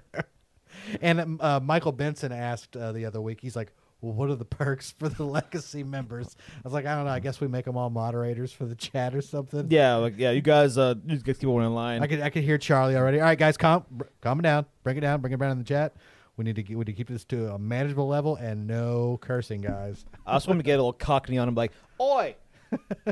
and 1.00 1.20
um, 1.20 1.38
uh, 1.40 1.60
michael 1.60 1.92
benson 1.92 2.32
asked 2.32 2.76
uh, 2.76 2.92
the 2.92 3.04
other 3.06 3.20
week 3.20 3.40
he's 3.40 3.56
like 3.56 3.72
well, 4.02 4.14
what 4.14 4.30
are 4.30 4.34
the 4.34 4.46
perks 4.46 4.92
for 4.98 5.10
the 5.10 5.24
legacy 5.26 5.84
members? 5.84 6.34
I 6.56 6.60
was 6.64 6.72
like, 6.72 6.86
I 6.86 6.94
don't 6.96 7.04
know. 7.04 7.10
I 7.10 7.20
guess 7.20 7.38
we 7.38 7.48
make 7.48 7.66
them 7.66 7.76
all 7.76 7.90
moderators 7.90 8.50
for 8.50 8.64
the 8.64 8.74
chat 8.74 9.14
or 9.14 9.20
something. 9.20 9.66
Yeah, 9.68 9.96
like 9.96 10.14
yeah, 10.16 10.30
you 10.30 10.40
guys 10.40 10.78
uh 10.78 10.94
you 11.04 11.18
just 11.18 11.38
keep 11.38 11.50
one 11.50 11.66
in 11.66 11.74
line. 11.74 12.02
I 12.02 12.06
could 12.06 12.22
I 12.22 12.30
could 12.30 12.42
hear 12.42 12.56
Charlie 12.56 12.96
already. 12.96 13.18
All 13.20 13.26
right, 13.26 13.38
guys, 13.38 13.58
calm 13.58 13.84
calm 14.22 14.38
it 14.40 14.44
down. 14.44 14.64
Bring 14.84 14.96
it 14.96 15.00
down. 15.02 15.20
Bring 15.20 15.34
it 15.34 15.38
down 15.38 15.50
in 15.50 15.58
the 15.58 15.64
chat. 15.64 15.92
We 16.40 16.44
need 16.44 16.56
to 16.56 16.62
get, 16.62 16.74
we 16.78 16.80
need 16.80 16.92
to 16.92 16.92
keep 16.94 17.08
this 17.08 17.24
to 17.24 17.52
a 17.52 17.58
manageable 17.58 18.08
level 18.08 18.36
and 18.36 18.66
no 18.66 19.18
cursing, 19.20 19.60
guys. 19.60 20.06
I 20.26 20.36
just 20.36 20.48
want 20.48 20.58
to 20.58 20.62
get 20.62 20.72
a 20.72 20.76
little 20.76 20.94
cockney 20.94 21.36
on 21.36 21.46
him, 21.46 21.54
like, 21.54 21.70
"Oi, 22.00 22.34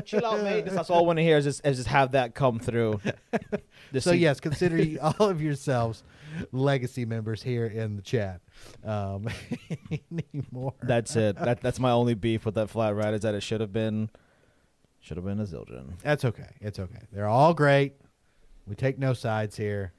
chill 0.03 0.25
out, 0.25 0.41
mate." 0.41 0.65
That's 0.65 0.89
all 0.89 1.03
I 1.03 1.05
want 1.05 1.17
to 1.17 1.23
hear 1.23 1.37
is 1.37 1.43
just, 1.43 1.63
is 1.63 1.77
just 1.77 1.89
have 1.89 2.13
that 2.13 2.33
come 2.33 2.57
through. 2.57 2.99
So 3.99 4.11
yes, 4.11 4.39
consider 4.39 4.99
all 5.19 5.29
of 5.29 5.41
yourselves 5.41 6.03
legacy 6.51 7.05
members 7.05 7.41
here 7.41 7.65
in 7.65 7.95
the 7.95 8.01
chat. 8.01 8.41
Um, 8.83 9.27
anymore. 10.33 10.73
that's 10.81 11.15
it. 11.15 11.35
That 11.37 11.61
that's 11.61 11.79
my 11.79 11.91
only 11.91 12.15
beef 12.15 12.45
with 12.45 12.55
that 12.55 12.69
flat 12.69 12.95
ride 12.95 13.13
is 13.13 13.21
that 13.21 13.35
it 13.35 13.41
should 13.41 13.61
have 13.61 13.73
been 13.73 14.09
should 14.99 15.17
have 15.17 15.25
been 15.25 15.39
a 15.39 15.45
Zildjian. 15.45 15.99
That's 16.03 16.25
okay. 16.25 16.49
It's 16.61 16.79
okay. 16.79 17.01
They're 17.11 17.27
all 17.27 17.53
great. 17.53 17.93
We 18.67 18.75
take 18.75 18.97
no 18.97 19.13
sides 19.13 19.55
here. 19.55 19.93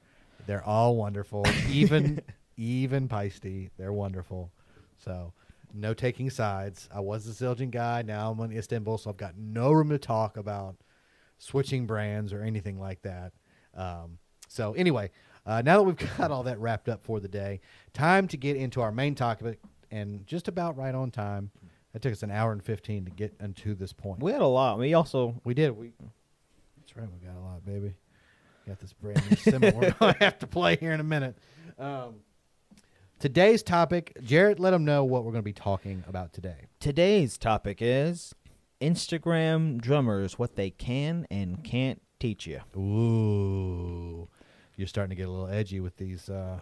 They're 0.47 0.63
all 0.63 0.95
wonderful. 0.95 1.45
Even 1.69 2.21
even 2.61 3.07
Paiste, 3.07 3.71
they're 3.77 3.91
wonderful. 3.91 4.51
So 4.97 5.33
no 5.73 5.93
taking 5.93 6.29
sides. 6.29 6.87
I 6.93 6.99
was 6.99 7.27
a 7.27 7.31
Zildjian 7.31 7.71
guy. 7.71 8.03
Now 8.03 8.31
I'm 8.31 8.39
on 8.39 8.51
Istanbul, 8.51 8.97
so 8.99 9.09
I've 9.09 9.17
got 9.17 9.35
no 9.37 9.71
room 9.71 9.89
to 9.89 9.97
talk 9.97 10.37
about 10.37 10.75
switching 11.39 11.87
brands 11.87 12.31
or 12.33 12.43
anything 12.43 12.79
like 12.79 13.01
that. 13.01 13.33
Um, 13.75 14.19
so 14.47 14.73
anyway, 14.73 15.09
uh, 15.45 15.63
now 15.63 15.77
that 15.77 15.83
we've 15.83 16.17
got 16.17 16.29
all 16.29 16.43
that 16.43 16.59
wrapped 16.59 16.87
up 16.87 17.03
for 17.03 17.19
the 17.19 17.27
day, 17.27 17.61
time 17.93 18.27
to 18.27 18.37
get 18.37 18.55
into 18.57 18.81
our 18.81 18.91
main 18.91 19.15
topic, 19.15 19.59
and 19.89 20.25
just 20.27 20.47
about 20.47 20.77
right 20.77 20.95
on 20.95 21.11
time. 21.11 21.51
It 21.93 22.01
took 22.01 22.13
us 22.13 22.23
an 22.23 22.31
hour 22.31 22.53
and 22.53 22.63
fifteen 22.63 23.03
to 23.03 23.11
get 23.11 23.33
into 23.41 23.75
this 23.75 23.91
point. 23.91 24.21
We 24.21 24.31
had 24.31 24.39
a 24.39 24.47
lot. 24.47 24.79
We 24.79 24.93
also 24.93 25.41
We 25.43 25.53
did. 25.53 25.71
We. 25.71 25.91
That's 26.77 26.95
right. 26.95 27.05
We 27.11 27.27
got 27.27 27.35
a 27.35 27.41
lot, 27.41 27.65
baby. 27.65 27.95
Got 28.65 28.79
this 28.79 28.93
brand 28.93 29.21
new 29.29 29.35
cymbal 29.35 29.71
we're 29.77 29.91
gonna 29.99 30.15
have 30.21 30.39
to 30.39 30.47
play 30.47 30.77
here 30.77 30.93
in 30.93 31.01
a 31.01 31.03
minute. 31.03 31.35
Um, 31.77 32.15
Today's 33.21 33.61
topic, 33.61 34.17
Jarrett, 34.23 34.59
let 34.59 34.71
them 34.71 34.83
know 34.83 35.03
what 35.03 35.23
we're 35.23 35.31
going 35.31 35.43
to 35.43 35.45
be 35.45 35.53
talking 35.53 36.03
about 36.07 36.33
today. 36.33 36.65
Today's 36.79 37.37
topic 37.37 37.77
is 37.79 38.33
Instagram 38.81 39.79
drummers, 39.79 40.39
what 40.39 40.55
they 40.55 40.71
can 40.71 41.27
and 41.29 41.63
can't 41.63 42.01
teach 42.19 42.47
you. 42.47 42.61
Ooh, 42.75 44.27
you're 44.75 44.87
starting 44.87 45.11
to 45.11 45.15
get 45.15 45.27
a 45.27 45.31
little 45.31 45.47
edgy 45.47 45.79
with 45.79 45.97
these 45.97 46.29
uh, 46.29 46.61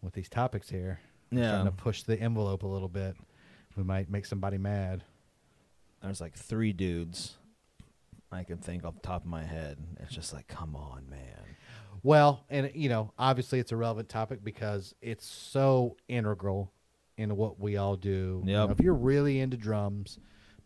with 0.00 0.14
these 0.14 0.30
topics 0.30 0.70
here. 0.70 1.00
You're 1.30 1.42
Yeah. 1.42 1.48
starting 1.50 1.66
to 1.76 1.82
push 1.82 2.02
the 2.02 2.18
envelope 2.18 2.62
a 2.62 2.66
little 2.66 2.88
bit. 2.88 3.14
We 3.76 3.82
might 3.82 4.08
make 4.10 4.24
somebody 4.24 4.56
mad. 4.56 5.04
There's 6.02 6.20
like 6.20 6.34
three 6.34 6.72
dudes 6.72 7.36
I 8.32 8.42
can 8.44 8.56
think 8.56 8.86
off 8.86 8.94
the 8.94 9.00
top 9.00 9.22
of 9.24 9.28
my 9.28 9.44
head. 9.44 9.76
It's 10.00 10.14
just 10.14 10.32
like, 10.32 10.48
come 10.48 10.74
on, 10.76 11.10
man. 11.10 11.53
Well, 12.04 12.44
and 12.50 12.70
you 12.74 12.88
know, 12.90 13.12
obviously 13.18 13.58
it's 13.58 13.72
a 13.72 13.76
relevant 13.76 14.08
topic 14.10 14.44
because 14.44 14.94
it's 15.00 15.26
so 15.26 15.96
integral 16.06 16.70
in 17.16 17.34
what 17.34 17.58
we 17.58 17.78
all 17.78 17.96
do. 17.96 18.42
You 18.44 18.52
know, 18.52 18.70
if 18.70 18.80
you're 18.80 18.94
really 18.94 19.40
into 19.40 19.56
drums, 19.56 20.18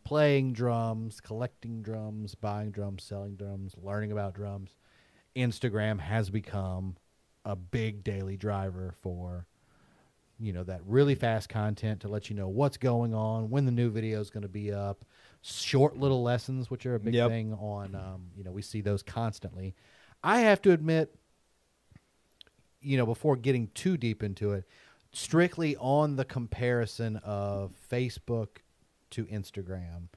playing 0.05 0.53
drums, 0.53 1.20
collecting 1.20 1.80
drums, 1.80 2.34
buying 2.34 2.72
drums, 2.72 3.05
selling 3.05 3.36
drums, 3.36 3.74
learning 3.80 4.11
about 4.11 4.34
drums, 4.34 4.74
Instagram 5.36 6.01
has 6.01 6.28
become 6.28 6.97
a 7.45 7.55
big 7.55 8.03
daily 8.03 8.36
driver 8.36 8.93
for 9.01 9.47
you 10.41 10.53
know 10.53 10.64
that 10.64 10.80
really 10.86 11.14
fast 11.14 11.49
content 11.49 12.01
to 12.01 12.09
let 12.09 12.28
you 12.30 12.34
know 12.34 12.49
what's 12.49 12.76
going 12.76 13.14
on, 13.14 13.49
when 13.49 13.64
the 13.64 13.72
new 13.72 13.91
video 13.91 14.20
is 14.20 14.30
going 14.30 14.43
to 14.43 14.49
be 14.49 14.72
up, 14.72 15.05
short 15.43 15.97
little 15.97 16.22
lessons 16.22 16.68
which 16.68 16.84
are 16.84 16.97
a 16.97 17.01
big 17.01 17.14
Yep. 17.14 17.30
thing 17.30 17.53
on 17.55 17.95
um, 17.95 18.26
you 18.36 18.43
know 18.43 18.51
we 18.51 18.62
see 18.62 18.80
those 18.80 19.05
constantly. 19.05 19.76
I 20.24 20.41
have 20.41 20.61
to 20.62 20.72
admit 20.72 21.14
you 22.81 22.97
know, 22.97 23.07
before 23.07 23.37
getting 23.37 23.68
too 23.74 23.97
deep 23.97 24.22
into 24.22 24.53
it, 24.53 24.64
strictly 25.12 25.76
on 25.76 26.16
the 26.16 26.24
comparison 26.24 27.16
of 27.24 27.72
Facebook 27.91 28.59
to 29.11 29.24
Instagram, 29.26 30.09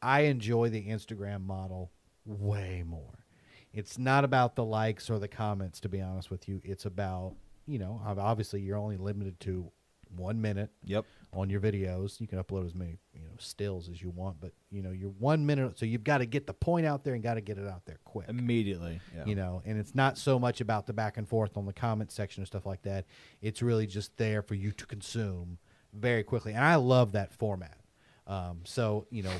I 0.00 0.22
enjoy 0.22 0.70
the 0.70 0.86
Instagram 0.88 1.44
model 1.44 1.90
way 2.24 2.84
more. 2.86 3.26
It's 3.72 3.98
not 3.98 4.24
about 4.24 4.54
the 4.56 4.64
likes 4.64 5.10
or 5.10 5.18
the 5.18 5.28
comments, 5.28 5.80
to 5.80 5.88
be 5.88 6.00
honest 6.00 6.30
with 6.30 6.48
you. 6.48 6.60
It's 6.64 6.86
about, 6.86 7.34
you 7.66 7.78
know, 7.78 8.00
obviously 8.04 8.60
you're 8.60 8.78
only 8.78 8.96
limited 8.96 9.38
to 9.40 9.70
one 10.16 10.40
minute 10.40 10.70
Yep. 10.84 11.04
on 11.32 11.50
your 11.50 11.60
videos. 11.60 12.20
You 12.20 12.26
can 12.26 12.42
upload 12.42 12.64
as 12.66 12.74
many, 12.74 12.98
you 13.12 13.20
know, 13.20 13.30
stills 13.38 13.88
as 13.88 14.00
you 14.02 14.10
want, 14.10 14.40
but 14.40 14.52
you 14.70 14.82
know, 14.82 14.90
you're 14.90 15.10
one 15.10 15.44
minute, 15.46 15.78
so 15.78 15.86
you've 15.86 16.04
got 16.04 16.18
to 16.18 16.26
get 16.26 16.46
the 16.46 16.54
point 16.54 16.86
out 16.86 17.04
there 17.04 17.14
and 17.14 17.22
got 17.22 17.34
to 17.34 17.40
get 17.40 17.58
it 17.58 17.66
out 17.68 17.84
there 17.86 17.98
quick 18.04 18.28
Immediately. 18.28 19.00
Yeah. 19.14 19.24
you 19.26 19.34
know 19.34 19.62
and 19.64 19.78
it's 19.78 19.94
not 19.94 20.18
so 20.18 20.38
much 20.38 20.60
about 20.60 20.86
the 20.86 20.92
back 20.92 21.16
and 21.16 21.28
forth 21.28 21.56
on 21.56 21.66
the 21.66 21.72
comment 21.72 22.10
section 22.12 22.40
and 22.42 22.46
stuff 22.46 22.66
like 22.66 22.82
that 22.82 23.04
it's 23.42 23.62
really 23.62 23.86
just 23.86 24.16
there 24.16 24.42
for 24.42 24.54
you 24.54 24.72
to 24.72 24.86
consume 24.86 25.58
very 25.94 26.22
quickly 26.22 26.52
and 26.52 26.64
i 26.64 26.74
love 26.74 27.12
that 27.12 27.32
format 27.32 27.78
um, 28.26 28.60
so 28.64 29.06
you 29.10 29.22
know 29.22 29.32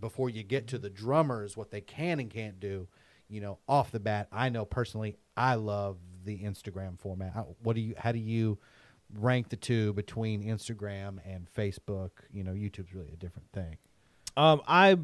before 0.00 0.28
you 0.30 0.42
get 0.42 0.66
to 0.68 0.78
the 0.78 0.90
drummers 0.90 1.56
what 1.56 1.70
they 1.70 1.80
can 1.80 2.20
and 2.20 2.30
can't 2.30 2.60
do 2.60 2.86
you 3.28 3.40
know 3.40 3.58
off 3.68 3.90
the 3.90 3.98
bat 4.00 4.28
i 4.32 4.48
know 4.48 4.64
personally 4.64 5.16
i 5.36 5.54
love 5.54 5.96
the 6.24 6.38
instagram 6.38 6.98
format 6.98 7.32
How- 7.32 7.56
what 7.62 7.74
do 7.74 7.80
you 7.82 7.94
how 7.98 8.12
do 8.12 8.18
you 8.18 8.58
rank 9.14 9.48
the 9.50 9.56
two 9.56 9.92
between 9.92 10.42
instagram 10.42 11.18
and 11.24 11.46
facebook 11.56 12.10
you 12.32 12.42
know 12.44 12.52
youtube's 12.52 12.92
really 12.94 13.12
a 13.12 13.16
different 13.16 13.48
thing 13.52 13.76
Um, 14.36 14.60
I 14.66 14.98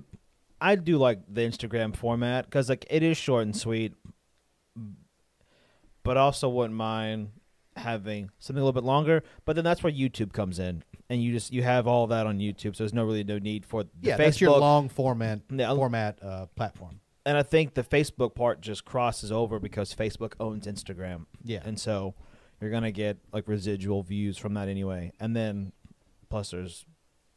I 0.60 0.76
do 0.76 0.96
like 0.98 1.18
the 1.28 1.40
Instagram 1.40 1.96
format 1.96 2.44
because 2.44 2.68
like 2.68 2.84
it 2.90 3.02
is 3.02 3.16
short 3.16 3.42
and 3.42 3.56
sweet, 3.56 3.94
but 6.02 6.16
also 6.16 6.48
wouldn't 6.48 6.74
mind 6.76 7.30
having 7.76 8.30
something 8.38 8.60
a 8.60 8.64
little 8.64 8.78
bit 8.80 8.84
longer. 8.86 9.22
But 9.44 9.56
then 9.56 9.64
that's 9.64 9.82
where 9.82 9.92
YouTube 9.92 10.32
comes 10.32 10.58
in, 10.58 10.84
and 11.08 11.22
you 11.22 11.32
just 11.32 11.52
you 11.52 11.62
have 11.62 11.86
all 11.86 12.06
that 12.08 12.26
on 12.26 12.38
YouTube, 12.38 12.76
so 12.76 12.84
there's 12.84 12.92
no 12.94 13.04
really 13.04 13.24
no 13.24 13.38
need 13.38 13.64
for 13.64 13.84
the 13.84 13.90
yeah 14.02 14.14
Facebook. 14.14 14.18
that's 14.18 14.40
your 14.40 14.58
long 14.58 14.88
format 14.88 15.40
Yeah. 15.50 15.74
format 15.74 16.18
uh, 16.22 16.46
platform 16.56 17.00
and 17.24 17.38
I 17.38 17.42
think 17.44 17.74
the 17.74 17.84
Facebook 17.84 18.34
part 18.34 18.60
just 18.60 18.84
crosses 18.84 19.30
over 19.30 19.60
because 19.60 19.94
Facebook 19.94 20.32
owns 20.40 20.66
Instagram. 20.66 21.26
Yeah. 21.44 21.60
and 21.64 21.78
so 21.78 22.14
you're 22.62 22.70
gonna 22.70 22.92
get 22.92 23.18
like 23.32 23.48
residual 23.48 24.02
views 24.02 24.38
from 24.38 24.54
that 24.54 24.68
anyway, 24.68 25.12
and 25.20 25.34
then 25.36 25.72
plus 26.28 26.50
there's 26.50 26.86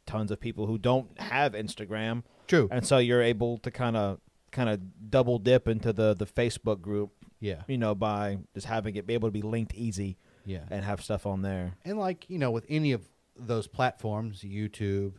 tons 0.06 0.30
of 0.30 0.40
people 0.40 0.66
who 0.66 0.78
don't 0.78 1.18
have 1.20 1.52
Instagram. 1.52 2.22
true 2.46 2.68
and 2.70 2.86
so 2.86 2.98
you're 2.98 3.22
able 3.22 3.58
to 3.58 3.70
kind 3.70 3.96
of 3.96 4.20
kind 4.52 4.68
of 4.70 4.80
double 5.10 5.38
dip 5.38 5.68
into 5.68 5.92
the 5.92 6.14
the 6.14 6.26
Facebook 6.26 6.80
group, 6.80 7.10
yeah 7.40 7.62
you 7.66 7.76
know, 7.76 7.94
by 7.94 8.38
just 8.54 8.66
having 8.66 8.96
it 8.96 9.06
be 9.06 9.14
able 9.14 9.28
to 9.28 9.32
be 9.32 9.42
linked 9.42 9.74
easy 9.74 10.16
yeah 10.44 10.60
and 10.70 10.84
have 10.84 11.02
stuff 11.02 11.26
on 11.26 11.42
there. 11.42 11.74
And 11.84 11.98
like 11.98 12.30
you 12.30 12.38
know, 12.38 12.50
with 12.50 12.64
any 12.68 12.92
of 12.92 13.02
those 13.38 13.66
platforms, 13.66 14.42
YouTube, 14.42 15.14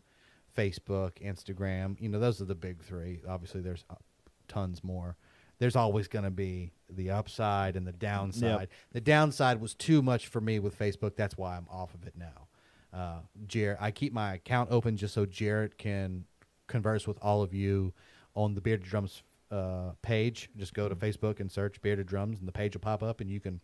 Facebook, 0.57 1.21
Instagram, 1.23 2.01
you 2.01 2.09
know, 2.09 2.19
those 2.19 2.41
are 2.41 2.45
the 2.45 2.55
big 2.55 2.83
three. 2.83 3.21
Obviously, 3.27 3.61
there's 3.61 3.85
uh, 3.89 3.95
tons 4.47 4.83
more. 4.83 5.17
There's 5.59 5.75
always 5.75 6.07
going 6.07 6.25
to 6.25 6.31
be 6.31 6.71
the 6.89 7.09
upside 7.09 7.75
and 7.75 7.85
the 7.85 7.91
downside. 7.91 8.69
The 8.91 9.01
downside 9.01 9.59
was 9.59 9.73
too 9.73 10.01
much 10.01 10.27
for 10.27 10.39
me 10.39 10.59
with 10.59 10.77
Facebook. 10.77 11.15
That's 11.15 11.37
why 11.37 11.57
I'm 11.57 11.67
off 11.69 11.93
of 11.93 12.05
it 12.05 12.13
now. 12.15 12.47
Uh, 12.93 13.19
Jarrett, 13.47 13.79
I 13.81 13.91
keep 13.91 14.13
my 14.13 14.35
account 14.35 14.71
open 14.71 14.97
just 14.97 15.13
so 15.13 15.25
Jarrett 15.25 15.77
can 15.77 16.25
converse 16.67 17.07
with 17.07 17.17
all 17.21 17.41
of 17.41 17.53
you 17.53 17.93
on 18.35 18.53
the 18.53 18.61
Bearded 18.61 18.87
Drums 18.87 19.23
uh, 19.51 19.91
page. 20.01 20.49
Just 20.57 20.73
go 20.73 20.87
to 20.87 20.95
Facebook 20.95 21.39
and 21.39 21.51
search 21.51 21.81
Bearded 21.81 22.07
Drums, 22.07 22.39
and 22.39 22.47
the 22.47 22.51
page 22.51 22.75
will 22.75 22.81
pop 22.81 23.03
up, 23.03 23.19
and 23.21 23.29
you 23.29 23.39
can 23.39 23.61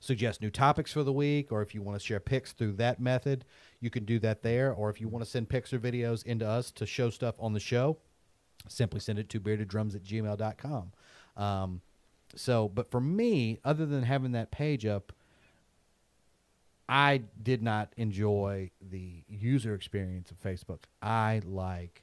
suggest 0.00 0.40
new 0.40 0.50
topics 0.50 0.92
for 0.92 1.02
the 1.02 1.12
week, 1.12 1.52
or 1.52 1.62
if 1.62 1.74
you 1.74 1.82
want 1.82 1.98
to 1.98 2.04
share 2.04 2.20
pics 2.20 2.52
through 2.52 2.72
that 2.72 3.00
method, 3.00 3.44
you 3.80 3.90
can 3.90 4.04
do 4.04 4.18
that 4.18 4.42
there. 4.42 4.72
Or 4.72 4.90
if 4.90 5.00
you 5.00 5.08
want 5.08 5.24
to 5.24 5.30
send 5.30 5.48
pics 5.48 5.72
or 5.72 5.78
videos 5.78 6.24
into 6.24 6.46
us 6.46 6.70
to 6.72 6.86
show 6.86 7.10
stuff 7.10 7.36
on 7.38 7.52
the 7.52 7.60
show, 7.60 7.98
simply 8.68 9.00
send 9.00 9.18
it 9.18 9.28
to 9.30 9.40
beardeddrums 9.40 9.94
at 9.94 10.02
gmail.com. 10.02 10.92
Um, 11.36 11.80
so, 12.34 12.68
but 12.68 12.90
for 12.90 13.00
me, 13.00 13.58
other 13.64 13.86
than 13.86 14.02
having 14.02 14.32
that 14.32 14.50
page 14.50 14.86
up, 14.86 15.12
I 16.88 17.22
did 17.40 17.62
not 17.62 17.92
enjoy 17.96 18.70
the 18.80 19.22
user 19.28 19.74
experience 19.74 20.30
of 20.30 20.42
Facebook. 20.42 20.80
I 21.00 21.40
like 21.44 22.02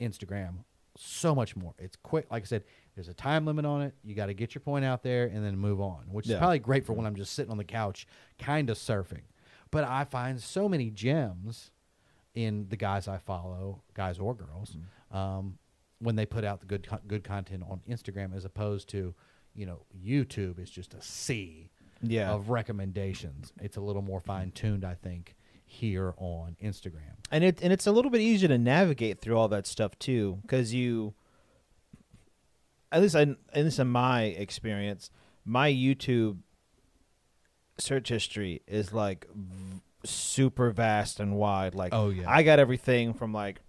Instagram 0.00 0.64
so 0.96 1.34
much 1.34 1.56
more. 1.56 1.74
It's 1.78 1.96
quick. 2.02 2.26
Like 2.30 2.42
I 2.42 2.46
said, 2.46 2.64
there's 2.94 3.08
a 3.08 3.14
time 3.14 3.44
limit 3.46 3.64
on 3.64 3.82
it. 3.82 3.94
You 4.04 4.14
got 4.14 4.26
to 4.26 4.34
get 4.34 4.54
your 4.54 4.60
point 4.60 4.84
out 4.84 5.02
there 5.02 5.26
and 5.26 5.44
then 5.44 5.56
move 5.56 5.80
on, 5.80 6.04
which 6.10 6.26
is 6.28 6.36
probably 6.38 6.58
great 6.58 6.84
for 6.86 6.92
when 6.92 7.06
I'm 7.06 7.16
just 7.16 7.34
sitting 7.34 7.50
on 7.50 7.58
the 7.58 7.64
couch, 7.64 8.06
kind 8.38 8.68
of 8.70 8.76
surfing. 8.76 9.22
But 9.70 9.84
I 9.84 10.04
find 10.04 10.40
so 10.40 10.68
many 10.68 10.90
gems 10.90 11.70
in 12.34 12.66
the 12.68 12.76
guys 12.76 13.08
I 13.08 13.18
follow, 13.18 13.82
guys 13.94 14.18
or 14.18 14.34
girls, 14.34 14.76
um, 15.12 15.58
when 15.98 16.16
they 16.16 16.26
put 16.26 16.44
out 16.44 16.60
the 16.60 16.66
good 16.66 16.86
good 17.06 17.22
content 17.24 17.62
on 17.68 17.80
Instagram, 17.88 18.34
as 18.34 18.44
opposed 18.44 18.88
to, 18.90 19.14
you 19.54 19.66
know, 19.66 19.82
YouTube 20.04 20.58
is 20.58 20.70
just 20.70 20.94
a 20.94 21.02
sea 21.02 21.70
Yeah. 22.02 22.32
of 22.32 22.50
recommendations. 22.50 23.52
It's 23.60 23.76
a 23.76 23.80
little 23.80 24.02
more 24.02 24.20
fine 24.20 24.50
tuned, 24.50 24.84
I 24.84 24.94
think, 24.94 25.36
here 25.64 26.14
on 26.16 26.56
Instagram. 26.62 27.14
and 27.30 27.44
it 27.44 27.60
and 27.62 27.72
it's 27.72 27.86
a 27.86 27.92
little 27.92 28.10
bit 28.10 28.20
easier 28.20 28.48
to 28.48 28.58
navigate 28.58 29.20
through 29.20 29.36
all 29.38 29.48
that 29.48 29.66
stuff 29.66 29.98
too 29.98 30.38
because 30.42 30.74
you 30.74 31.14
at 32.90 33.00
least 33.00 33.14
in, 33.14 33.36
at 33.54 33.64
least 33.64 33.78
in 33.78 33.88
my 33.88 34.24
experience 34.24 35.10
my 35.46 35.70
youtube 35.72 36.38
search 37.78 38.10
history 38.10 38.60
is 38.66 38.92
like 38.92 39.26
v- 39.34 39.80
super 40.04 40.70
vast 40.70 41.20
and 41.20 41.36
wide 41.36 41.74
like 41.74 41.94
Oh, 41.94 42.10
yeah. 42.10 42.28
i 42.30 42.42
got 42.42 42.58
everything 42.58 43.14
from 43.14 43.32
like 43.32 43.60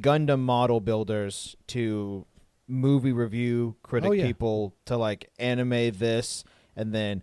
gundam 0.00 0.40
model 0.40 0.80
builders 0.80 1.56
to 1.68 2.26
movie 2.68 3.12
review 3.12 3.76
critic 3.82 4.08
Oh, 4.10 4.12
yeah. 4.12 4.26
people 4.26 4.74
to 4.86 4.96
like 4.96 5.30
anime 5.38 5.92
this 5.92 6.42
and 6.74 6.92
then 6.92 7.22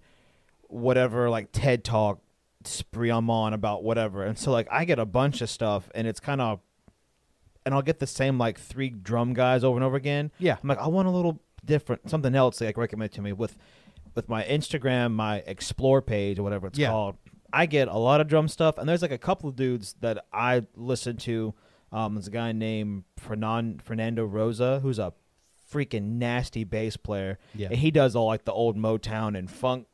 whatever 0.70 1.30
like 1.30 1.50
TED 1.52 1.84
talk 1.84 2.20
spree 2.64 3.10
I'm 3.10 3.30
on 3.30 3.54
about 3.54 3.84
whatever. 3.84 4.24
And 4.24 4.38
so 4.38 4.52
like 4.52 4.68
I 4.72 4.86
get 4.86 5.00
a 5.00 5.06
bunch 5.06 5.42
of 5.42 5.50
stuff 5.50 5.90
and 5.94 6.08
it's 6.08 6.20
kind 6.22 6.40
of 6.42 6.62
and 7.66 7.74
I'll 7.74 7.82
get 7.82 8.00
the 8.00 8.08
same 8.08 8.38
like 8.38 8.60
three 8.60 8.90
drum 8.90 9.34
guys 9.34 9.64
over 9.64 9.76
and 9.78 9.84
over 9.84 9.96
again. 9.98 10.32
Yeah. 10.40 10.58
I'm 10.62 10.68
like 10.70 10.80
I 10.80 10.88
want 10.88 11.08
a 11.08 11.12
little 11.12 11.42
different 11.66 12.10
something 12.10 12.34
else 12.36 12.60
they 12.60 12.66
like 12.68 12.78
recommend 12.78 13.12
to 13.14 13.22
me 13.22 13.34
with 13.34 13.58
with 14.16 14.30
my 14.30 14.44
Instagram, 14.44 15.12
my 15.14 15.38
explore 15.48 16.02
page 16.02 16.40
or 16.40 16.44
whatever 16.44 16.68
it's 16.68 16.80
Yeah. 16.80 16.90
called. 16.90 17.16
I 17.52 17.66
get 17.66 17.88
a 17.88 17.98
lot 17.98 18.22
of 18.22 18.28
drum 18.28 18.48
stuff 18.48 18.78
and 18.78 18.88
there's 18.88 19.02
like 19.02 19.12
a 19.12 19.18
couple 19.18 19.50
of 19.50 19.56
dudes 19.58 19.96
that 20.00 20.26
I 20.32 20.64
listen 20.76 21.18
to. 21.18 21.54
Um 21.94 22.16
there's 22.16 22.28
a 22.28 22.32
guy 22.32 22.52
named 22.52 23.04
Fernan- 23.18 23.80
Fernando 23.84 24.26
Rosa 24.26 24.80
who's 24.82 25.00
a 25.00 25.14
freaking 25.72 26.18
nasty 26.18 26.64
bass 26.66 26.98
player. 26.98 27.40
Yeah. 27.56 27.68
And 27.70 27.78
he 27.78 27.90
does 27.92 28.16
all 28.16 28.26
like 28.28 28.44
the 28.46 28.52
old 28.54 28.78
Motown 28.78 29.38
and 29.38 29.50
funk 29.50 29.88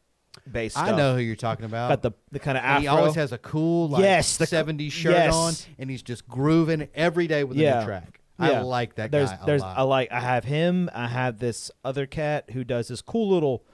bass 0.52 0.74
stuff. 0.74 0.90
I 0.90 0.96
know 0.98 1.16
who 1.16 1.22
you're 1.22 1.36
talking 1.36 1.66
about. 1.66 1.90
Got 1.90 2.02
the 2.02 2.12
the 2.32 2.40
kind 2.40 2.58
of 2.58 2.64
And 2.64 2.72
afro. 2.72 2.82
he 2.82 2.88
always 2.88 3.16
has 3.16 3.32
a 3.32 3.38
cool 3.38 3.90
like 3.90 4.02
Yes, 4.04 4.38
the- 4.38 4.46
70s 4.46 4.92
shirt 4.92 5.14
yes. 5.14 5.34
on, 5.34 5.54
and 5.78 5.90
he's 5.90 6.02
just 6.02 6.28
grooving 6.28 6.88
every 6.96 7.28
day 7.28 7.44
with 7.44 7.58
a 7.58 7.62
Yeah. 7.62 7.80
new 7.80 7.86
track. 7.86 8.16
I 8.42 8.60
like 8.62 8.96
that 8.96 9.12
there's, 9.12 9.30
guy 9.32 9.40
a 9.42 9.46
there's 9.46 9.62
lot. 9.62 9.78
I 9.78 9.82
like 9.82 10.12
I 10.14 10.22
have 10.22 10.46
him. 10.46 10.90
I 10.94 11.08
have 11.10 11.40
this 11.40 11.72
other 11.84 12.06
cat 12.06 12.52
who 12.52 12.64
does 12.64 12.88
this 12.88 13.02
cool 13.02 13.28
little 13.30 13.66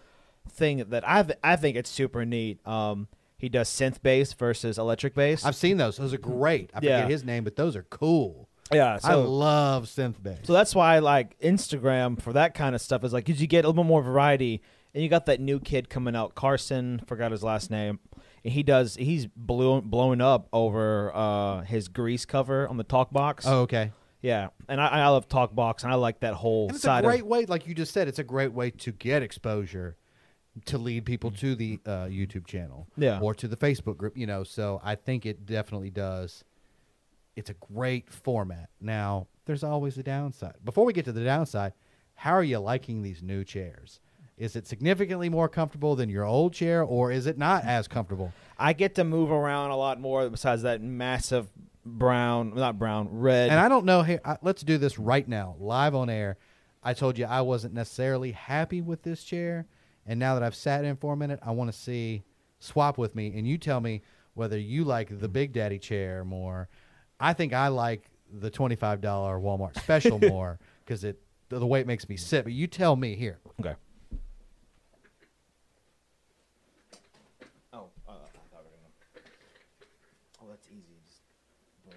thing 0.49 0.77
that 0.89 1.07
I 1.07 1.23
I 1.43 1.55
think 1.55 1.75
it's 1.77 1.89
super 1.89 2.25
neat. 2.25 2.65
Um, 2.67 3.07
he 3.45 3.49
does 3.49 3.69
synth 3.69 4.01
bass 4.01 4.33
versus 4.33 4.79
electric 4.79 5.13
bass. 5.13 5.45
I've 5.45 5.55
seen 5.55 5.77
those. 5.77 5.97
Those 5.97 6.15
are 6.15 6.17
great. 6.17 6.71
I 6.73 6.79
Yeah. 6.81 7.01
forget 7.01 7.11
his 7.11 7.23
name, 7.23 7.43
but 7.43 7.55
those 7.55 7.75
are 7.75 7.83
cool. 7.83 8.49
yeah, 8.73 8.97
I 9.03 9.13
love 9.13 9.85
synth 9.85 10.15
bass. 10.23 10.39
so 10.45 10.51
that's 10.53 10.73
why 10.73 10.95
I 10.95 10.99
like 10.99 11.37
Instagram 11.39 12.19
for 12.19 12.33
that 12.33 12.55
kind 12.55 12.73
of 12.73 12.81
stuff 12.81 13.03
is 13.03 13.13
like 13.13 13.25
because 13.25 13.39
you 13.39 13.45
get 13.45 13.65
a 13.65 13.67
little 13.67 13.83
bit 13.83 13.87
more 13.87 14.01
variety, 14.01 14.63
and 14.95 15.03
you 15.03 15.09
got 15.09 15.27
that 15.27 15.39
new 15.39 15.59
kid 15.59 15.89
coming 15.91 16.15
out, 16.15 16.33
Carson, 16.33 17.03
forgot 17.05 17.31
his 17.31 17.43
last 17.43 17.69
name, 17.69 17.99
and 18.43 18.51
he 18.53 18.63
does 18.63 18.95
he's 18.95 19.27
blew, 19.27 19.79
blowing 19.83 20.21
up 20.21 20.47
over 20.51 21.11
uh, 21.15 21.61
his 21.61 21.87
Grease 21.87 22.25
cover 22.25 22.67
on 22.67 22.77
the 22.77 22.83
Talk 22.83 23.11
Box. 23.11 23.45
oh, 23.47 23.59
okay. 23.61 23.91
yeah, 24.23 24.47
and 24.67 24.81
I, 24.81 24.87
I 24.87 25.07
love 25.09 25.27
Talk 25.29 25.53
Box, 25.53 25.83
and 25.83 25.91
I 25.93 25.97
like 25.97 26.21
that 26.21 26.33
whole 26.33 26.69
And 26.69 26.75
it's 26.77 26.83
side 26.83 27.03
a 27.03 27.07
great 27.07 27.21
of 27.21 27.27
way, 27.27 27.45
like 27.45 27.67
you 27.67 27.75
just 27.75 27.93
said, 27.93 28.07
it's 28.07 28.17
a 28.17 28.23
great 28.23 28.53
way 28.53 28.71
to 28.71 28.91
get 28.91 29.21
exposure 29.21 29.97
to 30.65 30.77
lead 30.77 31.05
people 31.05 31.31
to 31.31 31.53
the 31.55 31.79
uh, 31.85 32.05
YouTube 32.05 32.47
channel, 32.47 32.87
Yeah. 32.97 33.19
or 33.19 33.33
to 33.35 33.47
the 33.47 33.57
Facebook 33.57 33.97
group. 33.97 34.17
You 34.17 34.25
know, 34.27 34.43
so 34.43 34.79
I 34.83 34.95
think 34.95 35.25
it 35.25 35.45
definitely 35.45 35.89
does. 35.91 36.43
It's 37.35 37.49
a 37.49 37.55
great 37.73 38.09
format. 38.09 38.69
Now, 38.79 39.27
there's 39.45 39.63
always 39.63 39.97
a 39.97 40.03
downside. 40.03 40.55
Before 40.63 40.85
we 40.85 40.93
get 40.93 41.05
to 41.05 41.11
the 41.11 41.23
downside, 41.25 41.73
how 42.15 42.31
are 42.31 42.43
you 42.43 42.59
liking 42.59 43.01
these 43.01 43.21
new 43.21 43.43
chairs? 43.43 43.99
Is 44.37 44.55
it 44.55 44.67
significantly 44.67 45.29
more 45.29 45.47
comfortable 45.49 45.95
than 45.95 46.09
your 46.09 46.23
old 46.25 46.53
chair, 46.53 46.83
or 46.83 47.11
is 47.11 47.25
it 47.25 47.37
not 47.37 47.63
as 47.65 47.87
comfortable? 47.87 48.33
I 48.57 48.73
get 48.73 48.95
to 48.95 49.03
move 49.03 49.31
around 49.31 49.71
a 49.71 49.77
lot 49.77 49.99
more 49.99 50.29
besides 50.29 50.61
that 50.63 50.81
massive 50.81 51.47
brown, 51.85 52.53
not 52.55 52.79
brown, 52.79 53.07
red. 53.11 53.49
And 53.49 53.59
I 53.59 53.69
don't 53.69 53.85
know. 53.85 54.01
Hey, 54.01 54.19
I, 54.25 54.37
let's 54.41 54.61
do 54.63 54.77
this 54.77 54.97
right 54.97 55.27
now, 55.27 55.55
live 55.59 55.95
on 55.95 56.09
air. 56.09 56.37
I 56.83 56.93
told 56.93 57.17
you 57.17 57.25
I 57.25 57.41
wasn't 57.41 57.73
necessarily 57.73 58.31
happy 58.31 58.81
with 58.81 59.03
this 59.03 59.23
chair, 59.23 59.67
and 60.05 60.19
now 60.19 60.35
that 60.35 60.43
I've 60.43 60.55
sat 60.55 60.85
in 60.85 60.95
for 60.95 61.13
a 61.13 61.17
minute, 61.17 61.39
I 61.41 61.51
want 61.51 61.71
to 61.71 61.77
see 61.77 62.23
swap 62.59 62.97
with 62.97 63.15
me, 63.15 63.33
and 63.35 63.47
you 63.47 63.57
tell 63.57 63.81
me 63.81 64.01
whether 64.33 64.57
you 64.57 64.83
like 64.83 65.19
the 65.19 65.27
Big 65.27 65.53
Daddy 65.53 65.79
chair 65.79 66.23
more. 66.23 66.69
I 67.19 67.33
think 67.33 67.53
I 67.53 67.69
like 67.69 68.09
the 68.31 68.49
twenty-five 68.49 69.01
dollar 69.01 69.39
Walmart 69.39 69.79
special 69.81 70.19
more 70.19 70.59
because 70.83 71.03
it 71.03 71.19
the, 71.49 71.59
the 71.59 71.65
way 71.65 71.79
it 71.79 71.87
makes 71.87 72.07
me 72.09 72.17
sit. 72.17 72.43
But 72.43 72.53
you 72.53 72.67
tell 72.67 72.95
me 72.95 73.15
here. 73.15 73.39
okay. 73.59 73.75
Oh, 77.73 77.89
uh, 78.07 78.11
I 78.11 78.13
thought 78.51 78.63
we 78.63 78.71
were 78.71 78.79
gonna. 78.81 79.25
Oh, 80.41 80.47
that's 80.49 80.67
easy. 80.67 80.95
Just 81.05 81.21
boom. 81.85 81.95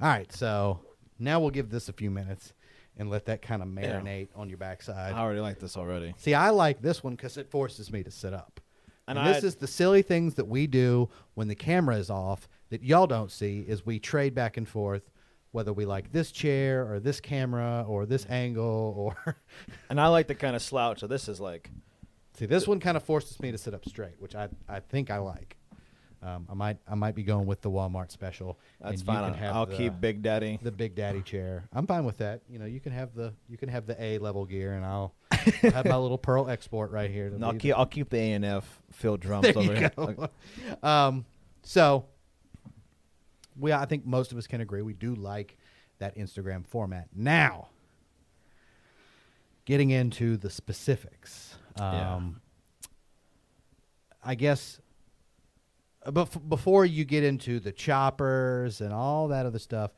All 0.00 0.08
right, 0.08 0.32
so 0.32 0.80
now 1.18 1.40
we'll 1.40 1.50
give 1.50 1.70
this 1.70 1.88
a 1.88 1.92
few 1.92 2.10
minutes 2.10 2.52
and 2.96 3.10
let 3.10 3.26
that 3.26 3.42
kind 3.42 3.62
of 3.62 3.68
Yeah. 3.68 4.00
marinate 4.00 4.28
on 4.34 4.48
your 4.48 4.58
backside. 4.58 5.14
I 5.14 5.18
already 5.20 5.40
like 5.40 5.58
this 5.60 5.76
already. 5.76 6.14
See, 6.16 6.34
I 6.34 6.50
like 6.50 6.82
this 6.82 7.02
one 7.02 7.14
because 7.14 7.36
it 7.36 7.48
forces 7.50 7.92
me 7.92 8.02
to 8.02 8.10
sit 8.10 8.32
up. 8.34 8.60
And 9.06 9.18
And, 9.18 9.26
this 9.28 9.44
I- 9.44 9.46
is 9.46 9.54
the 9.56 9.66
silly 9.66 10.02
things 10.02 10.34
that 10.34 10.46
we 10.48 10.66
do 10.66 11.08
when 11.34 11.48
the 11.48 11.54
camera 11.54 11.96
is 11.96 12.10
off 12.10 12.48
that 12.70 12.82
y'all 12.82 13.06
don't 13.06 13.30
see 13.30 13.60
is 13.60 13.86
we 13.86 13.98
trade 13.98 14.34
back 14.34 14.56
and 14.56 14.68
forth 14.68 15.10
whether 15.52 15.72
we 15.72 15.86
like 15.86 16.12
this 16.12 16.30
chair 16.30 16.90
or 16.90 17.00
this 17.00 17.20
camera 17.20 17.84
or 17.88 18.04
this 18.04 18.26
mm. 18.26 18.30
angle 18.30 18.94
or 18.96 19.36
And 19.90 20.00
I 20.00 20.08
like 20.08 20.26
the 20.26 20.34
kind 20.34 20.54
of 20.54 20.60
slouch. 20.62 21.00
So 21.00 21.06
this 21.06 21.28
is 21.28 21.40
like, 21.40 21.70
see 22.34 22.46
this 22.46 22.66
one 22.68 22.80
kind 22.80 22.96
of 22.96 23.02
forces 23.02 23.40
me 23.40 23.50
to 23.52 23.58
sit 23.58 23.72
up 23.74 23.84
straight, 23.88 24.20
which 24.20 24.34
I, 24.34 24.48
I 24.68 24.80
think 24.80 25.10
I 25.10 25.18
like. 25.18 25.56
Um, 26.20 26.46
I 26.50 26.54
might 26.54 26.76
I 26.88 26.94
might 26.96 27.14
be 27.14 27.22
going 27.22 27.46
with 27.46 27.60
the 27.60 27.70
Walmart 27.70 28.10
special. 28.10 28.58
that's 28.80 29.02
fine. 29.02 29.34
I'll, 29.40 29.54
I'll 29.54 29.66
the, 29.66 29.76
keep 29.76 30.00
Big 30.00 30.20
Daddy. 30.22 30.58
the 30.60 30.72
Big 30.72 30.94
Daddy 30.96 31.22
chair. 31.22 31.68
I'm 31.72 31.86
fine 31.86 32.04
with 32.04 32.18
that. 32.18 32.42
You 32.48 32.58
know, 32.58 32.64
you 32.64 32.80
can 32.80 32.90
have 32.92 33.14
the 33.14 33.34
you 33.48 33.56
can 33.56 33.68
have 33.68 33.86
the 33.86 34.02
A 34.02 34.18
level 34.18 34.44
gear, 34.44 34.72
and 34.72 34.84
I'll 34.84 35.14
have 35.30 35.84
my 35.86 35.96
little 35.96 36.18
Pearl 36.18 36.48
Export 36.48 36.90
right 36.90 37.08
here. 37.10 37.26
And 37.28 37.44
I'll 37.44 37.52
be 37.52 37.58
the- 37.58 37.62
keep 37.62 37.78
I'll 37.78 37.86
keep 37.86 38.10
the 38.10 38.16
A 38.18 38.32
and 38.32 38.44
F 38.44 38.82
field 38.90 39.20
drums 39.20 39.44
There 39.44 39.58
over 39.58 39.74
here. 39.74 39.92
Like, 39.96 40.18
um, 40.82 41.24
so 41.62 42.06
we, 43.56 43.72
I 43.72 43.84
think 43.84 44.04
most 44.04 44.32
of 44.32 44.38
us 44.38 44.46
can 44.48 44.60
agree 44.60 44.82
we 44.82 44.94
do 44.94 45.14
like 45.14 45.56
that 45.98 46.16
Instagram 46.16 46.66
format. 46.66 47.08
Now, 47.14 47.68
getting 49.64 49.90
into 49.90 50.36
the 50.36 50.50
specifics. 50.50 51.56
Um, 51.78 51.92
Yeah. 51.94 52.20
I 54.24 54.34
guess, 54.34 54.80
uh, 56.08 56.10
bef- 56.10 56.48
before 56.48 56.86
you 56.86 57.04
get 57.04 57.22
into 57.22 57.60
the 57.60 57.72
choppers 57.72 58.80
and 58.80 58.92
all 58.92 59.28
that 59.28 59.46
other 59.46 59.58
stuff, 59.58 59.90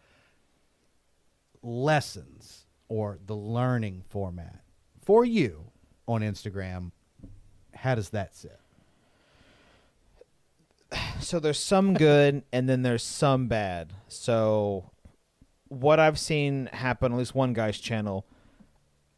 lessons 1.63 2.67
or 2.89 3.19
the 3.27 3.37
learning 3.37 4.03
format 4.09 4.61
for 5.03 5.25
you 5.25 5.65
on 6.09 6.23
Instagram, 6.23 6.91
how 7.75 7.95
does 7.95 8.11
that 8.11 8.35
sit? 8.35 8.59
so 11.21 11.39
there's 11.39 11.59
some 11.59 11.95
good 12.09 12.43
and 12.53 12.69
then 12.69 12.83
there's 12.83 13.05
some 13.05 13.47
bad. 13.47 13.93
So 14.09 14.91
what 15.69 16.01
I've 16.01 16.19
seen 16.19 16.69
happen, 16.73 17.13
at 17.13 17.19
least 17.19 17.35
one 17.35 17.53
guy's 17.53 17.79
channel, 17.79 18.27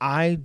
I 0.01 0.41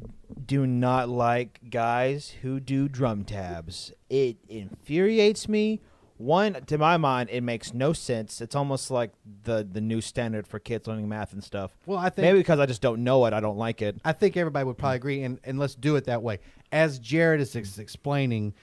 do 0.45 0.65
not 0.65 1.09
like 1.09 1.69
guys 1.69 2.35
who 2.41 2.59
do 2.59 2.87
drum 2.87 3.25
tabs. 3.25 3.91
It 4.09 4.37
infuriates 4.47 5.49
me. 5.49 5.81
One, 6.17 6.53
to 6.65 6.77
my 6.77 6.97
mind, 6.97 7.29
it 7.31 7.41
makes 7.41 7.73
no 7.73 7.93
sense. 7.93 8.41
It's 8.41 8.55
almost 8.55 8.89
like 8.89 9.11
the 9.43 9.67
the 9.69 9.81
new 9.81 10.01
standard 10.01 10.47
for 10.47 10.59
kids 10.59 10.87
learning 10.87 11.07
math 11.07 11.33
and 11.33 11.43
stuff. 11.43 11.77
Well, 11.85 11.99
I 11.99 12.09
think 12.09 12.23
Maybe 12.23 12.39
because 12.39 12.59
I 12.59 12.65
just 12.65 12.81
don't 12.81 13.03
know 13.03 13.25
it, 13.25 13.33
I 13.33 13.39
don't 13.39 13.57
like 13.57 13.81
it. 13.81 13.97
I 14.03 14.13
think 14.13 14.35
everybody 14.35 14.65
would 14.65 14.77
probably 14.77 14.97
agree, 14.97 15.23
and, 15.23 15.39
and 15.43 15.59
let's 15.59 15.75
do 15.75 15.95
it 15.95 16.05
that 16.05 16.23
way. 16.23 16.39
As 16.71 16.99
Jarrett 16.99 17.39
is 17.39 17.55
ex- 17.55 17.77
explaining, 17.77 18.53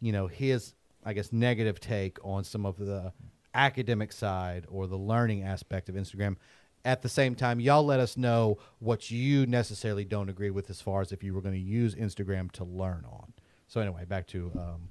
you 0.00 0.12
know, 0.12 0.26
his, 0.26 0.74
I 1.04 1.12
guess, 1.12 1.32
negative 1.32 1.80
take 1.80 2.18
on 2.24 2.44
some 2.44 2.64
of 2.64 2.78
the 2.78 3.12
academic 3.54 4.12
side 4.12 4.66
or 4.68 4.86
the 4.86 4.96
learning 4.96 5.42
aspect 5.42 5.88
of 5.88 5.94
Instagram. 5.94 6.36
At 6.84 7.02
the 7.02 7.08
same 7.08 7.36
time, 7.36 7.60
y'all 7.60 7.84
let 7.84 8.00
us 8.00 8.16
know 8.16 8.58
what 8.80 9.10
you 9.10 9.46
necessarily 9.46 10.04
don't 10.04 10.28
agree 10.28 10.50
with 10.50 10.68
as 10.68 10.80
far 10.80 11.00
as 11.00 11.12
if 11.12 11.22
you 11.22 11.32
were 11.32 11.40
going 11.40 11.54
to 11.54 11.60
use 11.60 11.94
Instagram 11.94 12.50
to 12.52 12.64
learn 12.64 13.04
on. 13.08 13.32
So 13.68 13.80
anyway, 13.80 14.04
back 14.04 14.26
to 14.28 14.50
um, 14.56 14.88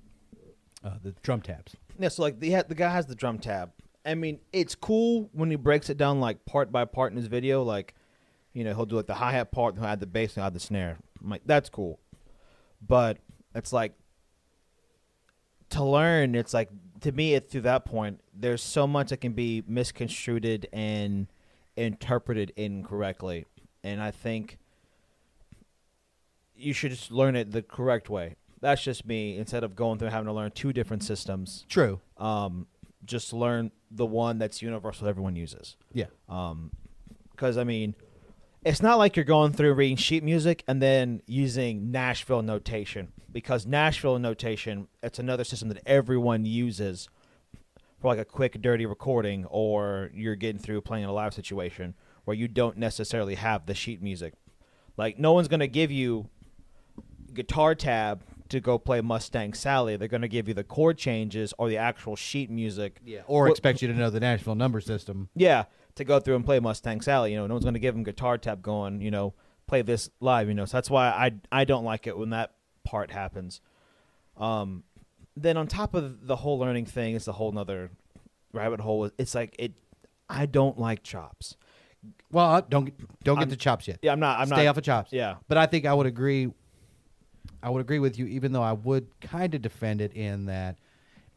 uh, 0.84 0.98
the 1.04 1.12
drum 1.22 1.42
tabs. 1.42 1.76
Yeah, 2.02 2.10
so 2.10 2.24
like 2.24 2.40
the 2.40 2.64
the 2.68 2.74
guy 2.74 2.90
has 2.90 3.06
the 3.06 3.14
drum 3.14 3.38
tab. 3.38 3.72
I 4.04 4.16
mean, 4.16 4.40
it's 4.52 4.74
cool 4.74 5.30
when 5.34 5.52
he 5.52 5.56
breaks 5.56 5.88
it 5.92 5.98
down 5.98 6.20
like 6.20 6.46
part 6.46 6.72
by 6.72 6.86
part 6.86 7.12
in 7.12 7.18
his 7.18 7.28
video. 7.28 7.62
Like, 7.62 7.94
you 8.54 8.64
know, 8.64 8.74
he'll 8.74 8.88
do 8.88 8.96
like 8.96 9.06
the 9.06 9.14
hi 9.14 9.34
hat 9.34 9.52
part, 9.52 9.76
and 9.76 9.84
he'll 9.84 9.92
add 9.92 10.00
the 10.00 10.08
bass, 10.08 10.36
and 10.36 10.44
add 10.44 10.56
the 10.56 10.60
snare. 10.60 10.98
I'm 11.24 11.30
like, 11.30 11.44
that's 11.46 11.70
cool. 11.70 12.00
But 12.86 13.20
it's 13.54 13.72
like 13.72 13.94
to 15.70 15.84
learn. 15.84 16.34
It's 16.34 16.56
like 16.56 16.70
to 17.02 17.12
me, 17.12 17.36
it 17.36 17.52
through 17.52 17.62
that 17.62 17.86
point, 17.86 18.22
there's 18.34 18.64
so 18.64 18.88
much 18.88 19.10
that 19.10 19.18
can 19.18 19.34
be 19.34 19.64
misconstrued 19.68 20.68
and 20.74 21.28
interpreted 21.76 22.52
incorrectly, 22.56 23.46
and 23.84 24.02
I 24.02 24.10
think 24.10 24.58
you 26.56 26.74
should 26.74 26.90
just 26.92 27.12
learn 27.12 27.36
it 27.36 27.52
the 27.52 27.62
correct 27.62 28.10
way. 28.10 28.38
That's 28.62 28.82
just 28.82 29.06
me. 29.06 29.38
Instead 29.38 29.64
of 29.64 29.76
going 29.76 30.00
through 30.00 30.10
having 30.10 30.28
to 30.28 30.34
learn 30.34 30.52
two 30.52 30.72
different 30.72 31.04
systems, 31.04 31.66
True. 31.68 32.00
um, 32.18 32.68
just 33.04 33.34
learn 33.34 33.72
the 33.90 34.06
one 34.06 34.38
that's 34.38 34.62
universal 34.62 35.08
everyone 35.08 35.36
uses. 35.36 35.76
Yeah. 35.92 36.06
Because 37.32 37.58
I 37.58 37.64
mean, 37.64 37.96
it's 38.64 38.82
not 38.82 39.00
like 39.00 39.16
you're 39.16 39.26
going 39.26 39.54
through 39.54 39.74
reading 39.74 39.98
sheet 39.98 40.24
music 40.24 40.64
and 40.68 40.82
then 40.82 41.22
using 41.26 41.92
Nashville 41.92 42.44
notation. 42.44 43.12
Because 43.32 43.66
Nashville 43.66 44.20
notation, 44.20 44.88
it's 45.02 45.18
another 45.18 45.44
system 45.44 45.70
that 45.70 45.82
everyone 45.86 46.46
uses 46.46 47.10
for 48.00 48.08
like 48.08 48.20
a 48.20 48.26
quick, 48.26 48.62
dirty 48.62 48.86
recording, 48.86 49.46
or 49.46 50.12
you're 50.14 50.36
getting 50.36 50.62
through 50.62 50.82
playing 50.82 51.04
in 51.04 51.10
a 51.10 51.14
live 51.14 51.34
situation 51.34 51.96
where 52.26 52.36
you 52.36 52.48
don't 52.48 52.78
necessarily 52.78 53.36
have 53.36 53.66
the 53.66 53.74
sheet 53.74 54.02
music. 54.02 54.34
Like 54.98 55.18
no 55.18 55.34
one's 55.34 55.48
gonna 55.48 55.68
give 55.68 55.92
you 55.92 56.30
guitar 57.34 57.74
tab 57.74 58.24
to 58.52 58.60
go 58.62 58.78
play 58.78 59.02
Mustang 59.02 59.54
Sally. 59.54 59.98
They're 59.98 60.08
gonna 60.08 60.28
give 60.28 60.48
you 60.48 60.54
the 60.54 60.64
chord 60.64 60.98
changes 60.98 61.54
or 61.58 61.68
the 61.68 61.78
actual 61.78 62.16
sheet 62.16 62.50
music. 62.50 63.00
Yeah. 63.04 63.22
Or 63.28 63.48
Wh- 63.48 63.52
expect 63.52 63.82
you 63.82 63.88
to 63.90 63.94
know 63.94 64.10
the 64.10 64.20
Nashville 64.20 64.56
number 64.56 64.80
system. 64.80 65.30
yeah, 65.36 65.64
to 65.96 66.04
go 66.04 66.20
through 66.20 66.36
and 66.36 66.46
play 66.46 66.60
Mustang 66.60 67.02
Sally. 67.02 67.32
You 67.34 67.38
know, 67.40 67.48
no 67.48 67.56
one's 67.56 67.66
going 67.66 67.74
to 67.74 67.80
give 67.80 67.96
him 67.96 68.04
guitar 68.04 68.38
tab 68.38 68.62
going. 68.62 69.02
You 69.02 69.12
know, 69.12 69.34
play 69.68 69.82
this 69.82 70.10
live. 70.20 70.48
You 70.48 70.54
know, 70.54 70.66
so 70.66 70.78
that's 70.78 70.90
why 70.90 71.08
I 71.10 71.32
I 71.52 71.66
don't 71.66 71.84
like 71.84 72.08
it 72.08 72.18
when 72.18 72.30
that 72.30 72.54
part 72.84 73.12
happens. 73.12 73.60
Um, 74.38 74.84
then 75.36 75.58
on 75.58 75.68
top 75.68 75.94
of 75.94 76.26
the 76.28 76.36
whole 76.38 76.60
learning 76.60 76.86
thing, 76.86 77.16
it's 77.16 77.28
a 77.28 77.32
whole 77.34 77.52
nother 77.52 77.92
rabbit 78.54 78.80
hole. 78.82 79.10
It's 79.18 79.34
like 79.36 79.56
it. 79.60 79.74
I 80.30 80.46
don't 80.46 80.78
like 80.80 81.04
chops. 81.04 81.58
Well, 82.32 82.62
don't 82.70 82.92
don't 83.24 83.36
get 83.36 83.42
I'm- 83.42 83.50
the 83.50 83.56
chops 83.56 83.88
yet. 83.88 84.00
Yeah, 84.02 84.12
I'm 84.14 84.20
not. 84.20 84.40
I'm 84.40 84.50
not 84.50 84.56
Stay 84.56 84.66
not. 84.66 84.72
off 84.72 84.78
of 84.78 84.84
chops. 84.84 85.14
Yeah, 85.14 85.36
But 85.48 85.58
I 85.58 85.66
think 85.68 85.86
I 85.86 85.94
would 85.94 86.08
agree. 86.08 86.52
I 87.64 87.70
would 87.70 87.82
agree 87.82 88.00
with 88.00 88.18
you, 88.18 88.26
even 88.28 88.52
though 88.52 88.64
I 88.64 88.74
would 88.74 89.08
kind 89.22 89.54
of 89.54 89.62
defend 89.62 90.02
it 90.02 90.14
in 90.14 90.46
that 90.46 90.78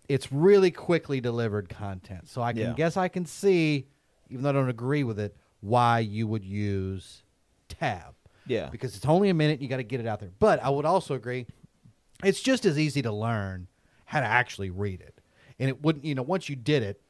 it's 0.09 0.31
really 0.33 0.71
quickly 0.71 1.21
delivered 1.21 1.69
content. 1.69 2.29
So 2.29 2.43
I 2.43 2.53
can 2.53 2.63
Yeah. 2.63 2.73
guess 2.75 2.97
I 2.97 3.09
can 3.09 3.27
see, 3.27 3.87
even 4.31 4.43
though 4.43 4.51
I 4.51 4.53
don't 4.53 4.69
agree 4.69 5.05
with 5.05 5.19
it, 5.19 5.37
why 5.61 5.99
you 6.01 6.27
would 6.27 6.45
use 6.45 7.23
tab. 7.69 8.15
Yeah. 8.47 8.69
because 8.69 8.95
it's 8.95 9.07
only 9.07 9.31
a 9.31 9.35
minute. 9.35 9.63
You 9.63 9.69
got 9.69 9.79
to 9.79 9.83
get 9.85 10.01
it 10.01 10.07
out 10.07 10.21
there. 10.21 10.31
But 10.39 10.63
I 10.63 10.69
would 10.69 10.85
also 10.85 11.15
agree, 11.15 11.47
it's 12.23 12.43
just 12.43 12.67
as 12.67 12.79
easy 12.79 13.01
to 13.01 13.11
learn 13.11 13.69
how 14.05 14.21
to 14.21 14.27
actually 14.27 14.69
read 14.69 15.01
it, 15.01 15.19
and 15.59 15.71
it 15.71 15.83
wouldn't. 15.83 16.05
You 16.05 16.15
know, 16.15 16.23
once 16.23 16.51
you 16.51 16.55
did 16.57 16.83
it, 16.83 17.01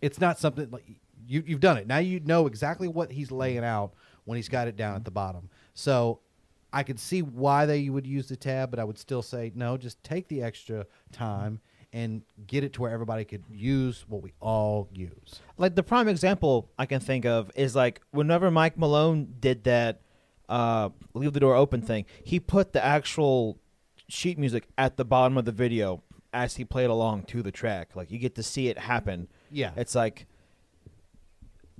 it's 0.00 0.18
not 0.18 0.38
something 0.38 0.70
like 0.70 0.84
you 1.26 1.42
you've 1.46 1.60
done 1.60 1.76
it. 1.76 1.86
Now 1.86 1.98
you 1.98 2.18
know 2.20 2.46
exactly 2.46 2.88
what 2.88 3.12
he's 3.12 3.30
laying 3.30 3.62
out 3.62 3.92
when 4.24 4.36
he's 4.36 4.48
got 4.48 4.68
it 4.68 4.76
down 4.76 4.96
at 4.96 5.04
the 5.04 5.10
bottom. 5.10 5.50
So 5.74 6.20
I 6.72 6.82
could 6.82 6.98
see 6.98 7.22
why 7.22 7.66
they 7.66 7.88
would 7.88 8.06
use 8.06 8.28
the 8.28 8.36
tab, 8.36 8.70
but 8.70 8.78
I 8.78 8.84
would 8.84 8.98
still 8.98 9.22
say 9.22 9.52
no. 9.54 9.76
Just 9.76 10.02
take 10.02 10.28
the 10.28 10.42
extra 10.42 10.86
time 11.12 11.60
and 11.92 12.22
get 12.46 12.64
it 12.64 12.72
to 12.74 12.82
where 12.82 12.90
everybody 12.90 13.24
could 13.24 13.44
use 13.50 14.04
what 14.08 14.22
we 14.22 14.32
all 14.40 14.88
use. 14.92 15.40
like 15.58 15.74
the 15.74 15.82
prime 15.82 16.08
example 16.08 16.70
I 16.78 16.86
can 16.86 17.00
think 17.00 17.26
of 17.26 17.50
is 17.54 17.76
like 17.76 18.00
whenever 18.12 18.50
Mike 18.50 18.78
Malone 18.78 19.34
did 19.38 19.64
that 19.64 20.00
uh, 20.48 20.88
leave 21.14 21.34
the 21.34 21.40
door 21.40 21.54
open 21.54 21.82
thing, 21.82 22.06
he 22.24 22.40
put 22.40 22.72
the 22.72 22.82
actual 22.82 23.58
sheet 24.08 24.38
music 24.38 24.68
at 24.78 24.96
the 24.96 25.04
bottom 25.04 25.36
of 25.36 25.44
the 25.44 25.52
video 25.52 26.02
as 26.32 26.56
he 26.56 26.64
played 26.64 26.88
along 26.90 27.24
to 27.24 27.42
the 27.42 27.52
track. 27.52 27.94
Like 27.94 28.10
you 28.10 28.18
get 28.18 28.34
to 28.36 28.42
see 28.42 28.68
it 28.68 28.78
happen. 28.78 29.28
Yeah. 29.50 29.72
It's 29.76 29.94
like 29.94 30.26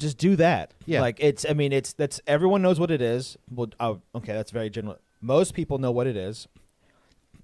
just 0.02 0.18
do 0.18 0.36
that. 0.36 0.74
Yeah. 0.86 1.00
Like 1.00 1.18
it's 1.20 1.46
I 1.48 1.54
mean 1.54 1.72
it's 1.72 1.92
that's 1.94 2.20
everyone 2.26 2.60
knows 2.62 2.78
what 2.78 2.90
it 2.90 3.00
is. 3.00 3.36
Well 3.50 3.68
uh, 3.80 3.94
okay, 4.14 4.32
that's 4.32 4.50
very 4.50 4.68
general. 4.68 4.98
Most 5.20 5.54
people 5.54 5.78
know 5.78 5.90
what 5.90 6.06
it 6.06 6.16
is. 6.16 6.48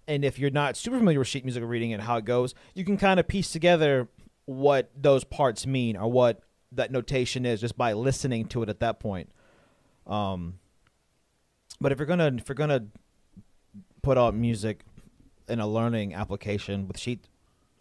And 0.06 0.24
if 0.24 0.38
you're 0.38 0.50
not 0.50 0.76
super 0.76 0.98
familiar 0.98 1.18
with 1.18 1.28
sheet 1.28 1.44
music 1.44 1.62
reading 1.66 1.92
and 1.92 2.02
how 2.02 2.16
it 2.16 2.24
goes, 2.24 2.54
you 2.74 2.84
can 2.84 2.96
kind 2.96 3.20
of 3.20 3.28
piece 3.28 3.52
together 3.52 4.08
what 4.46 4.90
those 4.96 5.24
parts 5.24 5.66
mean 5.66 5.96
or 5.96 6.10
what 6.10 6.42
that 6.72 6.90
notation 6.90 7.44
is 7.44 7.60
just 7.60 7.76
by 7.76 7.92
listening 7.92 8.46
to 8.46 8.62
it 8.62 8.68
at 8.68 8.80
that 8.80 9.00
point. 9.00 9.30
Um, 10.06 10.58
but 11.80 11.92
if 11.92 11.98
you're 11.98 12.06
gonna 12.06 12.32
if 12.36 12.48
you're 12.48 12.54
gonna 12.56 12.86
put 14.02 14.18
out 14.18 14.34
music 14.34 14.84
in 15.48 15.60
a 15.60 15.66
learning 15.66 16.14
application 16.14 16.88
with 16.88 16.98
sheet 16.98 17.28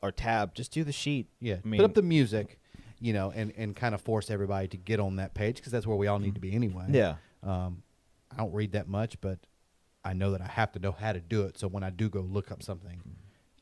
or 0.01 0.11
tab, 0.11 0.53
just 0.53 0.71
do 0.71 0.83
the 0.83 0.91
sheet. 0.91 1.27
Yeah, 1.39 1.55
I 1.63 1.67
mean, 1.67 1.79
put 1.79 1.85
up 1.85 1.93
the 1.95 2.01
music, 2.01 2.59
you 2.99 3.13
know, 3.13 3.31
and 3.35 3.53
and 3.57 3.75
kind 3.75 3.93
of 3.95 4.01
force 4.01 4.29
everybody 4.31 4.67
to 4.69 4.77
get 4.77 4.99
on 4.99 5.17
that 5.17 5.33
page 5.33 5.57
because 5.57 5.71
that's 5.71 5.85
where 5.87 5.97
we 5.97 6.07
all 6.07 6.19
need 6.19 6.35
to 6.35 6.41
be 6.41 6.53
anyway. 6.53 6.85
yeah, 6.89 7.15
Um, 7.43 7.83
I 8.31 8.37
don't 8.37 8.53
read 8.53 8.71
that 8.73 8.87
much, 8.87 9.19
but 9.21 9.39
I 10.03 10.13
know 10.13 10.31
that 10.31 10.41
I 10.41 10.47
have 10.47 10.71
to 10.73 10.79
know 10.79 10.91
how 10.91 11.13
to 11.13 11.19
do 11.19 11.43
it. 11.43 11.57
So 11.57 11.67
when 11.67 11.83
I 11.83 11.89
do 11.89 12.09
go 12.09 12.21
look 12.21 12.51
up 12.51 12.63
something, 12.63 13.01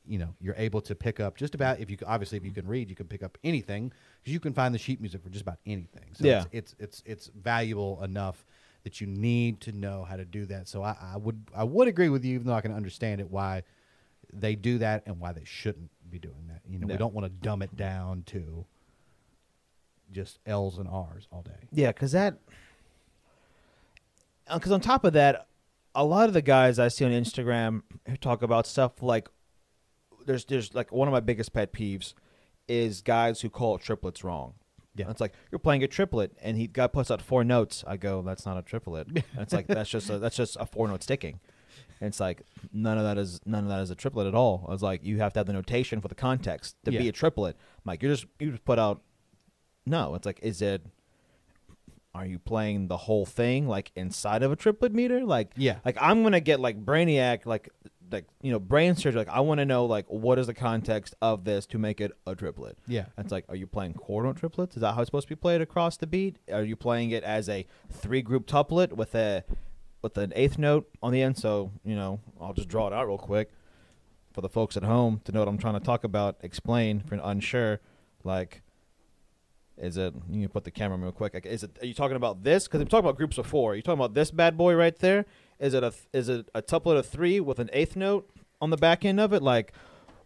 you 0.08 0.20
know, 0.20 0.36
you're 0.40 0.56
able 0.58 0.82
to 0.82 0.94
pick 0.96 1.20
up 1.20 1.36
just 1.38 1.56
about 1.56 1.80
if 1.80 1.90
you 1.90 1.98
obviously 2.06 2.38
if 2.38 2.46
you 2.46 2.52
can 2.52 2.68
read, 2.68 2.90
you 2.90 2.96
can 2.96 3.08
pick 3.08 3.24
up 3.24 3.38
anything 3.44 3.92
because 4.22 4.34
you 4.34 4.40
can 4.40 4.54
find 4.54 4.74
the 4.74 4.78
sheet 4.80 5.02
music 5.02 5.24
for 5.24 5.30
just 5.30 5.42
about 5.42 5.58
anything. 5.66 6.14
So 6.14 6.26
Yeah. 6.28 6.44
it's, 6.52 6.74
it's 6.74 6.76
it's 6.80 7.04
it's 7.06 7.28
valuable 7.36 8.02
enough 8.04 8.46
that 8.84 9.02
you 9.02 9.08
need 9.08 9.62
to 9.62 9.72
know 9.72 10.04
how 10.04 10.16
to 10.16 10.26
do 10.26 10.46
that. 10.46 10.68
So 10.68 10.84
I, 10.84 10.96
I 11.02 11.18
would 11.18 11.44
I 11.56 11.64
would 11.64 11.88
agree 11.88 12.10
with 12.10 12.24
you, 12.24 12.36
even 12.36 12.46
though 12.48 12.54
I 12.54 12.62
can 12.62 12.72
understand 12.74 13.20
it 13.20 13.30
why 13.32 13.64
they 14.32 14.56
do 14.56 14.78
that 14.80 15.04
and 15.08 15.20
why 15.20 15.32
they 15.32 15.44
shouldn't 15.46 15.90
be 16.10 16.20
doing 16.20 16.48
that. 16.50 16.62
You 16.70 16.78
know, 16.80 16.88
we 16.88 16.98
don't 16.98 17.14
want 17.14 17.26
to 17.26 17.30
dumb 17.32 17.62
it 17.64 17.76
down 17.76 18.24
to 18.28 18.66
just 20.16 20.40
L's 20.46 20.78
and 20.78 20.88
R's 20.88 21.28
all 21.32 21.42
day. 21.44 21.68
yeah, 21.72 21.88
because 21.92 22.14
that. 22.14 22.40
Uh, 24.48 24.58
because 24.58 24.72
on 24.72 24.80
top 24.80 25.04
of 25.04 25.14
that, 25.14 25.48
a 25.94 26.04
lot 26.04 26.28
of 26.28 26.34
the 26.34 26.42
guys 26.42 26.78
I 26.80 26.88
see 26.88 27.06
on 27.06 27.12
Instagram 27.12 27.82
who 28.08 28.16
talk 28.18 28.42
about 28.42 28.68
stuff 28.68 29.02
like 29.02 29.28
there's 30.26 30.46
there's 30.46 30.74
like 30.74 30.92
one 30.92 31.08
of 31.08 31.12
my 31.12 31.20
biggest 31.20 31.54
pet 31.54 31.74
peeves 31.74 32.14
is 32.68 33.02
guys 33.02 33.42
who 33.42 33.50
call 33.50 33.78
triplets 33.78 34.24
wrong. 34.24 34.54
Yeah. 34.96 35.10
It's 35.10 35.20
like 35.20 35.34
you're 35.52 35.60
playing 35.60 35.84
a 35.84 35.88
triplet, 35.88 36.32
and 36.42 36.58
he 36.58 36.68
guy 36.68 36.88
puts 36.88 37.12
out 37.12 37.22
four 37.22 37.44
notes. 37.44 37.84
I 37.86 37.98
go, 37.98 38.22
that's 38.22 38.46
not 38.46 38.58
a 38.58 38.62
triplet. 38.62 39.08
and 39.08 39.24
it's 39.38 39.54
like 39.54 39.68
that's 39.68 39.90
just 39.90 40.10
a, 40.10 40.20
that's 40.20 40.36
just 40.38 40.58
a 40.60 40.66
four 40.66 40.88
note 40.88 41.04
sticking. 41.04 41.40
And 42.00 42.08
it's 42.08 42.20
like 42.20 42.44
none 42.72 42.98
of 42.98 43.04
that 43.04 43.18
is 43.18 43.42
none 43.46 43.64
of 43.64 43.70
that 43.70 43.82
is 43.82 43.90
a 43.90 43.96
triplet 43.96 44.28
at 44.28 44.36
all. 44.36 44.66
I 44.68 44.72
was 44.72 44.82
like, 44.84 45.04
you 45.04 45.18
have 45.20 45.34
to 45.34 45.40
have 45.40 45.48
the 45.48 45.54
notation 45.54 46.02
for 46.02 46.08
the 46.08 46.16
context 46.16 46.76
to 46.86 46.92
be 46.92 47.10
a 47.10 47.12
triplet. 47.12 47.56
I'm 47.58 47.82
like 47.92 48.02
you're 48.04 48.14
just 48.14 48.26
you 48.40 48.52
just 48.52 48.66
put 48.66 48.80
out. 48.80 49.02
No, 49.86 50.16
it's 50.16 50.26
like 50.26 50.40
is 50.42 50.62
it? 50.62 50.82
Are 52.14 52.26
you 52.26 52.40
playing 52.40 52.88
the 52.88 52.96
whole 52.98 53.26
thing 53.26 53.68
like 53.68 53.92
inside 53.96 54.42
of 54.42 54.52
a 54.52 54.56
triplet 54.56 54.94
meter? 54.94 55.26
Like 55.26 55.52
Yeah. 55.58 55.78
like 55.84 55.98
I'm 56.00 56.24
gonna 56.24 56.40
get 56.40 56.60
like 56.60 56.84
brainiac 56.84 57.46
like 57.46 57.70
like 58.12 58.26
you 58.42 58.52
know 58.52 58.60
brain 58.60 58.96
surgery. 58.96 59.20
Like 59.20 59.28
I 59.30 59.42
want 59.42 59.58
to 59.60 59.66
know 59.66 59.86
like 59.86 60.06
what 60.08 60.40
is 60.40 60.48
the 60.48 60.54
context 60.54 61.14
of 61.22 61.44
this 61.44 61.66
to 61.68 61.78
make 61.78 62.00
it 62.00 62.12
a 62.26 62.34
triplet. 62.36 62.78
Yeah. 62.88 63.08
It's 63.18 63.32
like, 63.32 63.46
are 63.50 63.56
you 63.56 63.68
playing 63.68 63.96
quarter 63.96 64.32
triplets? 64.32 64.76
Is 64.78 64.82
that 64.82 64.94
how 64.94 65.02
it's 65.02 65.08
supposed 65.10 65.28
to 65.28 65.36
be 65.36 65.40
played 65.40 65.60
across 65.62 65.98
the 65.98 66.08
beat? 66.08 66.38
Are 66.52 66.64
you 66.64 66.76
playing 66.78 67.12
it 67.12 67.24
as 67.24 67.50
a 67.50 67.66
three 67.92 68.22
group 68.22 68.48
tuplet 68.48 68.94
with 68.94 69.14
a 69.14 69.44
with 70.02 70.18
an 70.18 70.32
eighth 70.36 70.58
note 70.58 70.88
on 71.04 71.12
the 71.12 71.22
end? 71.22 71.38
So 71.38 71.72
you 71.84 71.96
know, 71.96 72.22
I'll 72.40 72.54
just 72.54 72.70
draw 72.70 72.88
it 72.88 72.94
out 72.94 73.08
real 73.08 73.18
quick 73.18 73.52
for 74.32 74.40
the 74.42 74.50
folks 74.50 74.78
at 74.78 74.84
home 74.84 75.20
to 75.26 75.32
know 75.34 75.40
what 75.40 75.50
I'm 75.50 75.58
trying 75.58 75.74
to 75.74 75.80
talk 75.86 76.06
about. 76.06 76.38
Explain 76.42 77.02
for 77.02 77.14
an 77.16 77.22
unsure, 77.22 77.82
like. 78.24 78.62
Is 79.78 79.98
it? 79.98 80.14
You 80.30 80.42
can 80.42 80.50
put 80.50 80.64
the 80.64 80.72
camera 80.72 80.98
real 80.98 81.12
quick. 81.12 81.34
Like, 81.34 81.46
is 81.46 81.64
it? 81.64 81.78
Are 81.82 81.86
you 81.86 81.94
talking 81.94 82.16
about 82.16 82.44
this? 82.44 82.66
Because 82.66 82.82
I'm 82.82 82.88
talking 82.88 83.06
about 83.06 83.18
groups 83.18 83.38
of 83.38 83.46
four. 83.46 83.74
Are 83.74 83.76
you 83.76 83.82
talking 83.82 84.00
about 84.00 84.14
this 84.14 84.32
bad 84.32 84.58
boy 84.58 84.74
right 84.76 84.98
there? 84.98 85.26
Is 85.60 85.74
it 85.74 85.84
a? 85.84 85.94
Is 86.14 86.30
it 86.30 86.50
a 86.56 86.62
tuplet 86.62 86.98
of 86.98 87.06
three 87.06 87.40
with 87.40 87.60
an 87.60 87.70
eighth 87.74 87.96
note 87.96 88.30
on 88.62 88.70
the 88.70 88.78
back 88.78 89.04
end 89.04 89.20
of 89.20 89.34
it? 89.34 89.42
Like, 89.42 89.74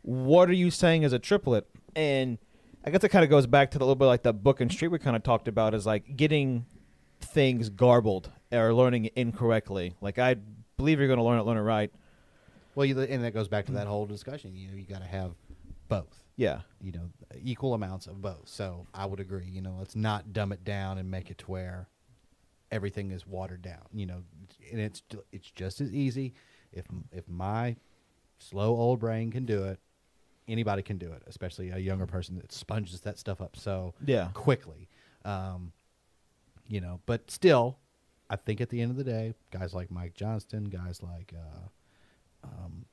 what 0.02 0.50
are 0.50 0.54
you 0.54 0.70
saying 0.70 1.04
is 1.04 1.14
a 1.14 1.20
triplet? 1.20 1.68
And 1.96 2.38
I 2.86 2.92
guess 2.92 3.04
it 3.04 3.10
kind 3.10 3.24
of 3.24 3.30
goes 3.30 3.48
back 3.48 3.72
to 3.72 3.80
the 3.80 3.86
little 3.86 3.96
bit 3.96 4.06
like 4.06 4.24
the 4.24 4.34
book 4.34 4.62
and 4.62 4.72
street 4.72 4.90
we 4.90 5.00
kind 5.00 5.16
of 5.16 5.24
talked 5.24 5.48
about 5.48 5.74
is 5.74 5.86
like 5.86 6.16
getting 6.16 6.66
things 7.20 7.70
garbled 7.70 8.32
or 8.52 8.74
learning 8.74 9.10
incorrectly. 9.16 9.96
Like 10.00 10.20
I 10.20 10.36
believe 10.78 11.00
you're 11.00 11.08
going 11.08 11.20
to 11.20 11.24
learn 11.24 11.40
it, 11.40 11.44
learn 11.44 11.58
it 11.58 11.62
right. 11.62 11.92
Well, 12.76 12.86
you, 12.86 13.00
and 13.00 13.24
that 13.24 13.34
goes 13.34 13.48
back 13.48 13.66
to 13.66 13.74
that 13.74 13.88
whole 13.88 14.06
discussion. 14.06 14.56
You 14.56 14.70
know, 14.70 14.76
you 14.76 14.84
got 14.84 15.02
to 15.02 15.08
have 15.08 15.34
both. 15.90 16.24
Yeah, 16.40 16.62
You 16.80 16.94
know, 16.94 17.10
equal 17.44 17.74
amounts 17.74 18.08
of 18.08 18.22
both. 18.22 18.48
So 18.48 18.88
I 18.94 19.06
would 19.06 19.20
agree. 19.20 19.46
You 19.46 19.62
know, 19.62 19.76
let's 19.78 19.94
not 19.94 20.32
dumb 20.32 20.54
it 20.54 20.64
down 20.64 20.98
and 20.98 21.12
make 21.12 21.30
it 21.30 21.38
to 21.40 21.52
where 21.52 21.90
everything 22.72 23.12
is 23.12 23.28
watered 23.28 23.62
down. 23.62 23.84
You 23.94 24.06
know, 24.06 24.24
and 24.72 24.80
it's 24.80 25.04
it's 25.34 25.52
just 25.52 25.82
as 25.82 25.94
easy. 25.94 26.34
If 26.72 26.86
if 27.12 27.28
my 27.28 27.76
slow 28.38 28.70
old 28.70 29.02
brain 29.02 29.32
can 29.32 29.46
do 29.46 29.66
it, 29.66 29.82
anybody 30.48 30.82
can 30.82 30.98
do 30.98 31.12
it. 31.12 31.24
Especially 31.28 31.72
a 31.72 31.78
younger 31.78 32.06
person 32.06 32.38
that 32.38 32.54
sponges 32.54 33.02
that 33.02 33.20
stuff 33.20 33.42
up 33.42 33.58
so 33.58 33.94
yeah, 34.06 34.30
quickly. 34.34 34.88
Um, 35.26 35.74
you 36.70 36.80
know, 36.80 37.02
but 37.06 37.30
still, 37.30 37.80
I 38.30 38.38
think 38.38 38.62
at 38.62 38.70
the 38.70 38.80
end 38.80 38.92
of 38.92 38.98
the 38.98 39.04
day, 39.04 39.34
guys 39.52 39.74
like 39.74 39.92
Mike 39.92 40.14
Johnston, 40.14 40.70
guys 40.70 41.04
like 41.04 41.34
uh, 41.36 42.48
um, 42.48 42.86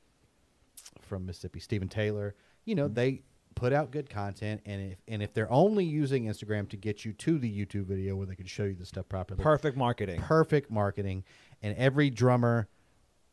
from 1.01 1.27
Mississippi, 1.27 1.60
Stephen 1.60 1.89
Taylor, 1.89 2.35
you 2.64 2.74
know, 2.74 2.89
they 2.89 3.23
put 3.57 3.73
out 3.73 3.91
good 3.91 4.09
content, 4.09 4.61
and 4.65 4.93
if 4.93 4.99
and 5.09 5.23
if 5.23 5.35
they're 5.35 5.51
only 5.51 5.85
using 5.85 6.27
Instagram 6.27 6.69
to 6.69 6.77
get 6.77 7.05
you 7.05 7.12
to 7.15 7.39
the 7.39 7.51
YouTube 7.51 7.87
video 7.87 8.15
where 8.15 8.27
they 8.27 8.37
can 8.37 8.47
show 8.47 8.62
you 8.62 8.74
the 8.74 8.87
stuff 8.87 9.09
properly, 9.09 9.43
perfect 9.43 9.77
marketing. 9.77 10.20
perfect 10.20 10.70
marketing, 10.70 11.24
and 11.62 11.77
every 11.77 12.11
drummer 12.11 12.69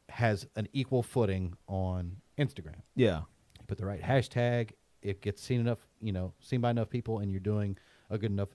has 0.10 0.48
an 0.56 0.68
equal 0.74 1.04
footing 1.04 1.54
on 1.68 2.18
Instagram 2.38 2.82
Yeah, 2.95 3.22
you 3.60 3.66
put 3.68 3.78
the 3.78 3.86
right 3.86 4.02
hashtag, 4.02 4.72
it 5.04 5.22
gets 5.22 5.44
seen 5.44 5.60
enough, 5.60 5.80
you 6.02 6.12
know, 6.12 6.34
seen 6.40 6.62
by 6.62 6.72
enough 6.72 6.90
people, 6.90 7.20
and 7.20 7.30
you're 7.32 7.40
doing 7.40 7.78
a 8.10 8.18
good 8.18 8.32
enough 8.32 8.50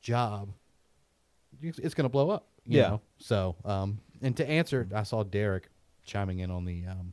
job, 0.00 0.50
it's 1.60 1.94
going 1.94 2.04
to 2.04 2.10
blow 2.10 2.30
up. 2.30 2.48
You 2.64 2.78
Yeah. 2.78 2.88
Know? 2.88 3.00
So, 3.18 3.56
um, 3.64 4.00
and 4.20 4.36
to 4.36 4.48
answer, 4.48 4.88
I 4.94 5.02
saw 5.02 5.22
Derek 5.22 5.68
chiming 6.04 6.40
in 6.40 6.50
on 6.50 6.64
the 6.64 6.86
um, 6.86 7.12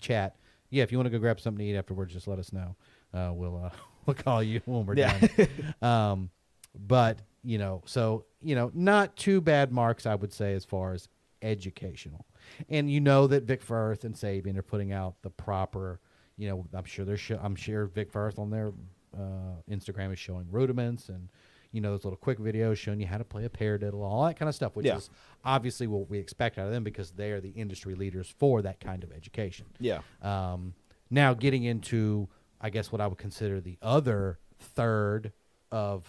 chat. 0.00 0.36
Yeah, 0.70 0.82
if 0.82 0.90
you 0.90 0.98
want 0.98 1.06
to 1.06 1.10
go 1.10 1.18
grab 1.18 1.38
something 1.40 1.64
to 1.64 1.70
eat 1.70 1.76
afterwards, 1.76 2.12
just 2.12 2.26
let 2.26 2.38
us 2.38 2.52
know. 2.52 2.76
Uh, 3.14 3.30
we'll 3.34 3.56
uh, 3.64 3.70
we'll 4.06 4.14
call 4.14 4.42
you 4.42 4.60
when 4.64 4.86
we're 4.86 4.96
Yeah. 4.96 5.18
done. 5.18 5.48
um, 5.82 6.30
but 6.78 7.18
you 7.44 7.58
know, 7.58 7.82
so 7.86 8.24
you 8.40 8.54
know, 8.54 8.70
not 8.74 9.16
too 9.16 9.40
bad 9.40 9.72
marks, 9.72 10.06
I 10.06 10.14
would 10.14 10.32
say, 10.32 10.54
as 10.54 10.64
far 10.64 10.92
as 10.94 11.08
educational. 11.42 12.24
And 12.68 12.90
you 12.90 13.00
know 13.00 13.26
that 13.26 13.44
Vic 13.44 13.62
Firth 13.62 14.04
and 14.04 14.14
Sabian 14.14 14.56
are 14.56 14.62
putting 14.62 14.92
out 14.92 15.14
the 15.22 15.30
proper. 15.30 16.00
You 16.36 16.48
know, 16.48 16.66
I'm 16.72 16.84
sure 16.84 17.04
they're. 17.04 17.16
Show, 17.16 17.38
I'm 17.42 17.54
sure 17.56 17.86
Vic 17.86 18.10
Firth 18.10 18.38
on 18.38 18.50
their 18.50 18.72
uh, 19.16 19.60
Instagram 19.70 20.12
is 20.12 20.18
showing 20.18 20.46
rudiments 20.50 21.08
and 21.08 21.28
you 21.72 21.80
know 21.80 21.90
those 21.92 22.04
little 22.04 22.16
quick 22.18 22.38
videos 22.38 22.76
showing 22.76 23.00
you 23.00 23.06
how 23.06 23.18
to 23.18 23.24
play 23.24 23.44
a 23.44 23.48
paradiddle, 23.48 24.02
all 24.02 24.24
that 24.26 24.38
kind 24.38 24.48
of 24.48 24.54
stuff, 24.54 24.74
which 24.76 24.86
Yeah. 24.86 24.96
is 24.96 25.10
obviously 25.44 25.86
what 25.86 26.08
we 26.10 26.18
expect 26.18 26.58
out 26.58 26.66
of 26.66 26.72
them 26.72 26.84
because 26.84 27.10
they 27.12 27.30
are 27.32 27.40
the 27.40 27.50
industry 27.50 27.94
leaders 27.94 28.32
for 28.38 28.62
that 28.62 28.78
kind 28.80 29.02
of 29.04 29.12
education. 29.12 29.66
yeah, 29.80 30.00
Um, 30.22 30.74
now, 31.10 31.32
getting 31.34 31.64
into, 31.64 32.28
I 32.62 32.70
guess, 32.70 32.92
what 32.92 33.00
I 33.00 33.06
would 33.06 33.18
consider 33.18 33.60
the 33.60 33.76
other 33.82 34.38
third 34.58 35.32
of 35.70 36.04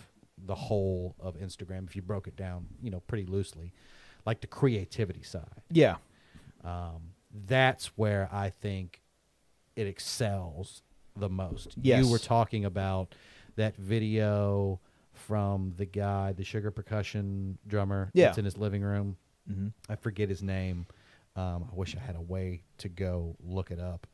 the 0.46 0.56
whole 0.56 1.16
of 1.20 1.36
Instagram, 1.38 1.88
if 1.88 1.96
you 1.96 2.02
broke 2.02 2.28
it 2.28 2.36
down, 2.36 2.68
you 2.82 2.92
know, 2.92 3.00
pretty 3.02 3.26
loosely, 3.26 3.74
like 4.26 4.42
the 4.42 4.48
creativity 4.48 5.24
side. 5.24 5.62
yeah, 5.72 5.96
Um, 6.64 7.14
that's 7.48 7.88
where 7.98 8.30
I 8.32 8.50
think 8.50 9.02
it 9.76 9.88
excels 9.88 10.84
the 11.16 11.30
most. 11.30 11.76
Yes. 11.82 12.04
You 12.06 12.12
were 12.12 12.20
talking 12.20 12.66
about 12.66 13.16
that 13.56 13.76
video 13.78 14.80
from 15.14 15.74
the 15.78 15.86
guy, 15.86 16.34
the 16.34 16.44
sugar 16.44 16.72
percussion 16.72 17.58
drummer 17.68 18.12
Yeah. 18.14 18.26
that's 18.28 18.38
in 18.38 18.46
his 18.46 18.58
living 18.58 18.82
room. 18.84 19.18
Mm-hmm. 19.50 19.68
I 19.90 19.96
forget 19.96 20.30
his 20.30 20.42
name. 20.44 20.86
Um, 21.36 21.68
I 21.72 21.76
wish 21.76 21.96
I 21.96 22.00
had 22.00 22.16
a 22.16 22.22
way 22.22 22.64
to 22.80 22.90
go 22.90 23.36
look 23.44 23.72
it 23.72 23.80
up 23.80 24.06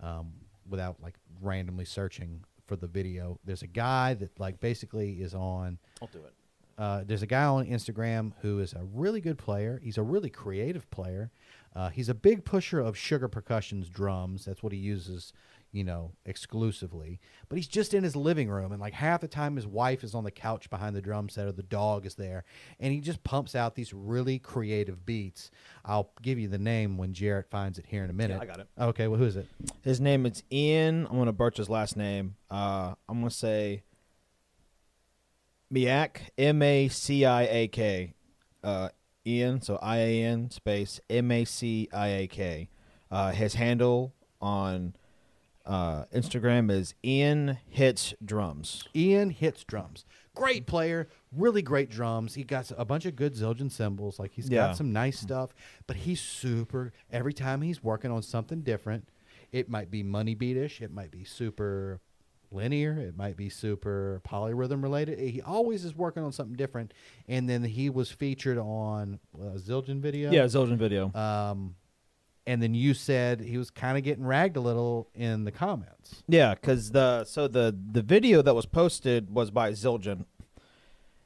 um, 0.00 0.32
without 0.68 1.02
like 1.02 1.14
randomly 1.40 1.84
searching 1.84 2.44
for 2.66 2.76
the 2.76 2.86
video. 2.86 3.38
There's 3.44 3.62
a 3.62 3.66
guy 3.66 4.14
that 4.14 4.38
like 4.38 4.60
basically 4.60 5.14
is 5.14 5.34
on. 5.34 5.78
I'll 6.00 6.08
do 6.08 6.18
it. 6.24 6.32
Uh, 6.76 7.04
there's 7.06 7.22
a 7.22 7.26
guy 7.26 7.44
on 7.44 7.66
Instagram 7.66 8.32
who 8.42 8.58
is 8.58 8.72
a 8.72 8.82
really 8.92 9.20
good 9.20 9.38
player. 9.38 9.80
He's 9.82 9.98
a 9.98 10.02
really 10.02 10.30
creative 10.30 10.90
player. 10.90 11.30
Uh, 11.76 11.88
he's 11.88 12.08
a 12.08 12.14
big 12.14 12.44
pusher 12.44 12.80
of 12.80 12.96
Sugar 12.96 13.28
Percussion's 13.28 13.88
drums. 13.88 14.44
That's 14.44 14.62
what 14.62 14.72
he 14.72 14.78
uses, 14.78 15.32
you 15.74 15.82
know, 15.82 16.12
exclusively. 16.24 17.18
But 17.48 17.56
he's 17.56 17.66
just 17.66 17.94
in 17.94 18.04
his 18.04 18.14
living 18.14 18.48
room, 18.48 18.70
and 18.70 18.80
like 18.80 18.94
half 18.94 19.20
the 19.20 19.28
time, 19.28 19.56
his 19.56 19.66
wife 19.66 20.04
is 20.04 20.14
on 20.14 20.22
the 20.22 20.30
couch 20.30 20.70
behind 20.70 20.94
the 20.94 21.02
drum 21.02 21.28
set, 21.28 21.48
or 21.48 21.52
the 21.52 21.64
dog 21.64 22.06
is 22.06 22.14
there, 22.14 22.44
and 22.78 22.92
he 22.92 23.00
just 23.00 23.24
pumps 23.24 23.56
out 23.56 23.74
these 23.74 23.92
really 23.92 24.38
creative 24.38 25.04
beats. 25.04 25.50
I'll 25.84 26.10
give 26.22 26.38
you 26.38 26.46
the 26.46 26.58
name 26.58 26.96
when 26.96 27.12
Jarrett 27.12 27.50
finds 27.50 27.76
it 27.76 27.86
here 27.88 28.04
in 28.04 28.10
a 28.10 28.12
minute. 28.12 28.40
I 28.40 28.46
got 28.46 28.60
it. 28.60 28.68
Okay, 28.78 29.08
well, 29.08 29.18
who 29.18 29.26
is 29.26 29.34
it? 29.34 29.48
His 29.82 30.00
name 30.00 30.24
is 30.26 30.44
Ian. 30.52 31.08
I'm 31.10 31.18
gonna 31.18 31.32
butcher 31.32 31.62
his 31.62 31.68
last 31.68 31.96
name. 31.96 32.36
Uh, 32.48 32.94
I'm 33.08 33.18
gonna 33.18 33.30
say 33.30 33.82
Miak. 35.72 36.18
M 36.38 36.62
A 36.62 36.86
C 36.86 37.24
I 37.24 37.42
A 37.42 37.68
K. 37.68 38.14
Uh, 38.62 38.90
Ian. 39.26 39.60
So 39.60 39.76
I 39.82 39.96
A 39.96 40.22
N 40.22 40.50
space 40.50 41.00
M 41.10 41.32
A 41.32 41.44
C 41.44 41.88
I 41.92 42.06
A 42.06 42.26
K. 42.28 42.68
Uh, 43.10 43.32
his 43.32 43.54
handle 43.54 44.14
on 44.40 44.94
uh, 45.66 46.04
Instagram 46.14 46.70
is 46.70 46.94
Ian 47.04 47.58
Hits 47.68 48.14
Drums. 48.24 48.84
Ian 48.94 49.30
hits 49.30 49.64
drums. 49.64 50.04
Great 50.34 50.66
player, 50.66 51.08
really 51.32 51.62
great 51.62 51.88
drums. 51.90 52.34
He 52.34 52.42
got 52.44 52.70
a 52.76 52.84
bunch 52.84 53.06
of 53.06 53.16
good 53.16 53.34
Zildjian 53.34 53.70
cymbals. 53.70 54.18
Like 54.18 54.32
he's 54.32 54.48
Yeah. 54.50 54.68
got 54.68 54.76
some 54.76 54.92
nice 54.92 55.18
stuff, 55.20 55.54
but 55.86 55.96
he's 55.96 56.20
super. 56.20 56.92
Every 57.10 57.32
time 57.32 57.62
he's 57.62 57.82
working 57.82 58.10
on 58.10 58.22
something 58.22 58.62
different, 58.62 59.08
it 59.52 59.68
might 59.68 59.90
be 59.90 60.02
money 60.02 60.34
beatish, 60.34 60.80
it 60.80 60.90
might 60.92 61.10
be 61.12 61.22
super 61.24 62.00
linear, 62.50 62.98
it 62.98 63.16
might 63.16 63.36
be 63.36 63.48
super 63.48 64.20
polyrhythm 64.28 64.82
related. 64.82 65.18
He 65.18 65.40
always 65.40 65.84
is 65.84 65.94
working 65.96 66.22
on 66.24 66.32
something 66.32 66.56
different. 66.56 66.92
And 67.28 67.48
then 67.48 67.62
he 67.64 67.88
was 67.90 68.10
featured 68.10 68.58
on 68.58 69.18
a 69.40 69.56
Zildjian 69.58 70.00
video. 70.00 70.30
Yeah, 70.30 70.44
Zildjian 70.44 70.76
video. 70.78 71.12
Um, 71.14 71.76
and 72.46 72.62
then 72.62 72.74
you 72.74 72.94
said 72.94 73.40
he 73.40 73.56
was 73.56 73.70
kind 73.70 73.96
of 73.96 74.04
getting 74.04 74.24
ragged 74.24 74.56
a 74.56 74.60
little 74.60 75.08
in 75.14 75.44
the 75.44 75.52
comments. 75.52 76.22
Yeah, 76.28 76.54
because 76.54 76.90
the 76.90 77.24
so 77.24 77.48
the 77.48 77.76
the 77.92 78.02
video 78.02 78.42
that 78.42 78.54
was 78.54 78.66
posted 78.66 79.34
was 79.34 79.50
by 79.50 79.72
Zildjian, 79.72 80.26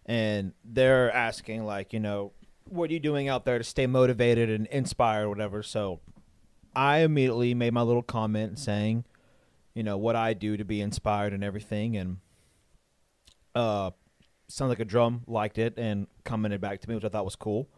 and 0.06 0.52
they're 0.64 1.12
asking 1.12 1.64
like, 1.64 1.92
you 1.92 2.00
know, 2.00 2.32
what 2.64 2.90
are 2.90 2.92
you 2.92 3.00
doing 3.00 3.28
out 3.28 3.44
there 3.44 3.58
to 3.58 3.64
stay 3.64 3.86
motivated 3.86 4.50
and 4.50 4.66
inspired, 4.68 5.28
whatever. 5.28 5.62
So, 5.62 6.00
I 6.74 6.98
immediately 6.98 7.54
made 7.54 7.72
my 7.72 7.82
little 7.82 8.02
comment 8.02 8.58
saying, 8.58 9.04
you 9.74 9.82
know, 9.82 9.96
what 9.96 10.16
I 10.16 10.34
do 10.34 10.56
to 10.56 10.64
be 10.64 10.80
inspired 10.80 11.32
and 11.32 11.42
everything, 11.42 11.96
and 11.96 12.18
uh, 13.54 13.90
sounds 14.48 14.68
like 14.68 14.80
a 14.80 14.84
drum 14.84 15.22
liked 15.26 15.58
it 15.58 15.74
and 15.76 16.06
commented 16.24 16.60
back 16.60 16.80
to 16.80 16.88
me, 16.88 16.94
which 16.94 17.04
I 17.04 17.08
thought 17.08 17.24
was 17.24 17.36
cool. 17.36 17.68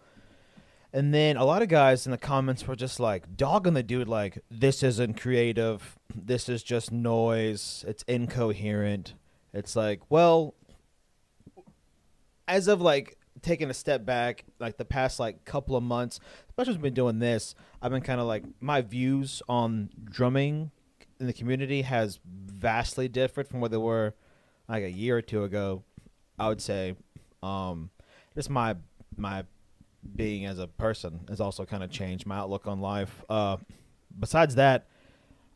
And 0.93 1.15
then 1.15 1.37
a 1.37 1.45
lot 1.45 1.63
of 1.63 1.69
guys 1.69 2.07
in 2.07 2.11
the 2.11 2.19
comments 2.19 2.67
were 2.67 2.75
just 2.75 2.99
like 2.99 3.37
dogging 3.37 3.75
the 3.75 3.83
dude, 3.83 4.09
like, 4.09 4.39
this 4.51 4.83
isn't 4.83 5.21
creative. 5.21 5.97
This 6.15 6.49
is 6.49 6.63
just 6.63 6.91
noise. 6.91 7.85
It's 7.87 8.03
incoherent. 8.09 9.15
It's 9.53 9.77
like, 9.77 10.01
well, 10.11 10.55
as 12.49 12.67
of 12.67 12.81
like 12.81 13.17
taking 13.43 13.71
a 13.71 13.75
step 13.75 14.05
back, 14.05 14.45
like 14.59 14.77
the 14.79 14.85
past 14.85 15.21
like 15.21 15.45
couple 15.45 15.77
of 15.77 15.83
months, 15.83 16.19
especially 16.49 16.79
been 16.79 16.95
doing 16.95 17.21
this, 17.21 17.55
I've 17.81 17.93
been 17.93 18.03
kind 18.03 18.21
of 18.21 18.27
like, 18.27 18.45
my 18.61 18.81
views 18.81 19.43
on 19.49 19.91
drumming 20.05 20.73
in 21.21 21.27
the 21.27 21.33
community 21.33 21.83
has 21.83 22.19
vastly 22.25 23.07
different 23.07 23.49
from 23.49 23.61
what 23.61 23.71
they 23.71 23.77
were 23.77 24.15
like 24.69 24.83
a 24.83 24.91
year 24.91 25.19
or 25.19 25.23
two 25.23 25.45
ago. 25.45 25.85
I 26.39 26.49
would 26.49 26.61
say, 26.61 26.97
um, 27.43 27.91
just 28.35 28.51
my 28.51 28.77
my 29.17 29.45
being 30.17 30.47
as 30.47 30.59
a 30.59 30.67
person 30.67 31.21
has 31.29 31.41
also 31.41 31.65
kind 31.65 31.83
of 31.83 31.91
changed 31.91 32.27
my 32.27 32.37
outlook 32.37 32.67
on 32.67 32.81
life. 32.81 33.23
Uh, 33.29 33.57
besides 34.19 34.55
that, 34.57 34.87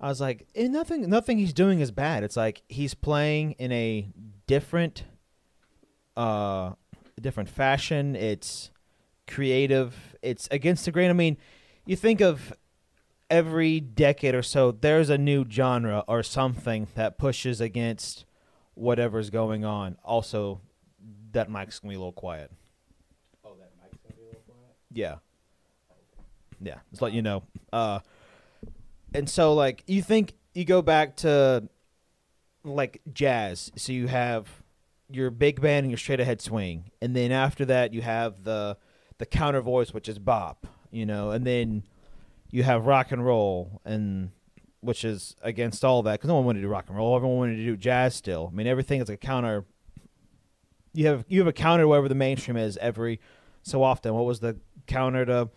I 0.00 0.08
was 0.08 0.20
like, 0.20 0.46
eh, 0.54 0.68
nothing, 0.68 1.08
nothing 1.08 1.38
he's 1.38 1.52
doing 1.52 1.80
is 1.80 1.90
bad. 1.90 2.24
It's 2.24 2.36
like 2.36 2.62
he's 2.68 2.94
playing 2.94 3.52
in 3.52 3.72
a 3.72 4.08
different, 4.46 5.04
uh, 6.16 6.72
different 7.20 7.48
fashion. 7.48 8.16
It's 8.16 8.70
creative. 9.26 10.16
It's 10.22 10.48
against 10.50 10.84
the 10.84 10.92
grain. 10.92 11.10
I 11.10 11.14
mean, 11.14 11.36
you 11.86 11.96
think 11.96 12.20
of 12.20 12.52
every 13.30 13.80
decade 13.80 14.34
or 14.34 14.42
so, 14.42 14.72
there's 14.72 15.10
a 15.10 15.18
new 15.18 15.44
genre 15.48 16.04
or 16.06 16.22
something 16.22 16.88
that 16.94 17.18
pushes 17.18 17.60
against 17.60 18.24
whatever's 18.74 19.30
going 19.30 19.64
on. 19.64 19.96
Also, 20.04 20.60
that 21.32 21.50
mic's 21.50 21.78
gonna 21.78 21.92
be 21.92 21.96
a 21.96 21.98
little 21.98 22.12
quiet. 22.12 22.50
Oh, 23.44 23.54
that 23.58 23.70
mic's 23.82 23.98
gonna 24.02 24.14
be 24.14 24.22
a 24.22 24.26
little 24.26 24.42
quiet. 24.46 24.76
Yeah. 24.94 25.16
Yeah. 26.60 26.78
Just 26.90 27.02
let 27.02 27.12
you 27.12 27.22
know. 27.22 27.42
Uh 27.72 28.00
and 29.12 29.28
so 29.28 29.54
like 29.54 29.84
you 29.86 30.02
think 30.02 30.34
you 30.54 30.64
go 30.64 30.82
back 30.82 31.16
to 31.16 31.68
like 32.62 33.02
jazz. 33.12 33.70
So 33.76 33.92
you 33.92 34.06
have 34.06 34.48
your 35.10 35.30
big 35.30 35.60
band 35.60 35.84
and 35.84 35.90
your 35.90 35.98
straight 35.98 36.20
ahead 36.20 36.40
swing. 36.40 36.90
And 37.02 37.14
then 37.14 37.32
after 37.32 37.64
that 37.66 37.92
you 37.92 38.02
have 38.02 38.44
the 38.44 38.76
the 39.18 39.26
counter 39.26 39.60
voice 39.60 39.92
which 39.92 40.08
is 40.08 40.18
bop, 40.18 40.66
you 40.90 41.04
know, 41.04 41.30
and 41.30 41.46
then 41.46 41.84
you 42.50 42.62
have 42.62 42.86
rock 42.86 43.12
and 43.12 43.24
roll 43.24 43.80
and 43.84 44.30
which 44.80 45.04
is 45.04 45.34
against 45.42 45.84
all 45.84 46.02
that 46.02 46.20
cuz 46.20 46.28
no 46.28 46.36
one 46.36 46.44
wanted 46.44 46.60
to 46.60 46.66
do 46.66 46.68
rock 46.70 46.86
and 46.88 46.96
roll. 46.96 47.16
Everyone 47.16 47.38
wanted 47.38 47.56
to 47.56 47.64
do 47.64 47.76
jazz 47.76 48.14
still. 48.14 48.50
I 48.52 48.56
mean 48.56 48.66
everything 48.66 49.00
is 49.00 49.08
a 49.10 49.16
counter 49.16 49.64
you 50.94 51.08
have 51.08 51.24
you 51.28 51.40
have 51.40 51.48
a 51.48 51.52
counter 51.52 51.82
to 51.84 51.88
whatever 51.88 52.08
the 52.08 52.14
mainstream 52.14 52.56
is 52.56 52.76
every 52.78 53.20
so 53.62 53.82
often. 53.82 54.14
What 54.14 54.24
was 54.24 54.40
the 54.40 54.56
counter 54.86 55.24
to 55.26 55.50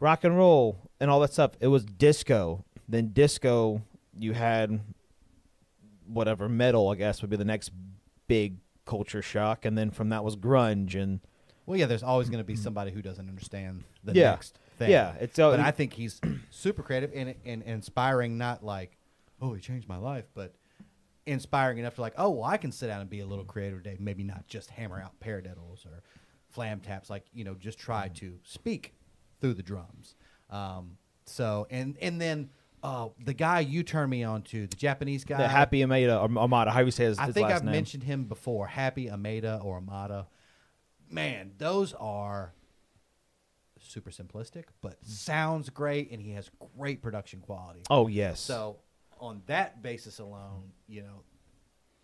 rock 0.00 0.24
and 0.24 0.36
roll 0.36 0.78
and 1.00 1.10
all 1.10 1.20
that 1.20 1.32
stuff? 1.32 1.52
It 1.60 1.68
was 1.68 1.84
disco. 1.84 2.64
Then 2.88 3.08
disco, 3.08 3.82
you 4.18 4.32
had 4.32 4.80
whatever 6.06 6.48
metal. 6.48 6.88
I 6.88 6.94
guess 6.94 7.20
would 7.22 7.30
be 7.30 7.36
the 7.36 7.44
next 7.44 7.70
big 8.26 8.56
culture 8.84 9.22
shock, 9.22 9.64
and 9.64 9.76
then 9.76 9.90
from 9.90 10.08
that 10.10 10.24
was 10.24 10.36
grunge 10.36 10.94
and 11.00 11.20
Well, 11.66 11.78
yeah, 11.78 11.86
there's 11.86 12.02
always 12.02 12.28
going 12.30 12.38
to 12.40 12.46
be 12.46 12.56
somebody 12.56 12.90
who 12.90 13.02
doesn't 13.02 13.28
understand 13.28 13.84
the 14.04 14.14
Yeah. 14.14 14.30
next 14.30 14.58
thing. 14.78 14.90
yeah, 14.90 15.14
it's 15.20 15.38
uh, 15.38 15.50
but 15.50 15.60
I 15.60 15.70
think 15.70 15.92
he's 15.92 16.20
super 16.50 16.82
creative 16.82 17.10
and, 17.14 17.30
and, 17.44 17.62
and 17.64 17.74
inspiring. 17.74 18.38
Not 18.38 18.64
like, 18.64 18.96
oh, 19.42 19.52
he 19.52 19.60
changed 19.60 19.86
my 19.88 19.98
life, 19.98 20.24
but 20.34 20.54
inspiring 21.26 21.76
enough 21.76 21.96
to 21.96 22.00
like, 22.00 22.14
oh, 22.16 22.30
well, 22.30 22.44
I 22.44 22.56
can 22.56 22.72
sit 22.72 22.86
down 22.86 23.02
and 23.02 23.10
be 23.10 23.20
a 23.20 23.26
little 23.26 23.44
creative 23.44 23.82
today. 23.82 23.96
Maybe 24.00 24.24
not 24.24 24.46
just 24.46 24.70
hammer 24.70 24.98
out 24.98 25.20
paradiddles 25.20 25.84
or 25.84 26.02
flam 26.58 26.80
taps. 26.80 27.08
Like 27.08 27.24
you 27.32 27.44
know, 27.44 27.54
just 27.54 27.78
try 27.78 28.08
to 28.14 28.36
speak 28.42 28.94
through 29.40 29.54
the 29.54 29.62
drums. 29.62 30.16
Um, 30.50 30.98
so 31.24 31.68
and 31.70 31.96
and 32.02 32.20
then 32.20 32.50
uh, 32.82 33.08
the 33.24 33.34
guy 33.34 33.60
you 33.60 33.84
turned 33.84 34.10
me 34.10 34.24
on 34.24 34.42
to, 34.42 34.66
the 34.66 34.76
Japanese 34.76 35.24
guy, 35.24 35.36
the 35.38 35.46
Happy 35.46 35.84
Amada 35.84 36.18
or 36.18 36.24
Amada, 36.36 36.72
how 36.72 36.80
you 36.80 36.90
say 36.90 37.04
his, 37.04 37.18
I 37.18 37.26
his 37.26 37.34
think 37.34 37.48
I've 37.48 37.62
name. 37.64 37.72
mentioned 37.72 38.02
him 38.02 38.24
before. 38.24 38.66
Happy 38.66 39.08
Amada 39.08 39.60
or 39.62 39.76
Amada. 39.76 40.26
Man, 41.08 41.52
those 41.58 41.94
are 41.94 42.52
super 43.80 44.10
simplistic, 44.10 44.64
but 44.80 44.96
sounds 45.06 45.70
great, 45.70 46.10
and 46.10 46.20
he 46.20 46.32
has 46.32 46.50
great 46.76 47.00
production 47.00 47.40
quality. 47.40 47.82
oh 47.88 48.08
yes, 48.08 48.40
So 48.40 48.78
on 49.20 49.42
that 49.46 49.80
basis 49.80 50.18
alone, 50.18 50.72
you 50.88 51.02
know, 51.02 51.22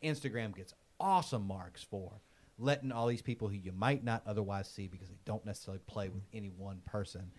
Instagram 0.03 0.55
gets 0.55 0.75
awesome 1.01 1.47
marks 1.47 1.83
for 1.83 2.21
letting 2.59 2.93
all 2.93 3.07
these 3.07 3.23
people 3.23 3.49
who 3.49 3.55
you 3.57 3.73
might 3.73 4.05
not 4.05 4.23
otherwise 4.27 4.69
see 4.69 4.87
because 4.87 5.09
they 5.09 5.19
don't 5.25 5.45
necessarily 5.45 5.81
play 5.87 6.09
with 6.09 6.23
any 6.33 6.49
one 6.49 6.81
person 6.87 7.31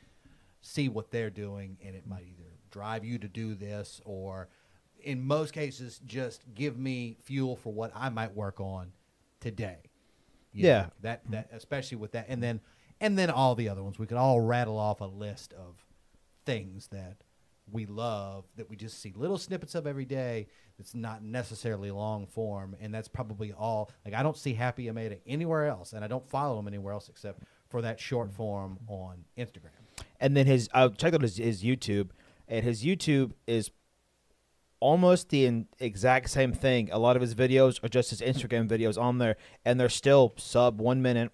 see 0.61 0.89
what 0.89 1.11
they're 1.11 1.29
doing 1.29 1.77
and 1.85 1.95
it 1.95 2.07
might 2.07 2.23
either 2.23 2.49
drive 2.71 3.05
you 3.05 3.17
to 3.19 3.27
do 3.27 3.53
this 3.53 4.01
or 4.03 4.49
in 5.03 5.21
most 5.21 5.53
cases 5.53 5.99
just 6.05 6.43
give 6.55 6.77
me 6.77 7.15
fuel 7.23 7.55
for 7.55 7.71
what 7.71 7.91
I 7.95 8.09
might 8.09 8.35
work 8.35 8.59
on 8.59 8.91
today. 9.39 9.77
You 10.51 10.67
Yeah. 10.67 10.81
know, 10.81 10.89
that 11.01 11.23
mm-hmm. 11.23 11.33
that 11.33 11.49
especially 11.51 11.97
with 11.97 12.13
that 12.13 12.25
and 12.29 12.41
then 12.41 12.61
and 12.99 13.17
then 13.17 13.29
all 13.29 13.53
the 13.55 13.69
other 13.69 13.83
ones. 13.83 13.99
We 13.99 14.07
could 14.07 14.17
all 14.17 14.41
rattle 14.41 14.77
off 14.79 15.01
a 15.01 15.05
list 15.05 15.53
of 15.53 15.85
things 16.45 16.87
that 16.87 17.17
we 17.71 17.85
love 17.85 18.45
that 18.57 18.69
we 18.69 18.75
just 18.75 19.01
see 19.01 19.11
little 19.15 19.37
snippets 19.37 19.75
of 19.75 19.87
every 19.87 20.05
day 20.05 20.47
that's 20.77 20.93
not 20.93 21.23
necessarily 21.23 21.89
long 21.89 22.27
form 22.27 22.75
and 22.79 22.93
that's 22.93 23.07
probably 23.07 23.51
all 23.53 23.89
like 24.05 24.13
i 24.13 24.21
don't 24.21 24.37
see 24.37 24.53
happy 24.53 24.87
amada 24.87 25.17
anywhere 25.25 25.65
else 25.65 25.93
and 25.93 26.05
i 26.05 26.07
don't 26.07 26.29
follow 26.29 26.59
him 26.59 26.67
anywhere 26.67 26.93
else 26.93 27.09
except 27.09 27.41
for 27.69 27.81
that 27.81 27.99
short 27.99 28.31
form 28.31 28.77
on 28.87 29.23
instagram 29.37 29.85
and 30.19 30.35
then 30.35 30.45
his 30.45 30.69
uh, 30.73 30.89
I 30.91 30.95
checked 30.95 31.15
out 31.15 31.21
his, 31.21 31.37
his 31.37 31.63
YouTube, 31.63 32.09
and 32.47 32.63
his 32.63 32.83
YouTube 32.83 33.33
is 33.47 33.71
almost 34.79 35.29
the 35.29 35.45
in, 35.45 35.67
exact 35.79 36.29
same 36.29 36.53
thing. 36.53 36.89
A 36.91 36.99
lot 36.99 37.15
of 37.15 37.21
his 37.21 37.35
videos 37.35 37.83
are 37.83 37.89
just 37.89 38.09
his 38.11 38.21
Instagram 38.21 38.67
videos 38.67 39.01
on 39.01 39.17
there, 39.17 39.37
and 39.63 39.79
they're 39.79 39.89
still 39.89 40.33
sub 40.37 40.79
one 40.79 41.01
minute. 41.01 41.31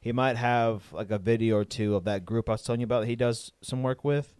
he 0.00 0.12
might 0.12 0.36
have 0.36 0.92
like 0.92 1.10
a 1.10 1.18
video 1.18 1.56
or 1.56 1.64
two 1.64 1.94
of 1.94 2.04
that 2.04 2.24
group 2.24 2.48
I 2.48 2.52
was 2.52 2.62
telling 2.62 2.80
you 2.80 2.84
about. 2.84 3.00
That 3.00 3.08
he 3.08 3.16
does 3.16 3.52
some 3.62 3.82
work 3.82 4.04
with, 4.04 4.34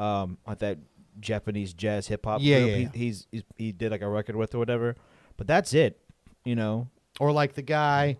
um, 0.00 0.38
like 0.46 0.58
that 0.60 0.78
Japanese 1.18 1.72
jazz 1.74 2.06
hip 2.06 2.24
hop 2.24 2.40
Yeah, 2.42 2.58
group. 2.60 2.70
yeah, 2.70 2.76
he. 2.76 2.98
He's, 2.98 3.26
he's 3.30 3.42
he 3.56 3.72
did 3.72 3.90
like 3.90 4.02
a 4.02 4.08
record 4.08 4.36
with 4.36 4.54
or 4.54 4.58
whatever. 4.58 4.96
But 5.36 5.46
that's 5.46 5.74
it. 5.74 6.00
You 6.44 6.54
know. 6.56 6.88
Or 7.18 7.32
like 7.32 7.54
the 7.54 7.62
guy 7.62 8.16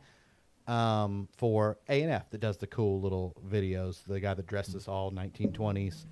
um, 0.66 1.28
for 1.36 1.78
A 1.88 2.02
and 2.02 2.12
F 2.12 2.28
that 2.30 2.40
does 2.40 2.58
the 2.58 2.66
cool 2.66 3.00
little 3.00 3.34
videos. 3.48 4.04
The 4.06 4.20
guy 4.20 4.34
that 4.34 4.46
dressed 4.46 4.74
us 4.74 4.88
all 4.88 5.10
1920s. 5.12 6.04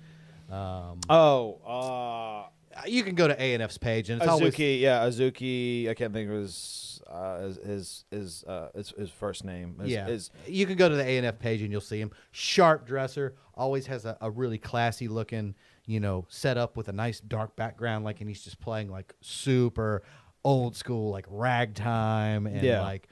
Um, 0.49 0.99
Oh, 1.09 1.59
uh, 1.65 2.85
you 2.87 3.03
can 3.03 3.13
go 3.15 3.27
to 3.27 3.39
A 3.41 3.53
and 3.53 3.61
F's 3.61 3.77
page, 3.77 4.09
and 4.09 4.21
it's 4.21 4.29
always 4.29 4.55
Azuki. 4.55 4.79
Yeah, 4.79 5.05
Azuki. 5.05 5.87
I 5.89 5.93
can't 5.93 6.11
think 6.13 6.29
of 6.29 6.35
his 6.37 6.98
uh, 7.09 7.39
his 7.41 7.57
his 7.57 8.05
his, 8.11 8.43
uh, 8.45 8.69
his 8.75 8.89
his 8.97 9.09
first 9.09 9.43
name. 9.43 9.77
His, 9.79 9.89
yeah. 9.91 10.05
his- 10.07 10.29
you 10.47 10.65
can 10.65 10.75
go 10.77 10.87
to 10.87 10.95
the 10.95 11.03
A 11.03 11.17
and 11.17 11.25
F 11.25 11.39
page 11.39 11.61
and 11.61 11.71
you'll 11.71 11.81
see 11.81 11.99
him. 11.99 12.11
Sharp 12.31 12.85
dresser, 12.87 13.35
always 13.55 13.87
has 13.87 14.05
a, 14.05 14.17
a 14.21 14.29
really 14.31 14.57
classy 14.57 15.07
looking, 15.07 15.55
you 15.85 15.99
know, 15.99 16.25
setup 16.29 16.77
with 16.77 16.87
a 16.87 16.93
nice 16.93 17.19
dark 17.19 17.55
background, 17.55 18.05
like, 18.05 18.21
and 18.21 18.29
he's 18.29 18.43
just 18.43 18.59
playing 18.59 18.89
like 18.89 19.13
super 19.21 20.03
old 20.43 20.75
school, 20.75 21.11
like 21.11 21.25
ragtime 21.29 22.47
and 22.47 22.61
Yeah. 22.63 22.81
like 22.81 23.09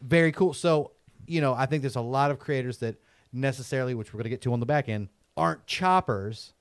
very 0.00 0.32
cool. 0.32 0.52
So, 0.54 0.92
you 1.26 1.40
know, 1.40 1.54
I 1.54 1.66
think 1.66 1.82
there's 1.82 1.96
a 1.96 2.00
lot 2.00 2.30
of 2.30 2.38
creators 2.38 2.78
that 2.78 2.96
necessarily, 3.32 3.94
which 3.94 4.12
we're 4.12 4.18
going 4.18 4.24
to 4.24 4.30
get 4.30 4.42
to 4.42 4.52
on 4.52 4.60
the 4.60 4.66
back 4.66 4.88
end, 4.88 5.08
aren't 5.36 5.66
choppers 5.66 6.52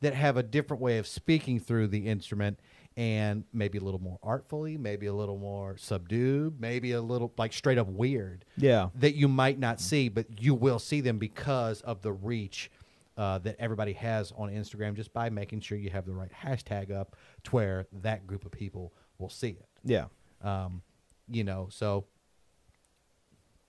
that 0.00 0.14
have 0.14 0.36
a 0.36 0.42
different 0.42 0.82
way 0.82 0.98
of 0.98 1.06
speaking 1.06 1.58
through 1.58 1.88
the 1.88 2.06
instrument 2.06 2.58
and 2.96 3.44
maybe 3.52 3.78
a 3.78 3.80
little 3.80 4.00
more 4.00 4.18
artfully, 4.22 4.76
maybe 4.76 5.06
a 5.06 5.12
little 5.12 5.38
more 5.38 5.76
subdued, 5.76 6.60
maybe 6.60 6.92
a 6.92 7.02
little 7.02 7.32
like 7.36 7.52
straight 7.52 7.78
up 7.78 7.88
weird 7.88 8.44
yeah. 8.56 8.88
that 8.94 9.16
you 9.16 9.26
might 9.26 9.58
not 9.58 9.80
see, 9.80 10.08
but 10.08 10.26
you 10.40 10.54
will 10.54 10.78
see 10.78 11.00
them 11.00 11.18
because 11.18 11.80
of 11.80 12.02
the 12.02 12.12
reach 12.12 12.70
uh, 13.16 13.38
that 13.38 13.56
everybody 13.58 13.92
has 13.92 14.32
on 14.36 14.48
Instagram 14.48 14.94
just 14.94 15.12
by 15.12 15.28
making 15.28 15.60
sure 15.60 15.76
you 15.76 15.90
have 15.90 16.06
the 16.06 16.12
right 16.12 16.30
hashtag 16.32 16.92
up 16.92 17.16
to 17.42 17.50
where 17.50 17.86
that 17.92 18.26
group 18.26 18.44
of 18.44 18.52
people 18.52 18.92
will 19.18 19.28
see 19.28 19.50
it. 19.50 19.68
Yeah. 19.84 20.06
Um, 20.42 20.82
you 21.28 21.42
know, 21.42 21.68
so 21.70 22.04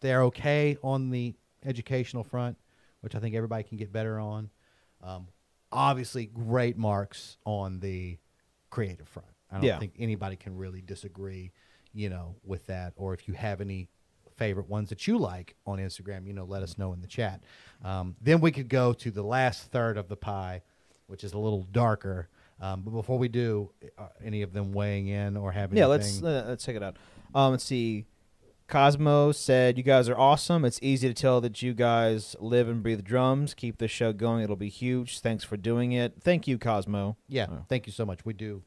they're 0.02 0.24
okay 0.24 0.78
on 0.84 1.10
the 1.10 1.34
educational 1.64 2.24
front, 2.24 2.58
which 3.02 3.16
I 3.16 3.20
think 3.20 3.36
everybody 3.36 3.64
can 3.64 3.78
get 3.78 3.92
better 3.92 4.20
on. 4.20 4.50
Um, 5.04 5.28
obviously, 5.72 6.26
great 6.28 6.78
marks 6.78 7.38
on 7.46 7.80
the 7.80 8.18
creative 8.76 9.08
front. 9.08 9.30
I 9.52 9.56
don't 9.56 9.64
Yeah. 9.64 9.80
think 9.80 9.94
anybody 9.98 10.36
can 10.36 10.58
really 10.58 10.82
disagree, 10.82 11.52
you 11.94 12.10
know, 12.10 12.36
with 12.44 12.66
that. 12.68 12.94
Or 12.98 13.14
if 13.14 13.28
you 13.28 13.34
have 13.34 13.62
any 13.62 13.88
favorite 14.36 14.68
ones 14.68 14.90
that 14.90 15.08
you 15.08 15.18
like 15.18 15.56
on 15.66 15.80
Instagram, 15.80 16.28
you 16.28 16.34
know, 16.34 16.44
let 16.44 16.62
us 16.62 16.78
know 16.78 16.92
in 16.94 17.02
the 17.02 17.08
chat. 17.08 17.42
Um, 17.84 18.16
then 18.20 18.42
we 18.42 18.52
could 18.52 18.68
go 18.68 18.92
to 18.94 19.12
the 19.12 19.24
last 19.24 19.72
third 19.72 19.98
of 19.98 20.10
the 20.10 20.18
pie, 20.18 20.62
which 21.08 21.24
is 21.24 21.32
a 21.34 21.38
little 21.40 21.64
darker. 21.72 22.28
Um, 22.60 22.82
but 22.82 22.92
before 22.92 23.18
we 23.18 23.30
do, 23.30 23.72
uh, 23.98 24.08
any 24.24 24.42
of 24.42 24.52
them 24.52 24.74
weighing 24.74 25.08
in 25.08 25.38
or 25.38 25.52
having 25.54 25.78
Yeah, 25.78 25.86
let's 25.86 26.22
uh, 26.22 26.46
let's 26.48 26.66
check 26.66 26.76
it 26.76 26.84
out. 26.84 26.98
Um, 27.34 27.52
let's 27.52 27.64
see. 27.64 28.06
Cosmo 28.68 29.32
said, 29.32 29.78
"You 29.78 29.84
guys 29.84 30.10
are 30.10 30.18
awesome. 30.18 30.66
It's 30.66 30.80
easy 30.82 31.08
to 31.08 31.14
tell 31.14 31.40
that 31.42 31.62
you 31.62 31.74
guys 31.74 32.36
live 32.40 32.68
and 32.68 32.82
breathe 32.82 33.04
drums. 33.04 33.54
Keep 33.54 33.78
the 33.78 33.88
show 33.88 34.12
going. 34.12 34.44
It'll 34.44 34.56
be 34.56 34.70
huge. 34.70 35.20
Thanks 35.20 35.44
for 35.44 35.56
doing 35.56 35.92
it. 35.92 36.16
Thank 36.22 36.48
you, 36.48 36.58
Cosmo. 36.58 37.16
Yeah, 37.28 37.48
Oh. 37.50 37.66
thank 37.70 37.86
you 37.86 37.94
so 37.94 38.06
much. 38.06 38.26
We 38.26 38.34
do 38.34 38.64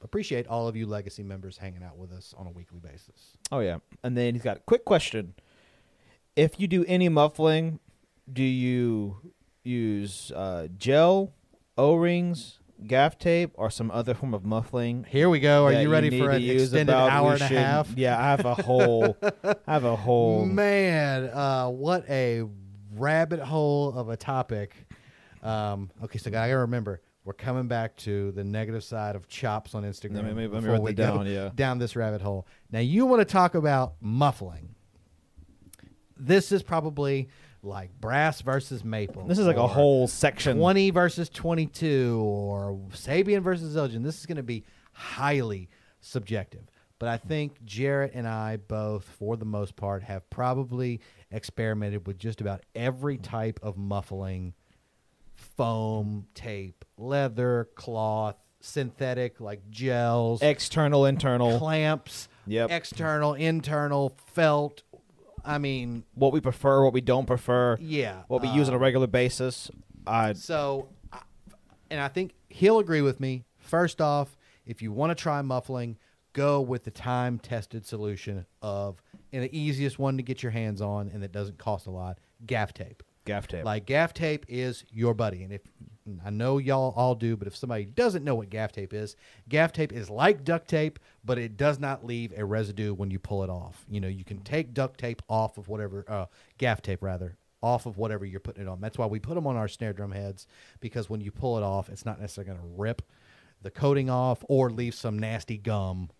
appreciate 0.00 0.46
all 0.46 0.68
of 0.68 0.76
you 0.76 0.86
legacy 0.86 1.22
members 1.24 1.58
hanging 1.58 1.82
out 1.82 1.96
with 1.96 2.12
us 2.12 2.34
on 2.36 2.46
a 2.46 2.50
weekly 2.50 2.78
basis. 2.80 3.36
Oh 3.50 3.58
yeah. 3.60 3.78
And 4.02 4.16
then 4.16 4.34
he's 4.34 4.42
got 4.44 4.58
a 4.58 4.60
quick 4.60 4.84
question. 4.84 5.34
If 6.36 6.58
you 6.60 6.66
do 6.68 6.84
any 6.86 7.08
muffling, 7.08 7.78
do 8.32 8.42
you 8.42 9.32
use 9.64 10.30
uh, 10.34 10.68
gel, 10.78 11.32
O-rings, 11.76 12.58
gaff 12.86 13.18
tape, 13.18 13.52
or 13.54 13.70
some 13.70 13.90
other 13.90 14.14
form 14.14 14.34
of 14.34 14.44
muffling? 14.44 15.04
Here 15.08 15.28
we 15.28 15.40
go. 15.40 15.64
Are 15.66 15.72
you 15.72 15.90
ready 15.90 16.18
for 16.18 16.30
an 16.30 16.42
extended 16.42 16.94
hour 16.94 17.32
and 17.34 17.42
a 17.42 17.46
half? 17.46 17.90
Yeah, 17.96 18.18
I 18.18 18.22
have 18.30 18.44
a 18.44 18.54
whole, 18.54 19.16
I 19.22 19.72
have 19.72 19.84
a 19.84 19.96
whole. 19.96 20.44
Man, 20.46 21.24
uh, 21.24 21.68
what 21.68 22.08
a 22.08 22.44
rabbit 22.94 23.40
hole 23.40 23.92
of 23.96 24.08
a 24.08 24.16
topic. 24.16 24.74
Um, 25.42 25.90
okay, 26.04 26.18
so 26.18 26.28
I 26.30 26.32
gotta 26.32 26.56
remember 26.58 27.00
we're 27.24 27.32
coming 27.32 27.68
back 27.68 27.96
to 27.98 28.32
the 28.32 28.42
negative 28.42 28.82
side 28.82 29.14
of 29.14 29.28
chops 29.28 29.74
on 29.74 29.84
Instagram. 29.84 30.16
Let 30.16 30.24
me- 30.24 30.32
let 30.32 30.36
me 30.36 30.48
before 30.48 30.72
write 30.72 30.82
we 30.82 30.92
go 30.92 31.16
down, 31.16 31.26
yeah. 31.26 31.50
down 31.54 31.78
this 31.78 31.94
rabbit 31.96 32.20
hole. 32.20 32.46
Now 32.70 32.80
you 32.80 33.06
want 33.06 33.20
to 33.20 33.24
talk 33.24 33.54
about 33.54 33.94
muffling. 34.00 34.74
This 36.16 36.52
is 36.52 36.62
probably 36.62 37.28
like 37.62 37.90
brass 38.00 38.40
versus 38.40 38.84
maple. 38.84 39.26
This 39.26 39.38
is 39.38 39.46
like 39.46 39.56
a 39.56 39.66
whole 39.66 40.08
section. 40.08 40.58
20 40.58 40.90
versus 40.90 41.28
22 41.28 42.20
or 42.20 42.78
Sabian 42.90 43.40
versus 43.42 43.76
Zildjian. 43.76 44.02
This 44.02 44.18
is 44.18 44.26
going 44.26 44.36
to 44.36 44.42
be 44.42 44.64
highly 44.92 45.68
subjective. 46.00 46.62
But 46.98 47.08
I 47.08 47.16
think 47.16 47.64
Jarrett 47.64 48.12
and 48.14 48.28
I 48.28 48.56
both, 48.58 49.04
for 49.04 49.36
the 49.36 49.44
most 49.44 49.74
part, 49.76 50.02
have 50.04 50.28
probably 50.30 51.00
experimented 51.30 52.06
with 52.06 52.18
just 52.18 52.40
about 52.40 52.60
every 52.74 53.18
type 53.18 53.58
of 53.62 53.76
muffling 53.76 54.54
foam, 55.34 56.26
tape, 56.34 56.84
leather, 56.96 57.68
cloth, 57.74 58.36
synthetic 58.60 59.40
like 59.40 59.68
gels, 59.70 60.42
External, 60.42 61.04
internal. 61.06 61.58
clamps, 61.58 62.28
Yep. 62.46 62.70
external, 62.70 63.34
internal, 63.34 64.16
felt. 64.26 64.82
I 65.44 65.58
mean, 65.58 66.04
what 66.14 66.32
we 66.32 66.40
prefer, 66.40 66.84
what 66.84 66.92
we 66.92 67.00
don't 67.00 67.26
prefer, 67.26 67.76
yeah. 67.80 68.22
what 68.28 68.42
we 68.42 68.48
use 68.48 68.68
on 68.68 68.74
a 68.74 68.76
uh, 68.76 68.80
regular 68.80 69.06
basis. 69.06 69.70
I 70.06 70.34
So, 70.34 70.88
and 71.90 72.00
I 72.00 72.08
think 72.08 72.34
he'll 72.48 72.78
agree 72.78 73.02
with 73.02 73.20
me. 73.20 73.44
First 73.58 74.00
off, 74.00 74.36
if 74.66 74.82
you 74.82 74.92
want 74.92 75.10
to 75.10 75.20
try 75.20 75.42
muffling, 75.42 75.98
go 76.32 76.60
with 76.60 76.84
the 76.84 76.90
time 76.90 77.38
tested 77.38 77.84
solution 77.86 78.46
of, 78.60 79.02
and 79.32 79.42
the 79.42 79.58
easiest 79.58 79.98
one 79.98 80.16
to 80.16 80.22
get 80.22 80.42
your 80.42 80.52
hands 80.52 80.80
on 80.80 81.10
and 81.12 81.22
that 81.22 81.32
doesn't 81.32 81.58
cost 81.58 81.86
a 81.86 81.90
lot 81.90 82.18
gaff 82.46 82.72
tape. 82.72 83.02
gaff 83.24 83.46
tape. 83.46 83.64
Like 83.64 83.86
gaff 83.86 84.14
tape 84.14 84.46
is 84.48 84.84
your 84.90 85.14
buddy, 85.14 85.42
and 85.42 85.52
if 85.52 85.62
I 86.24 86.30
know 86.30 86.58
y'all 86.58 86.92
all 86.96 87.14
do, 87.14 87.36
but 87.36 87.46
if 87.46 87.54
somebody 87.56 87.84
doesn't 87.84 88.24
know 88.24 88.34
what 88.34 88.50
gaff 88.50 88.72
tape 88.72 88.92
is, 88.92 89.14
gaff 89.48 89.72
tape 89.72 89.92
is 89.92 90.10
like 90.10 90.44
duct 90.44 90.68
tape, 90.68 90.98
but 91.24 91.38
it 91.38 91.56
does 91.56 91.78
not 91.78 92.04
leave 92.04 92.32
a 92.36 92.44
residue 92.44 92.92
when 92.94 93.10
you 93.10 93.18
pull 93.18 93.44
it 93.44 93.50
off. 93.50 93.84
You 93.88 94.00
know, 94.00 94.08
you 94.08 94.24
can 94.24 94.40
take 94.40 94.74
duct 94.74 94.98
tape 94.98 95.22
off 95.28 95.58
of 95.58 95.68
whatever 95.68 96.04
uh, 96.08 96.26
gaff 96.58 96.82
tape 96.82 97.02
rather 97.02 97.36
off 97.62 97.86
of 97.86 97.96
whatever 97.96 98.24
you're 98.24 98.40
putting 98.40 98.62
it 98.64 98.68
on. 98.68 98.80
That's 98.80 98.98
why 98.98 99.06
we 99.06 99.20
put 99.20 99.34
them 99.36 99.46
on 99.46 99.54
our 99.56 99.68
snare 99.68 99.92
drum 99.92 100.10
heads 100.10 100.48
because 100.80 101.08
when 101.08 101.20
you 101.20 101.30
pull 101.30 101.56
it 101.58 101.62
off, 101.62 101.88
it's 101.88 102.04
not 102.04 102.20
necessarily 102.20 102.52
going 102.52 102.58
to 102.68 102.74
rip 102.76 103.02
the 103.62 103.70
coating 103.70 104.10
off 104.10 104.42
or 104.48 104.68
leave 104.70 104.94
some 104.96 105.16
nasty 105.16 105.56
gum 105.58 106.10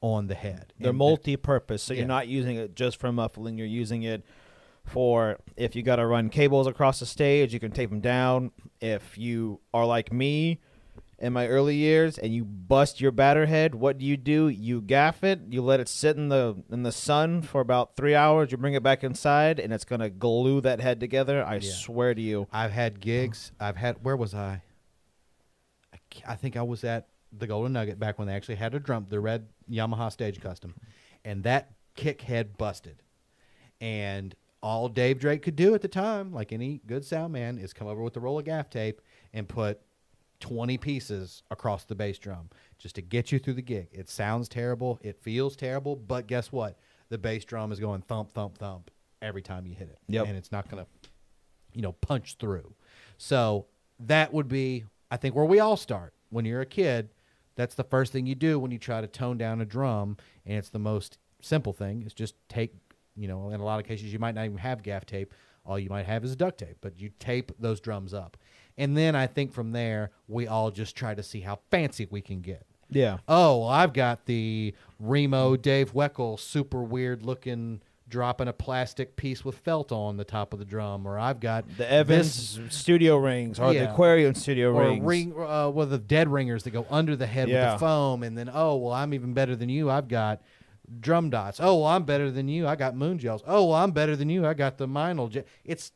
on 0.00 0.26
the 0.26 0.34
head. 0.34 0.72
They're 0.80 0.90
And- 0.90 0.98
multi-purpose, 0.98 1.84
so 1.84 1.92
Yeah. 1.94 1.98
you're 2.00 2.08
not 2.08 2.26
using 2.26 2.56
it 2.56 2.74
just 2.74 2.98
for 2.98 3.12
muffling. 3.12 3.56
You're 3.58 3.66
using 3.68 4.02
it 4.02 4.24
for 4.88 5.38
if 5.56 5.76
you 5.76 5.82
got 5.82 5.96
to 5.96 6.06
run 6.06 6.28
cables 6.30 6.66
across 6.66 7.00
the 7.00 7.06
stage, 7.06 7.52
you 7.52 7.60
can 7.60 7.70
tape 7.72 7.90
them 7.90 8.00
down. 8.00 8.50
If 8.80 9.18
you 9.18 9.60
are 9.74 9.84
like 9.86 10.12
me 10.12 10.60
in 11.18 11.32
my 11.32 11.48
early 11.48 11.74
years 11.74 12.16
and 12.16 12.32
you 12.32 12.44
bust 12.44 13.00
your 13.00 13.10
batter 13.10 13.46
head, 13.46 13.74
what 13.74 13.98
do 13.98 14.04
you 14.04 14.16
do? 14.16 14.48
You 14.48 14.80
gaff 14.80 15.24
it. 15.24 15.40
You 15.50 15.62
let 15.62 15.80
it 15.80 15.88
sit 15.88 16.16
in 16.16 16.28
the 16.28 16.62
in 16.70 16.82
the 16.84 16.92
sun 16.92 17.42
for 17.42 17.60
about 17.60 17.96
three 17.96 18.14
hours. 18.14 18.52
You 18.52 18.58
bring 18.58 18.74
it 18.74 18.82
back 18.82 19.02
inside, 19.02 19.58
and 19.58 19.72
it's 19.72 19.84
gonna 19.84 20.10
glue 20.10 20.60
that 20.60 20.80
head 20.80 21.00
together. 21.00 21.44
I 21.44 21.56
Yeah. 21.56 21.70
swear 21.72 22.14
to 22.14 22.20
you. 22.22 22.46
I've 22.52 22.72
had 22.72 23.00
gigs. 23.00 23.52
I've 23.58 23.76
had. 23.76 24.04
Where 24.04 24.16
was 24.16 24.34
I? 24.34 24.62
I, 25.92 25.98
I 26.26 26.34
think 26.36 26.56
I 26.56 26.62
was 26.62 26.84
at 26.84 27.08
the 27.32 27.46
Golden 27.46 27.72
Nugget 27.72 27.98
back 27.98 28.18
when 28.18 28.28
they 28.28 28.34
actually 28.34 28.54
had 28.56 28.74
a 28.74 28.80
drum, 28.80 29.06
the 29.08 29.20
red 29.20 29.48
Yamaha 29.70 30.10
Stage 30.10 30.40
Custom, 30.40 30.74
and 31.24 31.42
that 31.42 31.72
kick 31.94 32.22
head 32.22 32.56
busted. 32.56 33.02
And 33.80 34.34
all 34.62 34.88
Dave 34.88 35.18
Drake 35.18 35.42
could 35.42 35.56
do 35.56 35.74
at 35.74 35.82
the 35.82 35.88
time, 35.88 36.32
like 36.32 36.52
any 36.52 36.80
good 36.86 37.04
sound 37.04 37.32
man, 37.32 37.58
is 37.58 37.72
come 37.72 37.86
over 37.86 38.02
with 38.02 38.16
a 38.16 38.20
roll 38.20 38.38
of 38.38 38.44
gaff 38.44 38.70
tape 38.70 39.00
and 39.32 39.48
put 39.48 39.80
20 40.40 40.78
pieces 40.78 41.42
across 41.50 41.84
the 41.84 41.94
bass 41.94 42.18
drum 42.18 42.48
just 42.78 42.94
to 42.94 43.02
get 43.02 43.32
you 43.32 43.38
through 43.38 43.54
the 43.54 43.62
gig. 43.62 43.88
It 43.92 44.08
sounds 44.08 44.48
terrible, 44.48 44.98
it 45.02 45.20
feels 45.20 45.56
terrible, 45.56 45.96
but 45.96 46.26
guess 46.26 46.52
what? 46.52 46.78
The 47.08 47.18
bass 47.18 47.44
drum 47.44 47.72
is 47.72 47.80
going 47.80 48.02
thump, 48.02 48.32
thump, 48.32 48.58
thump 48.58 48.90
every 49.22 49.42
time 49.42 49.66
you 49.66 49.74
hit 49.74 49.88
it. 49.88 49.98
Yep. 50.08 50.26
And 50.26 50.36
it's 50.36 50.52
not 50.52 50.70
going 50.70 50.84
to 50.84 51.08
you 51.72 51.82
know, 51.82 51.92
punch 51.92 52.36
through. 52.38 52.74
So 53.18 53.66
that 54.00 54.32
would 54.32 54.48
be, 54.48 54.84
I 55.10 55.16
think, 55.16 55.34
where 55.34 55.44
we 55.44 55.60
all 55.60 55.76
start. 55.76 56.12
When 56.30 56.44
you're 56.44 56.60
a 56.60 56.66
kid, 56.66 57.10
that's 57.54 57.74
the 57.74 57.84
first 57.84 58.12
thing 58.12 58.26
you 58.26 58.34
do 58.34 58.58
when 58.58 58.70
you 58.70 58.78
try 58.78 59.00
to 59.00 59.06
tone 59.06 59.38
down 59.38 59.60
a 59.60 59.64
drum, 59.64 60.16
and 60.44 60.58
it's 60.58 60.70
the 60.70 60.78
most 60.78 61.18
simple 61.40 61.72
thing. 61.72 62.02
Is 62.02 62.14
just 62.14 62.34
take, 62.48 62.74
you 63.18 63.28
know, 63.28 63.50
in 63.50 63.60
a 63.60 63.64
lot 63.64 63.80
of 63.80 63.86
cases 63.86 64.12
you 64.12 64.18
might 64.18 64.34
not 64.34 64.44
even 64.44 64.58
have 64.58 64.82
gaff 64.82 65.04
tape. 65.06 65.34
All 65.66 65.78
you 65.78 65.90
might 65.90 66.06
have 66.06 66.24
is 66.24 66.34
duct 66.36 66.58
tape, 66.58 66.76
but 66.80 66.98
you 66.98 67.10
tape 67.18 67.52
those 67.58 67.80
drums 67.80 68.14
up, 68.14 68.36
and 68.78 68.96
then 68.96 69.14
I 69.14 69.26
think 69.26 69.52
from 69.52 69.72
there 69.72 70.12
we 70.28 70.46
all 70.46 70.70
just 70.70 70.96
try 70.96 71.14
to 71.14 71.22
see 71.22 71.40
how 71.40 71.58
fancy 71.70 72.06
we 72.10 72.22
can 72.22 72.40
get. 72.40 72.64
Yeah. 72.90 73.18
Oh, 73.28 73.58
well, 73.58 73.68
I've 73.68 73.92
got 73.92 74.24
the 74.24 74.72
Remo 74.98 75.56
Dave 75.56 75.92
Weckl 75.92 76.38
super 76.40 76.82
weird 76.82 77.22
looking 77.22 77.82
dropping 78.08 78.48
a 78.48 78.52
plastic 78.54 79.14
piece 79.16 79.44
with 79.44 79.58
felt 79.58 79.92
on 79.92 80.16
the 80.16 80.24
top 80.24 80.54
of 80.54 80.58
the 80.58 80.64
drum, 80.64 81.06
or 81.06 81.18
I've 81.18 81.40
got 81.40 81.66
The 81.76 81.92
Evans 81.92 82.56
this- 82.56 82.74
studio 82.74 83.18
rings 83.18 83.60
or 83.60 83.74
Yeah. 83.74 83.84
the 83.84 83.92
Aquarian 83.92 84.34
studio 84.34 84.72
or 84.72 84.82
rings. 84.88 85.04
ring, 85.04 85.32
uh, 85.38 85.68
well, 85.68 85.84
the 85.84 85.98
dead 85.98 86.28
ringers 86.32 86.62
that 86.62 86.70
go 86.70 86.86
under 86.88 87.14
the 87.16 87.26
head 87.26 87.48
with 87.48 87.56
the 87.72 87.78
foam, 87.78 88.22
and 88.22 88.38
then 88.38 88.48
oh 88.50 88.76
well, 88.76 88.94
I'm 88.94 89.12
even 89.12 89.34
better 89.34 89.54
than 89.54 89.68
you. 89.68 89.90
I've 89.90 90.08
got 90.08 90.40
drum 91.00 91.30
dots. 91.30 91.60
Oh 91.60 91.76
well, 91.76 91.86
I'm 91.86 92.04
better 92.04 92.30
than 92.30 92.48
you. 92.48 92.66
I 92.66 92.76
got 92.76 92.96
moon 92.96 93.18
gels. 93.18 93.42
Oh 93.46 93.66
well, 93.66 93.76
I'm 93.76 93.92
better 93.92 94.16
than 94.16 94.28
you. 94.28 94.46
I 94.46 94.54
got 94.54 94.78
the 94.78 94.86
minal 94.86 95.28
gel. 95.28 95.44
It's 95.64 95.92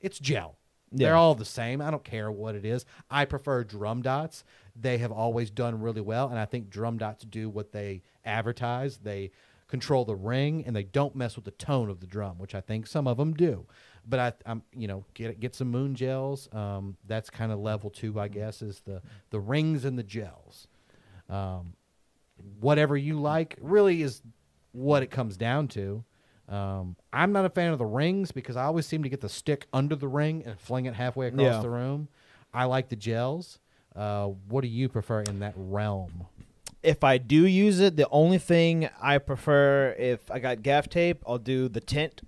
it's 0.00 0.18
gel. 0.18 0.58
Yeah. 0.90 1.08
They're 1.08 1.16
all 1.16 1.34
the 1.34 1.44
same. 1.44 1.80
I 1.80 1.90
don't 1.90 2.04
care 2.04 2.30
what 2.30 2.54
it 2.54 2.64
is. 2.64 2.84
I 3.10 3.24
prefer 3.24 3.64
drum 3.64 4.02
dots. 4.02 4.44
They 4.76 4.98
have 4.98 5.12
always 5.12 5.50
done 5.50 5.80
really 5.80 6.00
well, 6.00 6.28
and 6.28 6.38
I 6.38 6.44
think 6.44 6.68
drum 6.68 6.98
dots 6.98 7.24
do 7.24 7.48
what 7.48 7.72
they 7.72 8.02
advertise. 8.24 8.98
They 8.98 9.30
control 9.68 10.04
the 10.04 10.14
ring, 10.14 10.64
and 10.66 10.76
they 10.76 10.82
don't 10.82 11.16
mess 11.16 11.34
with 11.34 11.46
the 11.46 11.50
tone 11.52 11.88
of 11.88 12.00
the 12.00 12.06
drum, 12.06 12.38
which 12.38 12.54
I 12.54 12.60
think 12.60 12.86
some 12.86 13.06
of 13.06 13.16
them 13.16 13.32
do. 13.32 13.66
But 14.06 14.20
I, 14.20 14.32
I'm, 14.44 14.62
you 14.76 14.86
know, 14.86 15.06
get 15.14 15.40
get 15.40 15.54
some 15.54 15.70
moon 15.70 15.94
gels. 15.94 16.48
Um, 16.52 16.96
that's 17.06 17.30
kind 17.30 17.52
of 17.52 17.58
level 17.58 17.88
two, 17.88 18.20
I 18.20 18.28
guess, 18.28 18.60
is 18.60 18.80
the 18.80 19.00
the 19.30 19.40
rings 19.40 19.84
and 19.84 19.98
the 19.98 20.02
gels. 20.02 20.68
Um, 21.30 21.74
whatever 22.60 22.96
you 22.96 23.20
like 23.20 23.56
really 23.60 24.02
is 24.02 24.22
what 24.72 25.02
it 25.02 25.10
comes 25.10 25.36
down 25.36 25.68
to. 25.68 26.04
Um, 26.48 26.96
I'm 27.12 27.32
not 27.32 27.44
a 27.44 27.50
fan 27.50 27.72
of 27.72 27.78
the 27.78 27.86
rings 27.86 28.32
because 28.32 28.56
I 28.56 28.64
always 28.64 28.86
seem 28.86 29.02
to 29.04 29.08
get 29.08 29.20
the 29.20 29.28
stick 29.28 29.66
under 29.72 29.96
the 29.96 30.08
ring 30.08 30.42
and 30.44 30.58
fling 30.58 30.86
it 30.86 30.94
halfway 30.94 31.28
across 31.28 31.40
Yeah. 31.42 31.60
the 31.60 31.70
room. 31.70 32.08
I 32.52 32.64
like 32.64 32.88
the 32.88 32.96
gels. 32.96 33.58
Uh, 33.94 34.26
what 34.48 34.62
do 34.62 34.68
you 34.68 34.88
prefer 34.88 35.20
in 35.22 35.38
that 35.40 35.54
realm? 35.56 36.26
if 36.82 37.04
I 37.04 37.16
do 37.16 37.46
use 37.46 37.78
it, 37.78 37.94
the 37.94 38.08
only 38.10 38.38
thing 38.38 38.88
I 39.00 39.18
prefer 39.18 39.94
if 39.96 40.28
I 40.32 40.40
got 40.40 40.62
gaff 40.62 40.88
tape, 40.88 41.22
I'll 41.24 41.38
do 41.38 41.68
the 41.68 41.80
tint 41.80 42.22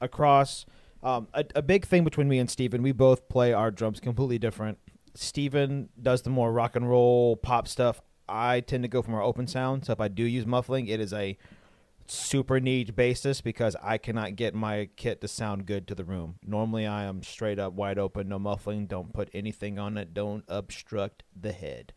across. 0.00 0.66
Um, 1.00 1.28
a, 1.32 1.44
a 1.54 1.62
big 1.62 1.86
thing 1.86 2.02
between 2.02 2.28
me 2.28 2.40
and 2.40 2.50
Steven, 2.50 2.82
we 2.82 2.90
both 2.90 3.28
play 3.28 3.52
our 3.52 3.70
drums 3.70 4.00
completely 4.00 4.36
different. 4.38 4.78
Steven 5.14 5.90
does 6.02 6.22
the 6.22 6.30
more 6.30 6.52
rock 6.52 6.74
and 6.74 6.88
roll 6.90 7.36
pop 7.36 7.68
stuff. 7.68 8.00
I 8.30 8.60
tend 8.60 8.84
to 8.84 8.88
go 8.88 9.02
for 9.02 9.10
more 9.10 9.22
open 9.22 9.46
sound. 9.46 9.84
So 9.84 9.92
if 9.92 10.00
I 10.00 10.08
do 10.08 10.22
use 10.22 10.46
muffling, 10.46 10.86
it 10.86 11.00
is 11.00 11.12
a 11.12 11.36
super 12.06 12.60
niche 12.60 12.94
basis 12.94 13.40
because 13.40 13.76
I 13.82 13.98
cannot 13.98 14.36
get 14.36 14.54
my 14.54 14.88
kit 14.96 15.20
to 15.20 15.28
sound 15.28 15.66
good 15.66 15.86
to 15.88 15.94
the 15.94 16.04
room. 16.04 16.36
Normally, 16.46 16.86
I 16.86 17.04
am 17.04 17.22
straight 17.22 17.58
up 17.58 17.72
wide 17.72 17.98
open, 17.98 18.28
no 18.28 18.38
muffling. 18.38 18.86
Don't 18.86 19.12
put 19.12 19.30
anything 19.34 19.78
on 19.78 19.96
it. 19.96 20.14
Don't 20.14 20.44
obstruct 20.48 21.22
the 21.38 21.52
head. 21.52 21.92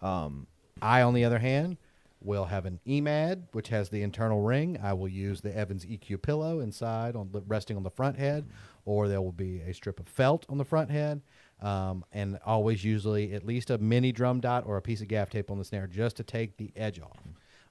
Um, 0.00 0.46
I, 0.80 1.02
on 1.02 1.14
the 1.14 1.24
other 1.24 1.38
hand, 1.38 1.76
will 2.20 2.46
have 2.46 2.66
an 2.66 2.80
EMAD, 2.86 3.44
which 3.52 3.68
has 3.68 3.88
the 3.88 4.02
internal 4.02 4.42
ring. 4.42 4.78
I 4.82 4.92
will 4.92 5.08
use 5.08 5.40
the 5.40 5.56
Evans 5.56 5.84
EQ 5.84 6.22
pillow 6.22 6.60
inside, 6.60 7.16
on 7.16 7.30
the, 7.32 7.40
resting 7.42 7.76
on 7.76 7.82
the 7.82 7.90
front 7.90 8.18
head, 8.18 8.48
or 8.84 9.08
there 9.08 9.20
will 9.20 9.32
be 9.32 9.60
a 9.60 9.74
strip 9.74 10.00
of 10.00 10.08
felt 10.08 10.46
on 10.48 10.58
the 10.58 10.64
front 10.64 10.90
head, 10.90 11.20
um, 11.62 12.04
and 12.12 12.38
always 12.44 12.84
usually 12.84 13.32
at 13.32 13.46
least 13.46 13.70
a 13.70 13.78
mini 13.78 14.12
drum 14.12 14.40
dot 14.40 14.64
or 14.66 14.76
a 14.76 14.82
piece 14.82 15.00
of 15.00 15.08
gaff 15.08 15.30
tape 15.30 15.50
on 15.50 15.58
the 15.58 15.64
snare 15.64 15.86
just 15.86 16.16
to 16.16 16.24
take 16.24 16.56
the 16.58 16.72
edge 16.76 17.00
off. 17.00 17.22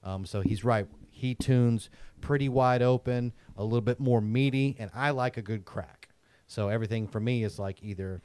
Um, 0.02 0.26
so 0.26 0.40
he's 0.40 0.64
right. 0.64 0.88
He 1.10 1.34
tunes 1.34 1.90
pretty 2.20 2.48
wide 2.48 2.82
open, 2.82 3.32
a 3.56 3.62
little 3.62 3.82
bit 3.82 4.00
more 4.00 4.20
meaty, 4.20 4.74
and 4.78 4.90
I 4.94 5.10
like 5.10 5.36
a 5.36 5.42
good 5.42 5.64
crack. 5.64 6.08
So 6.48 6.68
everything 6.68 7.06
for 7.06 7.20
me 7.20 7.44
is 7.44 7.58
like 7.58 7.82
either 7.82 8.22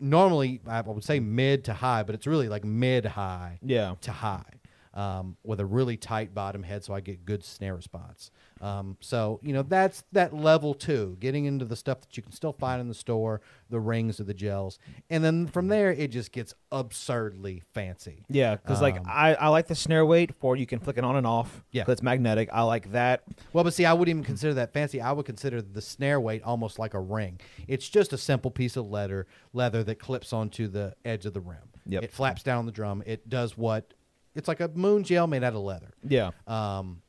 normally 0.00 0.60
I 0.66 0.80
would 0.80 1.04
say 1.04 1.20
mid 1.20 1.64
to 1.64 1.74
high, 1.74 2.02
but 2.02 2.14
it's 2.14 2.26
really 2.26 2.48
like 2.48 2.64
mid 2.64 3.04
high 3.04 3.58
yeah. 3.62 3.94
to 4.00 4.12
high 4.12 4.60
um, 4.94 5.36
with 5.44 5.60
a 5.60 5.66
really 5.66 5.96
tight 5.96 6.34
bottom 6.34 6.62
head, 6.62 6.84
so 6.84 6.94
I 6.94 7.00
get 7.00 7.26
good 7.26 7.44
snare 7.44 7.74
response. 7.74 8.30
Um, 8.64 8.96
so 9.00 9.40
you 9.42 9.52
know 9.52 9.62
that's 9.62 10.04
that 10.12 10.32
level 10.34 10.72
two, 10.72 11.18
getting 11.20 11.44
into 11.44 11.66
the 11.66 11.76
stuff 11.76 12.00
that 12.00 12.16
you 12.16 12.22
can 12.22 12.32
still 12.32 12.52
find 12.54 12.80
in 12.80 12.88
the 12.88 12.94
store, 12.94 13.42
the 13.68 13.78
rings 13.78 14.18
or 14.20 14.24
the 14.24 14.32
gels, 14.32 14.78
and 15.10 15.22
then 15.22 15.46
from 15.46 15.68
there 15.68 15.90
it 15.92 16.10
just 16.10 16.32
gets 16.32 16.54
absurdly 16.72 17.62
fancy. 17.74 18.24
Yeah, 18.30 18.56
because 18.56 18.80
like 18.80 18.96
Um, 18.96 19.04
I, 19.06 19.34
I 19.34 19.48
like 19.48 19.66
the 19.66 19.74
snare 19.74 20.06
weight 20.06 20.34
for 20.34 20.56
you 20.56 20.64
can 20.66 20.78
flick 20.78 20.96
it 20.96 21.04
on 21.04 21.16
and 21.16 21.26
off. 21.26 21.62
Yeah. 21.72 21.84
it's 21.88 22.02
magnetic. 22.02 22.48
I 22.52 22.62
like 22.62 22.92
that. 22.92 23.24
Well, 23.52 23.64
but 23.64 23.74
see, 23.74 23.84
I 23.84 23.92
wouldn't 23.92 24.08
even 24.16 24.24
consider 24.24 24.54
that 24.54 24.72
fancy. 24.72 25.00
I 25.00 25.12
would 25.12 25.26
consider 25.26 25.60
the 25.60 25.82
snare 25.82 26.20
weight 26.20 26.42
almost 26.42 26.78
like 26.78 26.94
a 26.94 27.00
ring. 27.00 27.40
It's 27.68 27.88
just 27.88 28.12
a 28.14 28.18
simple 28.18 28.50
piece 28.50 28.76
of 28.76 28.88
leather, 28.88 29.26
leather 29.52 29.84
that 29.84 29.98
clips 29.98 30.32
onto 30.32 30.68
the 30.68 30.94
edge 31.04 31.26
of 31.26 31.34
the 31.34 31.40
rim. 31.40 31.58
Yep. 31.86 32.04
It 32.04 32.12
flaps 32.12 32.42
down 32.42 32.58
on 32.58 32.66
the 32.66 32.72
drum. 32.72 33.02
It 33.04 33.28
does 33.28 33.58
what? 33.58 33.92
It's 34.34 34.48
like 34.48 34.60
a 34.60 34.68
moon 34.68 35.04
gel 35.04 35.26
made 35.26 35.44
out 35.44 35.52
of 35.54 35.60
leather. 35.60 35.92
Yeah. 36.08 36.30
Um, 36.46 37.02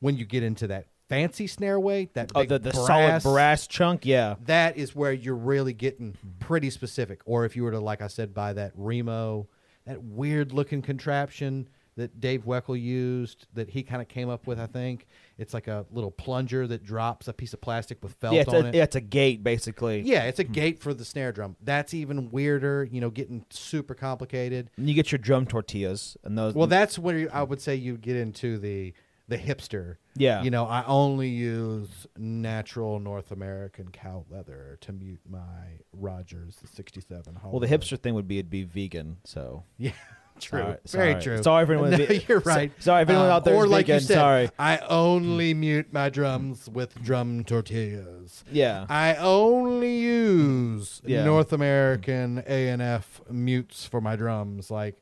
when 0.00 0.16
you 0.16 0.24
get 0.24 0.42
into 0.42 0.66
that 0.68 0.86
fancy 1.08 1.46
snare 1.46 1.78
weight, 1.78 2.14
that 2.14 2.32
Oh, 2.34 2.44
the, 2.44 2.58
the 2.58 2.70
brass, 2.70 2.86
solid 2.86 3.22
brass 3.22 3.66
chunk. 3.66 4.06
Yeah. 4.06 4.36
that 4.46 4.76
is 4.76 4.94
where 4.94 5.12
you're 5.12 5.34
really 5.34 5.72
getting 5.72 6.16
pretty 6.38 6.70
specific. 6.70 7.20
Or 7.24 7.44
if 7.44 7.56
you 7.56 7.64
were 7.64 7.72
to, 7.72 7.80
like 7.80 8.00
I 8.00 8.06
said, 8.06 8.32
buy 8.32 8.52
that 8.54 8.72
Remo, 8.74 9.48
that 9.86 10.02
weird 10.02 10.52
looking 10.52 10.82
contraption 10.82 11.68
that 11.96 12.20
Dave 12.20 12.44
Weckl 12.44 12.80
used, 12.80 13.46
that 13.52 13.68
he 13.68 13.82
kind 13.82 14.00
of 14.00 14.08
came 14.08 14.28
up 14.28 14.46
with, 14.46 14.58
I 14.58 14.66
think. 14.66 15.06
It's 15.36 15.52
like 15.52 15.68
a 15.68 15.84
little 15.90 16.10
plunger 16.10 16.66
that 16.66 16.84
drops 16.84 17.28
a 17.28 17.32
piece 17.32 17.52
of 17.52 17.60
plastic 17.60 18.02
with 18.02 18.14
felt 18.14 18.34
Yeah 18.34 18.44
on 18.46 18.54
a, 18.54 18.68
it. 18.68 18.74
yeah, 18.74 18.84
it's 18.84 18.96
a 18.96 19.00
gate 19.00 19.42
basically. 19.42 20.00
Yeah, 20.00 20.24
it's 20.24 20.38
a 20.38 20.44
hmm. 20.44 20.52
gate 20.52 20.78
for 20.80 20.94
the 20.94 21.04
snare 21.04 21.32
drum. 21.32 21.56
That's 21.60 21.92
even 21.92 22.30
weirder, 22.30 22.88
you 22.90 23.00
know, 23.00 23.10
getting 23.10 23.44
super 23.50 23.94
complicated. 23.94 24.70
And 24.76 24.88
you 24.88 24.94
get 24.94 25.12
your 25.12 25.18
drum 25.18 25.46
tortillas 25.46 26.16
and 26.24 26.38
those. 26.38 26.54
Well, 26.54 26.68
that's 26.68 26.98
where 26.98 27.18
you- 27.18 27.30
I 27.32 27.42
would 27.42 27.60
say 27.60 27.74
you 27.74 27.96
get 27.96 28.16
into 28.16 28.58
the 28.58 28.94
the 29.30 29.38
hipster. 29.38 29.96
Yeah. 30.16 30.42
You 30.42 30.50
know, 30.50 30.66
I 30.66 30.84
only 30.86 31.28
use 31.28 32.06
natural 32.18 32.98
North 33.00 33.30
American 33.30 33.88
cow 33.90 34.24
leather 34.28 34.76
to 34.82 34.92
mute 34.92 35.20
my 35.28 35.78
Rogers 35.92 36.58
67. 36.74 37.38
well, 37.44 37.60
the 37.60 37.66
hipster 37.66 37.98
thing 37.98 38.14
would 38.14 38.28
be 38.28 38.38
it'd 38.38 38.50
be 38.50 38.64
vegan. 38.64 39.16
So 39.24 39.64
Yeah, 39.78 39.92
true. 40.38 40.60
Sorry- 40.60 40.76
Very 40.86 41.12
sorry. 41.12 41.22
true. 41.22 41.42
Sorry 41.42 41.62
if 41.64 41.70
anyone- 41.70 41.90
No, 41.98 41.98
you're 42.28 42.40
right. 42.40 42.72
So- 42.78 42.84
sorry 42.84 43.02
if 43.04 43.08
anyone 43.08 43.26
Um, 43.26 43.32
out 43.32 43.44
there 43.44 43.54
Or 43.54 43.64
is 43.66 43.70
like 43.70 43.86
you 43.88 43.94
vegan, 43.94 44.06
said, 44.08 44.14
sorry. 44.14 44.50
I 44.58 44.78
only 44.78 45.54
mute 45.54 45.92
my 45.92 46.10
drums 46.10 46.68
with 46.68 47.00
drum 47.02 47.44
tortillas. 47.44 48.44
yeah. 48.50 48.84
I 48.88 49.14
only 49.14 49.96
use 49.98 51.00
Yeah. 51.06 51.24
North 51.24 51.52
American 51.52 52.42
A 52.46 52.68
and 52.68 52.82
F 52.82 53.20
mutes 53.30 53.84
for 53.86 54.00
my 54.00 54.16
drums. 54.16 54.70
Like 54.70 55.00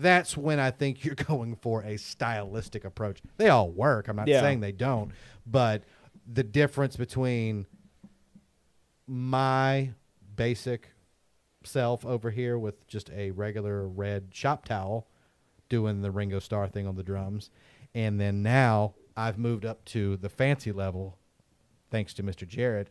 that's 0.00 0.36
when 0.36 0.58
I 0.60 0.70
think 0.70 1.04
you're 1.04 1.14
going 1.14 1.56
for 1.56 1.82
a 1.82 1.96
stylistic 1.96 2.84
approach. 2.84 3.20
They 3.36 3.48
all 3.48 3.70
work. 3.70 4.08
I'm 4.08 4.16
not 4.16 4.28
Yeah. 4.28 4.40
saying 4.40 4.60
they 4.60 4.72
don't, 4.72 5.12
but 5.46 5.82
the 6.30 6.44
difference 6.44 6.96
between 6.96 7.66
my 9.06 9.90
basic 10.36 10.90
self 11.64 12.04
over 12.04 12.30
here 12.30 12.58
with 12.58 12.86
just 12.86 13.10
a 13.10 13.30
regular 13.32 13.86
red 13.88 14.28
shop 14.32 14.64
towel 14.64 15.06
doing 15.68 16.02
the 16.02 16.10
Ringo 16.10 16.38
Starr 16.38 16.68
thing 16.68 16.86
on 16.86 16.94
the 16.96 17.02
drums 17.02 17.50
and 17.94 18.20
then 18.20 18.42
now 18.42 18.94
I've 19.16 19.38
moved 19.38 19.64
up 19.64 19.84
to 19.86 20.16
the 20.18 20.28
fancy 20.28 20.72
level 20.72 21.18
thanks 21.90 22.12
to 22.14 22.22
Mr. 22.22 22.46
Jarrett, 22.46 22.88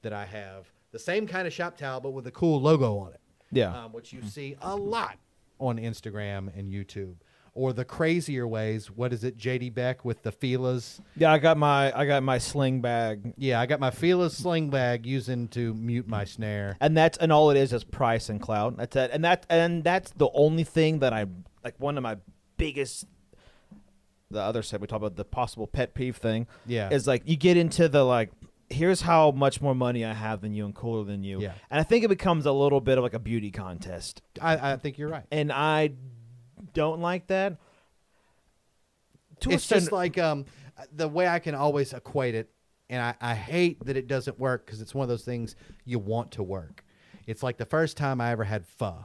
that 0.00 0.12
I 0.14 0.24
have 0.24 0.66
the 0.90 0.98
same 0.98 1.26
kind 1.26 1.46
of 1.46 1.52
shop 1.52 1.76
towel, 1.76 2.00
but 2.00 2.10
with 2.12 2.26
a 2.26 2.30
cool 2.30 2.60
logo 2.62 2.96
on 2.98 3.12
it. 3.12 3.20
Yeah. 3.52 3.84
Um, 3.84 3.92
which 3.92 4.12
you 4.12 4.22
see 4.22 4.56
a 4.62 4.74
lot 4.74 5.18
on 5.62 5.78
Instagram 5.78 6.56
and 6.58 6.70
YouTube. 6.70 7.14
Or 7.54 7.74
the 7.74 7.84
crazier 7.84 8.48
ways, 8.48 8.90
what 8.90 9.12
is 9.12 9.24
it, 9.24 9.36
JD 9.36 9.74
Beck 9.74 10.06
with 10.06 10.22
the 10.22 10.32
Fila's? 10.32 11.02
yeah. 11.16 11.30
I 11.30 11.36
got 11.38 11.58
my 11.58 11.94
I 11.94 12.06
got 12.06 12.22
my 12.22 12.38
sling 12.38 12.80
bag, 12.80 13.34
Yeah, 13.36 13.60
I 13.60 13.66
got 13.66 13.78
my 13.78 13.90
Fila's 13.90 14.34
sling 14.34 14.70
bag 14.70 15.04
using 15.04 15.48
to 15.48 15.74
mute 15.74 16.08
my 16.08 16.24
snare. 16.24 16.78
and 16.80 16.96
that's 16.96 17.18
and 17.18 17.30
all 17.30 17.50
it 17.50 17.58
is 17.58 17.74
is 17.74 17.84
price 17.84 18.30
and 18.30 18.40
clout. 18.40 18.78
That's 18.78 18.96
it. 18.96 19.10
And 19.12 19.22
that 19.24 19.44
and 19.50 19.84
that's 19.84 20.12
the 20.12 20.30
only 20.32 20.64
thing 20.64 21.00
that 21.00 21.12
I 21.12 21.26
like. 21.62 21.74
One 21.78 21.98
of 21.98 22.02
my 22.02 22.16
biggest. 22.56 23.04
The 24.30 24.40
other 24.40 24.62
side 24.62 24.80
we 24.80 24.86
talk 24.86 24.96
about 24.96 25.16
the 25.16 25.24
possible 25.26 25.66
pet 25.66 25.92
peeve 25.92 26.16
thing. 26.16 26.46
Yeah. 26.64 26.88
is 26.88 27.06
like 27.06 27.22
you 27.26 27.36
get 27.36 27.58
into 27.58 27.86
the 27.86 28.02
like 28.02 28.30
here's 28.72 29.00
how 29.00 29.30
much 29.30 29.60
more 29.60 29.74
money 29.74 30.04
I 30.04 30.12
have 30.12 30.40
than 30.40 30.54
you 30.54 30.64
and 30.64 30.74
cooler 30.74 31.04
than 31.04 31.22
you. 31.22 31.40
Yeah. 31.40 31.52
And 31.70 31.80
I 31.80 31.82
think 31.82 32.04
it 32.04 32.08
becomes 32.08 32.46
a 32.46 32.52
little 32.52 32.80
bit 32.80 32.98
of 32.98 33.04
like 33.04 33.14
a 33.14 33.18
beauty 33.18 33.50
contest. 33.50 34.22
I, 34.40 34.72
I 34.72 34.76
think 34.76 34.98
you're 34.98 35.08
right. 35.08 35.24
And 35.30 35.52
I 35.52 35.92
don't 36.72 37.00
like 37.00 37.28
that. 37.28 37.58
To 39.40 39.50
it's 39.50 39.66
just 39.66 39.90
like 39.92 40.18
um, 40.18 40.44
the 40.94 41.08
way 41.08 41.26
I 41.26 41.38
can 41.38 41.54
always 41.54 41.92
equate 41.92 42.34
it, 42.34 42.50
and 42.88 43.02
I, 43.02 43.14
I 43.20 43.34
hate 43.34 43.84
that 43.86 43.96
it 43.96 44.06
doesn't 44.06 44.38
work 44.38 44.64
because 44.64 44.80
it's 44.80 44.94
one 44.94 45.02
of 45.02 45.08
those 45.08 45.24
things 45.24 45.56
you 45.84 45.98
want 45.98 46.32
to 46.32 46.42
work. 46.42 46.84
It's 47.26 47.42
like 47.42 47.56
the 47.56 47.66
first 47.66 47.96
time 47.96 48.20
I 48.20 48.30
ever 48.30 48.44
had 48.44 48.66
pho. 48.66 49.04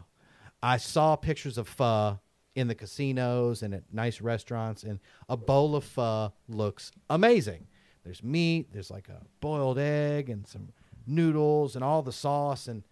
I 0.61 0.77
saw 0.77 1.15
pictures 1.15 1.57
of 1.57 1.67
pho 1.67 2.19
in 2.55 2.67
the 2.67 2.75
casinos 2.75 3.63
and 3.63 3.73
at 3.73 3.83
nice 3.91 4.21
restaurants, 4.21 4.83
and 4.83 4.99
a 5.27 5.37
bowl 5.37 5.75
of 5.75 5.83
pho 5.83 6.33
looks 6.47 6.91
amazing. 7.09 7.67
There's 8.07 8.23
meat, 8.23 8.69
there's 8.71 8.89
like 8.89 9.09
a 9.09 9.21
boiled 9.41 9.77
egg, 9.77 10.29
and 10.29 10.47
some 10.47 10.69
noodles, 11.05 11.75
and 11.75 11.83
all 11.83 12.01
the 12.01 12.13
sauce, 12.13 12.67
and 12.69 12.83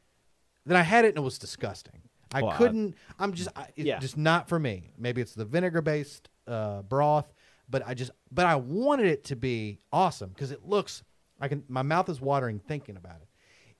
then 0.65 0.75
I 0.75 0.81
had 0.81 1.05
it 1.05 1.09
and 1.09 1.17
it 1.19 1.21
was 1.21 1.37
disgusting. 1.39 2.01
I 2.33 2.41
Well, 2.41 2.51
couldn't. 2.57 2.95
I'm 3.17 3.31
just. 3.31 3.47
I, 3.55 3.67
it's 3.77 3.87
Yeah. 3.87 3.99
just 3.99 4.17
not 4.17 4.49
for 4.49 4.59
me. 4.59 4.91
Maybe 4.97 5.21
it's 5.21 5.33
the 5.33 5.45
vinegar 5.45 5.81
based 5.81 6.27
uh, 6.47 6.81
broth. 6.81 7.33
but 7.69 7.81
I 7.87 7.93
just 7.93 8.11
but 8.29 8.45
I 8.45 8.55
wanted 8.57 9.05
it 9.07 9.23
to 9.25 9.35
be 9.37 9.79
awesome 9.93 10.29
because 10.29 10.51
it 10.51 10.65
looks 10.65 11.01
I 11.39 11.47
can 11.47 11.63
my 11.69 11.81
mouth 11.81 12.09
is 12.09 12.19
watering 12.19 12.59
thinking 12.59 12.97
about 12.97 13.21
it. 13.21 13.29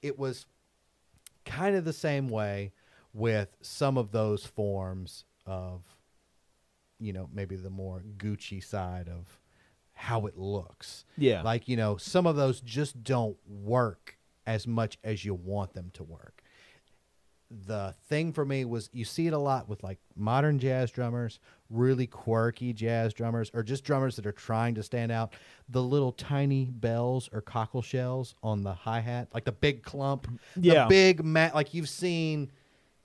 It 0.01 0.17
was 0.17 0.45
kind 1.43 1.75
of 1.75 1.83
the 1.85 1.93
same 1.93 2.29
way 2.29 2.71
with 3.13 3.49
some 3.61 3.97
of 3.97 4.11
those 4.11 4.45
forms 4.45 5.25
of 5.45 5.81
you 6.99 7.11
know 7.13 7.29
maybe 7.33 7.55
the 7.57 7.69
more 7.69 8.01
Gucci 8.17 8.63
side 8.63 9.09
of 9.09 9.37
how 9.95 10.25
it 10.27 10.37
looks. 10.37 11.05
Yeah. 11.17 11.41
Like, 11.41 11.67
you 11.67 11.75
know, 11.77 11.97
some 11.97 12.27
of 12.27 12.35
those 12.35 12.61
just 12.61 13.03
don't 13.03 13.37
work 13.47 14.17
as 14.45 14.67
much 14.67 14.97
as 15.03 15.25
you 15.25 15.33
want 15.33 15.73
them 15.73 15.89
to 15.93 16.03
work. 16.03 16.43
The 17.65 17.93
thing 18.09 18.33
for 18.33 18.43
me 18.43 18.65
was 18.65 18.89
you 18.91 19.05
see 19.05 19.27
it 19.27 19.33
a 19.33 19.37
lot 19.37 19.69
with 19.69 19.83
like 19.83 19.99
modern 20.15 20.57
jazz 20.59 20.89
drummers, 20.91 21.39
really 21.69 22.07
quirky 22.07 22.73
jazz 22.73 23.13
drummers, 23.13 23.51
or 23.53 23.61
just 23.63 23.83
drummers 23.83 24.15
that 24.15 24.25
are 24.25 24.31
trying 24.31 24.75
to 24.75 24.83
stand 24.83 25.11
out. 25.11 25.33
The 25.69 25.81
little 25.81 26.11
tiny 26.11 26.65
bells 26.65 27.29
or 27.31 27.41
cockle 27.41 27.81
shells 27.83 28.35
on 28.43 28.63
the 28.63 28.73
hi 28.73 28.99
hat, 28.99 29.29
like 29.33 29.45
the 29.45 29.51
big 29.51 29.83
clump, 29.83 30.27
Yeah. 30.59 30.83
the 30.83 30.89
big 30.89 31.23
mat. 31.23 31.53
Like 31.55 31.73
you've 31.73 31.87
seen, 31.89 32.51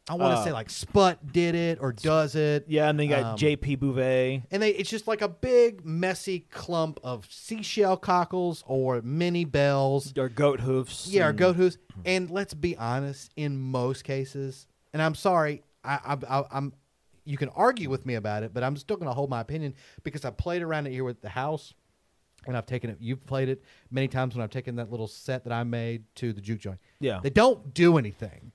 I 0.08 0.14
want 0.14 0.34
to 0.34 0.40
Uh, 0.40 0.44
say 0.44 0.52
like 0.52 0.70
Sput 0.70 1.32
did 1.32 1.54
it 1.54 1.78
or 1.80 1.92
does 1.92 2.34
it. 2.34 2.64
yeah, 2.68 2.88
and 2.88 2.98
then 2.98 3.08
you 3.08 3.14
got 3.14 3.24
Um, 3.24 3.36
J.P. 3.36 3.76
Bouvet. 3.76 4.42
And 4.50 4.62
they 4.62 4.70
it's 4.70 4.90
just 4.90 5.06
like 5.06 5.22
a 5.22 5.28
big 5.28 5.84
messy 5.84 6.40
clump 6.50 6.98
of 7.04 7.26
seashell 7.30 7.96
cockles 7.96 8.64
or 8.66 9.02
mini 9.02 9.44
bells. 9.44 10.12
Or 10.18 10.28
goat 10.28 10.60
hoofs. 10.60 11.06
Yeah, 11.08 11.26
or 11.26 11.28
and- 11.30 11.38
goat 11.38 11.56
hooves. 11.56 11.78
And 12.04 12.30
let's 12.30 12.54
be 12.54 12.76
honest, 12.76 13.30
in 13.36 13.58
most 13.58 14.04
cases, 14.04 14.66
and 14.92 15.00
I'm 15.02 15.14
sorry, 15.14 15.62
I, 15.84 16.16
I, 16.28 16.38
I, 16.40 16.44
I'm. 16.50 16.72
You 17.26 17.36
can 17.36 17.50
argue 17.50 17.90
with 17.90 18.06
me 18.06 18.14
about 18.14 18.42
it, 18.42 18.52
but 18.54 18.64
I'm 18.64 18.76
still 18.76 18.96
going 18.96 19.06
to 19.08 19.14
hold 19.14 19.28
my 19.30 19.40
opinion 19.40 19.74
because 20.02 20.24
I 20.24 20.30
played 20.30 20.62
around 20.62 20.86
it 20.86 20.92
here 20.92 21.04
with 21.04 21.20
the 21.20 21.28
house, 21.28 21.74
and 22.46 22.56
I've 22.56 22.64
taken 22.66 22.88
it. 22.90 22.96
You've 23.00 23.24
played 23.26 23.48
it 23.50 23.62
many 23.90 24.08
times 24.08 24.34
when 24.34 24.42
I've 24.42 24.50
taken 24.50 24.76
that 24.76 24.90
little 24.90 25.06
set 25.06 25.44
that 25.44 25.52
I 25.52 25.62
made 25.62 26.04
to 26.16 26.32
the 26.32 26.40
juke 26.40 26.58
joint. 26.60 26.78
Yeah. 26.98 27.20
they 27.22 27.30
don't 27.30 27.72
do 27.74 27.98
anything. 27.98 28.50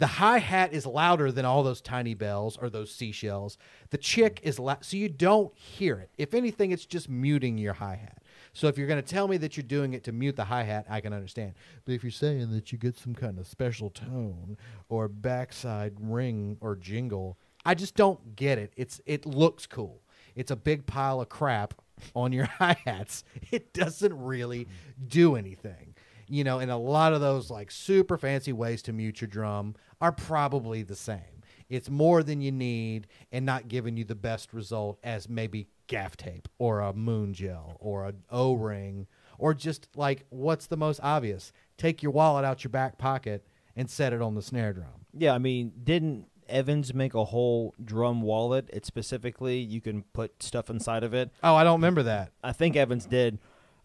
The 0.00 0.06
hi 0.06 0.38
hat 0.38 0.72
is 0.72 0.86
louder 0.86 1.30
than 1.30 1.44
all 1.44 1.62
those 1.62 1.82
tiny 1.82 2.14
bells 2.14 2.56
or 2.56 2.70
those 2.70 2.90
seashells. 2.90 3.58
The 3.90 3.98
chick 3.98 4.40
is 4.42 4.58
loud, 4.58 4.82
so 4.82 4.96
you 4.96 5.10
don't 5.10 5.54
hear 5.54 6.00
it. 6.00 6.08
If 6.16 6.32
anything, 6.32 6.70
it's 6.70 6.86
just 6.86 7.10
muting 7.10 7.58
your 7.58 7.74
hi 7.74 7.96
hat. 7.96 8.22
So 8.54 8.66
if 8.66 8.78
you're 8.78 8.86
going 8.86 9.02
to 9.02 9.06
tell 9.06 9.28
me 9.28 9.36
that 9.36 9.58
you're 9.58 9.62
doing 9.62 9.92
it 9.92 10.02
to 10.04 10.12
mute 10.12 10.36
the 10.36 10.44
hi 10.44 10.62
hat, 10.62 10.86
I 10.88 11.02
can 11.02 11.12
understand. 11.12 11.52
But 11.84 11.92
if 11.92 12.02
you're 12.02 12.10
saying 12.10 12.50
that 12.52 12.72
you 12.72 12.78
get 12.78 12.96
some 12.96 13.14
kind 13.14 13.38
of 13.38 13.46
special 13.46 13.90
tone 13.90 14.56
or 14.88 15.06
backside 15.06 15.92
ring 16.00 16.56
or 16.62 16.76
jingle, 16.76 17.36
I 17.66 17.74
just 17.74 17.94
don't 17.94 18.34
get 18.36 18.56
it. 18.56 18.72
It's 18.78 19.02
it 19.04 19.26
looks 19.26 19.66
cool. 19.66 20.00
It's 20.34 20.50
a 20.50 20.56
big 20.56 20.86
pile 20.86 21.20
of 21.20 21.28
crap 21.28 21.74
on 22.14 22.32
your 22.32 22.44
hi 22.58 22.78
hats. 22.86 23.22
It 23.50 23.74
doesn't 23.74 24.18
really 24.18 24.66
do 25.06 25.36
anything 25.36 25.89
you 26.30 26.44
know, 26.44 26.58
and 26.58 26.70
a 26.70 26.76
lot 26.76 27.12
of 27.12 27.20
those 27.20 27.50
like 27.50 27.70
super 27.70 28.16
fancy 28.16 28.52
ways 28.52 28.82
to 28.82 28.92
mute 28.92 29.20
your 29.20 29.28
drum 29.28 29.74
are 30.00 30.12
probably 30.12 30.82
the 30.82 30.96
same. 30.96 31.42
It's 31.68 31.90
more 31.90 32.22
than 32.22 32.40
you 32.40 32.50
need 32.50 33.06
and 33.30 33.46
not 33.46 33.68
giving 33.68 33.96
you 33.96 34.04
the 34.04 34.14
best 34.14 34.52
result 34.52 34.98
as 35.04 35.28
maybe 35.28 35.68
gaff 35.86 36.16
tape 36.16 36.48
or 36.58 36.80
a 36.80 36.92
moon 36.92 37.32
gel 37.34 37.76
or 37.80 38.06
an 38.06 38.22
O 38.30 38.54
ring 38.54 39.06
or 39.38 39.54
just 39.54 39.88
like 39.96 40.24
what's 40.30 40.66
the 40.66 40.76
most 40.76 41.00
obvious? 41.02 41.52
Take 41.76 42.02
your 42.02 42.12
wallet 42.12 42.44
out 42.44 42.64
your 42.64 42.70
back 42.70 42.98
pocket 42.98 43.46
and 43.76 43.90
set 43.90 44.12
it 44.12 44.20
on 44.20 44.34
the 44.34 44.42
snare 44.42 44.72
drum. 44.72 45.06
Yeah, 45.16 45.34
I 45.34 45.38
mean, 45.38 45.72
didn't 45.82 46.26
Evans 46.48 46.92
make 46.92 47.14
a 47.14 47.24
whole 47.24 47.74
drum 47.82 48.22
wallet? 48.22 48.68
It 48.72 48.84
specifically 48.84 49.58
you 49.58 49.80
can 49.80 50.02
put 50.12 50.42
stuff 50.42 50.70
inside 50.70 51.04
of 51.04 51.14
it. 51.14 51.30
Oh, 51.42 51.54
I 51.54 51.64
don't 51.64 51.80
remember 51.80 52.02
that. 52.04 52.32
I 52.42 52.52
think 52.52 52.76
Evans 52.76 53.06
did. 53.06 53.38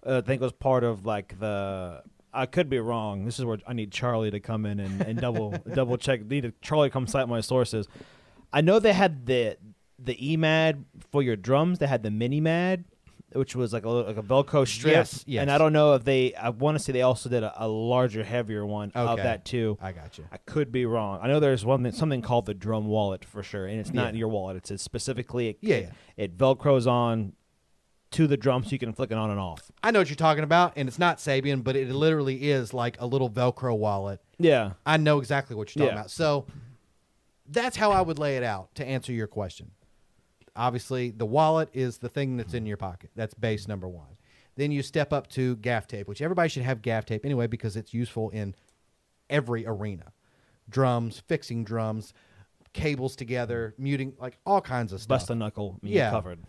Uh, 0.06 0.18
I 0.18 0.22
think 0.22 0.42
it 0.42 0.46
was 0.46 0.54
part 0.54 0.84
of 0.84 1.06
like 1.06 1.40
the. 1.40 2.04
I 2.36 2.45
could 2.45 2.70
be 2.70 2.80
wrong. 2.80 3.26
This 3.26 3.40
is 3.40 3.45
where 3.45 3.57
I 3.66 3.74
need 3.74 3.91
Charlie 3.91 4.32
to 4.32 4.40
come 4.40 4.66
in 4.66 4.80
and, 4.80 5.02
and 5.02 5.20
double 5.20 5.52
double 5.74 5.98
check. 5.98 6.26
Need 6.26 6.41
to, 6.41 6.53
Charlie 6.62 6.90
come 6.90 7.07
cite 7.07 7.28
my 7.28 7.41
sources. 7.41 7.88
I 8.53 8.62
know 8.62 8.80
they 8.80 8.94
had 8.94 9.26
the 9.26 9.57
the 9.98 10.16
EMAD 10.16 10.84
for 11.12 11.24
your 11.24 11.36
drums. 11.36 11.80
They 11.80 11.88
had 11.88 12.03
the 12.03 12.12
mini 12.12 12.41
Mad, 12.41 12.84
which 13.34 13.56
was 13.56 13.72
like 13.74 13.86
a 13.86 13.90
like 13.90 14.18
a 14.18 14.22
Velcro 14.24 14.68
strip. 14.68 14.94
Yes, 14.94 15.24
yes. 15.26 15.41
And 15.41 15.49
I 15.52 15.57
don't 15.57 15.74
know 15.74 15.94
if 15.94 16.03
they. 16.03 16.34
I 16.36 16.49
want 16.49 16.78
to 16.78 16.84
say 16.84 16.91
they 16.91 17.02
also 17.02 17.30
did 17.30 17.44
a, 17.44 17.53
a 17.64 17.68
larger, 17.68 18.24
heavier 18.24 18.66
one 18.66 18.91
of 18.95 19.12
Okay. 19.12 19.24
that 19.24 19.45
too. 19.45 19.78
I 19.82 19.91
got 19.94 20.18
you. 20.18 20.26
I 20.32 20.38
could 20.38 20.72
be 20.72 20.86
wrong. 20.86 21.20
I 21.22 21.28
know 21.28 21.40
there's 21.40 21.66
one 21.66 21.84
that, 21.84 21.95
something 21.95 22.22
called 22.22 22.45
the 22.45 22.53
drum 22.53 22.88
wallet 22.88 23.24
for 23.24 23.41
sure, 23.44 23.66
and 23.66 23.80
it's 23.80 23.94
not 23.94 24.14
Yeah. 24.14 24.20
your 24.20 24.28
wallet. 24.28 24.57
It's, 24.57 24.72
it's 24.72 24.84
specifically 24.84 25.49
it, 25.49 25.57
Yeah, 25.62 25.78
yeah. 25.78 25.90
it 26.18 26.38
velcros 26.38 26.88
on 26.88 27.34
to 28.16 28.28
the 28.28 28.38
drum 28.38 28.64
so 28.64 28.72
you 28.72 28.80
can 28.80 28.94
flick 28.94 29.12
it 29.12 29.18
on 29.18 29.30
and 29.30 29.40
off. 29.40 29.72
I 29.84 29.92
know 29.92 30.00
what 30.00 30.10
you're 30.10 30.16
talking 30.16 30.44
about, 30.44 30.74
and 30.76 30.88
it's 30.88 31.00
not 31.00 31.18
Sabian, 31.18 31.64
but 31.64 31.76
it 31.76 31.90
literally 31.90 32.50
is 32.50 32.74
like 32.74 33.00
a 33.00 33.06
little 33.06 33.30
Velcro 33.30 33.78
wallet 33.78 34.20
Yeah, 34.38 34.72
I 34.86 34.98
know 34.98 35.20
exactly 35.20 35.56
what 35.56 35.76
you're 35.76 35.84
talking 35.86 35.96
Yeah. 35.96 36.02
about. 36.02 36.12
So 36.12 36.46
that's 37.48 37.78
how 37.78 37.92
I 37.92 38.02
would 38.02 38.18
lay 38.20 38.38
it 38.38 38.44
out 38.44 38.74
to 38.76 38.86
answer 38.86 39.12
your 39.14 39.28
question. 39.28 39.72
Obviously, 40.56 41.12
the 41.12 41.26
wallet 41.26 41.70
is 41.74 41.98
the 41.98 42.10
thing 42.10 42.38
that's 42.38 42.54
in 42.54 42.66
your 42.66 42.78
pocket. 42.78 43.12
That's 43.16 43.34
base 43.34 43.68
number 43.68 43.88
one. 43.88 44.18
Then 44.56 44.72
you 44.72 44.82
step 44.84 45.12
up 45.12 45.28
to 45.32 45.58
gaff 45.58 45.86
tape, 45.86 46.08
which 46.08 46.22
everybody 46.22 46.48
should 46.50 46.64
have 46.64 46.82
gaff 46.82 47.06
tape 47.06 47.26
anyway 47.26 47.48
because 47.48 47.76
it's 47.76 47.94
useful 47.94 48.30
in 48.30 48.56
every 49.30 49.66
arena 49.68 50.14
drums, 50.70 51.22
fixing 51.28 51.64
drums, 51.64 52.14
cables 52.74 53.16
together, 53.16 53.76
muting, 53.78 54.14
like 54.20 54.38
all 54.46 54.62
kinds 54.62 54.92
of 54.94 55.00
stuff 55.02 55.20
bust 55.20 55.30
a 55.30 55.36
knuckle. 55.36 55.78
I 55.82 55.86
mean, 55.86 55.94
Yeah. 55.94 56.04
you're 56.06 56.12
covered. 56.12 56.40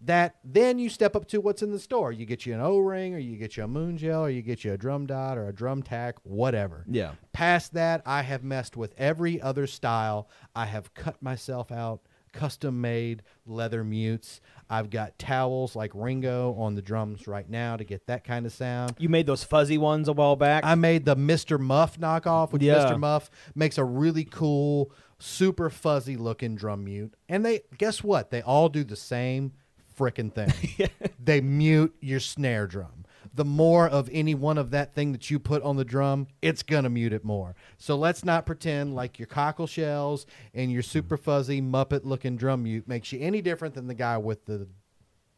That 0.00 0.36
then 0.44 0.78
you 0.78 0.88
step 0.88 1.16
up 1.16 1.26
to 1.28 1.40
what's 1.40 1.62
in 1.62 1.72
the 1.72 1.78
store. 1.78 2.12
You 2.12 2.24
get 2.24 2.46
you 2.46 2.54
an 2.54 2.60
O-ring, 2.60 3.14
or 3.14 3.18
you 3.18 3.36
get 3.36 3.56
you 3.56 3.64
a 3.64 3.68
moon 3.68 3.96
gel, 3.96 4.24
or 4.24 4.30
you 4.30 4.42
get 4.42 4.64
you 4.64 4.72
a 4.72 4.78
drum 4.78 5.06
dot, 5.06 5.36
or 5.36 5.48
a 5.48 5.52
drum 5.52 5.82
tack, 5.82 6.16
whatever. 6.22 6.84
Yeah. 6.88 7.12
Past 7.32 7.74
that, 7.74 8.02
I 8.06 8.22
have 8.22 8.44
messed 8.44 8.76
with 8.76 8.94
every 8.96 9.40
other 9.40 9.66
style. 9.66 10.28
I 10.54 10.66
have 10.66 10.94
cut 10.94 11.20
myself 11.20 11.72
out, 11.72 12.02
custom 12.32 12.80
made 12.80 13.22
leather 13.46 13.82
mutes. 13.82 14.40
I've 14.70 14.90
got 14.90 15.18
towels 15.18 15.74
like 15.74 15.90
Ringo 15.94 16.54
on 16.58 16.74
the 16.74 16.82
drums 16.82 17.26
right 17.26 17.48
now 17.48 17.76
to 17.76 17.84
get 17.84 18.06
that 18.06 18.22
kind 18.22 18.46
of 18.46 18.52
sound. 18.52 18.94
You 18.98 19.08
made 19.08 19.26
those 19.26 19.42
fuzzy 19.42 19.78
ones 19.78 20.08
a 20.08 20.12
while 20.12 20.36
back. 20.36 20.64
I 20.64 20.74
made 20.74 21.06
the 21.06 21.16
Mr. 21.16 21.58
Muff 21.58 21.98
knockoff, 21.98 22.52
which 22.52 22.62
Yeah. 22.62 22.84
Mr. 22.84 22.98
Muff 23.00 23.30
makes 23.54 23.78
a 23.78 23.84
really 23.84 24.24
cool, 24.24 24.92
super 25.18 25.70
fuzzy 25.70 26.16
looking 26.16 26.54
drum 26.54 26.84
mute. 26.84 27.14
And 27.28 27.44
they 27.44 27.62
guess 27.78 28.04
what? 28.04 28.30
They 28.30 28.42
all 28.42 28.68
do 28.68 28.84
the 28.84 28.94
same 28.94 29.52
freaking 29.98 30.32
thing. 30.32 30.88
They 31.22 31.42
mute 31.42 31.94
your 32.00 32.20
snare 32.20 32.66
drum. 32.66 33.04
The 33.34 33.44
more 33.44 33.86
of 33.86 34.08
any 34.10 34.34
one 34.34 34.56
of 34.56 34.70
that 34.70 34.94
thing 34.94 35.12
that 35.12 35.30
you 35.30 35.38
put 35.38 35.62
on 35.62 35.76
the 35.76 35.84
drum, 35.84 36.26
it's 36.40 36.62
gonna 36.62 36.88
mute 36.88 37.12
it 37.12 37.22
more. 37.22 37.54
So 37.76 37.96
let's 37.96 38.24
not 38.24 38.46
pretend 38.46 38.94
like 38.94 39.18
your 39.18 39.26
cockle 39.26 39.66
shells 39.66 40.24
and 40.54 40.72
your 40.72 40.82
super 40.82 41.18
mm. 41.18 41.22
fuzzy 41.22 41.60
Muppet 41.60 42.04
looking 42.04 42.36
drum 42.36 42.62
mute 42.62 42.88
makes 42.88 43.12
you 43.12 43.20
any 43.20 43.42
different 43.42 43.74
than 43.74 43.88
the 43.88 43.94
guy 43.94 44.16
with 44.16 44.46
the 44.46 44.68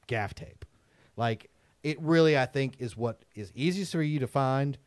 gaff 0.07 0.33
tape. 0.35 0.65
Like 1.17 1.51
it 1.83 2.01
really, 2.01 2.39
I 2.39 2.47
think, 2.47 2.77
is 2.79 2.97
what 2.97 3.25
is 3.35 3.51
easiest 3.55 3.93
for 3.93 4.03
you 4.03 4.21
to 4.21 4.29
find 4.29 4.79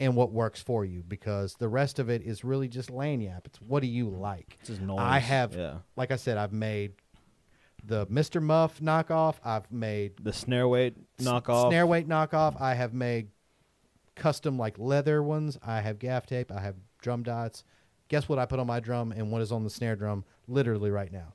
and 0.00 0.14
what 0.14 0.32
works 0.32 0.60
for 0.60 0.84
you 0.84 1.02
because 1.06 1.54
the 1.54 1.68
rest 1.68 1.98
of 1.98 2.08
it 2.08 2.22
is 2.22 2.44
really 2.44 2.68
just 2.68 2.90
lagniappe. 2.90 3.46
It's 3.46 3.60
what 3.60 3.80
do 3.80 3.88
you 3.88 4.08
like? 4.08 4.56
It's 4.60 4.68
just 4.68 4.80
noise. 4.80 4.98
I 5.00 5.18
have, 5.18 5.54
Yeah. 5.54 5.78
like 5.96 6.10
I 6.10 6.16
said, 6.16 6.38
I've 6.38 6.52
made 6.52 6.92
the 7.88 8.06
Mr. 8.06 8.40
Muff 8.42 8.80
knockoff. 8.80 9.36
I've 9.44 9.70
made 9.72 10.12
the 10.22 10.32
snare 10.32 10.68
weight 10.68 10.94
knockoff. 11.18 11.70
snare 11.70 11.86
weight 11.86 12.06
knockoff. 12.08 12.60
I 12.60 12.74
have 12.74 12.92
made 12.94 13.28
custom 14.14 14.58
like 14.58 14.78
leather 14.78 15.22
ones. 15.22 15.58
I 15.66 15.80
have 15.80 15.98
gaff 15.98 16.26
tape. 16.26 16.52
I 16.52 16.60
have 16.60 16.76
drum 17.00 17.22
dots. 17.22 17.64
Guess 18.08 18.28
what 18.28 18.38
I 18.38 18.46
put 18.46 18.58
on 18.58 18.66
my 18.66 18.80
drum 18.80 19.12
and 19.12 19.30
what 19.30 19.42
is 19.42 19.52
on 19.52 19.64
the 19.64 19.70
snare 19.70 19.96
drum 19.96 20.24
literally 20.46 20.90
right 20.90 21.12
now? 21.12 21.34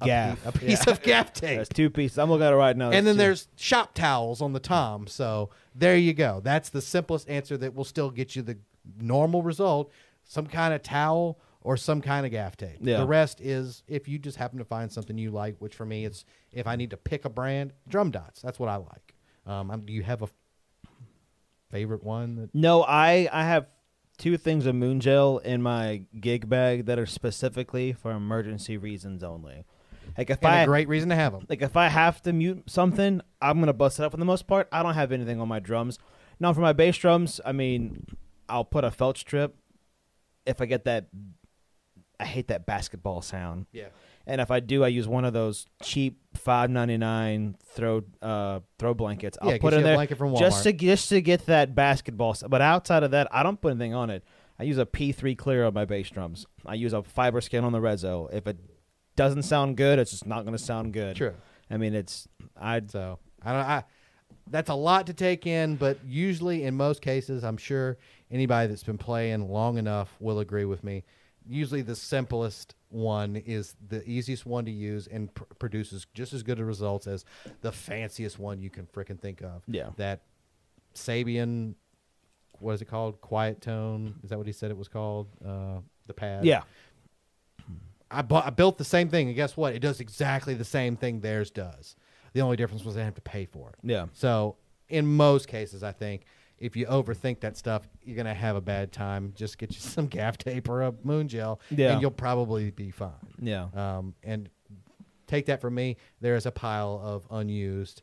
A 0.00 0.04
Gaff. 0.06 0.42
piece- 0.42 0.54
A 0.54 0.58
piece, 0.58 0.86
of 0.86 1.02
gaff 1.02 1.32
tape. 1.32 1.58
That's 1.58 1.68
two 1.68 1.90
pieces. 1.90 2.18
I'm 2.18 2.30
looking 2.30 2.46
at 2.46 2.52
it 2.52 2.56
right 2.56 2.76
now. 2.76 2.90
and 2.90 3.06
then 3.06 3.14
two. 3.14 3.18
there's 3.18 3.48
shop 3.56 3.94
towels 3.94 4.40
on 4.40 4.52
the 4.52 4.60
tom. 4.60 5.06
So 5.06 5.50
there 5.74 5.96
you 5.96 6.12
go. 6.14 6.40
That's 6.42 6.70
the 6.70 6.80
simplest 6.80 7.28
answer 7.28 7.56
that 7.58 7.74
will 7.74 7.84
still 7.84 8.10
get 8.10 8.36
you 8.36 8.42
the 8.42 8.58
normal 9.00 9.42
result. 9.42 9.90
Some 10.24 10.46
kind 10.46 10.72
of 10.72 10.82
towel 10.82 11.38
or 11.64 11.76
some 11.76 12.00
kind 12.00 12.24
of 12.24 12.30
gaff 12.30 12.56
tape. 12.56 12.76
Yeah. 12.80 12.98
The 12.98 13.06
rest 13.06 13.40
is 13.40 13.82
if 13.88 14.06
you 14.06 14.18
just 14.20 14.36
happen 14.36 14.58
to 14.58 14.64
find 14.64 14.92
something 14.92 15.18
you 15.18 15.32
like, 15.32 15.56
which 15.58 15.74
for 15.74 15.84
me 15.84 16.04
it's 16.04 16.24
if 16.52 16.66
I 16.68 16.76
need 16.76 16.90
to 16.90 16.96
pick 16.96 17.24
a 17.24 17.30
brand, 17.30 17.72
drum 17.88 18.12
dots. 18.12 18.40
That's 18.42 18.58
what 18.60 18.68
I 18.68 18.76
like. 18.76 19.14
Um, 19.46 19.70
I'm- 19.70 19.80
do 19.84 19.92
you 19.92 20.02
have 20.04 20.22
a 20.22 20.28
favorite 21.70 22.04
one? 22.04 22.36
That, 22.36 22.54
No, 22.54 22.82
I 22.84 23.28
I 23.32 23.44
have 23.44 23.66
two 24.16 24.36
things 24.36 24.66
of 24.66 24.74
moon 24.76 25.00
gel 25.00 25.38
in 25.38 25.60
my 25.60 26.02
gig 26.20 26.48
bag 26.48 26.86
that 26.86 26.98
are 26.98 27.06
specifically 27.06 27.92
for 27.92 28.12
emergency 28.12 28.76
reasons 28.76 29.24
only. 29.24 29.64
Like 30.16 30.30
if 30.30 30.38
and 30.44 30.46
I 30.54 30.60
a 30.60 30.66
great 30.66 30.86
reason 30.86 31.08
to 31.08 31.16
have 31.16 31.32
them. 31.32 31.46
like 31.48 31.62
if 31.62 31.76
I 31.76 31.88
have 31.88 32.22
to 32.22 32.32
mute 32.32 32.64
something, 32.70 33.20
I'm 33.40 33.58
gonna 33.58 33.72
bust 33.72 33.98
it 33.98 34.04
up. 34.04 34.12
For 34.12 34.18
the 34.18 34.24
most 34.24 34.46
part, 34.46 34.68
I 34.70 34.82
don't 34.82 34.94
have 34.94 35.10
anything 35.12 35.40
on 35.40 35.48
my 35.48 35.58
drums. 35.58 35.98
Now 36.38 36.52
for 36.52 36.60
my 36.60 36.72
bass 36.72 36.96
drums, 36.98 37.40
I 37.44 37.52
mean, 37.52 38.06
I'll 38.48 38.64
put 38.64 38.84
a 38.84 38.90
felt 38.90 39.18
strip 39.18 39.56
if 40.46 40.60
I 40.60 40.66
get 40.66 40.84
that. 40.84 41.08
I 42.20 42.24
hate 42.24 42.48
that 42.48 42.66
basketball 42.66 43.22
sound. 43.22 43.66
Yeah. 43.72 43.88
And 44.26 44.40
if 44.40 44.50
I 44.50 44.60
do, 44.60 44.82
I 44.84 44.88
use 44.88 45.06
one 45.06 45.24
of 45.24 45.32
those 45.34 45.66
cheap 45.82 46.18
five 46.34 46.70
ninety 46.70 46.96
nine 46.96 47.56
throw 47.74 48.02
uh, 48.22 48.60
throw 48.78 48.94
blankets. 48.94 49.36
I'll 49.42 49.50
Yeah, 49.50 49.58
put 49.58 49.72
it 49.74 49.76
in 49.76 49.80
you 49.80 49.84
there 49.86 49.96
blanket 49.96 50.16
from 50.18 50.34
just 50.36 50.62
to 50.64 50.72
just 50.72 51.08
to 51.10 51.20
get 51.20 51.46
that 51.46 51.74
basketball. 51.74 52.30
s- 52.30 52.42
But 52.48 52.62
outside 52.62 53.02
of 53.02 53.10
that, 53.10 53.28
I 53.30 53.42
don't 53.42 53.60
put 53.60 53.70
anything 53.72 53.92
on 53.94 54.08
it. 54.10 54.24
I 54.58 54.62
use 54.62 54.78
a 54.78 54.86
P3 54.86 55.36
clear 55.36 55.66
on 55.66 55.74
my 55.74 55.84
bass 55.84 56.08
drums. 56.10 56.46
I 56.64 56.74
use 56.74 56.92
a 56.92 57.02
FiberSkyn 57.02 57.64
on 57.64 57.72
the 57.72 57.80
Rezo. 57.80 58.32
If 58.32 58.46
it 58.46 58.56
doesn't 59.16 59.42
sound 59.42 59.76
good, 59.76 59.98
it's 59.98 60.12
just 60.12 60.26
not 60.26 60.44
going 60.44 60.56
to 60.56 60.62
sound 60.62 60.92
good. 60.92 61.16
True. 61.16 61.34
I 61.70 61.76
mean, 61.76 61.94
it's 61.94 62.26
I 62.56 62.80
So 62.86 63.18
I 63.42 63.52
don't. 63.52 63.60
I 63.66 63.84
that's 64.50 64.70
a 64.70 64.74
lot 64.74 65.06
to 65.08 65.12
take 65.14 65.46
in, 65.46 65.76
but 65.76 65.98
usually 66.06 66.64
in 66.64 66.74
most 66.76 67.02
cases, 67.02 67.44
I'm 67.44 67.56
sure 67.56 67.98
anybody 68.30 68.68
that's 68.68 68.82
been 68.84 68.98
playing 68.98 69.48
long 69.50 69.76
enough 69.78 70.14
will 70.20 70.38
agree 70.38 70.64
with 70.66 70.82
me. 70.84 71.04
Usually, 71.46 71.82
the 71.82 71.96
simplest 71.96 72.74
one 72.88 73.36
is 73.36 73.74
the 73.88 74.02
easiest 74.08 74.46
one 74.46 74.64
to 74.64 74.70
use 74.70 75.06
and 75.06 75.32
pr- 75.34 75.44
produces 75.58 76.06
just 76.14 76.32
as 76.32 76.42
good 76.42 76.58
a 76.60 76.64
results 76.64 77.06
as 77.06 77.24
the 77.60 77.72
fanciest 77.72 78.38
one 78.38 78.60
you 78.60 78.70
can 78.70 78.86
freaking 78.86 79.20
think 79.20 79.42
of. 79.42 79.62
Yeah. 79.66 79.90
That 79.96 80.22
Sabian, 80.94 81.74
what 82.60 82.72
is 82.72 82.82
it 82.82 82.86
called? 82.86 83.20
Quiet 83.20 83.60
tone. 83.60 84.14
Is 84.22 84.30
that 84.30 84.38
what 84.38 84.46
he 84.46 84.52
said 84.52 84.70
it 84.70 84.76
was 84.76 84.88
called? 84.88 85.26
Uh, 85.44 85.80
the 86.06 86.14
pad. 86.14 86.44
yeah. 86.44 86.62
I, 88.10 88.22
bu- 88.22 88.36
I 88.36 88.50
built 88.50 88.78
the 88.78 88.84
same 88.84 89.08
thing, 89.08 89.26
and 89.26 89.34
guess 89.34 89.56
what? 89.56 89.74
It 89.74 89.80
does 89.80 89.98
exactly 89.98 90.54
the 90.54 90.64
same 90.64 90.96
thing 90.96 91.20
theirs 91.20 91.50
does. 91.50 91.96
The 92.32 92.42
only 92.42 92.56
difference 92.56 92.84
was 92.84 92.96
I 92.96 93.02
have 93.02 93.14
to 93.16 93.20
pay 93.20 93.44
for 93.44 93.70
it. 93.70 93.76
Yeah. 93.82 94.06
So, 94.12 94.56
in 94.88 95.06
most 95.06 95.48
cases, 95.48 95.82
I 95.82 95.90
think 95.92 96.22
if 96.58 96.76
you 96.76 96.86
overthink 96.86 97.40
that 97.40 97.56
stuff, 97.56 97.88
you're 98.04 98.16
gonna 98.16 98.34
have 98.34 98.56
a 98.56 98.60
bad 98.60 98.92
time. 98.92 99.32
Just 99.36 99.58
get 99.58 99.70
you 99.70 99.80
some 99.80 100.06
gaff 100.06 100.38
tape 100.38 100.68
or 100.68 100.82
a 100.82 100.94
moon 101.02 101.28
gel, 101.28 101.60
Yeah. 101.70 101.92
and 101.92 102.02
you'll 102.02 102.10
probably 102.10 102.70
be 102.70 102.90
fine. 102.90 103.10
Yeah. 103.40 103.66
Um, 103.74 104.14
and 104.22 104.48
take 105.26 105.46
that 105.46 105.60
from 105.60 105.74
me. 105.74 105.96
There 106.20 106.36
is 106.36 106.46
a 106.46 106.50
pile 106.52 107.00
of 107.02 107.26
unused, 107.30 108.02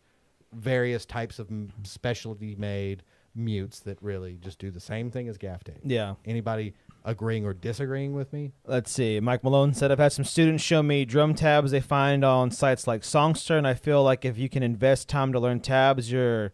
various 0.54 1.06
types 1.06 1.40
of 1.40 1.50
specialty 1.84 2.56
made 2.56 3.04
mutes 3.34 3.80
that 3.80 3.98
really 4.02 4.38
just 4.42 4.60
do 4.60 4.70
the 4.72 4.80
same 4.80 5.10
thing 5.10 5.30
as 5.30 5.38
gaff 5.38 5.64
tape. 5.64 5.78
Yeah. 5.86 6.16
Anybody 6.26 6.74
agreeing 7.06 7.46
or 7.46 7.54
disagreeing 7.54 8.14
with 8.14 8.34
me? 8.34 8.52
Let's 8.68 8.92
see. 8.92 9.20
Mike 9.22 9.44
Malone 9.44 9.74
said, 9.74 9.90
I've 9.92 10.00
had 10.00 10.12
some 10.12 10.26
students 10.26 10.64
show 10.64 10.84
me 10.84 11.06
drum 11.06 11.34
tabs 11.34 11.72
they 11.72 11.80
find 11.80 12.26
on 12.26 12.52
sites 12.52 12.86
like 12.88 13.02
Songsterr, 13.04 13.58
and 13.58 13.66
I 13.68 13.74
feel 13.74 14.04
like 14.04 14.26
if 14.26 14.38
you 14.38 14.50
can 14.50 14.62
invest 14.64 15.08
time 15.08 15.32
to 15.32 15.40
learn 15.40 15.62
tabs, 15.62 16.12
you're 16.12 16.52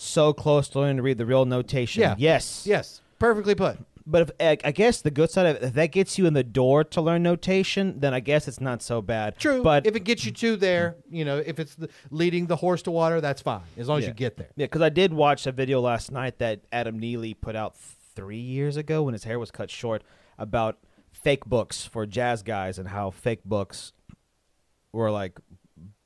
so 0.00 0.32
close 0.32 0.68
to 0.70 0.80
learning 0.80 0.96
to 0.98 1.02
read 1.02 1.18
the 1.18 1.26
real 1.26 1.44
notation. 1.44 2.00
Yeah. 2.02 2.14
Yes. 2.18 2.64
Yes, 2.66 3.00
perfectly 3.18 3.54
put. 3.54 3.78
But 4.06 4.22
if 4.22 4.30
I 4.40 4.68
I 4.68 4.72
guess 4.72 5.02
the 5.02 5.10
good 5.10 5.30
side 5.30 5.44
of 5.44 5.56
it, 5.56 5.62
if 5.62 5.74
that 5.74 5.92
gets 5.92 6.16
you 6.16 6.24
in 6.24 6.32
the 6.32 6.42
door 6.42 6.82
to 6.84 7.02
learn 7.02 7.22
notation, 7.22 8.00
then 8.00 8.14
I 8.14 8.20
guess 8.20 8.48
it's 8.48 8.60
not 8.60 8.80
so 8.82 9.02
bad. 9.02 9.38
True, 9.38 9.62
But 9.62 9.86
if 9.86 9.94
it 9.96 10.00
gets 10.04 10.24
you 10.24 10.32
to 10.32 10.56
there, 10.56 10.96
you 11.10 11.26
know, 11.26 11.36
if 11.44 11.58
it's 11.60 11.74
the, 11.74 11.90
leading 12.10 12.46
the 12.46 12.56
horse 12.56 12.80
to 12.82 12.90
water, 12.90 13.20
that's 13.20 13.42
fine 13.42 13.60
as 13.76 13.86
long 13.86 13.98
as 13.98 14.04
Yeah. 14.04 14.08
you 14.08 14.14
get 14.14 14.38
there. 14.38 14.48
Yeah, 14.56 14.64
because 14.64 14.80
I 14.80 14.88
did 14.88 15.12
watch 15.12 15.46
a 15.46 15.52
video 15.52 15.82
last 15.82 16.10
night 16.10 16.38
that 16.38 16.60
Adam 16.72 16.98
Neely 16.98 17.34
put 17.34 17.54
out 17.54 17.76
three 17.76 18.38
years 18.40 18.78
ago 18.78 19.02
when 19.02 19.12
his 19.12 19.24
hair 19.24 19.38
was 19.38 19.50
cut 19.50 19.70
short 19.70 20.02
about 20.38 20.78
fake 21.12 21.44
books 21.44 21.84
for 21.84 22.06
jazz 22.06 22.42
guys 22.42 22.78
and 22.78 22.88
how 22.88 23.10
fake 23.10 23.44
books 23.44 23.92
were 24.90 25.10
like 25.10 25.38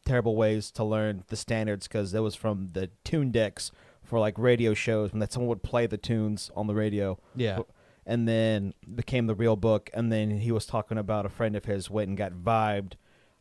terrible 0.04 0.36
ways 0.36 0.70
to 0.72 0.84
learn 0.84 1.24
the 1.28 1.36
standards 1.36 1.86
because 1.88 2.12
it 2.14 2.20
was 2.20 2.34
from 2.34 2.70
the 2.72 2.90
tune 3.04 3.30
decks 3.30 3.70
for 4.02 4.18
like 4.18 4.38
radio 4.38 4.74
shows 4.74 5.12
when 5.12 5.20
that 5.20 5.32
someone 5.32 5.48
would 5.48 5.62
play 5.62 5.86
the 5.86 5.96
tunes 5.98 6.50
on 6.56 6.66
the 6.66 6.74
radio. 6.74 7.18
Yeah. 7.36 7.60
And 8.04 8.26
then 8.26 8.74
became 8.94 9.26
the 9.26 9.34
real 9.34 9.54
book. 9.56 9.88
And 9.94 10.10
then 10.10 10.30
he 10.40 10.50
was 10.50 10.66
talking 10.66 10.98
about 10.98 11.24
a 11.24 11.28
friend 11.28 11.54
of 11.54 11.64
his 11.66 11.88
went 11.88 12.08
and 12.08 12.16
got 12.18 12.32
vibed 12.32 12.94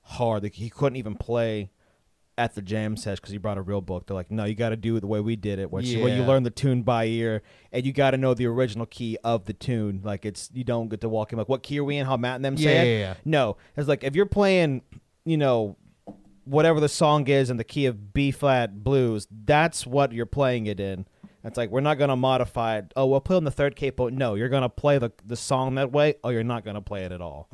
hard. 0.03 0.43
Like 0.43 0.53
he 0.53 0.69
couldn't 0.69 0.97
even 0.97 1.15
play 1.15 1.71
at 2.37 2.55
the 2.55 2.61
jam 2.61 2.95
session 2.95 3.17
because 3.21 3.31
he 3.31 3.37
brought 3.37 3.57
a 3.57 3.61
real 3.61 3.81
book. 3.81 4.05
They're 4.07 4.15
like, 4.15 4.31
no, 4.31 4.45
you 4.45 4.55
got 4.55 4.69
to 4.69 4.77
do 4.77 4.95
it 4.95 5.01
the 5.01 5.07
way 5.07 5.19
we 5.19 5.35
did 5.35 5.59
it, 5.59 5.69
which 5.71 5.87
is 5.87 5.97
where 5.97 6.09
you 6.13 6.21
Yeah. 6.21 6.27
learn 6.27 6.43
the 6.43 6.49
tune 6.49 6.81
by 6.83 7.05
ear, 7.05 7.41
and 7.71 7.85
you 7.85 7.91
got 7.91 8.11
to 8.11 8.17
know 8.17 8.33
the 8.33 8.45
original 8.47 8.85
key 8.85 9.17
of 9.23 9.45
the 9.45 9.53
tune. 9.53 10.01
Like 10.03 10.25
it's 10.25 10.49
you 10.53 10.63
don't 10.63 10.89
get 10.89 11.01
to 11.01 11.09
walk 11.09 11.31
in 11.33 11.37
like, 11.39 11.49
what 11.49 11.61
key 11.63 11.79
are 11.79 11.83
we 11.83 11.97
in? 11.97 12.05
How 12.05 12.17
Matt 12.17 12.35
and 12.37 12.45
them 12.45 12.55
say 12.57 12.63
Yeah, 12.63 12.81
it. 12.83 12.93
yeah, 12.93 12.99
yeah. 12.99 13.13
No, 13.25 13.57
it's 13.75 13.87
like 13.87 14.03
if 14.03 14.15
you're 14.15 14.25
playing, 14.25 14.81
you 15.25 15.37
know, 15.37 15.75
whatever 16.51 16.81
the 16.81 16.89
song 16.89 17.27
is 17.27 17.49
in 17.49 17.57
the 17.57 17.63
key 17.63 17.85
of 17.85 18.13
B 18.13 18.29
flat 18.29 18.83
blues, 18.83 19.27
that's 19.45 19.87
what 19.87 20.11
you're 20.11 20.25
playing 20.25 20.67
it 20.67 20.79
in. 20.79 21.07
It's 21.43 21.57
like 21.57 21.71
we're 21.71 21.79
not 21.79 21.97
gonna 21.97 22.15
modify 22.15 22.77
it. 22.77 22.91
Oh, 22.95 23.07
we'll 23.07 23.21
play 23.21 23.37
on 23.37 23.45
the 23.45 23.51
third 23.51 23.75
capo. 23.75 24.09
No, 24.09 24.35
you're 24.35 24.49
gonna 24.49 24.69
play 24.69 24.99
the 24.99 25.11
the 25.25 25.37
song 25.37 25.75
that 25.75 25.91
way. 25.91 26.15
Oh, 26.23 26.29
you're 26.29 26.43
not 26.43 26.63
gonna 26.63 26.81
play 26.81 27.05
it 27.05 27.11
at 27.11 27.21
all. 27.21 27.49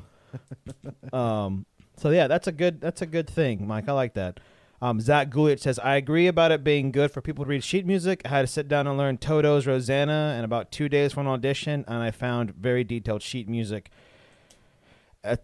um. 1.13 1.65
So 1.97 2.09
yeah, 2.09 2.27
that's 2.27 2.47
a 2.47 2.51
good 2.51 2.81
that's 2.81 3.01
a 3.01 3.05
good 3.05 3.29
thing, 3.29 3.65
Mike. 3.67 3.87
I 3.87 3.93
like 3.93 4.15
that. 4.15 4.39
Um, 4.79 4.99
Zach 5.01 5.29
Gulich 5.29 5.61
says, 5.61 5.79
I 5.79 5.95
agree 5.95 6.27
about 6.27 6.51
it 6.51 6.63
being 6.63 6.91
good 6.91 7.09
for 7.09 7.19
people 7.19 7.43
to 7.45 7.49
read 7.49 7.63
sheet 7.63 7.85
music. 7.85 8.21
I 8.25 8.29
had 8.29 8.41
to 8.41 8.47
sit 8.47 8.67
down 8.67 8.85
and 8.85 8.95
learn 8.95 9.17
Toto's 9.17 9.65
Rosanna 9.65 10.35
in 10.37 10.45
about 10.45 10.71
two 10.71 10.87
days 10.87 11.13
for 11.13 11.21
an 11.21 11.27
audition, 11.27 11.83
and 11.87 11.97
I 11.97 12.11
found 12.11 12.53
very 12.53 12.83
detailed 12.83 13.23
sheet 13.23 13.49
music. 13.49 13.89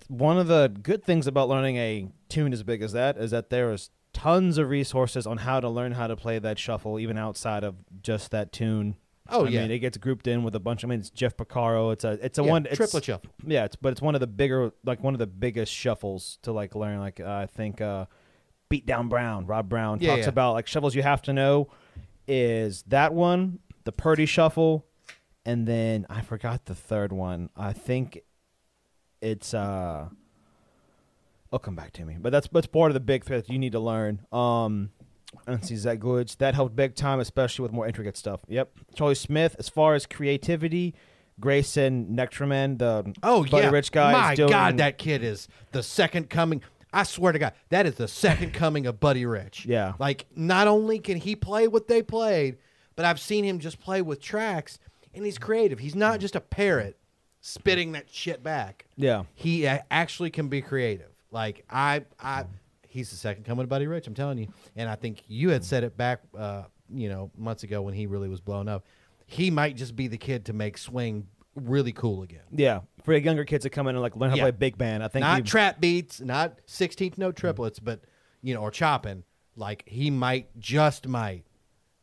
One 0.07 0.37
of 0.37 0.47
the 0.47 0.71
good 0.81 1.03
things 1.03 1.27
about 1.27 1.49
learning 1.49 1.77
a 1.77 2.07
tune 2.29 2.53
as 2.53 2.63
big 2.63 2.81
as 2.81 2.93
that 2.93 3.17
is 3.17 3.31
that 3.31 3.49
there 3.49 3.71
is 3.73 3.89
tons 4.13 4.57
of 4.57 4.69
resources 4.69 5.25
on 5.25 5.37
how 5.37 5.59
to 5.59 5.69
learn 5.69 5.93
how 5.93 6.07
to 6.07 6.15
play 6.15 6.39
that 6.39 6.59
shuffle, 6.59 6.99
even 6.99 7.17
outside 7.17 7.63
of 7.63 7.75
just 8.01 8.31
that 8.31 8.51
tune. 8.51 8.95
Oh, 9.29 9.45
I 9.45 9.49
yeah. 9.49 9.61
mean, 9.61 9.71
it 9.71 9.79
gets 9.79 9.97
grouped 9.97 10.27
in 10.27 10.43
with 10.43 10.53
a 10.53 10.59
bunch. 10.59 10.83
I 10.83 10.87
mean, 10.87 10.99
it's 10.99 11.09
Jeff 11.09 11.37
Porcaro. 11.37 11.93
It's 11.93 12.03
a 12.03 12.11
it's 12.21 12.37
a 12.37 12.43
Yeah, 12.43 12.49
one 12.51 12.65
it's, 12.65 12.75
triplet 12.75 13.05
shuffle. 13.05 13.29
Yeah, 13.45 13.63
it's 13.65 13.75
but 13.77 13.93
it's 13.93 14.01
one 14.01 14.15
of 14.15 14.21
the 14.21 14.27
bigger 14.27 14.71
like 14.83 15.01
one 15.01 15.13
of 15.15 15.19
the 15.19 15.27
biggest 15.27 15.71
shuffles 15.73 16.39
to 16.41 16.51
like 16.51 16.75
learn. 16.75 16.99
Like 16.99 17.19
uh, 17.21 17.31
I 17.31 17.45
think 17.45 17.79
uh, 17.79 18.05
Beat 18.69 18.85
Down 18.85 19.07
Brown, 19.07 19.45
Rob 19.45 19.69
Brown 19.69 19.99
Yeah, 20.01 20.09
talks 20.11 20.23
yeah. 20.23 20.29
about 20.29 20.53
like 20.53 20.67
shuffles 20.67 20.93
you 20.93 21.03
have 21.03 21.21
to 21.23 21.33
know 21.33 21.69
is 22.27 22.83
that 22.87 23.13
one, 23.13 23.59
the 23.85 23.91
Purdie 23.93 24.25
shuffle, 24.25 24.85
and 25.45 25.67
then 25.67 26.05
I 26.09 26.21
forgot 26.21 26.65
the 26.65 26.75
third 26.75 27.13
one. 27.13 27.49
I 27.55 27.71
think 27.73 28.19
it's 29.23 29.53
uh 29.53 30.07
it'll 31.49 31.59
come 31.59 31.75
back 31.75 31.93
to 31.93 32.05
me. 32.05 32.17
But 32.19 32.31
that's 32.31 32.47
that's 32.51 32.67
part 32.67 32.89
of 32.91 32.93
the 32.93 32.99
big 32.99 33.23
thread 33.23 33.43
that 33.45 33.49
you 33.51 33.59
need 33.59 33.71
to 33.73 33.79
learn. 33.79 34.21
Um 34.31 34.91
and 35.47 35.63
see 35.65 35.75
Zach 35.75 35.99
Glitch. 35.99 36.37
That 36.37 36.53
helped 36.53 36.75
big 36.75 36.95
time, 36.95 37.19
especially 37.19 37.63
with 37.63 37.71
more 37.71 37.87
intricate 37.87 38.15
stuff. 38.17 38.41
Yep. 38.47 38.71
Charlie 38.95 39.15
Smith, 39.15 39.55
as 39.57 39.67
far 39.67 39.95
as 39.95 40.05
creativity, 40.05 40.93
Grayson 41.39 42.15
Nekrutman, 42.15 42.77
the 42.77 43.13
Oh 43.23 43.43
Buddy 43.45 43.63
yeah, 43.65 43.71
Rich 43.71 43.91
guy. 43.91 44.11
is 44.11 44.17
My 44.17 44.35
doing- 44.35 44.49
God, 44.51 44.77
that 44.77 44.97
kid 44.99 45.23
is 45.23 45.47
the 45.71 45.81
second 45.83 46.29
coming. 46.29 46.61
I 46.95 47.01
swear 47.03 47.31
to 47.33 47.39
God, 47.39 47.53
that 47.69 47.87
is 47.87 47.95
the 47.95 48.07
second 48.07 48.53
coming 48.61 48.85
of 48.85 48.99
Buddy 48.99 49.25
Rich. 49.25 49.65
Yeah. 49.65 49.93
like 49.99 50.27
not 50.35 50.67
only 50.67 50.99
can 50.99 51.17
he 51.17 51.35
play 51.35 51.67
what 51.67 51.87
they 51.87 52.03
played, 52.03 52.57
but 52.95 53.05
I've 53.05 53.19
seen 53.19 53.43
him 53.43 53.57
just 53.57 53.79
play 53.79 54.03
with 54.03 54.21
tracks, 54.21 54.77
and 55.15 55.25
he's 55.25 55.39
creative. 55.39 55.79
He's 55.79 55.95
not 55.95 56.19
just 56.19 56.35
a 56.35 56.39
parrot 56.41 56.99
spitting 57.45 57.91
that 57.91 58.09
shit 58.09 58.41
back. 58.41 58.85
Yeah. 58.95 59.23
he 59.35 59.65
a- 59.65 59.83
actually 59.91 60.29
can 60.31 60.47
be 60.47 60.61
creative. 60.61 61.11
Like 61.29 61.65
I, 61.69 62.03
I, 62.19 62.45
he's 62.87 63.09
the 63.09 63.17
second 63.17 63.43
coming 63.43 63.63
of 63.63 63.69
Buddy 63.69 63.85
Rich. 63.85 64.07
I'm 64.07 64.13
telling 64.13 64.37
you, 64.37 64.47
and 64.77 64.89
I 64.89 64.95
think 64.95 65.23
you 65.27 65.49
had 65.49 65.63
said 65.65 65.83
it 65.83 65.97
back, 65.97 66.21
uh, 66.37 66.63
you 66.93 67.09
know, 67.09 67.31
months 67.37 67.63
ago 67.63 67.81
when 67.81 67.93
he 67.93 68.05
really 68.05 68.29
was 68.29 68.39
blown 68.39 68.67
up. 68.69 68.85
He 69.25 69.51
might 69.51 69.75
just 69.75 69.95
be 69.95 70.07
the 70.07 70.17
kid 70.17 70.45
to 70.45 70.53
make 70.53 70.77
swing 70.77 71.27
really 71.55 71.91
cool 71.91 72.23
again. 72.23 72.43
Yeah. 72.51 72.81
For 73.03 73.13
younger 73.17 73.43
kids 73.45 73.63
to 73.63 73.69
come 73.69 73.87
in 73.87 73.95
and 73.95 74.01
like 74.01 74.15
learn 74.15 74.29
how 74.29 74.37
Yeah. 74.37 74.45
to 74.45 74.51
play 74.53 74.57
big 74.57 74.77
band. 74.77 75.03
I 75.03 75.07
think 75.09 75.21
not 75.23 75.37
he- 75.37 75.43
trap 75.43 75.81
beats, 75.81 76.21
not 76.21 76.59
16th 76.67 77.17
note 77.17 77.35
triplets, 77.35 77.79
but 77.79 78.01
you 78.41 78.53
know, 78.53 78.61
or 78.61 78.71
chopping. 78.71 79.23
Like 79.55 79.83
he 79.85 80.09
might 80.11 80.47
just 80.59 81.07
might 81.07 81.43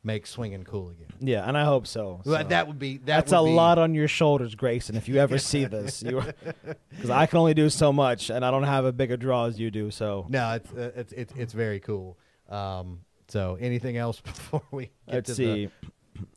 make 0.02 0.26
swinging 0.26 0.64
cool 0.64 0.88
again. 0.90 1.08
Yeah, 1.20 1.46
and 1.46 1.56
I 1.58 1.64
hope 1.64 1.86
so. 1.86 2.20
Well, 2.24 2.42
so. 2.42 2.48
That 2.48 2.66
would 2.68 2.78
be 2.78 2.96
that 2.98 3.06
That's 3.06 3.32
would 3.32 3.38
a 3.40 3.44
be- 3.44 3.50
lot 3.52 3.78
on 3.78 3.94
your 3.94 4.08
shoulders, 4.08 4.54
Grayson. 4.54 4.96
If 4.96 5.08
you 5.08 5.16
ever 5.16 5.38
see 5.52 5.64
this, 5.66 6.02
because 6.02 7.10
I 7.10 7.26
can 7.26 7.38
only 7.38 7.54
do 7.54 7.68
so 7.70 7.92
much, 7.92 8.30
and 8.30 8.44
I 8.44 8.50
don't 8.50 8.62
have 8.64 8.84
a 8.84 8.92
bigger 8.92 9.16
draw 9.16 9.46
as 9.46 9.58
you 9.60 9.70
do. 9.70 9.90
So 9.90 10.26
No, 10.28 10.52
it's 10.54 10.72
uh, 10.72 10.92
it's 10.96 11.12
it's, 11.12 11.32
it's 11.36 11.52
very 11.52 11.80
cool. 11.80 12.18
Um, 12.48 13.00
so 13.28 13.56
anything 13.60 13.96
else 13.96 14.20
before 14.22 14.62
we 14.70 14.84
get 15.06 15.14
let's 15.14 15.28
to 15.28 15.34
see. 15.34 15.68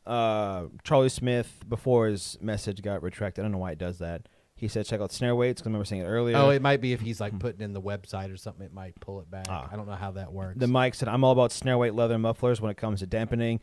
Uh, 0.06 0.66
Charlie 0.82 1.08
Smith, 1.10 1.62
before 1.68 2.06
his 2.06 2.38
message 2.40 2.80
got 2.80 3.02
retracted, 3.02 3.42
I 3.42 3.44
don't 3.44 3.52
know 3.52 3.58
why 3.58 3.72
it 3.72 3.78
does 3.78 3.98
that. 3.98 4.28
He 4.64 4.68
said 4.68 4.86
check 4.86 5.02
out 5.02 5.12
snare 5.12 5.36
Weights 5.36 5.60
because 5.60 5.66
I 5.66 5.68
remember 5.68 5.84
saying 5.84 6.00
it 6.00 6.06
earlier. 6.06 6.38
Oh, 6.38 6.48
it 6.48 6.62
might 6.62 6.80
be 6.80 6.94
if 6.94 7.02
he's 7.02 7.20
like 7.20 7.38
putting 7.38 7.60
in 7.60 7.74
the 7.74 7.82
website 7.82 8.32
or 8.32 8.38
something. 8.38 8.64
It 8.64 8.72
might 8.72 8.98
pull 8.98 9.20
it 9.20 9.30
back. 9.30 9.44
Ah. 9.50 9.68
I 9.70 9.76
don't 9.76 9.86
know 9.86 9.92
how 9.92 10.12
that 10.12 10.32
works. 10.32 10.58
The 10.58 10.66
Mike 10.66 10.94
said, 10.94 11.06
I'm 11.06 11.22
all 11.22 11.32
about 11.32 11.52
snare 11.52 11.76
weight 11.76 11.92
leather 11.92 12.18
mufflers 12.18 12.62
when 12.62 12.70
it 12.70 12.78
comes 12.78 13.00
to 13.00 13.06
dampening. 13.06 13.60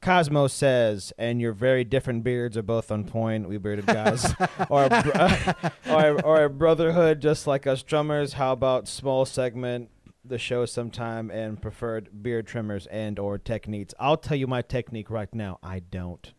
Cosmo 0.00 0.48
says, 0.48 1.12
and 1.16 1.40
your 1.40 1.52
very 1.52 1.84
different 1.84 2.24
beards 2.24 2.56
are 2.56 2.62
both 2.64 2.90
on 2.90 3.04
point. 3.04 3.48
We 3.48 3.56
bearded 3.56 3.86
guys 3.86 4.34
or, 4.68 4.88
or, 5.88 6.20
or 6.24 6.42
a 6.42 6.50
brotherhood 6.50 7.20
just 7.20 7.46
like 7.46 7.68
us 7.68 7.84
drummers. 7.84 8.32
How 8.32 8.50
about 8.50 8.88
small 8.88 9.24
segment, 9.24 9.90
the 10.24 10.38
show 10.38 10.66
sometime, 10.66 11.30
and 11.30 11.62
preferred 11.62 12.20
beard 12.20 12.48
trimmers 12.48 12.88
and 12.88 13.16
or 13.20 13.38
techniques? 13.38 13.94
I'll 14.00 14.16
tell 14.16 14.36
you 14.36 14.48
my 14.48 14.62
technique 14.62 15.08
right 15.08 15.32
now. 15.32 15.60
I 15.62 15.78
don't 15.78 16.32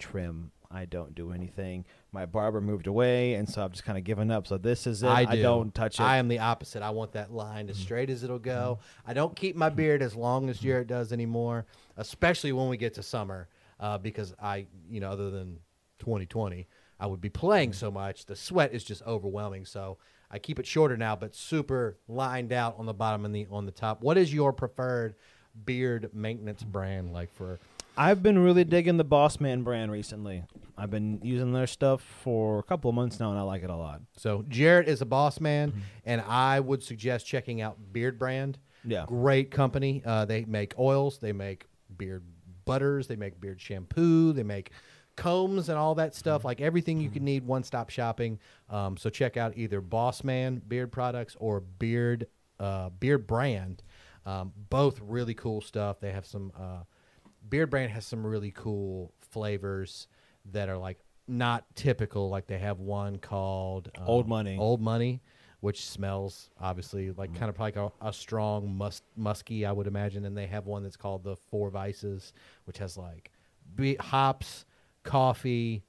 trim. 0.00 0.50
I 0.74 0.86
don't 0.86 1.14
do 1.14 1.32
anything. 1.32 1.84
My 2.10 2.26
barber 2.26 2.60
moved 2.60 2.86
away, 2.88 3.34
and 3.34 3.48
so 3.48 3.64
I've 3.64 3.70
just 3.70 3.84
kind 3.84 3.96
of 3.96 4.02
given 4.04 4.30
up. 4.30 4.46
So 4.46 4.58
this 4.58 4.86
is 4.86 5.02
it. 5.02 5.08
I, 5.08 5.24
do. 5.36 5.40
don't 5.42 5.74
touch 5.74 5.94
it. 5.94 6.02
Mm-hmm. 6.02 6.10
I 6.10 6.16
am 6.16 6.28
the 6.28 6.40
opposite. 6.40 6.82
I 6.82 6.90
want 6.90 7.12
that 7.12 7.32
line 7.32 7.68
as 7.70 7.76
straight 7.78 8.10
as 8.10 8.24
it'll 8.24 8.38
go. 8.40 8.80
I 9.06 9.14
don't 9.14 9.36
keep 9.36 9.54
my 9.54 9.68
beard 9.68 10.02
as 10.02 10.16
long 10.16 10.50
as 10.50 10.58
Jarrett 10.58 10.88
does 10.88 11.12
anymore, 11.12 11.64
especially 11.96 12.52
when 12.52 12.68
we 12.68 12.76
get 12.76 12.94
to 12.94 13.02
summer, 13.02 13.48
uh, 13.78 13.98
because 13.98 14.34
I, 14.42 14.66
you 14.90 15.00
know, 15.00 15.10
other 15.10 15.30
than 15.30 15.58
2020, 16.00 16.66
I 16.98 17.06
would 17.06 17.20
be 17.20 17.30
playing 17.30 17.70
Mm-hmm. 17.70 17.78
so 17.78 17.90
much. 17.90 18.26
The 18.26 18.36
sweat 18.36 18.72
is 18.74 18.82
just 18.84 19.02
overwhelming. 19.02 19.64
So 19.66 19.98
I 20.30 20.38
keep 20.38 20.58
it 20.58 20.66
shorter 20.66 20.96
now, 20.96 21.14
but 21.16 21.34
super 21.34 21.98
lined 22.08 22.52
out 22.52 22.74
on 22.78 22.86
the 22.86 22.94
bottom 22.94 23.24
and 23.24 23.34
the 23.34 23.46
on 23.50 23.66
the 23.66 23.72
top. 23.72 24.02
What 24.02 24.18
is 24.18 24.34
your 24.34 24.52
preferred 24.52 25.14
beard 25.64 26.10
maintenance 26.12 26.64
brand 26.64 27.12
like 27.12 27.32
for? 27.32 27.60
I've 27.96 28.22
been 28.22 28.38
really 28.38 28.64
digging 28.64 28.96
the 28.96 29.04
Boss 29.04 29.40
Man 29.40 29.62
brand 29.62 29.92
recently. 29.92 30.44
I've 30.76 30.90
been 30.90 31.20
using 31.22 31.52
their 31.52 31.68
stuff 31.68 32.02
for 32.22 32.58
a 32.58 32.62
couple 32.64 32.88
of 32.88 32.94
months 32.96 33.20
now, 33.20 33.30
and 33.30 33.38
I 33.38 33.42
like 33.42 33.62
it 33.62 33.70
a 33.70 33.76
lot. 33.76 34.00
So 34.16 34.44
Jarrett 34.48 34.88
is 34.88 35.00
a 35.00 35.06
boss 35.06 35.38
man, 35.40 35.70
Mm-hmm. 35.70 35.80
and 36.04 36.20
I 36.22 36.58
would 36.60 36.82
suggest 36.82 37.26
checking 37.26 37.60
out 37.60 37.76
Beard 37.92 38.18
Brand. 38.18 38.58
Yeah. 38.86 39.04
great 39.06 39.50
company. 39.50 40.02
Uh, 40.04 40.24
they 40.26 40.44
make 40.44 40.78
oils, 40.78 41.18
they 41.18 41.32
make 41.32 41.66
beard 41.96 42.22
butters, 42.66 43.06
they 43.06 43.16
make 43.16 43.40
beard 43.40 43.58
shampoo, 43.60 44.32
they 44.34 44.42
make 44.42 44.72
combs 45.16 45.68
and 45.70 45.78
all 45.78 45.94
that 45.94 46.14
stuff. 46.14 46.44
Like 46.44 46.60
everything 46.60 47.00
you 47.00 47.08
can 47.08 47.24
need, 47.24 47.46
one 47.46 47.62
stop 47.62 47.88
shopping. 47.88 48.38
Um, 48.68 48.96
so 48.98 49.08
check 49.08 49.36
out 49.38 49.56
either 49.56 49.80
Boss 49.80 50.22
Man 50.24 50.60
Beard 50.66 50.90
Products 50.92 51.34
or 51.38 51.60
Beard 51.60 52.26
uh, 52.60 52.90
Beard 52.90 53.26
Brand. 53.26 53.82
Um, 54.26 54.52
both 54.70 55.00
really 55.00 55.34
cool 55.34 55.60
stuff. 55.60 56.00
They 56.00 56.10
have 56.12 56.26
some. 56.26 56.50
Uh, 56.58 56.82
Beard 57.54 57.70
Brand 57.70 57.92
has 57.92 58.04
some 58.04 58.26
really 58.26 58.50
cool 58.50 59.14
flavors 59.30 60.08
that 60.50 60.68
are 60.68 60.76
like 60.76 60.98
not 61.28 61.64
typical. 61.76 62.28
Like 62.28 62.48
they 62.48 62.58
have 62.58 62.80
one 62.80 63.16
called 63.18 63.92
um, 63.96 64.02
Old 64.08 64.26
Money. 64.26 64.58
Old 64.58 64.80
Money, 64.80 65.22
which 65.60 65.88
smells 65.88 66.50
obviously 66.60 67.12
like 67.12 67.32
kind 67.32 67.48
of 67.48 67.60
like 67.60 67.76
a, 67.76 67.92
a 68.02 68.12
strong 68.12 68.76
mus- 68.76 69.02
musky, 69.14 69.64
I 69.64 69.70
would 69.70 69.86
imagine. 69.86 70.24
And 70.24 70.36
they 70.36 70.48
have 70.48 70.66
one 70.66 70.82
that's 70.82 70.96
called 70.96 71.22
the 71.22 71.36
Four 71.36 71.70
Vices, 71.70 72.32
which 72.64 72.78
has 72.78 72.96
like 72.96 73.30
be- 73.76 73.98
hops, 74.00 74.64
coffee, 75.04 75.84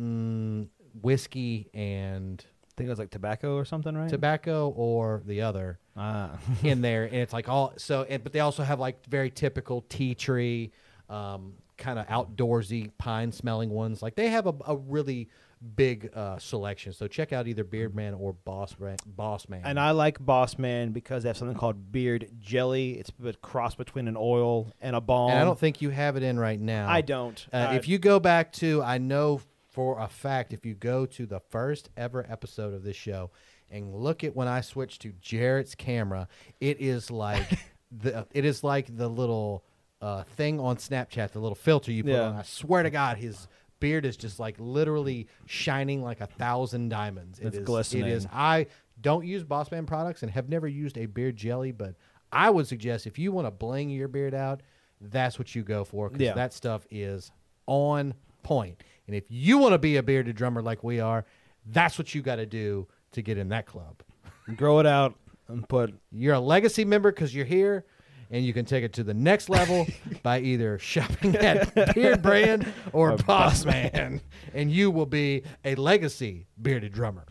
mm, 0.00 0.68
whiskey, 1.02 1.68
and 1.74 2.42
I 2.64 2.72
think 2.78 2.86
it 2.86 2.90
was 2.90 2.98
like 2.98 3.10
tobacco 3.10 3.56
or 3.56 3.66
something, 3.66 3.94
right? 3.94 4.08
tobacco, 4.08 4.70
or 4.70 5.22
the 5.26 5.42
other 5.42 5.80
Ah. 5.98 6.38
in 6.62 6.80
there, 6.80 7.04
and 7.04 7.16
it's 7.16 7.32
like 7.32 7.48
all 7.48 7.72
so. 7.76 8.04
And, 8.08 8.22
but 8.22 8.32
they 8.32 8.40
also 8.40 8.62
have 8.62 8.78
like 8.78 9.04
very 9.06 9.30
typical 9.30 9.82
tea 9.88 10.14
tree, 10.14 10.70
um, 11.08 11.54
kind 11.76 11.98
of 11.98 12.06
outdoorsy 12.06 12.90
pine 12.98 13.32
smelling 13.32 13.70
ones. 13.70 14.00
Like 14.02 14.14
they 14.14 14.28
have 14.28 14.46
a, 14.46 14.54
a 14.66 14.76
really 14.76 15.28
big 15.74 16.10
uh, 16.14 16.38
selection. 16.38 16.92
So 16.92 17.08
check 17.08 17.32
out 17.32 17.48
either 17.48 17.64
Beardman 17.64 18.18
or 18.20 18.32
Boss 18.32 18.76
Ra- 18.78 18.94
Boss 19.06 19.48
Man. 19.48 19.62
And 19.64 19.78
I 19.80 19.90
like 19.90 20.24
Boss 20.24 20.56
Man 20.56 20.92
because 20.92 21.24
they 21.24 21.28
have 21.28 21.36
something 21.36 21.56
called 21.56 21.90
Beard 21.90 22.28
Jelly. 22.40 22.92
It's 22.92 23.10
a 23.24 23.32
cross 23.34 23.74
between 23.74 24.06
an 24.08 24.16
oil 24.16 24.72
and 24.80 24.94
a 24.94 25.00
balm. 25.00 25.30
and 25.30 25.40
I 25.40 25.44
don't 25.44 25.58
think 25.58 25.82
you 25.82 25.90
have 25.90 26.16
it 26.16 26.22
in 26.22 26.38
right 26.38 26.60
now. 26.60 26.88
I 26.88 27.00
don't. 27.00 27.44
Uh, 27.52 27.56
Uh, 27.56 27.72
if 27.74 27.88
you 27.88 27.98
go 27.98 28.20
back 28.20 28.52
to, 28.54 28.82
I 28.82 28.98
know 28.98 29.40
for 29.72 29.98
a 29.98 30.08
fact, 30.08 30.52
if 30.52 30.64
you 30.64 30.74
go 30.74 31.06
to 31.06 31.26
the 31.26 31.40
first 31.50 31.90
ever 31.96 32.24
episode 32.28 32.72
of 32.72 32.82
this 32.84 32.96
show 32.96 33.30
and 33.70 33.94
look 33.94 34.24
at 34.24 34.34
when 34.34 34.48
I 34.48 34.60
switch 34.60 34.98
to 35.00 35.12
Jarrett's 35.20 35.74
camera, 35.74 36.28
it 36.60 36.80
is 36.80 37.10
like 37.10 37.46
the 37.90 38.26
it 38.32 38.44
is 38.44 38.62
like 38.64 38.94
the 38.96 39.08
little 39.08 39.64
uh, 40.00 40.22
thing 40.22 40.60
on 40.60 40.76
Snapchat, 40.76 41.32
the 41.32 41.40
little 41.40 41.56
filter 41.56 41.90
you 41.92 42.04
put 42.04 42.12
Yeah. 42.12 42.22
on. 42.28 42.36
I 42.36 42.42
swear 42.42 42.82
to 42.82 42.90
God, 42.90 43.16
his 43.18 43.48
beard 43.80 44.04
is 44.04 44.16
just 44.16 44.38
like 44.40 44.56
literally 44.58 45.28
shining 45.46 46.02
like 46.02 46.20
a 46.20 46.26
thousand 46.26 46.88
diamonds. 46.88 47.38
It 47.38 47.46
It's 47.48 47.56
is- 47.58 47.64
glistening. 47.64 48.06
It 48.06 48.12
is. 48.12 48.26
I 48.32 48.66
don't 49.00 49.24
use 49.26 49.44
Boss 49.44 49.70
Man 49.70 49.86
products 49.86 50.22
and 50.22 50.30
have 50.32 50.48
never 50.48 50.66
used 50.68 50.98
a 50.98 51.06
beard 51.06 51.36
jelly, 51.36 51.72
but 51.72 51.94
I 52.32 52.50
would 52.50 52.66
suggest 52.66 53.06
if 53.06 53.18
you 53.18 53.32
want 53.32 53.46
to 53.46 53.50
bling 53.50 53.90
your 53.90 54.08
beard 54.08 54.34
out, 54.34 54.60
that's 55.00 55.38
what 55.38 55.54
you 55.54 55.62
go 55.62 55.84
for 55.84 56.08
because 56.08 56.24
Yeah. 56.24 56.34
that 56.34 56.52
stuff 56.52 56.86
is 56.90 57.30
on 57.66 58.14
point. 58.42 58.82
And 59.06 59.14
if 59.16 59.24
you 59.28 59.58
want 59.58 59.72
to 59.72 59.78
be 59.78 59.96
a 59.96 60.02
bearded 60.02 60.36
drummer 60.36 60.60
like 60.62 60.82
we 60.84 61.00
are, 61.00 61.24
that's 61.66 61.98
what 61.98 62.14
you 62.14 62.22
got 62.22 62.36
to 62.36 62.46
do 62.46 62.86
to 63.12 63.22
get 63.22 63.38
in 63.38 63.48
that 63.50 63.66
club. 63.66 64.02
grow 64.56 64.78
it 64.78 64.86
out 64.86 65.14
and 65.48 65.68
put. 65.68 65.94
You're 66.10 66.34
a 66.34 66.40
legacy 66.40 66.84
member 66.84 67.10
because 67.10 67.34
you're 67.34 67.44
here, 67.46 67.84
and 68.30 68.44
you 68.44 68.52
can 68.52 68.64
take 68.64 68.84
it 68.84 68.92
to 68.94 69.04
the 69.04 69.14
next 69.14 69.48
level 69.48 69.86
by 70.22 70.40
either 70.40 70.78
shopping 70.78 71.36
at 71.36 71.94
Beard 71.94 72.22
Brand 72.22 72.72
or, 72.92 73.16
Boss 73.16 73.64
Man, 73.64 74.20
and 74.54 74.70
you 74.70 74.90
will 74.90 75.06
be 75.06 75.42
a 75.64 75.74
legacy 75.74 76.46
bearded 76.60 76.92
drummer 76.92 77.24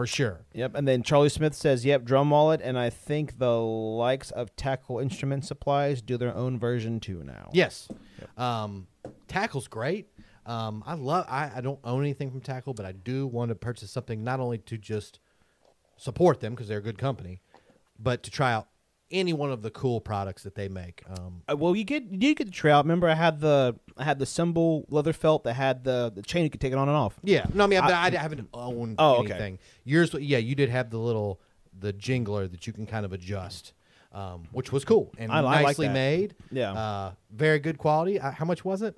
for 0.00 0.06
sure. 0.06 0.46
Yep. 0.54 0.76
And 0.76 0.88
then 0.88 1.02
Charlie 1.02 1.28
Smith 1.28 1.54
says, 1.54 1.84
"Yep, 1.84 2.04
drum 2.04 2.30
wallet." 2.30 2.60
And 2.62 2.78
I 2.78 2.88
think 2.88 3.38
the 3.38 3.54
likes 3.54 4.30
of 4.30 4.56
Tackle 4.56 4.98
Instrument 4.98 5.44
Supplies 5.44 6.00
do 6.00 6.16
their 6.16 6.34
own 6.34 6.58
version 6.58 7.00
too 7.00 7.22
now. 7.22 7.50
Yes, 7.52 7.86
um, 8.38 8.86
Tackle's 9.28 9.68
great. 9.68 10.08
Um, 10.50 10.82
I 10.86 10.94
love. 10.94 11.26
I, 11.28 11.50
I 11.56 11.60
don't 11.60 11.78
own 11.84 12.02
anything 12.02 12.30
from 12.30 12.40
Tackle, 12.40 12.74
but 12.74 12.84
I 12.84 12.92
do 12.92 13.26
want 13.26 13.50
to 13.50 13.54
purchase 13.54 13.90
something 13.90 14.24
not 14.24 14.40
only 14.40 14.58
to 14.58 14.76
just 14.76 15.20
support 15.96 16.40
them 16.40 16.54
because 16.54 16.66
they're 16.68 16.78
a 16.78 16.82
good 16.82 16.98
company, 16.98 17.40
but 17.98 18.22
to 18.24 18.30
try 18.30 18.52
out 18.52 18.66
any 19.12 19.32
one 19.32 19.50
of 19.50 19.62
the 19.62 19.70
cool 19.70 20.00
products 20.00 20.42
that 20.44 20.54
they 20.54 20.68
make. 20.68 21.02
Um, 21.08 21.42
Uh, 21.50 21.56
well, 21.56 21.74
you 21.76 21.84
get 21.84 22.04
you 22.10 22.16
did 22.18 22.36
get 22.36 22.44
the 22.46 22.52
try 22.52 22.70
out. 22.72 22.84
Remember, 22.84 23.08
I 23.08 23.14
had 23.14 23.40
the 23.40 23.76
I 23.96 24.04
had 24.04 24.18
the 24.18 24.26
cymbal 24.26 24.86
leather 24.88 25.12
felt 25.12 25.44
that 25.44 25.54
had 25.54 25.84
the 25.84 26.10
the 26.14 26.22
chain 26.22 26.42
you 26.44 26.50
could 26.50 26.60
take 26.60 26.72
it 26.72 26.78
on 26.78 26.88
and 26.88 26.96
off. 26.96 27.18
yeah, 27.22 27.44
no, 27.54 27.64
I 27.64 27.66
mean, 27.68 27.80
I, 27.80 27.88
I- 27.90 28.06
I 28.06 28.10
haven't 28.16 28.48
owned 28.52 28.96
Oh, 28.98 29.16
okay. 29.18 29.30
anything. 29.32 29.58
Yours, 29.84 30.14
yeah, 30.14 30.38
you 30.38 30.54
did 30.54 30.68
have 30.70 30.90
the 30.90 30.98
little 30.98 31.40
the 31.78 31.92
jingler 31.92 32.50
that 32.50 32.66
you 32.66 32.72
can 32.72 32.86
kind 32.86 33.04
of 33.06 33.12
adjust, 33.12 33.72
um, 34.12 34.44
which 34.52 34.72
was 34.72 34.84
cool 34.84 35.12
and 35.18 35.30
I 35.30 35.38
I 35.38 35.40
like 35.40 35.66
nicely 35.66 35.88
made. 35.88 36.34
Yeah. 36.50 36.72
uh, 36.72 37.12
very 37.32 37.58
good 37.60 37.78
quality. 37.78 38.18
Uh, 38.20 38.32
how 38.32 38.44
much 38.44 38.64
was 38.64 38.82
it? 38.82 38.96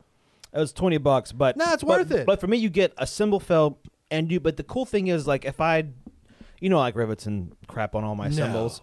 It 0.54 0.58
was 0.58 0.72
twenty 0.72 0.98
bucks, 0.98 1.32
but 1.32 1.56
No, 1.56 1.72
it's 1.72 1.82
but- 1.82 1.98
worth 2.00 2.10
it. 2.10 2.26
But 2.26 2.40
for 2.40 2.46
me, 2.46 2.58
you 2.58 2.68
get 2.70 2.92
a 2.98 3.06
cymbal 3.06 3.40
felt, 3.40 3.78
and 4.10 4.30
you. 4.30 4.38
But 4.40 4.56
the 4.56 4.62
cool 4.64 4.84
thing 4.84 5.06
is, 5.08 5.26
like, 5.26 5.44
if 5.44 5.60
I, 5.60 5.84
you 6.60 6.68
know, 6.68 6.76
I 6.78 6.82
like 6.82 6.96
rivets 6.96 7.26
and 7.26 7.54
crap 7.68 7.94
on 7.94 8.04
all 8.04 8.14
my 8.14 8.28
No. 8.28 8.34
cymbals. 8.34 8.82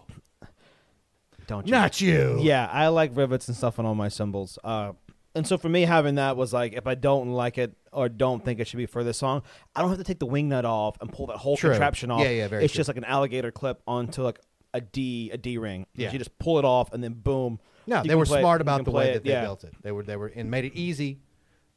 Don't 1.46 1.66
you? 1.66 1.72
Not 1.72 2.00
you. 2.00 2.38
Yeah, 2.40 2.68
I 2.70 2.88
like 2.88 3.10
rivets 3.16 3.48
and 3.48 3.56
stuff 3.56 3.78
on 3.78 3.86
all 3.86 3.94
my 3.94 4.08
cymbals. 4.08 4.58
Uh, 4.62 4.92
and 5.34 5.46
so 5.46 5.58
for 5.58 5.68
me, 5.68 5.82
having 5.82 6.16
that 6.16 6.36
was 6.36 6.52
like, 6.52 6.72
if 6.74 6.86
I 6.86 6.94
don't 6.94 7.32
like 7.32 7.58
it 7.58 7.72
or 7.92 8.08
don't 8.08 8.44
think 8.44 8.60
it 8.60 8.68
should 8.68 8.76
be 8.76 8.86
for 8.86 9.02
this 9.02 9.18
song, 9.18 9.42
I 9.74 9.80
don't 9.80 9.90
have 9.90 9.98
to 9.98 10.04
take 10.04 10.18
the 10.20 10.26
wing 10.26 10.48
nut 10.48 10.64
off 10.64 10.96
and 11.00 11.12
pull 11.12 11.26
that 11.26 11.38
whole 11.38 11.56
True. 11.56 11.70
contraption 11.70 12.10
off. 12.10 12.20
Yeah, 12.22 12.30
yeah, 12.30 12.48
very 12.48 12.64
It's 12.64 12.72
true. 12.72 12.78
just 12.80 12.88
like 12.88 12.96
an 12.96 13.04
alligator 13.04 13.50
clip 13.50 13.80
onto 13.86 14.22
like 14.22 14.38
a 14.74 14.80
D, 14.80 15.30
a 15.32 15.38
D 15.38 15.58
ring. 15.58 15.86
Yeah. 15.96 16.12
You 16.12 16.18
just 16.18 16.36
pull 16.38 16.58
it 16.60 16.64
off 16.64 16.92
and 16.92 17.02
then 17.02 17.14
boom. 17.14 17.58
No, 17.86 18.02
you 18.02 18.08
they 18.08 18.14
were 18.14 18.26
play 18.26 18.38
it- 18.38 18.42
smart 18.42 18.60
about 18.60 18.84
the 18.84 18.90
way 18.92 19.10
it, 19.10 19.14
that 19.14 19.24
they 19.24 19.30
yeah. 19.30 19.42
built 19.42 19.64
it. 19.64 19.74
They 19.82 19.90
were 19.90 20.02
they 20.04 20.16
were 20.16 20.28
and 20.28 20.50
made 20.50 20.64
it 20.64 20.74
easy 20.74 21.18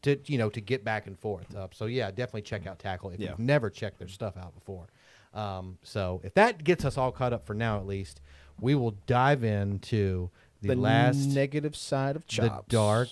to 0.04 0.18
you 0.28 0.38
know 0.38 0.50
to 0.50 0.62
get 0.62 0.84
back 0.86 1.08
and 1.08 1.18
forth. 1.20 1.54
Uh, 1.56 1.68
so 1.74 1.86
yeah, 1.88 2.10
definitely 2.12 2.44
check 2.44 2.66
out 2.68 2.80
Tackle 2.80 3.10
if 3.10 3.20
Yeah. 3.20 3.32
you've 3.32 3.40
never 3.40 3.70
checked 3.70 4.00
their 4.00 4.08
stuff 4.08 4.38
out 4.38 4.54
before. 4.56 4.88
Um, 5.34 5.78
so 5.84 6.22
if 6.24 6.34
that 6.36 6.64
gets 6.64 6.86
us 6.86 6.98
all 6.98 7.12
caught 7.12 7.34
up 7.34 7.46
for 7.48 7.54
now, 7.56 7.78
at 7.80 7.88
least 7.88 8.22
we 8.60 8.76
will 8.76 8.96
dive 9.08 9.44
into 9.44 10.30
the, 10.62 10.70
The 10.70 10.76
last 10.76 11.26
negative 11.28 11.76
side 11.76 12.16
of 12.16 12.26
chops. 12.28 12.66
the 12.68 12.72
dark 12.72 13.10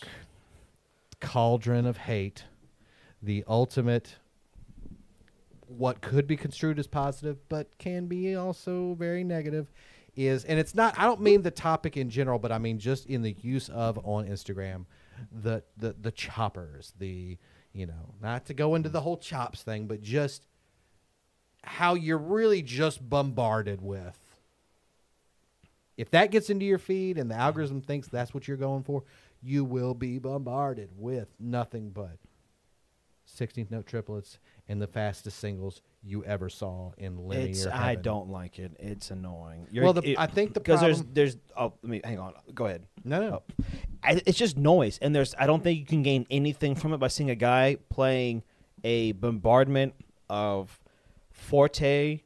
cauldron 1.20 1.86
of 1.86 1.98
hate, 1.98 2.46
the 3.22 3.44
ultimate. 3.48 4.16
What 5.68 6.02
could 6.02 6.28
be 6.28 6.36
construed 6.36 6.80
as 6.80 6.88
positive, 6.88 7.38
but 7.48 7.78
can 7.78 8.08
be 8.08 8.36
also 8.36 8.94
very 8.96 9.24
negative, 9.24 9.72
is 10.18 10.44
and 10.44 10.60
it's 10.60 10.76
not. 10.76 11.00
I 11.00 11.06
don't 11.06 11.22
mean 11.22 11.44
the 11.44 11.52
topic 11.52 11.96
in 11.96 12.10
general, 12.10 12.40
but 12.40 12.52
I 12.52 12.58
mean 12.58 12.78
just 12.78 13.06
in 13.06 13.22
the 13.22 13.36
use 13.42 13.70
of 13.70 13.98
on 14.06 14.28
Instagram, 14.28 14.86
the 15.32 15.64
the 15.78 15.96
the 16.00 16.12
choppers, 16.12 16.94
the 17.00 17.38
you 17.74 17.86
know, 17.86 18.14
not 18.22 18.46
to 18.48 18.54
go 18.54 18.76
into 18.76 18.90
the 18.90 19.02
whole 19.02 19.18
chops 19.18 19.64
thing, 19.64 19.88
but 19.88 20.02
just 20.02 20.46
how 21.64 21.94
you're 21.94 22.18
really 22.18 22.62
just 22.62 23.08
bombarded 23.08 23.82
with 23.82 24.18
if 26.02 26.10
that 26.10 26.32
gets 26.32 26.50
into 26.50 26.66
your 26.66 26.80
feed 26.80 27.20
and 27.20 27.30
the 27.30 27.36
mm-hmm. 27.36 27.44
algorithm 27.44 27.80
thinks 27.80 28.08
that's 28.08 28.34
what 28.34 28.48
you're 28.48 28.58
going 28.58 28.82
for, 28.82 29.04
you 29.44 29.64
will 29.64 29.94
be 29.94 30.18
bombarded 30.18 30.90
with 30.98 31.28
nothing 31.40 31.92
but 31.92 32.18
16th 33.38 33.70
note 33.70 33.86
triplets 33.86 34.40
and 34.68 34.82
the 34.82 34.88
fastest 34.88 35.38
singles 35.38 35.82
you 36.04 36.24
ever 36.26 36.50
saw 36.50 36.92
in 36.98 37.18
linear. 37.28 37.48
It's, 37.50 37.68
I 37.68 37.96
don't 37.96 38.30
like 38.30 38.58
it. 38.60 38.72
It's 38.80 39.12
annoying. 39.12 39.68
You're, 39.72 39.84
Well, 39.84 39.94
the, 39.94 40.12
it- 40.12 40.20
I 40.20 40.26
think 40.28 40.54
the 40.54 40.60
because 40.60 40.82
there's 40.82 41.04
there's 41.04 41.38
oh 41.56 41.74
let 41.84 41.90
me 41.90 42.02
hang 42.04 42.20
on. 42.20 42.34
Go 42.56 42.66
ahead. 42.66 42.86
no, 43.04 43.20
no, 43.22 43.44
Oh. 43.60 43.64
I, 44.04 44.22
it's 44.26 44.38
just 44.38 44.58
noise, 44.58 44.98
and 45.02 45.14
there's 45.14 45.36
I 45.38 45.46
don't 45.46 45.64
think 45.64 45.80
you 45.80 45.86
can 45.86 46.02
gain 46.04 46.26
anything 46.32 46.74
from 46.76 46.94
it 46.94 46.98
by 46.98 47.08
seeing 47.08 47.30
a 47.30 47.36
guy 47.36 47.78
playing 47.90 48.44
a 48.84 49.12
bombardment 49.12 49.94
of 50.30 50.80
forte 51.32 52.22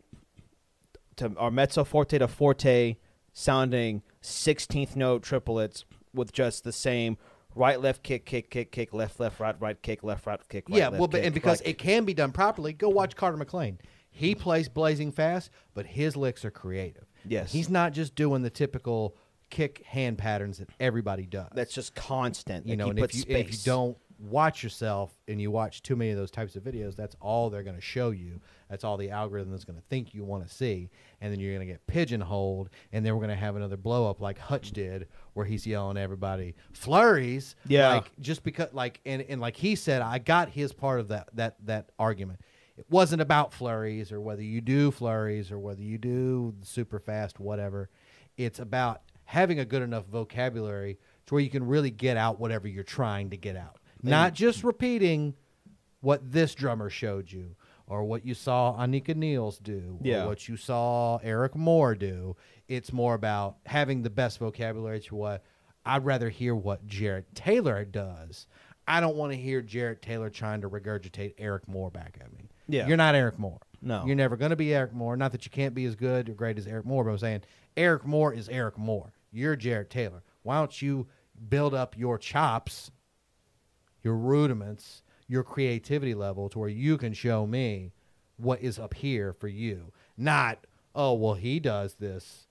to 1.18 1.28
or 1.38 1.52
mezzo 1.52 1.84
forte 1.84 2.18
to 2.18 2.28
forte 2.28 2.96
sounding 3.34 4.02
16th 4.22 4.96
note 4.96 5.24
triplets 5.24 5.86
with 6.14 6.32
just 6.32 6.64
the 6.64 6.72
same 6.72 7.18
right, 7.56 7.80
left, 7.82 8.03
kick, 8.03 8.26
kick, 8.26 8.49
kick, 8.49 8.72
kick, 8.72 8.94
left, 8.94 9.19
left, 9.19 9.40
right, 9.40 9.56
right, 9.60 9.82
kick, 9.82 10.03
left, 10.03 10.26
right, 10.27 10.40
kick, 10.49 10.69
right, 10.69 10.77
yeah, 10.77 10.90
left, 10.90 10.99
well, 10.99 11.07
but, 11.07 11.18
kick, 11.18 11.26
and 11.26 11.34
because 11.34 11.61
right, 11.61 11.69
it 11.69 11.77
can 11.77 12.06
be 12.06 12.14
done 12.14 12.32
properly, 12.32 12.73
go 12.73 12.90
watch 12.90 13.15
Carter 13.15 13.38
McLean. 13.38 13.80
He 14.10 14.36
plays 14.36 14.69
blazing 14.69 15.11
fast, 15.11 15.49
but 15.73 15.86
his 15.86 16.15
licks 16.15 16.45
are 16.45 16.52
creative. 16.52 17.06
Yes. 17.27 17.52
he's 17.52 17.69
not 17.69 17.91
just 17.91 18.14
doing 18.15 18.44
the 18.44 18.49
typical 18.52 19.18
kick 19.49 19.84
hand 19.86 20.18
patterns 20.18 20.60
that 20.60 20.69
everybody 20.80 21.26
does. 21.26 21.49
that's 21.53 21.73
just 21.73 21.95
constant. 21.95 22.65
you 22.65 22.73
Like, 22.73 22.77
know, 22.77 22.90
and 22.90 22.99
if 22.99 23.15
you, 23.15 23.23
if 23.27 23.52
you 23.52 23.57
don't 23.64 23.98
watch 24.19 24.64
yourself 24.64 25.14
and 25.27 25.41
you 25.41 25.52
watch 25.52 25.82
too 25.84 25.95
many 25.95 26.11
of 26.11 26.18
those 26.18 26.32
types 26.32 26.56
of 26.56 26.64
videos, 26.64 26.95
that's 26.95 27.15
all 27.19 27.49
they're 27.49 27.64
going 27.64 27.76
to 27.76 27.82
show 27.82 28.11
you. 28.11 28.40
That's 28.69 28.84
all 28.84 28.98
the 28.98 29.10
algorithm 29.11 29.53
is 29.53 29.65
going 29.65 29.77
to 29.77 29.86
think 29.90 30.14
you 30.14 30.23
want 30.23 30.48
to 30.48 30.53
see, 30.53 30.90
and 31.22 31.32
then 31.32 31.40
you're 31.40 31.53
going 31.53 31.68
to 31.68 31.72
get 31.72 31.86
pigeonholed, 31.88 32.69
and 32.91 33.06
then 33.06 33.14
we're 33.14 33.19
going 33.19 33.30
to 33.30 33.36
have 33.36 33.56
another 33.56 33.77
blow 33.77 34.10
up 34.10 34.22
like 34.22 34.40
Hutch 34.40 34.72
did, 34.72 35.07
where 35.36 35.45
he's 35.45 35.68
yelling 35.68 35.98
at 35.98 36.03
everybody 36.03 36.56
flurries. 36.74 37.56
Yeah. 37.68 37.95
like 37.95 38.12
just 38.20 38.44
because 38.44 38.70
like 38.74 39.02
and, 39.06 39.22
and 39.22 39.40
like 39.40 39.56
he 39.56 39.76
said, 39.76 40.02
I 40.02 40.18
got 40.18 40.49
his 40.49 40.74
part 40.74 40.99
of 40.99 41.10
that 41.10 41.30
that 41.34 41.57
that 41.66 41.91
argument. 41.99 42.40
It 42.78 42.86
wasn't 42.90 43.22
about 43.22 43.53
flurries 43.53 44.12
or 44.12 44.20
whether 44.20 44.41
you 44.41 44.60
do 44.62 44.91
flurries 44.91 45.52
or 45.52 45.60
whether 45.60 45.82
you 45.82 45.98
do 45.98 46.56
super 46.64 46.99
fast, 46.99 47.40
whatever. 47.40 47.90
It's 48.38 48.60
about 48.60 49.02
having 49.26 49.60
a 49.60 49.66
good 49.66 49.82
enough 49.82 50.06
vocabulary 50.07 50.98
to 51.28 51.34
where 51.34 51.44
you 51.44 51.49
can 51.49 51.66
really 51.66 51.91
get 51.91 52.18
out 52.18 52.40
whatever 52.40 52.68
you're 52.68 52.84
trying 52.84 53.30
to 53.30 53.38
get 53.38 53.56
out. 53.56 53.78
Not 54.03 54.34
just 54.34 54.64
repeating 54.64 55.36
what 56.02 56.32
this 56.32 56.53
drummer 56.53 56.90
showed 56.90 57.32
you 57.32 57.56
or 57.88 58.03
what 58.03 58.26
you 58.26 58.34
saw 58.34 58.76
Anika 58.80 59.16
Nilles 59.16 59.57
do 59.60 59.99
Yeah. 60.02 60.24
or 60.24 60.28
what 60.30 60.48
you 60.48 60.57
saw 60.57 61.18
Eric 61.18 61.56
Moore 61.56 61.95
do. 61.95 62.36
It's 62.68 62.91
more 62.91 63.14
about 63.14 63.57
having 63.66 64.02
the 64.02 64.10
best 64.10 64.40
vocabulary 64.40 64.99
to 65.02 65.16
what 65.16 65.44
I'd 65.86 66.03
rather 66.06 66.30
hear 66.30 66.56
what 66.56 66.88
Jarrett 66.88 67.34
Taylor 67.36 67.86
does. 67.86 68.48
I 68.88 68.99
don't 69.02 69.16
want 69.16 69.32
to 69.34 69.38
hear 69.38 69.62
Jarrett 69.62 70.02
Taylor 70.02 70.30
trying 70.30 70.62
to 70.62 70.70
regurgitate 70.70 71.34
Eric 71.38 71.68
Moore 71.68 71.91
back 71.91 72.18
at 72.22 72.32
me. 72.34 72.49
Yeah. 72.68 72.88
You're 72.88 72.98
not 72.98 73.14
Eric 73.16 73.38
Moore. 73.40 73.60
No. 73.82 74.03
You're 74.06 74.16
never 74.16 74.36
going 74.36 74.49
to 74.49 74.56
be 74.56 74.74
Eric 74.74 74.94
Moore. 74.94 75.16
Not 75.16 75.32
that 75.32 75.45
you 75.45 75.52
can't 75.52 75.76
be 75.76 75.86
as 75.86 75.95
good 75.95 76.30
or 76.30 76.34
great 76.34 76.57
as 76.57 76.66
Eric 76.66 76.86
Moore, 76.86 77.03
but 77.03 77.12
I'm 77.12 77.18
saying 77.20 77.41
Eric 77.78 78.06
Moore 78.06 78.34
is 78.34 78.49
Eric 78.49 78.78
Moore. 78.80 79.14
You're 79.32 79.56
Jarrett 79.56 79.90
Taylor. 79.91 80.24
Why 80.41 80.57
don't 80.57 80.82
you 80.82 81.07
build 81.49 81.74
up 81.76 81.95
your 81.98 82.18
chops, 82.18 82.90
your 84.03 84.16
rudiments, 84.16 85.03
your 85.28 85.44
creativity 85.44 86.14
level 86.14 86.50
to 86.50 86.60
where 86.60 86.70
you 86.70 86.98
can 86.98 87.14
show 87.14 87.46
me 87.46 87.92
what 88.38 88.62
is 88.62 88.80
up 88.80 88.94
here 88.94 89.34
for 89.34 89.48
you? 89.48 89.92
Not, 90.18 90.66
oh, 90.94 91.14
well, 91.14 91.34
he 91.34 91.60
does 91.60 91.96
this 91.96 92.48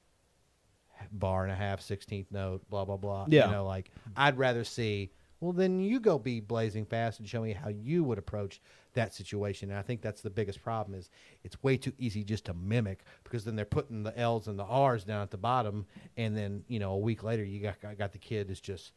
bar 1.13 1.45
and 1.45 1.53
a 1.53 1.57
half, 1.57 1.81
16th 1.81 2.27
note, 2.31 2.69
blah, 2.71 2.85
blah, 2.85 2.97
blah. 2.97 3.27
Yeah. 3.29 3.47
You 3.47 3.53
know, 3.53 3.67
like, 3.67 3.91
I'd 4.17 4.39
rather 4.39 4.65
see, 4.65 5.11
well, 5.41 5.53
then 5.53 5.81
you 5.81 6.01
go 6.01 6.19
be 6.19 6.41
blazing 6.41 6.87
fast 6.87 7.21
and 7.21 7.29
show 7.29 7.43
me 7.43 7.53
how 7.53 7.69
you 7.69 8.03
would 8.05 8.19
approach 8.19 8.61
that 8.95 9.13
situation. 9.13 9.71
And 9.71 9.79
I 9.79 9.83
think 9.83 10.01
that's 10.01 10.23
the 10.23 10.31
biggest 10.31 10.63
problem 10.63 10.99
is 10.99 11.11
it's 11.43 11.63
way 11.63 11.77
too 11.77 11.93
easy 11.99 12.25
just 12.25 12.47
to 12.47 12.55
mimic 12.55 13.05
because 13.25 13.45
then 13.45 13.57
they're 13.57 13.65
putting 13.65 14.03
the 14.03 14.17
L's 14.19 14.47
and 14.49 14.59
the 14.59 14.65
R's 14.65 15.05
down 15.05 15.23
at 15.23 15.31
the 15.31 15.37
bottom. 15.37 15.87
And 16.17 16.37
then, 16.37 16.65
you 16.69 16.79
know, 16.79 16.93
a 16.93 16.99
week 16.99 17.23
later, 17.23 17.45
you 17.45 17.61
got, 17.61 17.99
got 17.99 18.13
the 18.13 18.19
kid 18.19 18.51
is 18.51 18.61
just, 18.61 18.93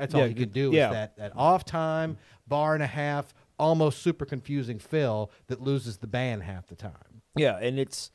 that's 0.00 0.14
all 0.14 0.22
Yeah, 0.22 0.28
he 0.28 0.34
can 0.34 0.48
do 0.48 0.70
yeah. 0.72 0.88
is 0.88 0.92
that, 0.92 1.16
that 1.18 1.32
off 1.36 1.64
time, 1.64 2.16
bar 2.48 2.74
and 2.74 2.82
a 2.82 2.88
half, 2.88 3.34
almost 3.58 4.02
super 4.02 4.24
confusing 4.24 4.78
fill 4.78 5.30
that 5.48 5.60
loses 5.60 5.98
the 5.98 6.06
band 6.06 6.42
half 6.42 6.66
the 6.66 6.74
time. 6.74 7.22
Yeah, 7.36 7.58
and 7.58 7.78
it's 7.78 8.10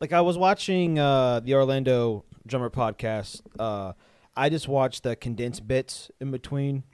like 0.00 0.12
I 0.12 0.20
was 0.20 0.38
watching 0.38 0.98
uh, 0.98 1.40
the 1.40 1.54
Orlando 1.54 2.24
Drummer 2.46 2.70
podcast. 2.70 3.40
Uh, 3.58 3.94
I 4.36 4.48
just 4.50 4.68
watched 4.68 5.02
the 5.02 5.16
condensed 5.16 5.66
bits 5.66 6.10
in 6.20 6.30
between 6.30 6.84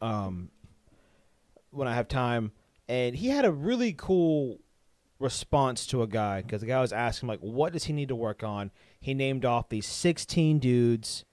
um, 0.00 0.50
when 1.70 1.86
I 1.88 1.94
have 1.94 2.08
time, 2.08 2.52
and 2.88 3.14
he 3.14 3.28
had 3.28 3.44
a 3.44 3.52
really 3.52 3.94
cool 3.96 4.58
response 5.20 5.86
to 5.86 6.02
a 6.02 6.06
guy 6.06 6.42
because 6.42 6.60
the 6.60 6.66
guy 6.66 6.80
was 6.80 6.92
asking 6.92 7.28
like, 7.28 7.40
"What 7.40 7.72
does 7.72 7.84
he 7.84 7.92
need 7.92 8.08
to 8.08 8.16
work 8.16 8.42
on?" 8.42 8.70
He 9.00 9.14
named 9.14 9.44
off 9.44 9.68
these 9.68 9.86
sixteen 9.86 10.58
dudes, 10.58 11.24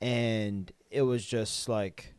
and 0.00 0.70
it 0.90 1.02
was 1.02 1.24
just 1.24 1.68
like, 1.68 2.14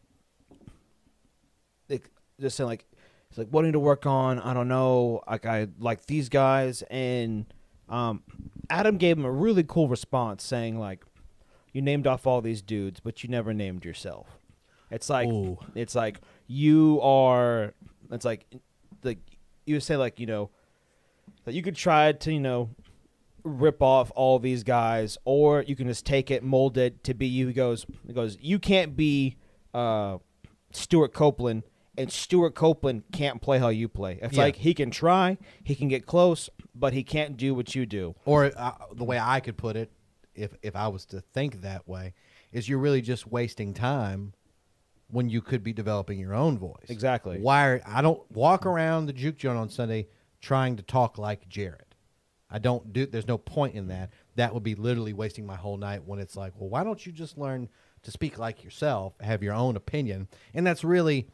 like 1.90 2.10
just 2.40 2.58
saying 2.58 2.70
like 2.70 2.86
He's 3.30 3.38
like, 3.38 3.48
what 3.50 3.62
do 3.62 3.66
I 3.66 3.68
need 3.68 3.74
to 3.74 3.80
work 3.80 4.06
on? 4.06 4.40
I 4.40 4.54
don't 4.54 4.68
know. 4.68 5.22
Like 5.30 5.46
I 5.46 5.68
like 5.80 6.06
these 6.06 6.30
guys, 6.30 6.82
and 6.90 7.46
um, 7.88 8.24
Adam 8.70 8.98
gave 8.98 9.18
him 9.18 9.26
a 9.26 9.32
really 9.32 9.64
cool 9.64 9.88
response, 9.88 10.44
saying 10.44 10.80
like, 10.80 11.06
you 11.72 11.82
named 11.84 12.08
off 12.08 12.26
all 12.26 12.42
these 12.42 12.64
dudes, 12.64 13.00
but 13.00 13.24
you 13.24 13.30
never 13.30 13.54
named 13.54 13.86
yourself. 13.86 14.40
It's 14.90 15.10
like 15.10 15.30
Ooh. 15.30 15.60
it's 15.76 15.94
like 15.94 16.20
you 16.48 17.00
are. 17.04 17.76
It's 18.12 18.26
like 18.26 18.48
like 19.04 19.20
you 19.68 19.76
would 19.76 19.84
say 19.84 19.96
like 19.96 20.20
you 20.20 20.26
know 20.26 20.50
that 21.46 21.54
you 21.54 21.62
could 21.62 21.76
try 21.76 22.12
to 22.12 22.34
you 22.34 22.40
know 22.40 22.72
rip 23.44 23.82
off 23.82 24.12
all 24.16 24.40
these 24.40 24.64
guys, 24.64 25.18
or 25.26 25.64
you 25.64 25.76
can 25.76 25.88
just 25.88 26.06
take 26.06 26.30
it, 26.32 26.44
mold 26.44 26.78
it 26.78 27.04
to 27.06 27.14
be 27.14 27.28
you. 27.28 27.48
He 27.48 27.54
goes, 27.54 27.86
he 28.06 28.14
goes, 28.14 28.38
you 28.42 28.60
can't 28.60 28.96
be 28.96 29.38
uh, 29.74 30.18
Stewart 30.72 31.14
Copeland, 31.14 31.64
and 31.98 32.12
Stewart 32.12 32.56
Copeland 32.56 33.04
can't 33.12 33.42
play 33.42 33.60
how 33.60 33.70
you 33.70 33.88
play. 33.88 34.20
It's 34.22 34.36
Yeah. 34.38 34.44
like 34.44 34.58
he 34.58 34.74
can 34.74 34.92
try, 34.92 35.38
he 35.64 35.76
can 35.76 35.88
get 35.88 36.06
close, 36.06 36.50
but 36.74 36.94
he 36.94 37.04
can't 37.04 37.38
do 37.38 37.54
what 37.54 37.76
you 37.76 37.86
do. 37.86 38.16
Or 38.26 38.52
uh, 38.56 38.72
the 38.94 39.04
way 39.04 39.20
I 39.20 39.40
could 39.40 39.58
put 39.58 39.76
it, 39.76 39.92
if 40.36 40.54
if 40.62 40.76
I 40.76 40.88
was 40.88 41.06
to 41.08 41.20
think 41.22 41.62
that 41.62 41.88
way, 41.88 42.14
is 42.52 42.70
you're 42.70 42.80
really 42.80 43.02
just 43.02 43.28
wasting 43.28 43.74
time 43.74 44.34
when 45.12 45.28
you 45.28 45.42
could 45.42 45.64
be 45.64 45.74
developing 45.74 46.20
your 46.20 46.36
own 46.36 46.58
voice. 46.58 46.86
Exactly. 46.88 47.40
Why 47.40 47.66
are, 47.68 47.82
I 47.86 48.02
don't 48.02 48.22
walk 48.32 48.66
around 48.66 49.08
the 49.08 49.14
juke 49.14 49.38
joint 49.38 49.58
on 49.58 49.70
Sunday 49.70 50.08
trying 50.40 50.76
to 50.78 50.84
talk 50.84 51.18
like 51.18 51.50
Jarrett. 51.50 51.89
I 52.50 52.60
don't 52.60 52.92
do. 52.92 53.06
There's 53.06 53.28
no 53.28 53.38
point 53.38 53.76
in 53.76 53.88
that. 53.88 54.12
That 54.36 54.54
would 54.54 54.64
be 54.64 54.76
literally 54.76 55.14
wasting 55.14 55.46
my 55.46 55.56
whole 55.56 55.78
night. 55.78 56.04
When 56.06 56.20
it's 56.20 56.36
like, 56.36 56.54
well, 56.58 56.70
why 56.70 56.84
don't 56.84 57.06
you 57.06 57.12
just 57.12 57.38
learn 57.38 57.70
to 58.04 58.12
speak 58.12 58.38
like 58.38 58.64
yourself, 58.64 59.14
have 59.20 59.44
your 59.44 59.54
own 59.54 59.76
opinion, 59.76 60.28
and 60.54 60.66
that's 60.66 60.84
really 60.84 61.28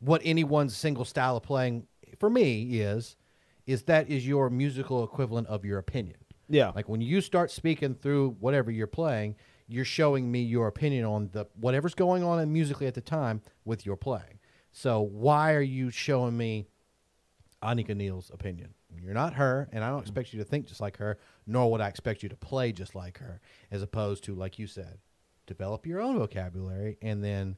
what 0.00 0.20
anyone's 0.24 0.76
single 0.76 1.04
style 1.04 1.36
of 1.36 1.42
playing 1.42 1.86
for 2.18 2.30
me 2.30 2.80
is. 2.80 3.16
Is 3.66 3.82
that 3.84 4.08
is 4.08 4.24
your 4.24 4.48
musical 4.48 5.02
equivalent 5.02 5.48
of 5.48 5.64
your 5.64 5.78
opinion. 5.78 6.18
Yeah. 6.48 6.70
Like 6.70 6.88
when 6.88 7.00
you 7.00 7.20
start 7.20 7.50
speaking 7.50 7.96
through 7.96 8.36
whatever 8.38 8.70
you're 8.70 8.86
playing, 8.86 9.34
you're 9.66 9.84
showing 9.84 10.30
me 10.30 10.42
your 10.42 10.68
opinion 10.68 11.04
on 11.04 11.30
the 11.32 11.46
whatever's 11.58 11.94
going 11.94 12.22
on 12.22 12.38
in 12.40 12.52
musically 12.52 12.86
at 12.86 12.94
the 12.94 13.00
time 13.00 13.42
with 13.64 13.84
your 13.84 13.96
playing. 13.96 14.38
So 14.70 15.00
why 15.00 15.54
are 15.54 15.62
you 15.62 15.90
showing 15.90 16.36
me 16.36 16.68
Anika 17.62 17.96
Nilles' 17.96 18.30
opinion? 18.32 18.74
You're 19.02 19.14
not 19.14 19.34
her, 19.34 19.68
and 19.72 19.82
I 19.82 19.88
don't 19.88 19.98
mm-hmm. 19.98 20.02
expect 20.02 20.32
you 20.32 20.38
to 20.40 20.44
think 20.44 20.66
just 20.66 20.80
like 20.80 20.96
her, 20.98 21.18
nor 21.46 21.70
would 21.70 21.80
I 21.80 21.88
expect 21.88 22.22
you 22.22 22.28
to 22.28 22.36
play 22.36 22.72
just 22.72 22.94
like 22.94 23.18
her, 23.18 23.40
as 23.70 23.82
opposed 23.82 24.24
to, 24.24 24.34
like 24.34 24.58
you 24.58 24.66
said, 24.66 24.98
develop 25.46 25.86
your 25.86 26.00
own 26.00 26.18
vocabulary 26.18 26.98
and 27.00 27.22
then 27.22 27.56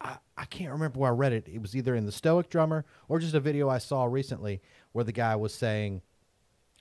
I, 0.00 0.18
I 0.36 0.44
can't 0.44 0.72
remember 0.72 1.00
where 1.00 1.10
I 1.10 1.14
read 1.14 1.32
it. 1.32 1.48
It 1.48 1.60
was 1.60 1.74
either 1.74 1.94
in 1.94 2.06
the 2.06 2.12
Stoic 2.12 2.48
Drummer 2.48 2.84
or 3.08 3.18
just 3.18 3.34
a 3.34 3.40
video 3.40 3.68
I 3.68 3.78
saw 3.78 4.04
recently 4.04 4.60
where 4.92 5.04
the 5.04 5.12
guy 5.12 5.36
was 5.36 5.54
saying 5.54 6.02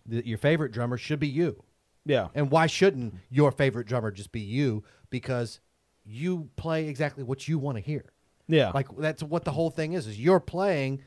that 0.05 0.25
your 0.25 0.37
favorite 0.37 0.71
drummer 0.71 0.97
should 0.97 1.19
be 1.19 1.27
you. 1.27 1.63
yeah. 2.05 2.27
And 2.35 2.51
why 2.51 2.67
shouldn't 2.67 3.15
your 3.29 3.51
favorite 3.51 3.87
drummer 3.87 4.11
just 4.11 4.31
be 4.31 4.41
you? 4.41 4.83
Because 5.09 5.59
you 6.05 6.49
play 6.55 6.87
exactly 6.87 7.23
what 7.23 7.47
you 7.47 7.57
want 7.57 7.77
to 7.77 7.83
hear. 7.83 8.05
Yeah. 8.47 8.71
Like 8.73 8.87
that's 8.97 9.23
what 9.23 9.45
the 9.45 9.51
whole 9.51 9.69
thing 9.69 9.93
is. 9.93 10.05
Is 10.05 10.19
you're 10.19 10.41
playing 10.41 11.01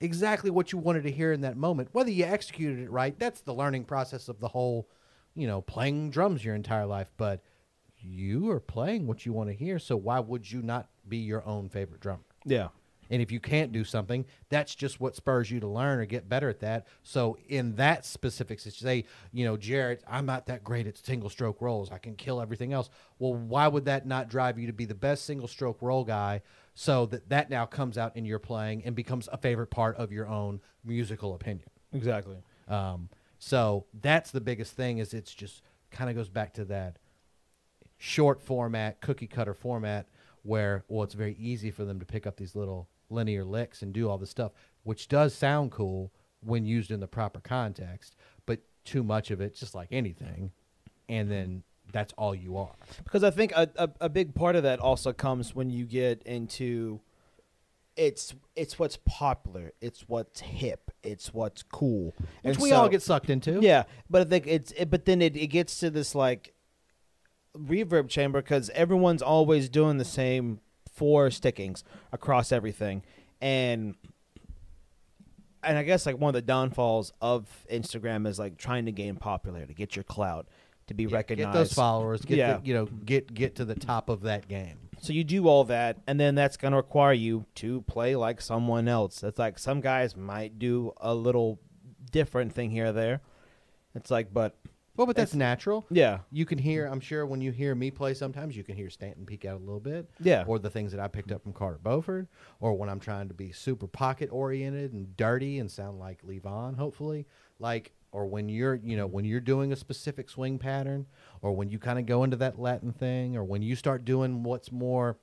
exactly 0.00 0.50
what 0.50 0.72
you 0.72 0.78
wanted 0.78 1.02
to 1.04 1.10
hear 1.10 1.32
in 1.32 1.40
that 1.42 1.56
moment. 1.56 1.88
Whether 1.92 2.10
you 2.10 2.24
executed 2.24 2.80
it 2.80 2.90
right, 2.90 3.18
that's 3.18 3.40
the 3.40 3.54
learning 3.54 3.84
process 3.84 4.28
of 4.28 4.40
the 4.40 4.48
whole, 4.48 4.88
you 5.34 5.46
know, 5.46 5.60
playing 5.60 6.10
drums 6.10 6.44
your 6.44 6.54
entire 6.54 6.86
life. 6.86 7.10
But 7.16 7.42
you 8.00 8.50
are 8.50 8.60
playing 8.60 9.06
what 9.06 9.26
you 9.26 9.32
want 9.32 9.50
to 9.50 9.54
hear. 9.54 9.78
So 9.78 9.96
why 9.96 10.20
would 10.20 10.50
you 10.50 10.62
not 10.62 10.88
be 11.08 11.18
your 11.18 11.44
own 11.46 11.68
favorite 11.68 12.00
drummer? 12.00 12.22
yeah. 12.44 12.68
And 13.10 13.22
if 13.22 13.32
you 13.32 13.40
can't 13.40 13.72
do 13.72 13.84
something, 13.84 14.26
that's 14.50 14.74
just 14.74 15.00
what 15.00 15.16
spurs 15.16 15.50
you 15.50 15.60
to 15.60 15.66
learn 15.66 15.98
or 15.98 16.04
get 16.04 16.28
better 16.28 16.48
at 16.48 16.60
that. 16.60 16.86
So 17.02 17.38
in 17.48 17.74
that 17.76 18.04
specific 18.04 18.60
situation, 18.60 18.86
say, 18.86 19.04
you 19.32 19.44
know, 19.44 19.56
Jarrett, 19.56 20.02
I'm 20.06 20.26
not 20.26 20.46
that 20.46 20.62
great 20.62 20.86
at 20.86 20.98
single 20.98 21.30
stroke 21.30 21.60
rolls. 21.60 21.90
I 21.90 21.98
can 21.98 22.16
kill 22.16 22.40
everything 22.40 22.72
else. 22.72 22.90
Well, 23.18 23.34
why 23.34 23.66
would 23.68 23.86
that 23.86 24.06
not 24.06 24.28
drive 24.28 24.58
you 24.58 24.66
to 24.66 24.72
be 24.72 24.84
the 24.84 24.94
best 24.94 25.24
single 25.24 25.48
stroke 25.48 25.78
roll 25.80 26.04
guy 26.04 26.42
so 26.78 27.06
that 27.06 27.28
that 27.28 27.50
now 27.50 27.66
comes 27.66 27.98
out 27.98 28.16
in 28.16 28.24
your 28.24 28.38
playing 28.38 28.84
and 28.84 28.94
becomes 28.94 29.28
a 29.32 29.36
favorite 29.36 29.66
part 29.66 29.96
of 29.96 30.12
your 30.12 30.28
own 30.28 30.60
musical 30.84 31.34
opinion? 31.34 31.68
Exactly. 31.92 32.36
Um, 32.68 33.08
so 33.40 33.86
that's 34.00 34.30
the 34.30 34.40
biggest 34.40 34.76
thing 34.76 34.98
is 34.98 35.12
it's 35.12 35.34
just 35.34 35.62
kind 35.90 36.08
of 36.08 36.14
goes 36.14 36.28
back 36.28 36.54
to 36.54 36.64
that 36.66 36.98
short 37.96 38.40
format, 38.40 39.00
cookie 39.00 39.26
cutter 39.26 39.54
format 39.54 40.06
where, 40.44 40.84
well, 40.86 41.02
it's 41.02 41.14
very 41.14 41.34
easy 41.40 41.72
for 41.72 41.84
them 41.84 41.98
to 41.98 42.06
pick 42.06 42.28
up 42.28 42.36
these 42.36 42.54
little 42.54 42.88
linear 43.10 43.42
licks 43.42 43.82
and 43.82 43.92
do 43.92 44.08
all 44.08 44.16
this 44.16 44.30
stuff, 44.30 44.52
which 44.84 45.08
does 45.08 45.34
sound 45.34 45.72
cool 45.72 46.12
when 46.44 46.64
used 46.64 46.92
in 46.92 47.00
the 47.00 47.08
proper 47.08 47.40
context, 47.40 48.14
but 48.46 48.60
too 48.84 49.02
much 49.02 49.32
of 49.32 49.40
it, 49.40 49.56
just 49.56 49.74
like 49.74 49.88
anything, 49.90 50.52
and 51.08 51.28
then 51.28 51.64
that's 51.92 52.12
all 52.18 52.34
you 52.34 52.56
are. 52.56 52.74
because 53.04 53.24
I 53.24 53.30
think 53.30 53.52
a, 53.52 53.68
a 53.76 53.88
a 54.02 54.08
big 54.08 54.34
part 54.34 54.56
of 54.56 54.62
that 54.64 54.78
also 54.80 55.12
comes 55.12 55.54
when 55.54 55.70
you 55.70 55.84
get 55.86 56.22
into 56.24 57.00
it's 57.96 58.34
it's 58.54 58.78
what's 58.78 58.96
popular, 59.04 59.72
it's 59.80 60.04
what's 60.08 60.40
hip, 60.40 60.90
it's 61.02 61.34
what's 61.34 61.62
cool, 61.64 62.14
Which 62.42 62.54
And 62.54 62.56
we 62.58 62.68
so- 62.70 62.76
all 62.76 62.88
get 62.88 63.02
sucked 63.02 63.28
into. 63.30 63.58
Yeah, 63.60 63.84
but 64.08 64.22
I 64.22 64.24
think 64.30 64.46
it's 64.46 64.70
it, 64.72 64.90
but 64.90 65.04
then 65.04 65.20
it, 65.22 65.36
it 65.36 65.48
gets 65.48 65.80
to 65.80 65.90
this 65.90 66.14
like 66.14 66.54
reverb 67.56 68.08
chamber 68.08 68.40
because 68.40 68.70
everyone's 68.70 69.22
always 69.22 69.68
doing 69.68 69.98
the 69.98 70.04
same 70.04 70.60
four 70.94 71.30
stickings 71.30 71.82
across 72.12 72.52
everything, 72.52 73.02
and 73.40 73.96
and 75.62 75.76
I 75.76 75.82
guess 75.82 76.06
like 76.06 76.18
one 76.18 76.28
of 76.28 76.34
the 76.34 76.42
downfalls 76.42 77.12
of 77.20 77.48
Instagram 77.70 78.26
is 78.28 78.38
like 78.38 78.58
trying 78.58 78.86
to 78.86 78.92
gain 78.92 79.16
popularity, 79.16 79.74
get 79.74 79.96
your 79.96 80.04
clout, 80.04 80.46
to 80.88 80.94
be 80.94 81.04
Yeah, 81.04 81.16
recognized. 81.16 81.52
Get 81.52 81.58
those 81.58 81.72
followers. 81.72 82.22
Get 82.22 82.38
Yeah. 82.38 82.56
the, 82.58 82.66
you 82.66 82.74
know 82.74 82.86
get 82.86 83.32
get 83.32 83.54
to 83.56 83.64
the 83.64 83.74
top 83.74 84.08
of 84.08 84.22
that 84.22 84.48
game. 84.48 84.78
So 85.00 85.12
you 85.12 85.22
do 85.22 85.46
all 85.46 85.64
that, 85.64 85.98
and 86.08 86.18
then 86.18 86.34
that's 86.34 86.56
going 86.56 86.72
to 86.72 86.76
require 86.76 87.12
you 87.12 87.46
to 87.56 87.82
play 87.82 88.16
like 88.16 88.40
someone 88.40 88.88
else. 88.88 89.22
It's 89.22 89.38
like 89.38 89.56
some 89.58 89.80
guys 89.80 90.16
might 90.16 90.58
do 90.58 90.92
a 91.00 91.14
little 91.14 91.60
different 92.10 92.52
thing 92.52 92.70
here 92.70 92.86
or 92.86 92.92
there. 92.92 93.20
It's 93.94 94.10
like, 94.10 94.34
but 94.34 94.56
Well, 94.96 95.06
but 95.06 95.14
that's 95.14 95.34
natural. 95.36 95.86
yeah, 95.90 96.18
You 96.32 96.44
can 96.44 96.58
hear. 96.58 96.86
I'm 96.86 96.98
sure 96.98 97.24
when 97.26 97.40
you 97.40 97.52
hear 97.52 97.76
me 97.76 97.92
play, 97.92 98.12
sometimes 98.14 98.56
you 98.56 98.64
can 98.64 98.74
hear 98.74 98.90
Stanton 98.90 99.24
peek 99.24 99.44
out 99.44 99.56
a 99.60 99.64
little 99.64 99.78
bit. 99.78 100.10
yeah, 100.20 100.42
or 100.48 100.58
the 100.58 100.68
things 100.70 100.90
that 100.90 101.00
I 101.00 101.06
picked 101.06 101.30
up 101.30 101.44
from 101.44 101.52
Carter 101.52 101.78
Beauford, 101.80 102.26
or 102.58 102.74
when 102.74 102.88
I'm 102.88 102.98
trying 103.00 103.28
to 103.28 103.34
be 103.34 103.52
super 103.52 103.86
pocket 103.86 104.30
oriented 104.32 104.92
and 104.92 105.16
dirty 105.16 105.60
and 105.60 105.70
sound 105.70 106.00
like 106.00 106.22
Levon, 106.22 106.76
hopefully, 106.76 107.26
like, 107.60 107.92
or 108.12 108.26
when 108.26 108.48
you're, 108.48 108.74
you 108.76 108.96
know, 108.96 109.06
when 109.06 109.24
you're 109.24 109.40
doing 109.40 109.72
a 109.72 109.76
specific 109.76 110.30
swing 110.30 110.58
pattern, 110.58 111.06
or 111.42 111.52
when 111.52 111.68
you 111.68 111.78
kind 111.78 111.98
of 111.98 112.06
go 112.06 112.24
into 112.24 112.36
that 112.36 112.58
Latin 112.58 112.92
thing, 112.92 113.36
or 113.36 113.44
when 113.44 113.62
you 113.62 113.76
start 113.76 114.04
doing 114.04 114.42
what's 114.42 114.72
more 114.72 115.18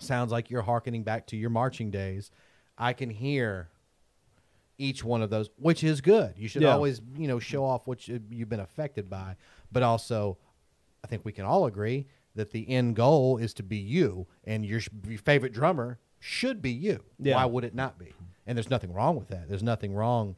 sounds 0.00 0.32
like 0.32 0.50
you're 0.50 0.62
harkening 0.62 1.02
back 1.02 1.26
to 1.28 1.36
your 1.36 1.50
marching 1.50 1.90
days, 1.90 2.30
I 2.76 2.92
can 2.92 3.10
hear 3.10 3.68
each 4.76 5.04
one 5.04 5.22
of 5.22 5.30
those, 5.30 5.50
which 5.56 5.84
is 5.84 6.00
good. 6.00 6.34
You 6.36 6.48
should 6.48 6.62
Yeah. 6.62 6.72
always, 6.74 7.00
you 7.16 7.28
know, 7.28 7.38
show 7.38 7.64
off 7.64 7.86
what 7.86 8.08
you, 8.08 8.20
you've 8.30 8.48
been 8.48 8.58
affected 8.60 9.08
by, 9.08 9.36
but 9.70 9.82
also 9.84 10.36
I 11.04 11.06
think 11.06 11.24
we 11.24 11.32
can 11.32 11.44
all 11.44 11.66
agree 11.66 12.06
that 12.34 12.50
the 12.50 12.68
end 12.68 12.96
goal 12.96 13.36
is 13.36 13.54
to 13.54 13.62
be 13.62 13.76
you, 13.76 14.26
and 14.42 14.66
your, 14.66 14.80
your 15.06 15.18
favorite 15.18 15.52
drummer 15.52 15.98
should 16.18 16.60
be 16.60 16.72
you. 16.72 17.04
Yeah. 17.20 17.36
Why 17.36 17.44
would 17.44 17.62
it 17.62 17.74
not 17.74 17.98
be? 17.98 18.14
And 18.46 18.58
there's 18.58 18.70
nothing 18.70 18.92
wrong 18.92 19.14
with 19.16 19.28
that. 19.28 19.48
There's 19.48 19.62
nothing 19.62 19.94
wrong 19.94 20.36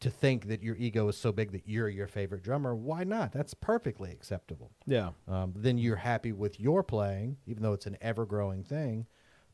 to 0.00 0.10
think 0.10 0.46
that 0.48 0.62
your 0.62 0.76
ego 0.76 1.08
is 1.08 1.16
so 1.16 1.32
big 1.32 1.50
that 1.52 1.66
you're 1.66 1.88
your 1.88 2.06
favorite 2.06 2.42
drummer. 2.42 2.74
Why 2.74 3.02
not? 3.04 3.32
That's 3.32 3.52
perfectly 3.54 4.10
acceptable. 4.12 4.70
yeah, 4.86 5.10
Um, 5.26 5.52
then 5.56 5.76
you're 5.78 5.96
happy 5.96 6.32
with 6.32 6.60
your 6.60 6.82
playing, 6.84 7.36
even 7.46 7.62
though 7.62 7.72
it's 7.72 7.86
an 7.86 7.98
ever 8.00 8.24
growing 8.24 8.62
thing. 8.62 9.06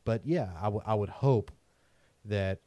But 0.04 0.26
yeah, 0.26 0.50
I, 0.58 0.64
w- 0.64 0.82
I 0.84 0.94
would 0.94 1.08
hope 1.08 1.50
that, 2.26 2.60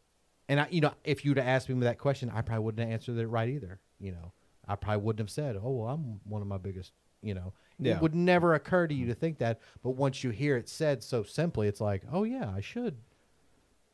and 0.49 0.59
I, 0.59 0.67
you 0.71 0.81
know, 0.81 0.93
if 1.03 1.23
you'd 1.23 1.37
have 1.37 1.45
asked 1.47 1.69
me 1.69 1.79
that 1.81 1.99
question, 1.99 2.31
I 2.33 2.41
probably 2.41 2.65
wouldn't 2.65 2.79
have 2.87 2.93
answered 2.93 3.17
it 3.19 3.27
right 3.27 3.49
either. 3.49 3.79
You 3.99 4.11
know, 4.13 4.33
I 4.67 4.75
probably 4.75 5.03
wouldn't 5.03 5.19
have 5.19 5.29
said, 5.29 5.55
"Oh, 5.61 5.71
well, 5.71 5.89
I'm 5.93 6.19
one 6.23 6.41
of 6.41 6.47
my 6.47 6.57
biggest." 6.57 6.93
You 7.21 7.33
know, 7.33 7.53
Yeah. 7.79 7.95
it 7.95 8.01
would 8.01 8.13
never 8.15 8.53
occur 8.53 8.87
to 8.87 8.93
you 8.93 9.07
to 9.07 9.15
think 9.15 9.39
that. 9.39 9.59
But 9.83 9.91
once 9.91 10.23
you 10.23 10.29
hear 10.29 10.55
it 10.57 10.69
said 10.69 11.03
so 11.03 11.23
simply, 11.23 11.67
it's 11.67 11.81
like, 11.81 12.03
"Oh 12.11 12.23
yeah, 12.23 12.51
I 12.55 12.61
should, 12.61 12.97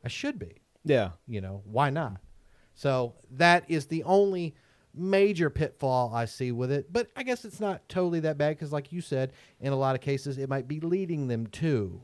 I 0.04 0.08
should 0.08 0.38
be." 0.38 0.62
yeah, 0.84 1.10
You 1.26 1.40
know, 1.40 1.62
why 1.64 1.88
not? 1.90 2.20
So 2.74 3.14
that 3.30 3.64
is 3.68 3.86
the 3.86 4.02
only 4.04 4.54
major 4.94 5.50
pitfall 5.50 6.12
I 6.14 6.24
see 6.24 6.52
with 6.52 6.70
it. 6.70 6.92
But 6.92 7.08
I 7.16 7.22
guess 7.22 7.44
it's 7.44 7.60
not 7.60 7.88
totally 7.88 8.20
that 8.20 8.38
bad 8.38 8.50
because, 8.50 8.72
like 8.72 8.92
you 8.92 9.00
said, 9.00 9.32
in 9.60 9.72
a 9.72 9.76
lot 9.76 9.94
of 9.94 10.00
cases, 10.00 10.38
it 10.38 10.48
might 10.48 10.68
be 10.68 10.80
leading 10.80 11.28
them 11.28 11.46
to 11.48 12.02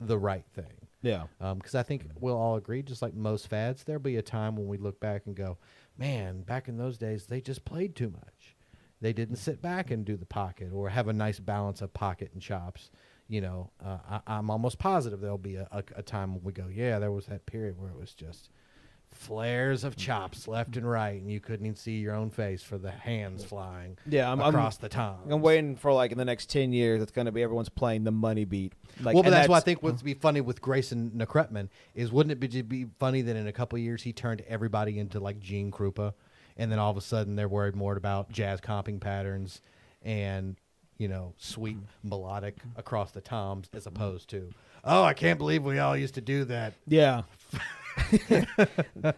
the 0.00 0.18
right 0.18 0.44
thing. 0.54 0.88
yeah, 1.02 1.24
Because 1.38 1.74
I 1.74 1.82
think 1.82 2.06
we'll 2.18 2.36
all 2.36 2.56
agree, 2.56 2.82
just 2.82 3.02
like 3.02 3.14
most 3.14 3.48
fads, 3.48 3.84
there'll 3.84 4.00
be 4.00 4.16
a 4.16 4.22
time 4.22 4.56
when 4.56 4.66
we 4.66 4.78
look 4.78 5.00
back 5.00 5.26
and 5.26 5.34
go, 5.34 5.58
man, 5.98 6.42
back 6.42 6.68
in 6.68 6.78
those 6.78 6.96
days, 6.98 7.26
they 7.26 7.40
just 7.40 7.64
played 7.64 7.94
too 7.94 8.10
much. 8.10 8.56
They 9.02 9.12
didn't 9.12 9.36
sit 9.36 9.62
back 9.62 9.90
and 9.90 10.04
do 10.04 10.16
the 10.16 10.26
pocket 10.26 10.72
or 10.72 10.90
have 10.90 11.08
a 11.08 11.12
nice 11.12 11.40
balance 11.40 11.80
of 11.80 11.92
pocket 11.94 12.30
and 12.32 12.42
chops. 12.42 12.90
You 13.28 13.40
know, 13.40 13.70
uh, 13.84 13.98
I, 14.10 14.20
I'm 14.26 14.50
almost 14.50 14.78
positive 14.78 15.20
there'll 15.20 15.38
be 15.38 15.56
a, 15.56 15.68
a, 15.70 15.84
a 15.96 16.02
time 16.02 16.34
when 16.34 16.44
we 16.44 16.52
go, 16.52 16.66
yeah, 16.70 16.98
there 16.98 17.12
was 17.12 17.26
that 17.26 17.46
period 17.46 17.78
where 17.78 17.90
it 17.90 17.98
was 17.98 18.12
just 18.12 18.50
flares 19.20 19.84
of 19.84 19.96
chops 19.96 20.48
left 20.48 20.78
and 20.78 20.90
right, 20.90 21.20
and 21.20 21.30
you 21.30 21.40
couldn't 21.40 21.66
even 21.66 21.76
see 21.76 21.98
your 21.98 22.14
own 22.14 22.30
face 22.30 22.62
for 22.62 22.78
the 22.78 22.90
hands 22.90 23.44
flying 23.44 23.98
yeah. 24.08 24.32
I'm, 24.32 24.40
I'm 24.40 24.54
across 24.54 24.78
the 24.78 24.88
tom. 24.88 25.18
I'm 25.28 25.42
waiting 25.42 25.76
for 25.76 25.92
like 25.92 26.10
in 26.10 26.16
the 26.16 26.24
next 26.24 26.48
ten 26.48 26.72
years, 26.72 27.02
it's 27.02 27.12
going 27.12 27.26
to 27.26 27.32
be 27.32 27.42
everyone's 27.42 27.68
playing 27.68 28.04
the 28.04 28.10
money 28.10 28.46
beat. 28.46 28.72
Like, 29.02 29.14
well, 29.14 29.22
but 29.22 29.28
and 29.28 29.36
that's, 29.36 29.48
why 29.48 29.58
I 29.58 29.60
think 29.60 29.82
what's 29.82 30.00
be 30.00 30.14
funny 30.14 30.40
with 30.40 30.62
Grayson 30.62 31.10
Nekrutman 31.14 31.68
is 31.94 32.10
wouldn't 32.10 32.32
it 32.32 32.40
be, 32.40 32.62
be 32.62 32.86
funny 32.98 33.20
that 33.20 33.36
in 33.36 33.46
a 33.46 33.52
couple 33.52 33.76
of 33.76 33.82
years 33.82 34.02
he 34.02 34.14
turned 34.14 34.40
everybody 34.48 34.98
into 34.98 35.20
like 35.20 35.38
Gene 35.38 35.70
Krupa, 35.70 36.14
and 36.56 36.72
then 36.72 36.78
all 36.78 36.90
of 36.90 36.96
a 36.96 37.02
sudden 37.02 37.36
they're 37.36 37.46
worried 37.46 37.76
more 37.76 37.96
about 37.96 38.32
jazz 38.32 38.60
comping 38.60 39.00
patterns 39.00 39.60
and 40.02 40.56
you 40.96 41.08
know 41.08 41.34
sweet 41.36 41.76
melodic 42.02 42.56
across 42.76 43.10
the 43.10 43.20
toms 43.20 43.68
as 43.74 43.86
opposed 43.86 44.30
to 44.30 44.48
oh 44.82 45.02
I 45.04 45.12
can't 45.12 45.38
believe 45.38 45.62
we 45.62 45.78
all 45.78 45.96
used 45.96 46.14
to 46.14 46.22
do 46.22 46.44
that. 46.44 46.72
Yeah. 46.86 47.22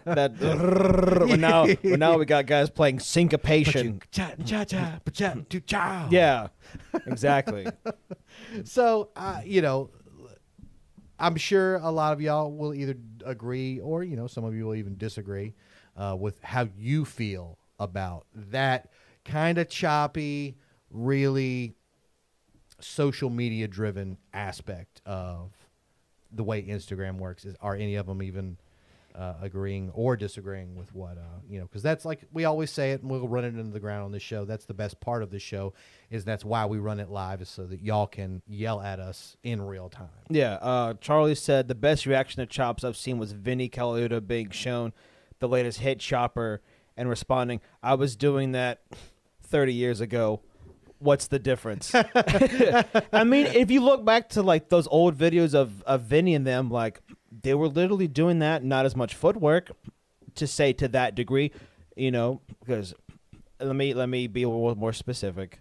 that 0.05 0.37
well 0.41 1.37
now 1.39 1.67
well 1.85 1.97
now 1.99 2.19
we 2.19 2.25
got 2.25 2.47
guys 2.47 2.71
playing 2.71 2.99
syncopation. 2.99 4.01
Yeah, 6.11 6.49
exactly. 7.07 7.67
So, 8.65 9.11
uh, 9.15 9.41
you 9.45 9.63
know, 9.63 9.91
I'm 11.19 11.37
sure 11.37 11.77
a 11.77 11.91
lot 11.91 12.13
of 12.13 12.21
y'all 12.21 12.51
will 12.51 12.75
either 12.75 12.97
agree 13.25 13.79
or, 13.79 14.03
you 14.03 14.17
know, 14.17 14.27
some 14.27 14.45
of 14.45 14.55
you 14.55 14.67
will 14.67 14.75
even 14.75 14.97
disagree 14.97 15.55
uh, 15.97 16.17
with 16.19 16.43
how 16.43 16.69
you 16.77 17.05
feel 17.05 17.59
about 17.79 18.27
that 18.35 18.91
kind 19.25 19.59
of 19.59 19.69
choppy, 19.69 20.57
really 20.91 21.75
social 22.81 23.31
media 23.31 23.69
driven 23.69 24.19
aspect 24.33 25.01
of 25.07 25.53
the 26.35 26.45
way 26.45 26.63
Instagram 26.63 27.19
works. 27.19 27.45
Is 27.45 27.57
are 27.61 27.75
any 27.75 27.97
of 27.97 28.07
them 28.07 28.23
even 28.23 28.57
uh, 29.15 29.35
agreeing 29.43 29.91
or 29.95 30.17
disagreeing 30.17 30.75
with 30.75 30.95
what 30.95 31.19
uh, 31.19 31.41
you 31.49 31.59
know? 31.59 31.65
Because 31.67 31.83
that's 31.83 32.05
like 32.05 32.21
we 32.33 32.45
always 32.45 32.71
say 32.71 32.93
it, 32.93 33.03
and 33.03 33.11
we'll 33.11 33.29
run 33.29 33.45
it 33.45 33.49
into 33.49 33.73
the 33.73 33.81
ground 33.81 34.05
on 34.05 34.13
this 34.13 34.23
show. 34.23 34.45
That's 34.45 34.65
the 34.65 34.75
best 34.75 35.01
part 35.01 35.23
of 35.23 35.31
the 35.31 35.39
show, 35.39 35.75
is 36.11 36.25
that's 36.25 36.45
why 36.45 36.67
we 36.67 36.79
run 36.79 37.01
it 37.01 37.11
live, 37.11 37.43
is 37.43 37.49
so 37.49 37.67
that 37.67 37.81
y'all 37.81 38.07
can 38.07 38.43
yell 38.47 38.81
at 38.81 39.01
us 39.01 39.37
in 39.43 39.61
real 39.63 39.89
time. 39.89 40.09
Yeah, 40.31 40.55
uh, 40.55 40.95
Charlie 41.01 41.35
said 41.35 41.69
the 41.69 41.75
best 41.75 42.07
reaction 42.07 42.41
to 42.41 42.47
chops 42.47 42.85
I've 42.85 42.97
seen 42.97 43.19
was 43.19 43.33
Vinny 43.33 43.69
Colaiuta 43.69 44.27
being 44.27 44.51
shown 44.51 44.93
the 45.39 45.49
latest 45.49 45.81
hit 45.81 45.99
chopper 45.99 46.61
and 46.97 47.09
responding, 47.09 47.61
"I 47.83 47.95
was 47.95 48.17
doing 48.17 48.53
that 48.53 48.83
30 49.43 49.75
years 49.75 50.01
ago. 50.01 50.41
What's 51.03 51.27
the 51.29 51.39
difference?" 51.39 51.93
I 53.13 53.25
mean, 53.25 53.47
if 53.47 53.71
you 53.71 53.81
look 53.83 54.05
back 54.05 54.29
to 54.31 54.43
like 54.43 54.69
those 54.69 54.87
old 54.89 55.17
videos 55.17 55.55
of 55.55 55.83
of 55.83 56.03
Vinny 56.03 56.35
and 56.35 56.47
them, 56.47 56.71
like 56.71 57.01
they 57.43 57.55
were 57.55 57.69
literally 57.69 58.09
doing 58.09 58.39
that, 58.41 58.63
not 58.65 58.87
as 58.87 58.95
much 58.97 59.15
footwork 59.15 59.71
to 60.37 60.47
say 60.47 60.73
to 60.75 60.89
that 60.89 61.15
degree, 61.15 61.51
you 61.97 62.11
know, 62.11 62.41
because 62.61 62.95
let 63.61 63.77
me 63.77 63.95
let 63.95 64.09
me 64.09 64.27
be 64.27 64.43
a 64.45 64.49
little 64.49 64.75
more 64.77 64.93
specific. 64.93 65.59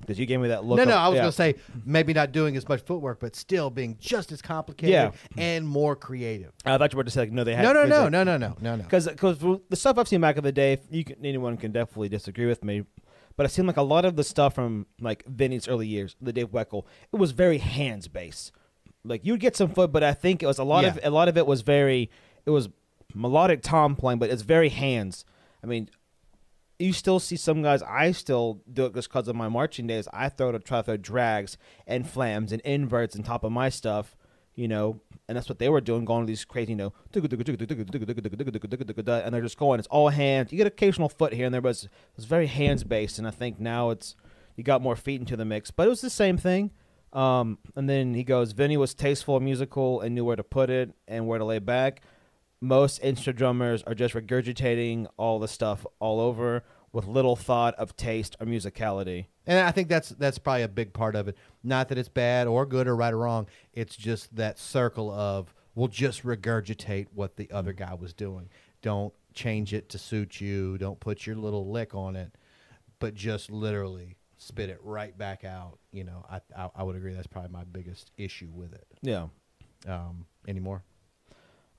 Because 0.00 0.18
you 0.18 0.24
gave 0.24 0.40
me 0.40 0.48
that 0.48 0.64
look. 0.64 0.78
no, 0.78 0.84
of- 0.84 0.88
no, 0.88 0.94
I 0.96 1.08
was 1.08 1.16
yeah. 1.16 1.22
gonna 1.22 1.32
say 1.32 1.54
maybe 1.84 2.14
not 2.14 2.32
doing 2.32 2.56
as 2.56 2.66
much 2.66 2.80
footwork, 2.80 3.20
but 3.20 3.36
still 3.36 3.68
being 3.68 3.98
just 4.00 4.32
as 4.32 4.40
complicated 4.40 4.90
Yeah. 4.92 5.10
and 5.36 5.68
more 5.68 5.94
creative. 5.96 6.52
I 6.64 6.78
thought 6.78 6.94
you 6.94 6.96
were 6.96 7.04
to 7.04 7.10
say 7.10 7.20
like, 7.20 7.32
no, 7.32 7.44
they 7.44 7.54
had 7.54 7.62
No, 7.62 7.74
no, 7.74 7.84
no, 7.84 8.04
they- 8.04 8.10
no, 8.10 8.24
no, 8.24 8.36
no, 8.38 8.56
no, 8.58 8.76
no. 8.76 8.82
because 8.82 9.06
because 9.06 9.38
the 9.68 9.76
stuff 9.76 9.98
I've 9.98 10.08
seen 10.08 10.22
back 10.22 10.38
in 10.38 10.44
the 10.44 10.52
day, 10.52 10.78
you 10.90 11.04
can, 11.04 11.16
anyone 11.22 11.58
can 11.58 11.72
definitely 11.72 12.08
disagree 12.08 12.46
with 12.46 12.64
me, 12.64 12.84
but 13.38 13.46
I've 13.46 13.52
seen 13.52 13.68
like 13.68 13.76
a 13.76 13.82
lot 13.82 14.04
of 14.04 14.16
the 14.16 14.24
stuff 14.24 14.56
from 14.56 14.86
like 15.00 15.24
Vinny's 15.24 15.68
early 15.68 15.86
years, 15.86 16.16
the 16.20 16.32
Dave 16.32 16.50
Weckl, 16.50 16.84
it 17.12 17.16
was 17.16 17.30
very 17.30 17.58
hands 17.58 18.08
based. 18.08 18.50
Like 19.04 19.24
you'd 19.24 19.38
get 19.38 19.54
some 19.54 19.70
foot, 19.70 19.92
but 19.92 20.02
I 20.02 20.12
think 20.12 20.42
it 20.42 20.46
was 20.46 20.58
a 20.58 20.64
lot 20.64 20.84
of 20.84 20.98
a 21.04 21.10
lot 21.10 21.28
of 21.28 21.38
it 21.38 21.46
was 21.46 21.62
very 21.62 22.10
it 22.44 22.50
was 22.50 22.68
melodic 23.14 23.62
tom 23.62 23.94
playing, 23.94 24.18
but 24.18 24.28
it's 24.28 24.42
very 24.42 24.70
hands. 24.70 25.24
I 25.62 25.68
mean, 25.68 25.88
you 26.80 26.92
still 26.92 27.20
see 27.20 27.36
some 27.36 27.62
guys. 27.62 27.80
I 27.80 28.10
still 28.10 28.60
do 28.72 28.86
it 28.86 28.94
just 28.94 29.08
because 29.08 29.28
of 29.28 29.36
my 29.36 29.48
marching 29.48 29.86
days. 29.86 30.08
I 30.12 30.30
throw 30.30 30.50
to 30.50 30.58
try 30.58 30.80
to 30.80 30.82
throw 30.82 30.96
drags 30.96 31.56
and 31.86 32.10
flams 32.10 32.50
and 32.50 32.60
inverts 32.62 33.14
on 33.14 33.22
top 33.22 33.44
of 33.44 33.52
my 33.52 33.68
stuff, 33.68 34.16
you 34.58 34.66
know, 34.66 35.00
and 35.28 35.36
that's 35.36 35.48
what 35.48 35.60
they 35.60 35.68
were 35.68 35.80
doing, 35.80 36.04
going 36.04 36.26
to 36.26 36.26
these 36.26 36.44
crazy, 36.44 36.72
you 36.72 36.76
know, 36.76 36.92
and 37.14 37.24
they're 39.32 39.40
just 39.40 39.56
going. 39.56 39.78
It's 39.78 39.86
all 39.88 40.08
hands. 40.08 40.50
You 40.50 40.58
get 40.58 40.66
occasional 40.66 41.08
foot 41.08 41.32
here 41.32 41.46
and 41.46 41.54
there, 41.54 41.60
but 41.60 41.68
it's, 41.68 41.88
it's 42.16 42.26
very 42.26 42.48
hands 42.48 42.82
based. 42.82 43.18
And 43.18 43.28
I 43.28 43.30
think 43.30 43.60
now 43.60 43.90
it's 43.90 44.16
you 44.56 44.64
got 44.64 44.82
more 44.82 44.96
feet 44.96 45.20
into 45.20 45.36
the 45.36 45.44
mix, 45.44 45.70
but 45.70 45.86
it 45.86 45.90
was 45.90 46.00
the 46.00 46.10
same 46.10 46.36
thing. 46.36 46.72
Um, 47.12 47.58
and 47.76 47.88
then 47.88 48.14
he 48.14 48.24
goes, 48.24 48.50
Vinny 48.50 48.76
was 48.76 48.94
tasteful, 48.94 49.36
and 49.36 49.44
musical, 49.44 50.00
and 50.00 50.12
knew 50.14 50.24
where 50.24 50.34
to 50.34 50.42
put 50.42 50.70
it 50.70 50.90
and 51.06 51.28
where 51.28 51.38
to 51.38 51.44
lay 51.44 51.60
back 51.60 52.02
most 52.60 53.00
insta 53.02 53.34
drummers 53.34 53.82
are 53.84 53.94
just 53.94 54.14
regurgitating 54.14 55.06
all 55.16 55.38
the 55.38 55.48
stuff 55.48 55.86
all 56.00 56.20
over 56.20 56.64
with 56.92 57.06
little 57.06 57.36
thought 57.36 57.74
of 57.76 57.96
taste 57.96 58.36
or 58.40 58.46
musicality. 58.46 59.26
And 59.48 59.58
I 59.58 59.70
think 59.70 59.88
that's 59.88 60.10
that's 60.10 60.38
probably 60.38 60.62
a 60.62 60.68
big 60.68 60.92
part 60.92 61.16
of 61.16 61.26
it. 61.26 61.36
Not 61.64 61.88
that 61.88 61.96
it's 61.96 62.10
bad 62.10 62.46
or 62.46 62.66
good 62.66 62.86
or 62.86 62.94
right 62.94 63.12
or 63.12 63.18
wrong. 63.18 63.48
It's 63.72 63.96
just 63.96 64.36
that 64.36 64.58
circle 64.58 65.10
of 65.10 65.54
we'll 65.74 65.88
just 65.88 66.22
regurgitate 66.22 67.06
what 67.14 67.36
the 67.36 67.50
other 67.50 67.72
guy 67.72 67.94
was 67.94 68.12
doing. 68.12 68.50
Don't 68.82 69.14
change 69.32 69.72
it 69.72 69.88
to 69.88 69.98
suit 69.98 70.38
you. 70.40 70.76
Don't 70.76 71.00
put 71.00 71.26
your 71.26 71.34
little 71.36 71.70
lick 71.70 71.94
on 71.94 72.14
it, 72.14 72.32
but 72.98 73.14
just 73.14 73.50
literally 73.50 74.16
spit 74.36 74.68
it 74.68 74.80
right 74.82 75.16
back 75.16 75.44
out. 75.44 75.78
You 75.92 76.04
know, 76.04 76.26
I 76.30 76.40
I, 76.54 76.68
I 76.76 76.82
would 76.82 76.94
agree 76.94 77.14
that's 77.14 77.26
probably 77.26 77.50
my 77.50 77.64
biggest 77.64 78.12
issue 78.18 78.50
with 78.52 78.74
it. 78.74 78.86
Yeah. 79.00 79.28
Um, 79.86 80.26
any 80.46 80.60
more? 80.60 80.82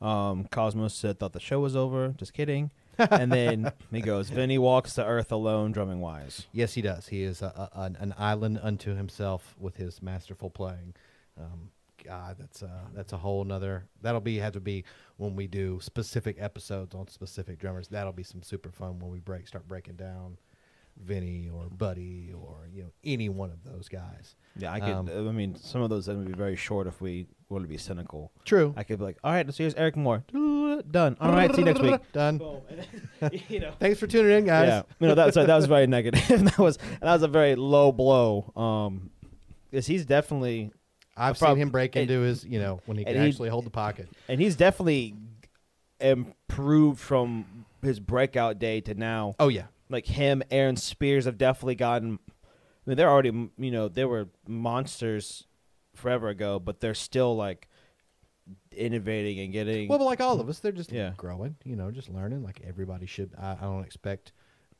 Um, 0.01 0.45
Cosmos 0.49 0.95
said 0.95 1.19
thought 1.19 1.33
the 1.33 1.39
show 1.39 1.59
was 1.59 1.75
over. 1.75 2.15
Just 2.17 2.33
kidding. 2.33 2.71
And 2.99 3.31
then 3.31 3.71
he 3.91 4.01
goes, 4.01 4.29
Vinny 4.29 4.57
walks 4.57 4.95
to 4.95 5.05
Earth 5.05 5.31
alone, 5.31 5.71
drumming 5.71 6.01
wise. 6.01 6.47
Yes, 6.51 6.73
he 6.73 6.81
does. 6.81 7.07
He 7.07 7.23
is 7.23 7.41
a, 7.41 7.69
a, 7.73 7.81
an, 7.81 7.97
an 7.99 8.13
island 8.17 8.59
unto 8.61 8.95
himself 8.95 9.55
with 9.59 9.77
his 9.77 10.01
masterful 10.01 10.49
playing. 10.49 10.95
Um, 11.37 11.71
God, 12.03 12.37
that's 12.39 12.63
uh, 12.63 12.85
that's 12.93 13.13
a 13.13 13.17
whole 13.17 13.43
nother. 13.43 13.85
That'll 14.01 14.21
be 14.21 14.37
have 14.37 14.53
to 14.53 14.59
be 14.59 14.85
when 15.17 15.35
we 15.35 15.47
do 15.47 15.79
specific 15.81 16.37
episodes 16.39 16.95
on 16.95 17.07
specific 17.07 17.59
drummers. 17.59 17.87
That'll 17.87 18.13
be 18.13 18.23
some 18.23 18.41
super 18.41 18.71
fun 18.71 18.99
when 18.99 19.11
we 19.11 19.19
break 19.19 19.47
start 19.47 19.67
breaking 19.67 19.95
down 19.95 20.37
Vinny 20.97 21.49
or 21.53 21.65
Buddy 21.69 22.31
or 22.33 22.67
you 22.73 22.83
know 22.83 22.91
any 23.03 23.29
one 23.29 23.51
of 23.51 23.63
those 23.63 23.89
guys. 23.89 24.35
Yeah, 24.55 24.71
I 24.71 24.79
could. 24.79 24.89
Um, 24.89 25.09
I 25.09 25.31
mean, 25.31 25.55
some 25.55 25.81
of 25.81 25.89
those 25.89 26.07
would 26.07 26.25
be 26.25 26.33
very 26.33 26.55
short 26.55 26.87
if 26.87 27.01
we 27.01 27.27
want 27.49 27.63
to 27.63 27.67
be 27.69 27.77
cynical. 27.77 28.31
True. 28.45 28.73
I 28.77 28.83
could 28.83 28.99
be 28.99 29.05
like, 29.05 29.17
all 29.23 29.31
right, 29.31 29.45
so 29.51 29.63
here's 29.63 29.73
Eric 29.75 29.95
Moore. 29.95 30.23
Done. 30.91 31.17
All 31.19 31.31
right, 31.31 31.51
see 31.53 31.61
you 31.61 31.65
next 31.65 31.81
week. 31.81 31.99
Done. 32.13 32.37
Boom. 32.37 32.61
And 33.21 33.31
then, 33.33 33.41
you 33.49 33.59
know. 33.59 33.73
Thanks 33.79 33.99
for 33.99 34.07
tuning 34.07 34.31
in, 34.31 34.45
guys. 34.45 34.67
Yeah, 34.69 34.81
you 34.99 35.07
know 35.07 35.15
that. 35.15 35.33
Sorry, 35.33 35.45
that 35.47 35.55
was 35.55 35.65
very 35.65 35.87
negative. 35.87 36.25
that 36.45 36.57
was 36.57 36.77
that 36.77 37.13
was 37.13 37.23
a 37.23 37.27
very 37.27 37.55
low 37.55 37.91
blow. 37.91 38.51
Um, 38.55 39.09
because 39.69 39.85
he's 39.87 40.05
definitely 40.05 40.71
I've 41.17 41.37
prob- 41.37 41.51
seen 41.51 41.61
him 41.63 41.69
break 41.69 41.95
and- 41.95 42.03
into 42.09 42.21
his, 42.21 42.45
you 42.45 42.59
know, 42.59 42.79
when 42.85 42.97
he 42.97 43.03
can 43.03 43.15
he- 43.15 43.27
actually 43.27 43.49
hold 43.49 43.65
the 43.65 43.69
pocket. 43.71 44.07
and 44.29 44.39
he's 44.39 44.55
definitely 44.55 45.15
improved 45.99 46.99
from 46.99 47.65
his 47.81 47.99
breakout 47.99 48.59
day 48.59 48.81
to 48.81 48.93
now. 48.93 49.35
Oh 49.39 49.47
yeah, 49.49 49.65
Like 49.89 50.05
him, 50.05 50.43
Aaron 50.51 50.75
Spears 50.77 51.25
have 51.25 51.37
definitely 51.37 51.75
gotten. 51.75 52.19
I 52.37 52.89
mean, 52.89 52.97
they're 52.97 53.09
already 53.09 53.49
you 53.57 53.71
know 53.71 53.87
they 53.89 54.05
were 54.05 54.29
monsters 54.47 55.45
forever 55.99 56.29
ago, 56.29 56.59
but 56.59 56.79
they're 56.79 56.93
still 56.95 57.35
like 57.35 57.67
innovating 58.71 59.39
and 59.39 59.51
getting. 59.53 59.87
Well, 59.87 59.99
but 59.99 60.05
like 60.05 60.21
all 60.21 60.39
of 60.39 60.49
us, 60.49 60.59
they're 60.59 60.71
just 60.71 60.91
Yeah. 60.91 61.13
growing, 61.17 61.55
you 61.63 61.75
know, 61.75 61.91
just 61.91 62.09
learning 62.09 62.43
like 62.43 62.61
everybody 62.65 63.05
should. 63.05 63.33
I, 63.37 63.53
I 63.53 63.61
don't 63.63 63.83
expect, 63.83 64.31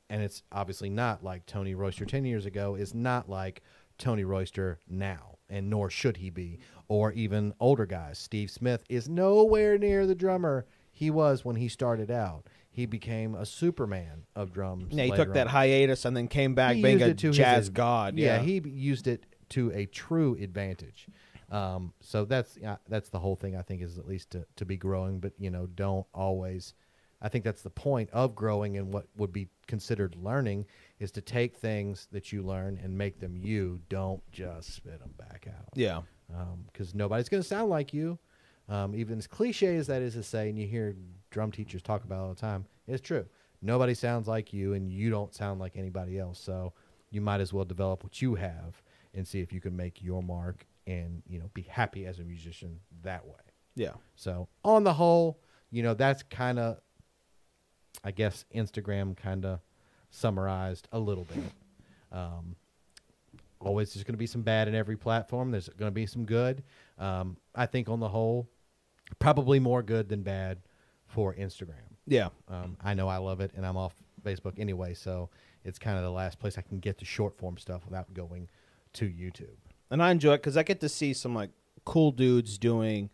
and 0.10 0.22
it's 0.22 0.44
obviously 0.52 0.90
not 0.90 1.24
like 1.24 1.46
Tony 1.46 1.76
Royster 1.76 2.06
10 2.06 2.26
years 2.26 2.46
ago 2.46 2.76
is 2.76 2.94
not 2.94 3.30
like 3.30 3.62
Tony 3.98 4.24
Royster 4.24 4.80
now, 4.88 5.38
and 5.50 5.70
nor 5.70 5.90
should 5.90 6.18
he 6.18 6.30
be, 6.30 6.60
or 6.88 7.12
even 7.14 7.54
older 7.60 7.86
guys. 7.86 8.18
Steve 8.18 8.50
Smith 8.50 8.84
is 8.90 9.10
nowhere 9.10 9.78
near 9.78 10.06
the 10.08 10.16
drummer 10.16 10.66
he 10.92 11.10
was 11.12 11.46
when 11.46 11.56
he 11.56 11.68
started 11.68 12.10
out. 12.12 12.46
He 12.72 12.86
became 12.86 13.36
a 13.36 13.46
Superman 13.46 14.24
of 14.36 14.54
drums. 14.54 14.94
yeah, 14.94 15.04
he 15.06 15.12
later 15.12 15.26
took 15.26 15.34
that 15.34 15.48
on. 15.48 15.54
hiatus 15.54 16.06
and 16.06 16.16
then 16.16 16.28
came 16.28 16.56
back 16.56 16.76
He 16.76 16.82
being 16.82 17.00
used 17.00 17.08
a 17.08 17.12
it 17.12 17.18
to 17.20 17.28
his 17.28 17.38
jazz 17.38 17.68
ad- 17.68 17.74
god. 17.74 18.18
Yeah, 18.18 18.40
he 18.40 18.60
b- 18.60 18.70
used 18.70 19.08
it 19.08 19.26
to 19.50 19.72
a 19.74 19.86
true 19.88 20.38
advantage. 20.42 21.08
Um, 21.52 21.94
so 22.00 22.26
that's 22.26 22.58
yeah, 22.62 22.78
that's 22.88 23.10
the 23.10 23.20
whole 23.20 23.36
thing. 23.36 23.56
I 23.56 23.62
think 23.62 23.82
is 23.82 23.98
at 23.98 24.08
least 24.08 24.32
to, 24.32 24.46
to 24.56 24.66
be 24.66 24.78
growing, 24.78 25.20
but 25.20 25.34
you 25.40 25.50
know, 25.50 25.68
don't 25.68 26.06
always. 26.14 26.74
I 27.22 27.28
think 27.28 27.44
that's 27.44 27.64
the 27.64 27.70
point 27.70 28.10
of 28.12 28.34
growing 28.34 28.78
and 28.78 28.94
what 28.94 29.08
would 29.18 29.34
be 29.34 29.50
considered 29.68 30.16
learning 30.16 30.66
is 31.00 31.12
to 31.12 31.22
take 31.22 31.58
things 31.58 32.08
that 32.14 32.32
you 32.32 32.44
learn 32.44 32.80
and 32.82 32.98
make 32.98 33.20
them 33.20 33.36
you. 33.36 33.82
Don't 33.90 34.22
just 34.32 34.74
spit 34.74 35.00
them 35.00 35.14
back 35.18 35.46
out 35.50 35.68
yeah. 35.76 36.00
because 36.72 36.96
nobody's 36.96 37.28
going 37.28 37.44
to 37.44 37.48
sound 37.48 37.70
like 37.70 37.94
you. 37.94 38.18
Um, 38.70 38.96
even 38.96 39.18
as 39.18 39.28
cliche 39.28 39.76
as 39.76 39.88
that 39.88 40.02
is 40.02 40.14
to 40.14 40.24
say, 40.24 40.48
and 40.48 40.58
you 40.58 40.66
hear 40.66 40.96
drum 41.30 41.52
teachers 41.52 41.82
talk 41.82 42.06
about 42.06 42.20
it 42.20 42.22
all 42.22 42.34
the 42.34 42.40
time, 42.40 42.66
it's 42.88 43.02
true. 43.02 43.26
Nobody 43.62 43.96
sounds 43.96 44.26
like 44.26 44.54
you, 44.54 44.74
and 44.74 44.90
you 44.90 45.10
don't 45.10 45.34
sound 45.36 45.60
like 45.60 45.76
anybody 45.76 46.18
else. 46.18 46.40
So 46.40 46.72
you 47.12 47.20
might 47.20 47.42
as 47.42 47.52
well 47.52 47.66
develop 47.66 48.04
what 48.04 48.22
you 48.22 48.36
have 48.36 48.82
and 49.14 49.28
see 49.28 49.42
if 49.42 49.52
you 49.52 49.62
can 49.62 49.76
make 49.76 50.02
your 50.02 50.22
mark 50.22 50.66
and 50.88 51.22
you 51.28 51.40
know 51.40 51.50
be 51.54 51.62
happy 51.64 52.06
as 52.06 52.20
a 52.20 52.24
musician 52.24 52.80
that 53.04 53.26
way. 53.26 53.34
Yeah. 53.76 53.94
So 54.16 54.48
on 54.64 54.84
the 54.84 54.94
whole, 54.94 55.40
you 55.72 55.84
know 55.84 55.94
that's 55.94 56.24
kind 56.24 56.60
of, 56.60 56.80
I 58.04 58.12
guess 58.12 58.46
Instagram 58.56 59.16
kind 59.16 59.46
of 59.46 59.60
summarized 60.10 60.88
a 60.92 61.00
little 61.00 61.26
bit. 61.26 61.44
Um, 62.12 62.56
always 63.60 63.94
there's 63.94 64.04
going 64.04 64.16
to 64.16 64.20
be 64.20 64.26
some 64.26 64.42
bad 64.42 64.68
in 64.68 64.74
every 64.74 64.96
platform. 64.96 65.52
There's 65.52 65.70
going 65.70 65.92
to 65.92 65.94
be 65.94 66.08
some 66.08 66.26
good. 66.26 66.64
Um, 66.98 67.38
I 67.54 67.68
think 67.68 67.88
on 67.88 68.00
the 68.00 68.10
whole, 68.10 68.50
probably 69.20 69.60
more 69.60 69.84
good 69.84 70.10
than 70.10 70.24
bad 70.24 70.58
for 71.06 71.36
Instagram. 71.36 71.76
Yeah. 72.08 72.30
Um, 72.48 72.78
I 72.84 72.96
know 72.96 73.08
I 73.08 73.18
love 73.18 73.42
it, 73.42 73.52
and 73.56 73.64
I'm 73.64 73.78
off 73.78 73.94
Facebook 74.24 74.60
anyway, 74.60 74.94
so 74.94 75.30
it's 75.64 75.78
kind 75.78 75.98
of 75.98 76.04
the 76.04 76.12
last 76.12 76.40
place 76.40 76.58
I 76.58 76.62
can 76.62 76.80
get 76.80 76.98
to 77.00 77.06
short 77.06 77.38
form 77.38 77.58
stuff 77.58 77.86
without 77.86 78.14
going 78.14 78.50
to 78.94 79.06
YouTube. 79.06 79.58
and 79.92 80.02
I 80.04 80.12
enjoy 80.12 80.34
it 80.34 80.38
because 80.38 80.58
I 80.58 80.64
get 80.64 80.80
to 80.82 80.90
see 80.90 81.14
some 81.14 81.34
like 81.36 81.52
cool 81.86 82.12
dudes 82.12 82.58
doing 82.58 83.10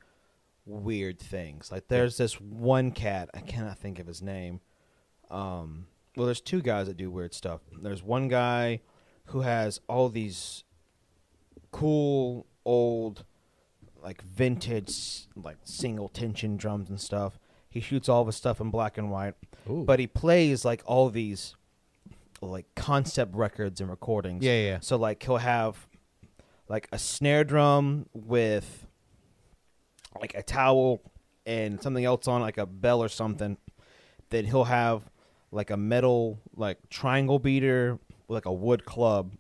weird 0.66 1.20
things. 1.20 1.72
Like 1.72 1.88
there's 1.88 2.18
this 2.18 2.40
one 2.42 2.92
cat 2.92 3.30
I 3.34 3.40
cannot 3.40 3.78
think 3.78 4.00
of 4.00 4.08
his 4.08 4.22
name. 4.22 4.60
Um, 5.30 5.88
well, 6.16 6.26
there's 6.26 6.42
two 6.42 6.62
guys 6.62 6.88
that 6.88 6.98
do 6.98 7.12
weird 7.12 7.34
stuff. 7.34 7.62
There's 7.82 8.04
one 8.04 8.28
guy 8.28 8.82
who 9.26 9.42
has 9.42 9.80
all 9.88 10.10
these 10.10 10.64
cool 11.72 12.46
old, 12.64 13.26
like 14.02 14.22
vintage, 14.22 15.28
like 15.36 15.58
single 15.64 16.10
tension 16.10 16.58
drums 16.58 16.90
and 16.90 17.00
stuff. 17.00 17.38
He 17.70 17.82
shoots 17.82 18.08
all 18.08 18.22
of 18.22 18.28
his 18.28 18.38
stuff 18.38 18.62
in 18.62 18.70
black 18.72 18.98
and 18.98 19.12
white, 19.12 19.34
Ooh. 19.70 19.84
but 19.86 20.00
he 20.00 20.08
plays 20.08 20.64
like 20.64 20.82
all 20.86 21.10
these 21.10 21.56
like 22.42 22.66
concept 22.76 23.36
records 23.36 23.82
and 23.82 23.90
recordings. 23.90 24.44
Yeah, 24.44 24.60
yeah. 24.62 24.78
So 24.82 24.98
like 24.98 25.24
he'll 25.24 25.38
have 25.38 25.88
like 26.68 26.88
a 26.92 26.98
snare 27.00 27.44
drum 27.44 28.08
with 28.14 28.88
like 30.20 30.34
a 30.36 30.44
towel 30.44 31.02
and 31.46 31.82
something 31.82 32.04
else 32.06 32.28
on 32.28 32.42
like 32.42 32.58
a 32.58 32.66
bell 32.66 33.02
or 33.04 33.10
something. 33.10 33.58
Then 34.30 34.46
he'll 34.46 34.64
have 34.66 35.04
like 35.52 35.70
a 35.70 35.78
metal 35.78 36.40
like 36.56 36.78
triangle 36.90 37.40
beater 37.40 38.00
with 38.28 38.36
like 38.36 38.46
a 38.46 38.54
wood 38.54 38.86
club. 38.86 39.34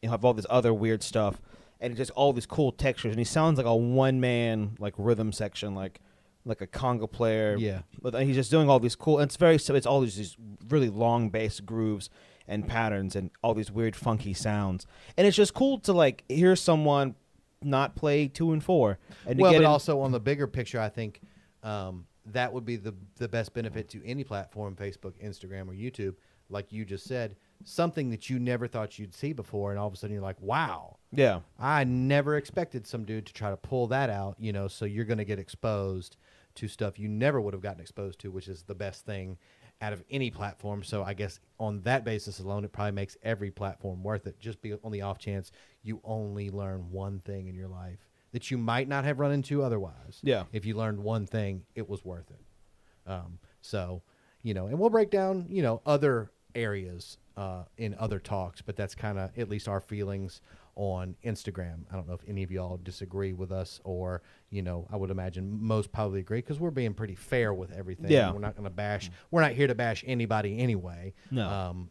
He'll 0.00 0.10
have 0.10 0.24
all 0.24 0.34
this 0.34 0.46
other 0.50 0.74
weird 0.74 1.02
stuff 1.02 1.40
and 1.80 1.96
just 1.96 2.10
all 2.12 2.32
these 2.32 2.46
cool 2.46 2.72
textures 2.72 3.10
and 3.10 3.18
he 3.18 3.24
sounds 3.24 3.56
like 3.58 3.66
a 3.66 3.74
one 3.74 4.20
man 4.20 4.76
like 4.78 4.94
rhythm 4.98 5.32
section 5.32 5.74
like 5.74 6.00
like 6.44 6.60
a 6.60 6.66
conga 6.66 7.10
player 7.10 7.56
Yeah. 7.56 7.82
but 8.00 8.14
uh, 8.14 8.18
he's 8.18 8.34
just 8.36 8.50
doing 8.50 8.68
all 8.68 8.80
these 8.80 8.96
cool. 8.96 9.18
And 9.18 9.28
it's 9.28 9.36
very 9.36 9.54
it's 9.56 9.86
all 9.86 10.00
these, 10.00 10.16
these 10.16 10.36
really 10.68 10.88
long 10.90 11.30
bass 11.30 11.60
grooves 11.60 12.10
and 12.48 12.66
patterns 12.66 13.16
and 13.16 13.30
all 13.42 13.54
these 13.54 13.70
weird 13.70 13.96
funky 13.96 14.34
sounds. 14.34 14.86
And 15.16 15.26
it's 15.26 15.36
just 15.36 15.54
cool 15.54 15.78
to 15.80 15.92
like 15.92 16.24
hear 16.28 16.56
someone 16.56 17.14
not 17.62 17.94
play 17.94 18.28
two 18.28 18.52
and 18.52 18.62
four 18.62 18.98
and 19.26 19.38
to 19.38 19.42
well, 19.42 19.52
get 19.52 19.58
but 19.58 19.64
in- 19.64 19.70
also 19.70 20.00
on 20.00 20.12
the 20.12 20.20
bigger 20.20 20.46
picture, 20.46 20.80
I 20.80 20.88
think 20.88 21.20
um, 21.62 22.06
that 22.26 22.52
would 22.52 22.64
be 22.64 22.76
the 22.76 22.94
the 23.16 23.28
best 23.28 23.54
benefit 23.54 23.88
to 23.90 24.04
any 24.04 24.24
platform, 24.24 24.76
Facebook, 24.76 25.12
Instagram, 25.22 25.68
or 25.68 25.74
YouTube. 25.74 26.14
Like 26.48 26.72
you 26.72 26.84
just 26.84 27.06
said, 27.06 27.36
something 27.64 28.10
that 28.10 28.28
you 28.28 28.38
never 28.38 28.66
thought 28.66 28.98
you'd 28.98 29.14
see 29.14 29.32
before, 29.32 29.70
and 29.70 29.78
all 29.78 29.86
of 29.86 29.94
a 29.94 29.96
sudden 29.96 30.12
you're 30.12 30.22
like, 30.22 30.40
"Wow, 30.40 30.96
yeah 31.12 31.40
I 31.58 31.84
never 31.84 32.36
expected 32.36 32.86
some 32.86 33.04
dude 33.04 33.26
to 33.26 33.32
try 33.32 33.50
to 33.50 33.56
pull 33.56 33.86
that 33.88 34.10
out." 34.10 34.36
You 34.38 34.52
know, 34.52 34.68
so 34.68 34.84
you're 34.84 35.04
going 35.04 35.18
to 35.18 35.24
get 35.24 35.38
exposed 35.38 36.16
to 36.56 36.68
stuff 36.68 36.98
you 36.98 37.08
never 37.08 37.40
would 37.40 37.54
have 37.54 37.62
gotten 37.62 37.80
exposed 37.80 38.18
to, 38.20 38.30
which 38.30 38.48
is 38.48 38.62
the 38.62 38.74
best 38.74 39.04
thing 39.04 39.38
out 39.80 39.92
of 39.92 40.04
any 40.10 40.30
platform. 40.30 40.82
So 40.82 41.02
I 41.02 41.14
guess 41.14 41.40
on 41.58 41.80
that 41.82 42.04
basis 42.04 42.38
alone, 42.38 42.64
it 42.64 42.72
probably 42.72 42.92
makes 42.92 43.16
every 43.22 43.50
platform 43.50 44.02
worth 44.02 44.26
it. 44.26 44.38
Just 44.38 44.62
be 44.62 44.74
on 44.74 44.92
the 44.92 45.02
off 45.02 45.18
chance 45.18 45.50
you 45.82 46.00
only 46.04 46.50
learn 46.50 46.90
one 46.90 47.20
thing 47.20 47.48
in 47.48 47.54
your 47.54 47.68
life 47.68 47.98
that 48.32 48.50
you 48.50 48.58
might 48.58 48.88
not 48.88 49.04
have 49.04 49.18
run 49.18 49.32
into 49.32 49.62
otherwise. 49.62 50.20
Yeah. 50.22 50.44
If 50.52 50.64
you 50.64 50.76
learned 50.76 51.00
one 51.00 51.26
thing, 51.26 51.64
it 51.74 51.88
was 51.88 52.04
worth 52.04 52.30
it. 52.30 53.10
Um, 53.10 53.38
so, 53.60 54.02
you 54.42 54.54
know, 54.54 54.66
and 54.66 54.78
we'll 54.78 54.90
break 54.90 55.10
down, 55.10 55.46
you 55.50 55.62
know, 55.62 55.82
other 55.84 56.30
areas 56.54 57.18
uh, 57.36 57.64
in 57.76 57.94
other 57.98 58.18
talks, 58.18 58.62
but 58.62 58.76
that's 58.76 58.94
kind 58.94 59.18
of 59.18 59.36
at 59.36 59.48
least 59.48 59.68
our 59.68 59.80
feelings 59.80 60.40
on 60.74 61.14
Instagram. 61.24 61.80
I 61.90 61.96
don't 61.96 62.08
know 62.08 62.14
if 62.14 62.22
any 62.26 62.42
of 62.42 62.50
y'all 62.50 62.78
disagree 62.82 63.32
with 63.32 63.52
us 63.52 63.80
or, 63.84 64.22
you 64.50 64.62
know, 64.62 64.86
I 64.90 64.96
would 64.96 65.10
imagine 65.10 65.58
most 65.62 65.92
probably 65.92 66.20
agree 66.20 66.38
because 66.38 66.58
we're 66.58 66.70
being 66.70 66.94
pretty 66.94 67.14
fair 67.14 67.52
with 67.52 67.72
everything. 67.72 68.10
Yeah. 68.10 68.32
We're 68.32 68.38
not 68.40 68.54
going 68.54 68.64
to 68.64 68.70
bash, 68.70 69.10
we're 69.30 69.42
not 69.42 69.52
here 69.52 69.66
to 69.66 69.74
bash 69.74 70.02
anybody 70.06 70.58
anyway. 70.58 71.12
No. 71.30 71.48
Um, 71.48 71.90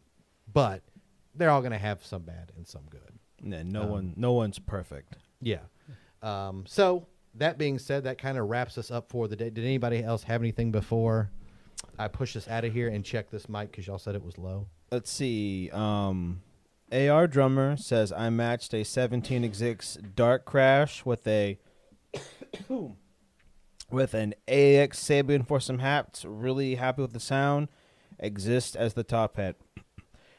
but 0.52 0.82
they're 1.34 1.50
all 1.50 1.60
going 1.60 1.72
to 1.72 1.78
have 1.78 2.04
some 2.04 2.22
bad 2.22 2.52
and 2.56 2.66
some 2.66 2.82
good. 2.90 3.00
Yeah, 3.44 3.62
no 3.64 3.82
Um, 3.82 3.90
one 3.90 4.14
no 4.16 4.32
one's 4.32 4.58
perfect. 4.58 5.16
Yeah. 5.40 5.60
Um, 6.22 6.64
so 6.66 7.06
that 7.36 7.58
being 7.58 7.78
said, 7.78 8.04
that 8.04 8.18
kind 8.18 8.38
of 8.38 8.48
wraps 8.48 8.78
us 8.78 8.90
up 8.90 9.08
for 9.10 9.26
the 9.28 9.36
day. 9.36 9.50
Did 9.50 9.64
anybody 9.64 10.02
else 10.02 10.22
have 10.24 10.42
anything 10.42 10.70
before 10.70 11.30
I 11.98 12.08
push 12.08 12.36
us 12.36 12.46
out 12.48 12.64
of 12.64 12.72
here 12.72 12.88
and 12.88 13.04
check 13.04 13.30
this 13.30 13.48
mic 13.48 13.70
because 13.70 13.86
y'all 13.86 13.98
said 13.98 14.14
it 14.14 14.22
was 14.22 14.38
low? 14.38 14.66
Let's 14.90 15.10
see. 15.10 15.70
Um 15.72 16.42
AR 16.92 17.26
drummer 17.26 17.76
says 17.76 18.12
I 18.12 18.28
matched 18.30 18.74
a 18.74 18.84
17 18.84 19.50
Xist 19.50 20.14
Dark 20.14 20.44
Crash 20.44 21.04
with 21.04 21.26
a 21.26 21.58
with 23.90 24.14
an 24.14 24.34
AX 24.46 25.02
Sabian 25.02 25.46
for 25.46 25.58
some 25.58 25.78
hats. 25.78 26.24
Really 26.24 26.74
happy 26.74 27.02
with 27.02 27.12
the 27.12 27.20
sound. 27.20 27.68
Exists 28.18 28.76
as 28.76 28.94
the 28.94 29.02
top 29.02 29.36
hat, 29.36 29.56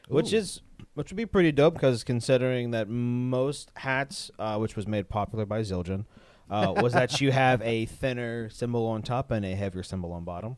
which 0.08 0.32
Ooh. 0.32 0.36
is 0.36 0.60
which 0.94 1.10
would 1.10 1.16
be 1.16 1.26
pretty 1.26 1.52
dope 1.52 1.74
because 1.74 2.04
considering 2.04 2.70
that 2.70 2.88
most 2.88 3.70
hats, 3.76 4.30
uh, 4.38 4.56
which 4.56 4.76
was 4.76 4.86
made 4.86 5.08
popular 5.08 5.44
by 5.44 5.60
Zildjian, 5.60 6.06
uh, 6.48 6.72
was 6.76 6.92
that 6.92 7.20
you 7.20 7.32
have 7.32 7.60
a 7.62 7.86
thinner 7.86 8.48
cymbal 8.48 8.86
on 8.86 9.02
top 9.02 9.30
and 9.30 9.44
a 9.44 9.54
heavier 9.54 9.82
cymbal 9.82 10.12
on 10.12 10.24
bottom. 10.24 10.56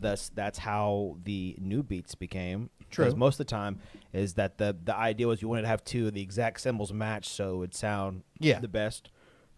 Thus, 0.00 0.30
that's 0.34 0.58
how 0.58 1.16
the 1.24 1.56
new 1.60 1.82
beats 1.82 2.14
became. 2.14 2.70
Because 2.78 3.12
True. 3.12 3.16
most 3.18 3.34
of 3.34 3.46
the 3.46 3.50
time 3.50 3.80
is 4.12 4.34
that 4.34 4.58
the 4.58 4.76
the 4.82 4.96
idea 4.96 5.26
was 5.26 5.42
you 5.42 5.48
wanted 5.48 5.62
to 5.62 5.68
have 5.68 5.84
two 5.84 6.06
of 6.06 6.14
the 6.14 6.22
exact 6.22 6.60
cymbals 6.60 6.92
match 6.92 7.28
so 7.28 7.54
it 7.54 7.58
would 7.58 7.74
sound 7.74 8.22
Yeah. 8.38 8.60
the 8.60 8.68
best. 8.68 9.10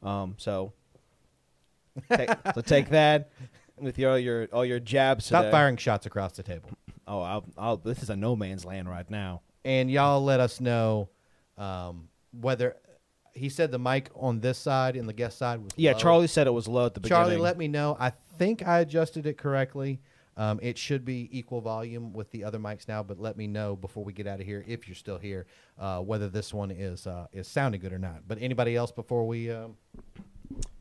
Um, 0.02 0.34
so 0.38 0.72
take, 2.12 2.30
so 2.54 2.60
take 2.60 2.88
that 2.90 3.30
with 3.78 3.98
your 3.98 4.10
all 4.12 4.18
your 4.18 4.48
all 4.52 4.64
your 4.64 4.80
jabs. 4.80 5.26
Stop 5.26 5.42
today. 5.42 5.50
firing 5.52 5.76
shots 5.76 6.06
across 6.06 6.32
the 6.32 6.42
table. 6.42 6.70
Oh, 7.06 7.20
I'll, 7.20 7.44
I'll, 7.58 7.76
this 7.76 8.02
is 8.02 8.10
a 8.10 8.16
no 8.16 8.36
man's 8.36 8.64
land 8.64 8.88
right 8.88 9.08
now. 9.10 9.42
and 9.64 9.90
y'all 9.90 10.22
let 10.22 10.38
us 10.40 10.60
know 10.60 11.08
um, 11.58 12.08
whether 12.32 12.76
he 13.34 13.48
said 13.48 13.70
the 13.72 13.78
mic 13.78 14.10
on 14.14 14.40
this 14.40 14.58
side 14.58 14.96
and 14.96 15.08
the 15.08 15.12
guest 15.12 15.38
side 15.38 15.60
was 15.60 15.72
Yeah, 15.76 15.92
low. 15.92 15.98
Charlie 15.98 16.26
said 16.28 16.46
it 16.46 16.50
was 16.52 16.68
low 16.68 16.86
at 16.86 16.94
the 16.94 17.00
beginning. 17.00 17.24
Charlie, 17.24 17.36
let 17.36 17.58
me 17.58 17.68
know. 17.68 17.96
I 17.98 18.10
think 18.38 18.66
I 18.66 18.80
adjusted 18.80 19.26
it 19.26 19.38
correctly. 19.38 20.00
Um, 20.36 20.58
it 20.62 20.78
should 20.78 21.04
be 21.04 21.28
equal 21.32 21.60
volume 21.60 22.12
with 22.12 22.30
the 22.30 22.44
other 22.44 22.58
mics 22.58 22.88
now, 22.88 23.02
but 23.02 23.18
let 23.20 23.36
me 23.36 23.46
know 23.46 23.76
before 23.76 24.04
we 24.04 24.12
get 24.12 24.26
out 24.26 24.40
of 24.40 24.46
here 24.46 24.64
if 24.66 24.88
you're 24.88 24.94
still 24.94 25.18
here 25.18 25.46
uh, 25.78 26.00
whether 26.00 26.28
this 26.28 26.54
one 26.54 26.70
is 26.70 27.06
uh, 27.06 27.26
is 27.32 27.46
sounding 27.48 27.80
good 27.80 27.92
or 27.92 27.98
not. 27.98 28.22
But 28.26 28.38
anybody 28.40 28.76
else 28.76 28.92
before 28.92 29.26
we? 29.26 29.50
Um, 29.50 29.76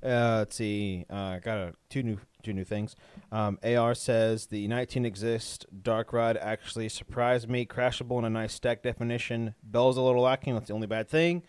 Uh, 0.03 0.38
let's 0.39 0.55
see. 0.55 1.05
Uh, 1.09 1.15
I 1.15 1.39
got 1.39 1.57
a, 1.57 1.73
two 1.89 2.01
new 2.03 2.17
two 2.41 2.53
new 2.53 2.63
things. 2.63 2.95
Um, 3.31 3.59
AR 3.63 3.93
says 3.93 4.47
the 4.47 4.67
19 4.67 5.03
Xist 5.03 5.65
Dark 5.84 6.13
Ride 6.13 6.38
actually 6.38 6.88
surprised 6.89 7.49
me. 7.49 7.65
Crashable 7.65 8.17
in 8.19 8.26
a 8.26 8.30
nice 8.30 8.53
stack 8.53 8.81
definition. 8.81 9.55
Bell's 9.61 9.97
a 9.97 10.01
little 10.01 10.21
lacking. 10.21 10.53
That's 10.53 10.69
the 10.69 10.73
only 10.73 10.88
bad 10.88 11.09
thing. 11.09 11.43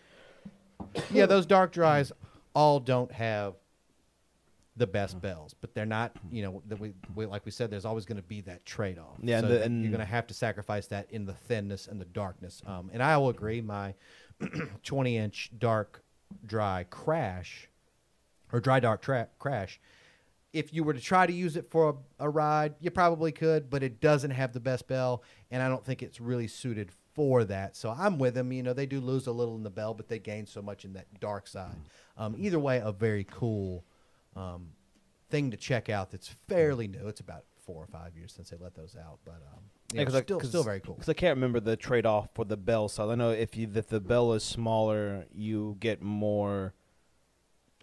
yeah, 1.11 1.25
those 1.25 1.45
dark 1.45 1.71
dries 1.71 2.11
all 2.53 2.79
don't 2.79 3.11
have 3.13 3.53
the 4.77 4.87
best 4.87 5.19
bells, 5.21 5.53
but 5.59 5.73
they're 5.73 5.85
not. 5.85 6.13
You 6.31 6.43
know, 6.43 6.63
that 6.67 6.79
we, 6.79 6.93
we 7.13 7.25
like 7.25 7.45
we 7.45 7.51
said, 7.51 7.69
there's 7.69 7.85
always 7.85 8.05
going 8.05 8.17
to 8.21 8.27
be 8.27 8.41
that 8.41 8.65
trade 8.65 8.97
off. 8.97 9.17
Yeah, 9.21 9.39
and 9.39 9.47
so 9.47 9.53
the- 9.53 9.63
and- 9.63 9.81
you're 9.83 9.91
going 9.91 9.99
to 9.99 10.05
have 10.05 10.27
to 10.27 10.33
sacrifice 10.33 10.87
that 10.87 11.07
in 11.11 11.25
the 11.25 11.33
thinness 11.33 11.87
and 11.87 11.99
the 11.99 12.05
darkness. 12.05 12.61
Um, 12.65 12.89
and 12.93 13.03
I 13.03 13.17
will 13.17 13.29
agree, 13.29 13.61
my 13.61 13.93
20 14.83 15.17
inch 15.17 15.51
dark 15.57 16.03
dry 16.45 16.85
crash 16.89 17.69
or 18.51 18.59
dry 18.59 18.79
dark 18.79 19.01
tra- 19.01 19.27
crash. 19.39 19.79
If 20.53 20.73
you 20.73 20.83
were 20.83 20.93
to 20.93 20.99
try 20.99 21.25
to 21.25 21.31
use 21.33 21.55
it 21.55 21.69
for 21.71 21.89
a, 22.19 22.25
a 22.25 22.29
ride, 22.29 22.75
you 22.81 22.91
probably 22.91 23.31
could, 23.31 23.69
but 23.69 23.83
it 23.83 24.01
doesn't 24.01 24.31
have 24.31 24.51
the 24.51 24.59
best 24.59 24.85
bell, 24.87 25.23
and 25.49 25.63
I 25.63 25.69
don't 25.69 25.85
think 25.85 26.03
it's 26.03 26.19
really 26.19 26.47
suited 26.47 26.91
for 27.13 27.45
that. 27.45 27.75
So 27.77 27.89
I'm 27.89 28.17
with 28.17 28.33
them. 28.33 28.51
You 28.51 28.61
know, 28.63 28.73
they 28.73 28.85
do 28.85 28.99
lose 28.99 29.27
a 29.27 29.31
little 29.31 29.55
in 29.55 29.63
the 29.63 29.69
bell, 29.69 29.93
but 29.93 30.09
they 30.09 30.19
gain 30.19 30.45
so 30.45 30.61
much 30.61 30.83
in 30.83 30.93
that 30.93 31.07
dark 31.21 31.47
side. 31.47 31.75
Um, 32.17 32.35
either 32.37 32.59
way, 32.59 32.81
a 32.83 32.91
very 32.91 33.25
cool 33.29 33.85
um, 34.35 34.69
thing 35.29 35.51
to 35.51 35.57
check 35.57 35.89
out. 35.89 36.11
That's 36.11 36.29
fairly 36.47 36.87
new. 36.87 37.07
It's 37.07 37.19
about 37.19 37.45
four 37.65 37.83
or 37.83 37.87
five 37.87 38.15
years 38.15 38.33
since 38.33 38.49
they 38.49 38.57
let 38.57 38.75
those 38.75 38.95
out, 38.95 39.19
but 39.23 39.41
um, 39.53 39.63
you 39.93 40.05
know, 40.05 40.21
still, 40.21 40.39
still 40.41 40.63
very 40.63 40.79
cool. 40.79 40.95
Because 40.95 41.09
I 41.09 41.13
can't 41.13 41.35
remember 41.37 41.59
the 41.59 41.75
trade 41.75 42.05
off 42.05 42.29
for 42.33 42.45
the 42.45 42.57
bell 42.57 42.87
size. 42.87 43.09
I 43.09 43.15
know 43.15 43.31
if 43.31 43.55
you 43.55 43.69
if 43.73 43.87
the 43.87 43.99
bell 43.99 44.33
is 44.33 44.43
smaller, 44.43 45.25
you 45.33 45.77
get 45.79 46.01
more 46.01 46.73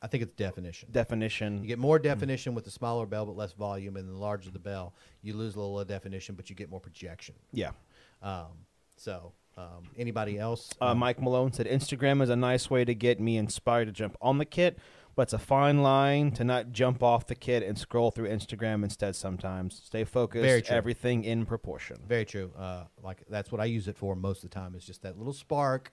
I 0.00 0.06
think 0.06 0.22
it's 0.22 0.34
definition. 0.34 0.88
definition. 0.92 1.62
You 1.62 1.68
get 1.68 1.78
more 1.78 1.98
definition 1.98 2.54
with 2.54 2.64
the 2.64 2.70
smaller 2.70 3.06
bell, 3.06 3.26
but 3.26 3.36
less 3.36 3.52
volume, 3.52 3.96
and 3.96 4.08
the 4.08 4.12
larger 4.12 4.50
the 4.50 4.58
bell, 4.58 4.94
you 5.22 5.34
lose 5.34 5.54
a 5.56 5.58
little 5.58 5.80
of 5.80 5.88
definition, 5.88 6.34
but 6.34 6.48
you 6.48 6.56
get 6.56 6.70
more 6.70 6.80
projection. 6.80 7.34
yeah. 7.52 7.70
Um, 8.22 8.66
so, 8.96 9.32
um, 9.56 9.88
anybody 9.96 10.38
else? 10.38 10.70
Uh, 10.80 10.92
Mike 10.92 11.20
Malone 11.22 11.52
said 11.52 11.66
Instagram 11.66 12.20
is 12.20 12.30
a 12.30 12.36
nice 12.36 12.68
way 12.68 12.84
to 12.84 12.94
get 12.94 13.20
me 13.20 13.36
inspired 13.36 13.84
to 13.84 13.92
jump 13.92 14.16
on 14.20 14.38
the 14.38 14.44
kit, 14.44 14.78
but 15.18 15.22
it's 15.22 15.32
a 15.32 15.38
fine 15.38 15.82
line 15.82 16.30
to 16.30 16.44
not 16.44 16.70
jump 16.70 17.02
off 17.02 17.26
the 17.26 17.34
kit 17.34 17.64
and 17.64 17.76
scroll 17.76 18.12
through 18.12 18.28
Instagram 18.28 18.84
instead 18.84 19.16
sometimes. 19.16 19.82
Stay 19.84 20.04
focused, 20.04 20.44
Very 20.44 20.62
true. 20.62 20.76
everything 20.76 21.24
in 21.24 21.44
proportion. 21.44 21.96
Very 22.06 22.24
true. 22.24 22.52
Uh, 22.56 22.84
like 23.02 23.24
that's 23.28 23.50
what 23.50 23.60
I 23.60 23.64
use 23.64 23.88
it 23.88 23.96
for 23.96 24.14
most 24.14 24.44
of 24.44 24.50
the 24.50 24.54
time. 24.54 24.76
Is 24.76 24.84
just 24.84 25.02
that 25.02 25.18
little 25.18 25.32
spark 25.32 25.90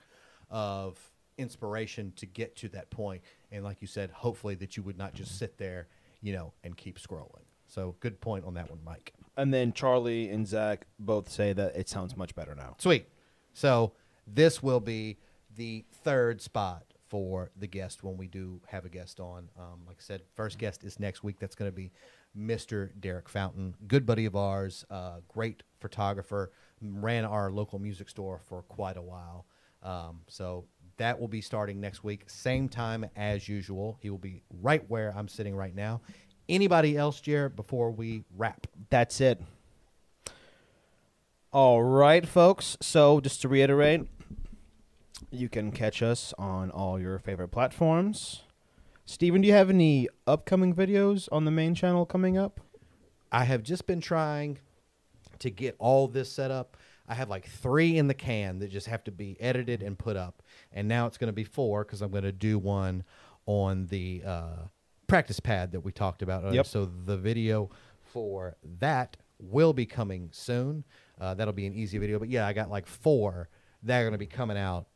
of 0.52 1.00
inspiration 1.40 2.14
to 2.18 2.28
get 2.28 2.56
to 2.58 2.70
that 2.70 2.92
point. 2.92 3.24
And 3.52 3.64
like 3.64 3.82
you 3.82 3.88
said, 3.88 4.12
hopefully 4.12 4.54
that 4.54 4.78
you 4.78 4.84
would 4.84 4.96
not 4.96 5.16
just 5.16 5.40
sit 5.40 5.58
there, 5.58 5.88
you 6.22 6.32
know, 6.32 6.54
and 6.64 6.78
keep 6.78 7.00
scrolling. 7.00 7.46
So 7.66 7.96
good 8.02 8.22
point 8.22 8.46
on 8.46 8.54
that 8.54 8.70
one, 8.70 8.82
Mike. 8.86 9.16
And 9.38 9.52
then 9.52 9.74
Charlie 9.74 10.30
and 10.30 10.48
Zach 10.48 10.86
both 11.00 11.32
say 11.32 11.52
that 11.52 11.76
it 11.76 11.90
sounds 11.90 12.16
much 12.16 12.36
better 12.36 12.54
now. 12.54 12.76
Sweet. 12.78 13.08
So 13.54 13.94
this 14.28 14.62
will 14.62 14.82
be 14.82 15.18
the 15.56 15.84
third 16.04 16.42
spot 16.44 16.94
for 17.08 17.52
the 17.56 17.68
guest 17.68 18.04
when 18.04 18.18
we 18.18 18.28
do 18.28 18.62
have 18.68 18.86
a 18.86 18.90
guest 18.90 19.20
on. 19.20 19.50
Um, 19.58 19.82
like 19.88 19.98
I 20.00 20.04
said, 20.04 20.22
first 20.36 20.58
guest 20.58 20.84
is 20.84 21.00
next 21.00 21.24
week. 21.24 21.40
That's 21.40 21.56
going 21.56 21.70
to 21.70 21.76
be 21.76 21.92
Mr. 22.38 22.90
Derek 23.00 23.30
Fountain, 23.30 23.76
good 23.88 24.06
buddy 24.06 24.26
of 24.26 24.36
ours, 24.36 24.86
uh, 24.90 25.20
great 25.28 25.64
photographer, 25.80 26.52
ran 26.82 27.26
our 27.26 27.52
local 27.52 27.80
music 27.80 28.10
store 28.10 28.42
for 28.48 28.64
quite 28.64 28.98
a 28.98 29.02
while. 29.02 29.46
Um, 29.84 30.22
so 30.28 30.66
that 30.98 31.20
will 31.20 31.28
be 31.28 31.42
starting 31.42 31.80
next 31.80 32.04
week, 32.04 32.24
same 32.28 32.68
time 32.68 33.06
as 33.16 33.48
usual. 33.48 33.98
He 34.02 34.10
will 34.10 34.18
be 34.18 34.44
right 34.62 34.84
where 34.90 35.14
I'm 35.16 35.28
sitting 35.28 35.56
right 35.56 35.76
now. 35.76 36.02
Anybody 36.50 36.98
else, 36.98 37.22
Jarrett, 37.22 37.56
before 37.56 37.92
we 37.92 38.24
wrap? 38.36 38.68
That's 38.90 39.22
it. 39.22 39.42
All 41.52 41.82
right, 41.82 42.28
folks. 42.28 42.78
So 42.82 43.22
just 43.22 43.42
to 43.42 43.48
reiterate, 43.48 44.08
you 45.32 45.50
can 45.50 45.72
catch 45.72 46.02
us 46.02 46.34
on 46.38 46.72
all 46.72 47.00
your 47.00 47.20
favorite 47.20 47.50
platforms. 47.50 48.44
Steven, 49.06 49.42
do 49.42 49.48
you 49.48 49.54
have 49.54 49.70
any 49.70 50.08
upcoming 50.26 50.74
videos 50.74 51.30
on 51.32 51.46
the 51.46 51.52
main 51.52 51.76
channel 51.76 52.06
coming 52.06 52.38
up? 52.38 52.60
I 53.32 53.44
have 53.44 53.64
just 53.64 53.86
been 53.86 54.02
trying 54.02 54.60
to 55.40 55.50
get 55.50 55.76
all 55.78 56.08
this 56.08 56.32
set 56.32 56.52
up. 56.52 56.78
I 57.08 57.14
have 57.14 57.30
like 57.30 57.48
three 57.48 57.98
in 57.98 58.08
the 58.08 58.14
can 58.14 58.60
that 58.60 58.72
just 58.72 58.88
have 58.88 59.04
to 59.04 59.12
be 59.12 59.38
edited 59.40 59.84
and 59.84 59.98
put 59.98 60.18
up, 60.18 60.42
and 60.72 60.88
now 60.88 61.06
it's 61.06 61.18
going 61.18 61.28
to 61.28 61.34
be 61.34 61.44
four 61.44 61.84
because 61.84 62.02
I'm 62.02 62.10
going 62.10 62.24
to 62.24 62.32
do 62.32 62.58
one 62.58 63.04
on 63.46 63.86
the 63.88 64.24
uh, 64.26 64.56
practice 65.06 65.40
pad 65.40 65.72
that 65.74 65.82
we 65.82 65.92
talked 65.92 66.24
about. 66.24 66.52
Yep. 66.52 66.66
So 66.66 66.86
the 66.86 67.18
video 67.18 67.70
for 68.02 68.56
that 68.80 69.18
will 69.40 69.74
be 69.74 69.86
coming 69.86 70.30
soon. 70.32 70.84
Uh, 71.20 71.36
that'll 71.36 71.54
be 71.54 71.68
an 71.68 71.74
easy 71.74 72.00
video, 72.00 72.18
but 72.18 72.30
yeah, 72.30 72.48
I 72.48 72.54
got 72.54 72.72
like 72.72 72.88
four 72.88 73.50
that 73.84 74.00
are 74.00 74.04
going 74.04 74.14
to 74.14 74.18
be 74.18 74.26
coming 74.26 74.58
out. 74.58 74.88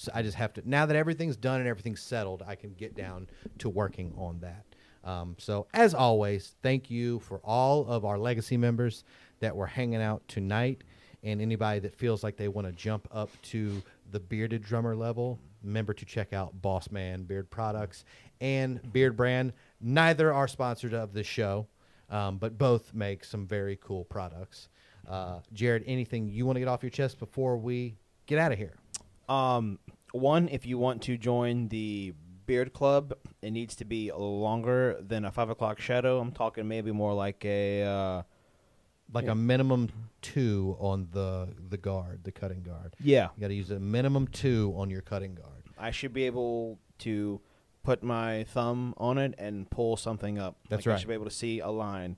So 0.00 0.12
I 0.14 0.22
just 0.22 0.36
have 0.36 0.52
to 0.52 0.62
now 0.64 0.86
that 0.86 0.94
everything's 0.94 1.36
done 1.36 1.58
and 1.58 1.68
everything's 1.68 2.00
settled, 2.00 2.44
I 2.46 2.54
can 2.54 2.72
get 2.74 2.94
down 2.94 3.26
to 3.58 3.68
working 3.68 4.14
on 4.16 4.38
that. 4.38 4.64
Um, 5.02 5.34
so 5.40 5.66
as 5.74 5.92
always, 5.92 6.54
thank 6.62 6.88
you 6.88 7.18
for 7.18 7.40
all 7.42 7.84
of 7.88 8.04
our 8.04 8.16
legacy 8.16 8.56
members 8.56 9.02
that 9.40 9.56
were 9.56 9.66
hanging 9.66 10.00
out 10.00 10.22
tonight, 10.28 10.84
and 11.24 11.40
anybody 11.40 11.80
that 11.80 11.96
feels 11.96 12.22
like 12.22 12.36
they 12.36 12.46
want 12.46 12.68
to 12.68 12.72
jump 12.72 13.08
up 13.10 13.28
to 13.42 13.82
the 14.12 14.20
bearded 14.20 14.62
drummer 14.62 14.94
level. 14.94 15.36
Remember 15.64 15.92
to 15.92 16.04
check 16.04 16.32
out 16.32 16.62
Boss 16.62 16.92
Man 16.92 17.24
Beard 17.24 17.50
Products 17.50 18.04
and 18.40 18.80
Beardbrand. 18.92 19.50
Neither 19.80 20.32
are 20.32 20.46
sponsored 20.46 20.94
of 20.94 21.12
this 21.12 21.26
show, 21.26 21.66
um, 22.08 22.38
but 22.38 22.56
both 22.56 22.94
make 22.94 23.24
some 23.24 23.48
very 23.48 23.76
cool 23.82 24.04
products. 24.04 24.68
Uh, 25.08 25.40
Jarrett, 25.52 25.82
anything 25.86 26.28
you 26.28 26.46
want 26.46 26.54
to 26.54 26.60
get 26.60 26.68
off 26.68 26.84
your 26.84 26.90
chest 26.90 27.18
before 27.18 27.56
we 27.56 27.96
get 28.26 28.38
out 28.38 28.52
of 28.52 28.58
here? 28.58 28.74
Um, 29.28 29.78
one, 30.12 30.48
if 30.48 30.66
you 30.66 30.78
want 30.78 31.02
to 31.02 31.16
join 31.18 31.68
the 31.68 32.14
Beard 32.46 32.72
Club, 32.72 33.12
it 33.42 33.50
needs 33.50 33.76
to 33.76 33.84
be 33.84 34.10
longer 34.12 34.96
than 35.00 35.24
a 35.24 35.30
five 35.30 35.50
o'clock 35.50 35.80
shadow. 35.80 36.18
I'm 36.20 36.32
talking 36.32 36.66
maybe 36.68 36.92
more 36.92 37.14
like 37.14 37.44
a. 37.44 37.82
Uh, 37.82 38.22
Like 39.12 39.26
a 39.28 39.34
minimum 39.34 39.88
two 40.20 40.76
on 40.78 41.08
the 41.12 41.48
the 41.70 41.78
guard, 41.78 42.24
the 42.24 42.32
cutting 42.32 42.62
guard. 42.62 42.94
yeah, 43.02 43.28
You 43.36 43.40
got 43.40 43.48
to 43.48 43.54
use 43.54 43.70
a 43.70 43.78
minimum 43.80 44.26
two 44.28 44.74
on 44.76 44.90
your 44.90 45.00
cutting 45.00 45.34
guard. 45.34 45.62
I 45.78 45.92
should 45.92 46.12
be 46.12 46.24
able 46.24 46.78
to 46.98 47.40
put 47.82 48.02
my 48.02 48.44
thumb 48.44 48.92
on 48.98 49.16
it 49.16 49.34
and 49.38 49.70
pull 49.70 49.96
something 49.96 50.38
up. 50.38 50.56
That's 50.68 50.80
Like, 50.84 50.86
right. 50.90 50.94
I 50.96 50.98
should 50.98 51.08
be 51.08 51.14
able 51.14 51.24
to 51.24 51.30
see 51.30 51.60
a 51.60 51.70
line. 51.70 52.16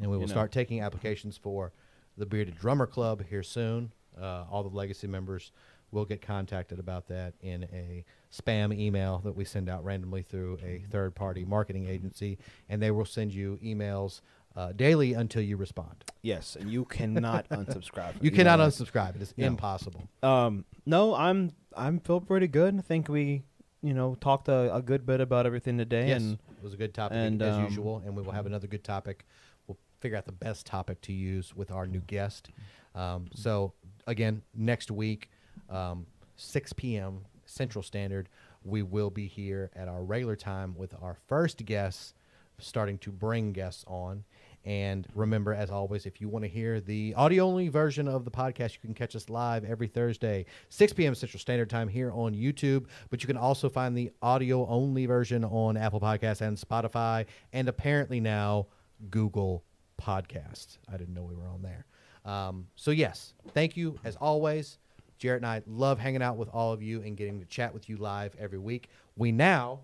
And 0.00 0.10
we 0.10 0.16
will 0.16 0.26
know. 0.26 0.32
start 0.38 0.52
taking 0.52 0.80
applications 0.80 1.36
for 1.36 1.72
the 2.16 2.24
Bearded 2.26 2.56
Drummer 2.56 2.86
Club 2.86 3.24
here 3.28 3.42
soon. 3.42 3.90
Uh, 4.16 4.44
all 4.50 4.62
the 4.62 4.68
legacy 4.76 5.08
members 5.08 5.50
will 5.90 6.04
get 6.04 6.20
contacted 6.20 6.78
about 6.78 7.08
that 7.08 7.34
in 7.40 7.64
a 7.64 8.04
spam 8.32 8.76
email 8.78 9.20
that 9.24 9.34
we 9.34 9.44
send 9.44 9.68
out 9.68 9.84
randomly 9.84 10.22
through 10.22 10.58
a 10.64 10.84
third 10.90 11.14
party 11.14 11.44
marketing 11.44 11.88
agency. 11.88 12.38
And 12.68 12.82
they 12.82 12.90
will 12.90 13.04
send 13.06 13.32
you 13.32 13.58
emails 13.64 14.20
uh, 14.56 14.72
daily 14.72 15.14
until 15.14 15.40
you 15.42 15.56
respond. 15.56 16.04
Yes, 16.22 16.56
and 16.58 16.70
you 16.70 16.84
cannot 16.84 17.48
unsubscribe. 17.50 18.14
You 18.22 18.30
cannot 18.30 18.58
know. 18.58 18.66
unsubscribe. 18.66 19.16
It 19.16 19.22
is 19.22 19.34
No. 19.36 19.46
impossible. 19.46 20.08
Um, 20.22 20.64
no, 20.84 21.14
I'm 21.14 21.52
I'm 21.76 22.00
feel 22.00 22.20
pretty 22.20 22.48
good. 22.48 22.76
I 22.76 22.80
think 22.82 23.08
we, 23.08 23.44
you 23.82 23.94
know, 23.94 24.16
talked 24.20 24.48
a, 24.48 24.74
a 24.74 24.82
good 24.82 25.06
bit 25.06 25.20
about 25.20 25.46
everything 25.46 25.78
today, 25.78 26.08
yes, 26.08 26.20
and 26.22 26.34
it 26.34 26.62
was 26.64 26.74
a 26.74 26.76
good 26.76 26.92
topic 26.92 27.16
and, 27.16 27.40
as 27.40 27.54
um, 27.56 27.64
usual, 27.64 28.02
and 28.04 28.16
we 28.16 28.22
will 28.22 28.32
have 28.32 28.46
another 28.46 28.66
good 28.66 28.82
topic. 28.82 29.24
We'll 29.68 29.78
figure 30.00 30.18
out 30.18 30.26
the 30.26 30.32
best 30.32 30.66
topic 30.66 31.00
to 31.02 31.12
use 31.12 31.54
with 31.54 31.70
our 31.70 31.86
new 31.86 32.00
guest. 32.00 32.48
Um, 32.96 33.28
so 33.34 33.74
again, 34.08 34.42
next 34.56 34.90
week, 34.90 35.30
um, 35.70 36.06
6 36.36 36.72
p.m. 36.74 37.20
Central 37.44 37.82
Standard, 37.82 38.28
we 38.64 38.82
will 38.82 39.10
be 39.10 39.26
here 39.26 39.70
at 39.74 39.88
our 39.88 40.02
regular 40.02 40.36
time 40.36 40.74
with 40.76 40.94
our 41.02 41.16
first 41.26 41.64
guests, 41.64 42.14
starting 42.58 42.98
to 42.98 43.10
bring 43.10 43.52
guests 43.52 43.84
on. 43.86 44.24
And 44.64 45.06
remember, 45.14 45.54
as 45.54 45.70
always, 45.70 46.04
if 46.04 46.20
you 46.20 46.28
want 46.28 46.44
to 46.44 46.48
hear 46.48 46.80
the 46.80 47.14
audio 47.14 47.44
only 47.44 47.68
version 47.68 48.06
of 48.06 48.24
the 48.24 48.30
podcast, 48.30 48.74
you 48.74 48.80
can 48.82 48.92
catch 48.92 49.16
us 49.16 49.30
live 49.30 49.64
every 49.64 49.86
Thursday, 49.86 50.44
6 50.68 50.92
p.m. 50.92 51.14
Central 51.14 51.40
Standard 51.40 51.70
Time 51.70 51.88
here 51.88 52.10
on 52.12 52.34
YouTube. 52.34 52.86
But 53.08 53.22
you 53.22 53.26
can 53.26 53.36
also 53.36 53.68
find 53.68 53.96
the 53.96 54.10
audio 54.20 54.66
only 54.66 55.06
version 55.06 55.44
on 55.44 55.76
Apple 55.76 56.00
Podcasts 56.00 56.40
and 56.40 56.56
Spotify, 56.56 57.26
and 57.52 57.68
apparently 57.68 58.20
now 58.20 58.66
Google 59.10 59.64
Podcasts. 60.00 60.78
I 60.92 60.96
didn't 60.96 61.14
know 61.14 61.22
we 61.22 61.36
were 61.36 61.48
on 61.48 61.62
there. 61.62 61.86
Um, 62.24 62.66
so, 62.74 62.90
yes, 62.90 63.32
thank 63.54 63.76
you 63.76 63.98
as 64.04 64.16
always. 64.16 64.78
Jarrett 65.18 65.42
and 65.42 65.46
I 65.50 65.62
love 65.66 65.98
hanging 65.98 66.22
out 66.22 66.36
with 66.36 66.48
all 66.48 66.72
of 66.72 66.82
you 66.82 67.02
and 67.02 67.16
getting 67.16 67.40
to 67.40 67.46
chat 67.46 67.74
with 67.74 67.88
you 67.88 67.96
live 67.96 68.34
every 68.38 68.58
week. 68.58 68.88
We 69.16 69.32
now 69.32 69.80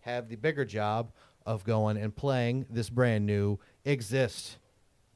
have 0.00 0.28
the 0.28 0.36
bigger 0.36 0.64
job 0.64 1.10
of 1.44 1.64
going 1.64 1.96
and 1.96 2.14
playing 2.14 2.66
this 2.70 2.88
brand 2.88 3.26
new 3.26 3.58
Xist 3.84 4.56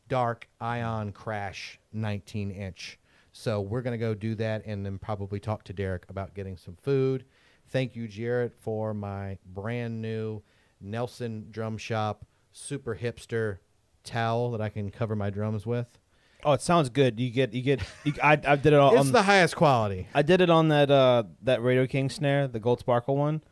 Dark 0.09 0.49
Ion 0.61 1.13
Crash 1.13 1.79
19 1.93 2.51
inch. 2.51 2.99
So 3.33 3.61
we're 3.61 3.83
going 3.83 3.93
to 3.93 3.99
go 3.99 4.13
do 4.13 4.35
that 4.35 4.67
and 4.67 4.85
then 4.85 4.99
probably 4.99 5.39
talk 5.39 5.63
to 5.65 5.73
Derek 5.73 6.05
about 6.09 6.35
getting 6.35 6.57
some 6.57 6.77
food. 6.83 7.25
Thank 7.69 7.95
you, 7.95 8.09
Jarrett, 8.09 8.53
for 8.53 8.93
my 8.93 9.39
brand 9.47 10.03
new 10.03 10.43
Nelson 10.81 11.47
Drum 11.53 11.79
Shop 11.79 12.27
super 12.53 12.97
hipster 12.97 13.59
towel 14.03 14.51
that 14.51 14.61
I 14.61 14.69
can 14.69 14.91
cover 14.91 15.15
my 15.15 15.31
drums 15.31 15.65
with. 15.65 16.00
Oh, 16.45 16.53
it 16.53 16.61
sounds 16.63 16.89
good. 16.89 17.19
You 17.21 17.31
get 17.31 17.53
you 17.55 17.63
get. 17.63 17.81
You, 18.05 18.13
I 18.23 18.33
I 18.33 18.57
did 18.57 18.67
it 18.73 18.75
all. 18.75 18.93
It's 18.93 19.07
on, 19.07 19.13
the 19.13 19.23
highest 19.23 19.57
quality. 19.57 20.09
I 20.15 20.23
did 20.23 20.41
it 20.41 20.51
on 20.51 20.69
that 20.69 20.91
uh 20.91 21.25
that 21.43 21.63
Radio 21.63 21.87
King 21.87 22.11
snare, 22.11 22.49
the 22.49 22.61
gold 22.61 22.81
sparkle 22.81 23.17
one. 23.17 23.43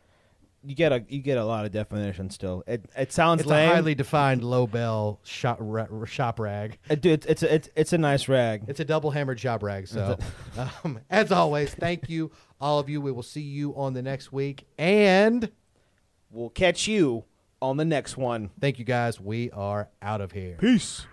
You 0.65 0.75
get 0.75 0.93
a 0.93 1.05
you 1.09 1.21
get 1.21 1.39
a 1.39 1.45
lot 1.45 1.65
of 1.65 1.71
definition 1.73 2.31
still. 2.31 2.65
It 2.67 2.85
it 2.97 3.13
sounds 3.13 3.43
It's 3.43 3.49
lame. 3.49 3.71
a 3.71 3.75
highly 3.75 3.95
defined 3.95 4.43
low 4.43 4.67
bell 4.67 5.21
shop, 5.23 5.59
ra- 5.61 5.87
shop 6.05 6.41
rag. 6.41 6.79
Uh, 6.91 6.97
dude, 6.97 7.13
it's 7.13 7.27
it's 7.27 7.43
a, 7.45 7.55
it's, 7.55 7.69
it's 7.77 7.93
a 7.93 7.99
nice 7.99 8.29
rag. 8.29 8.65
It's 8.67 8.81
a 8.81 8.85
double 8.85 9.13
hammered 9.13 9.39
job 9.39 9.63
rag. 9.63 9.87
So, 9.87 10.19
um, 10.85 10.99
as 11.09 11.31
always, 11.31 11.73
thank 11.73 12.09
you, 12.11 12.33
all 12.61 12.81
of 12.81 12.89
you. 12.89 13.01
We 13.01 13.13
will 13.13 13.23
see 13.23 13.41
you 13.41 13.75
on 13.77 13.95
the 13.95 14.03
next 14.03 14.33
week. 14.33 14.67
And 14.77 15.51
We'll 16.31 16.51
catch 16.51 16.87
you 16.89 17.25
on 17.63 17.77
the 17.79 17.85
next 17.87 18.17
one. 18.19 18.51
thank 18.61 18.79
you 18.79 18.85
guys. 18.85 19.19
We 19.19 19.51
are 19.53 19.89
out 20.03 20.21
of 20.21 20.33
here. 20.33 20.57
Peace. 20.61 21.07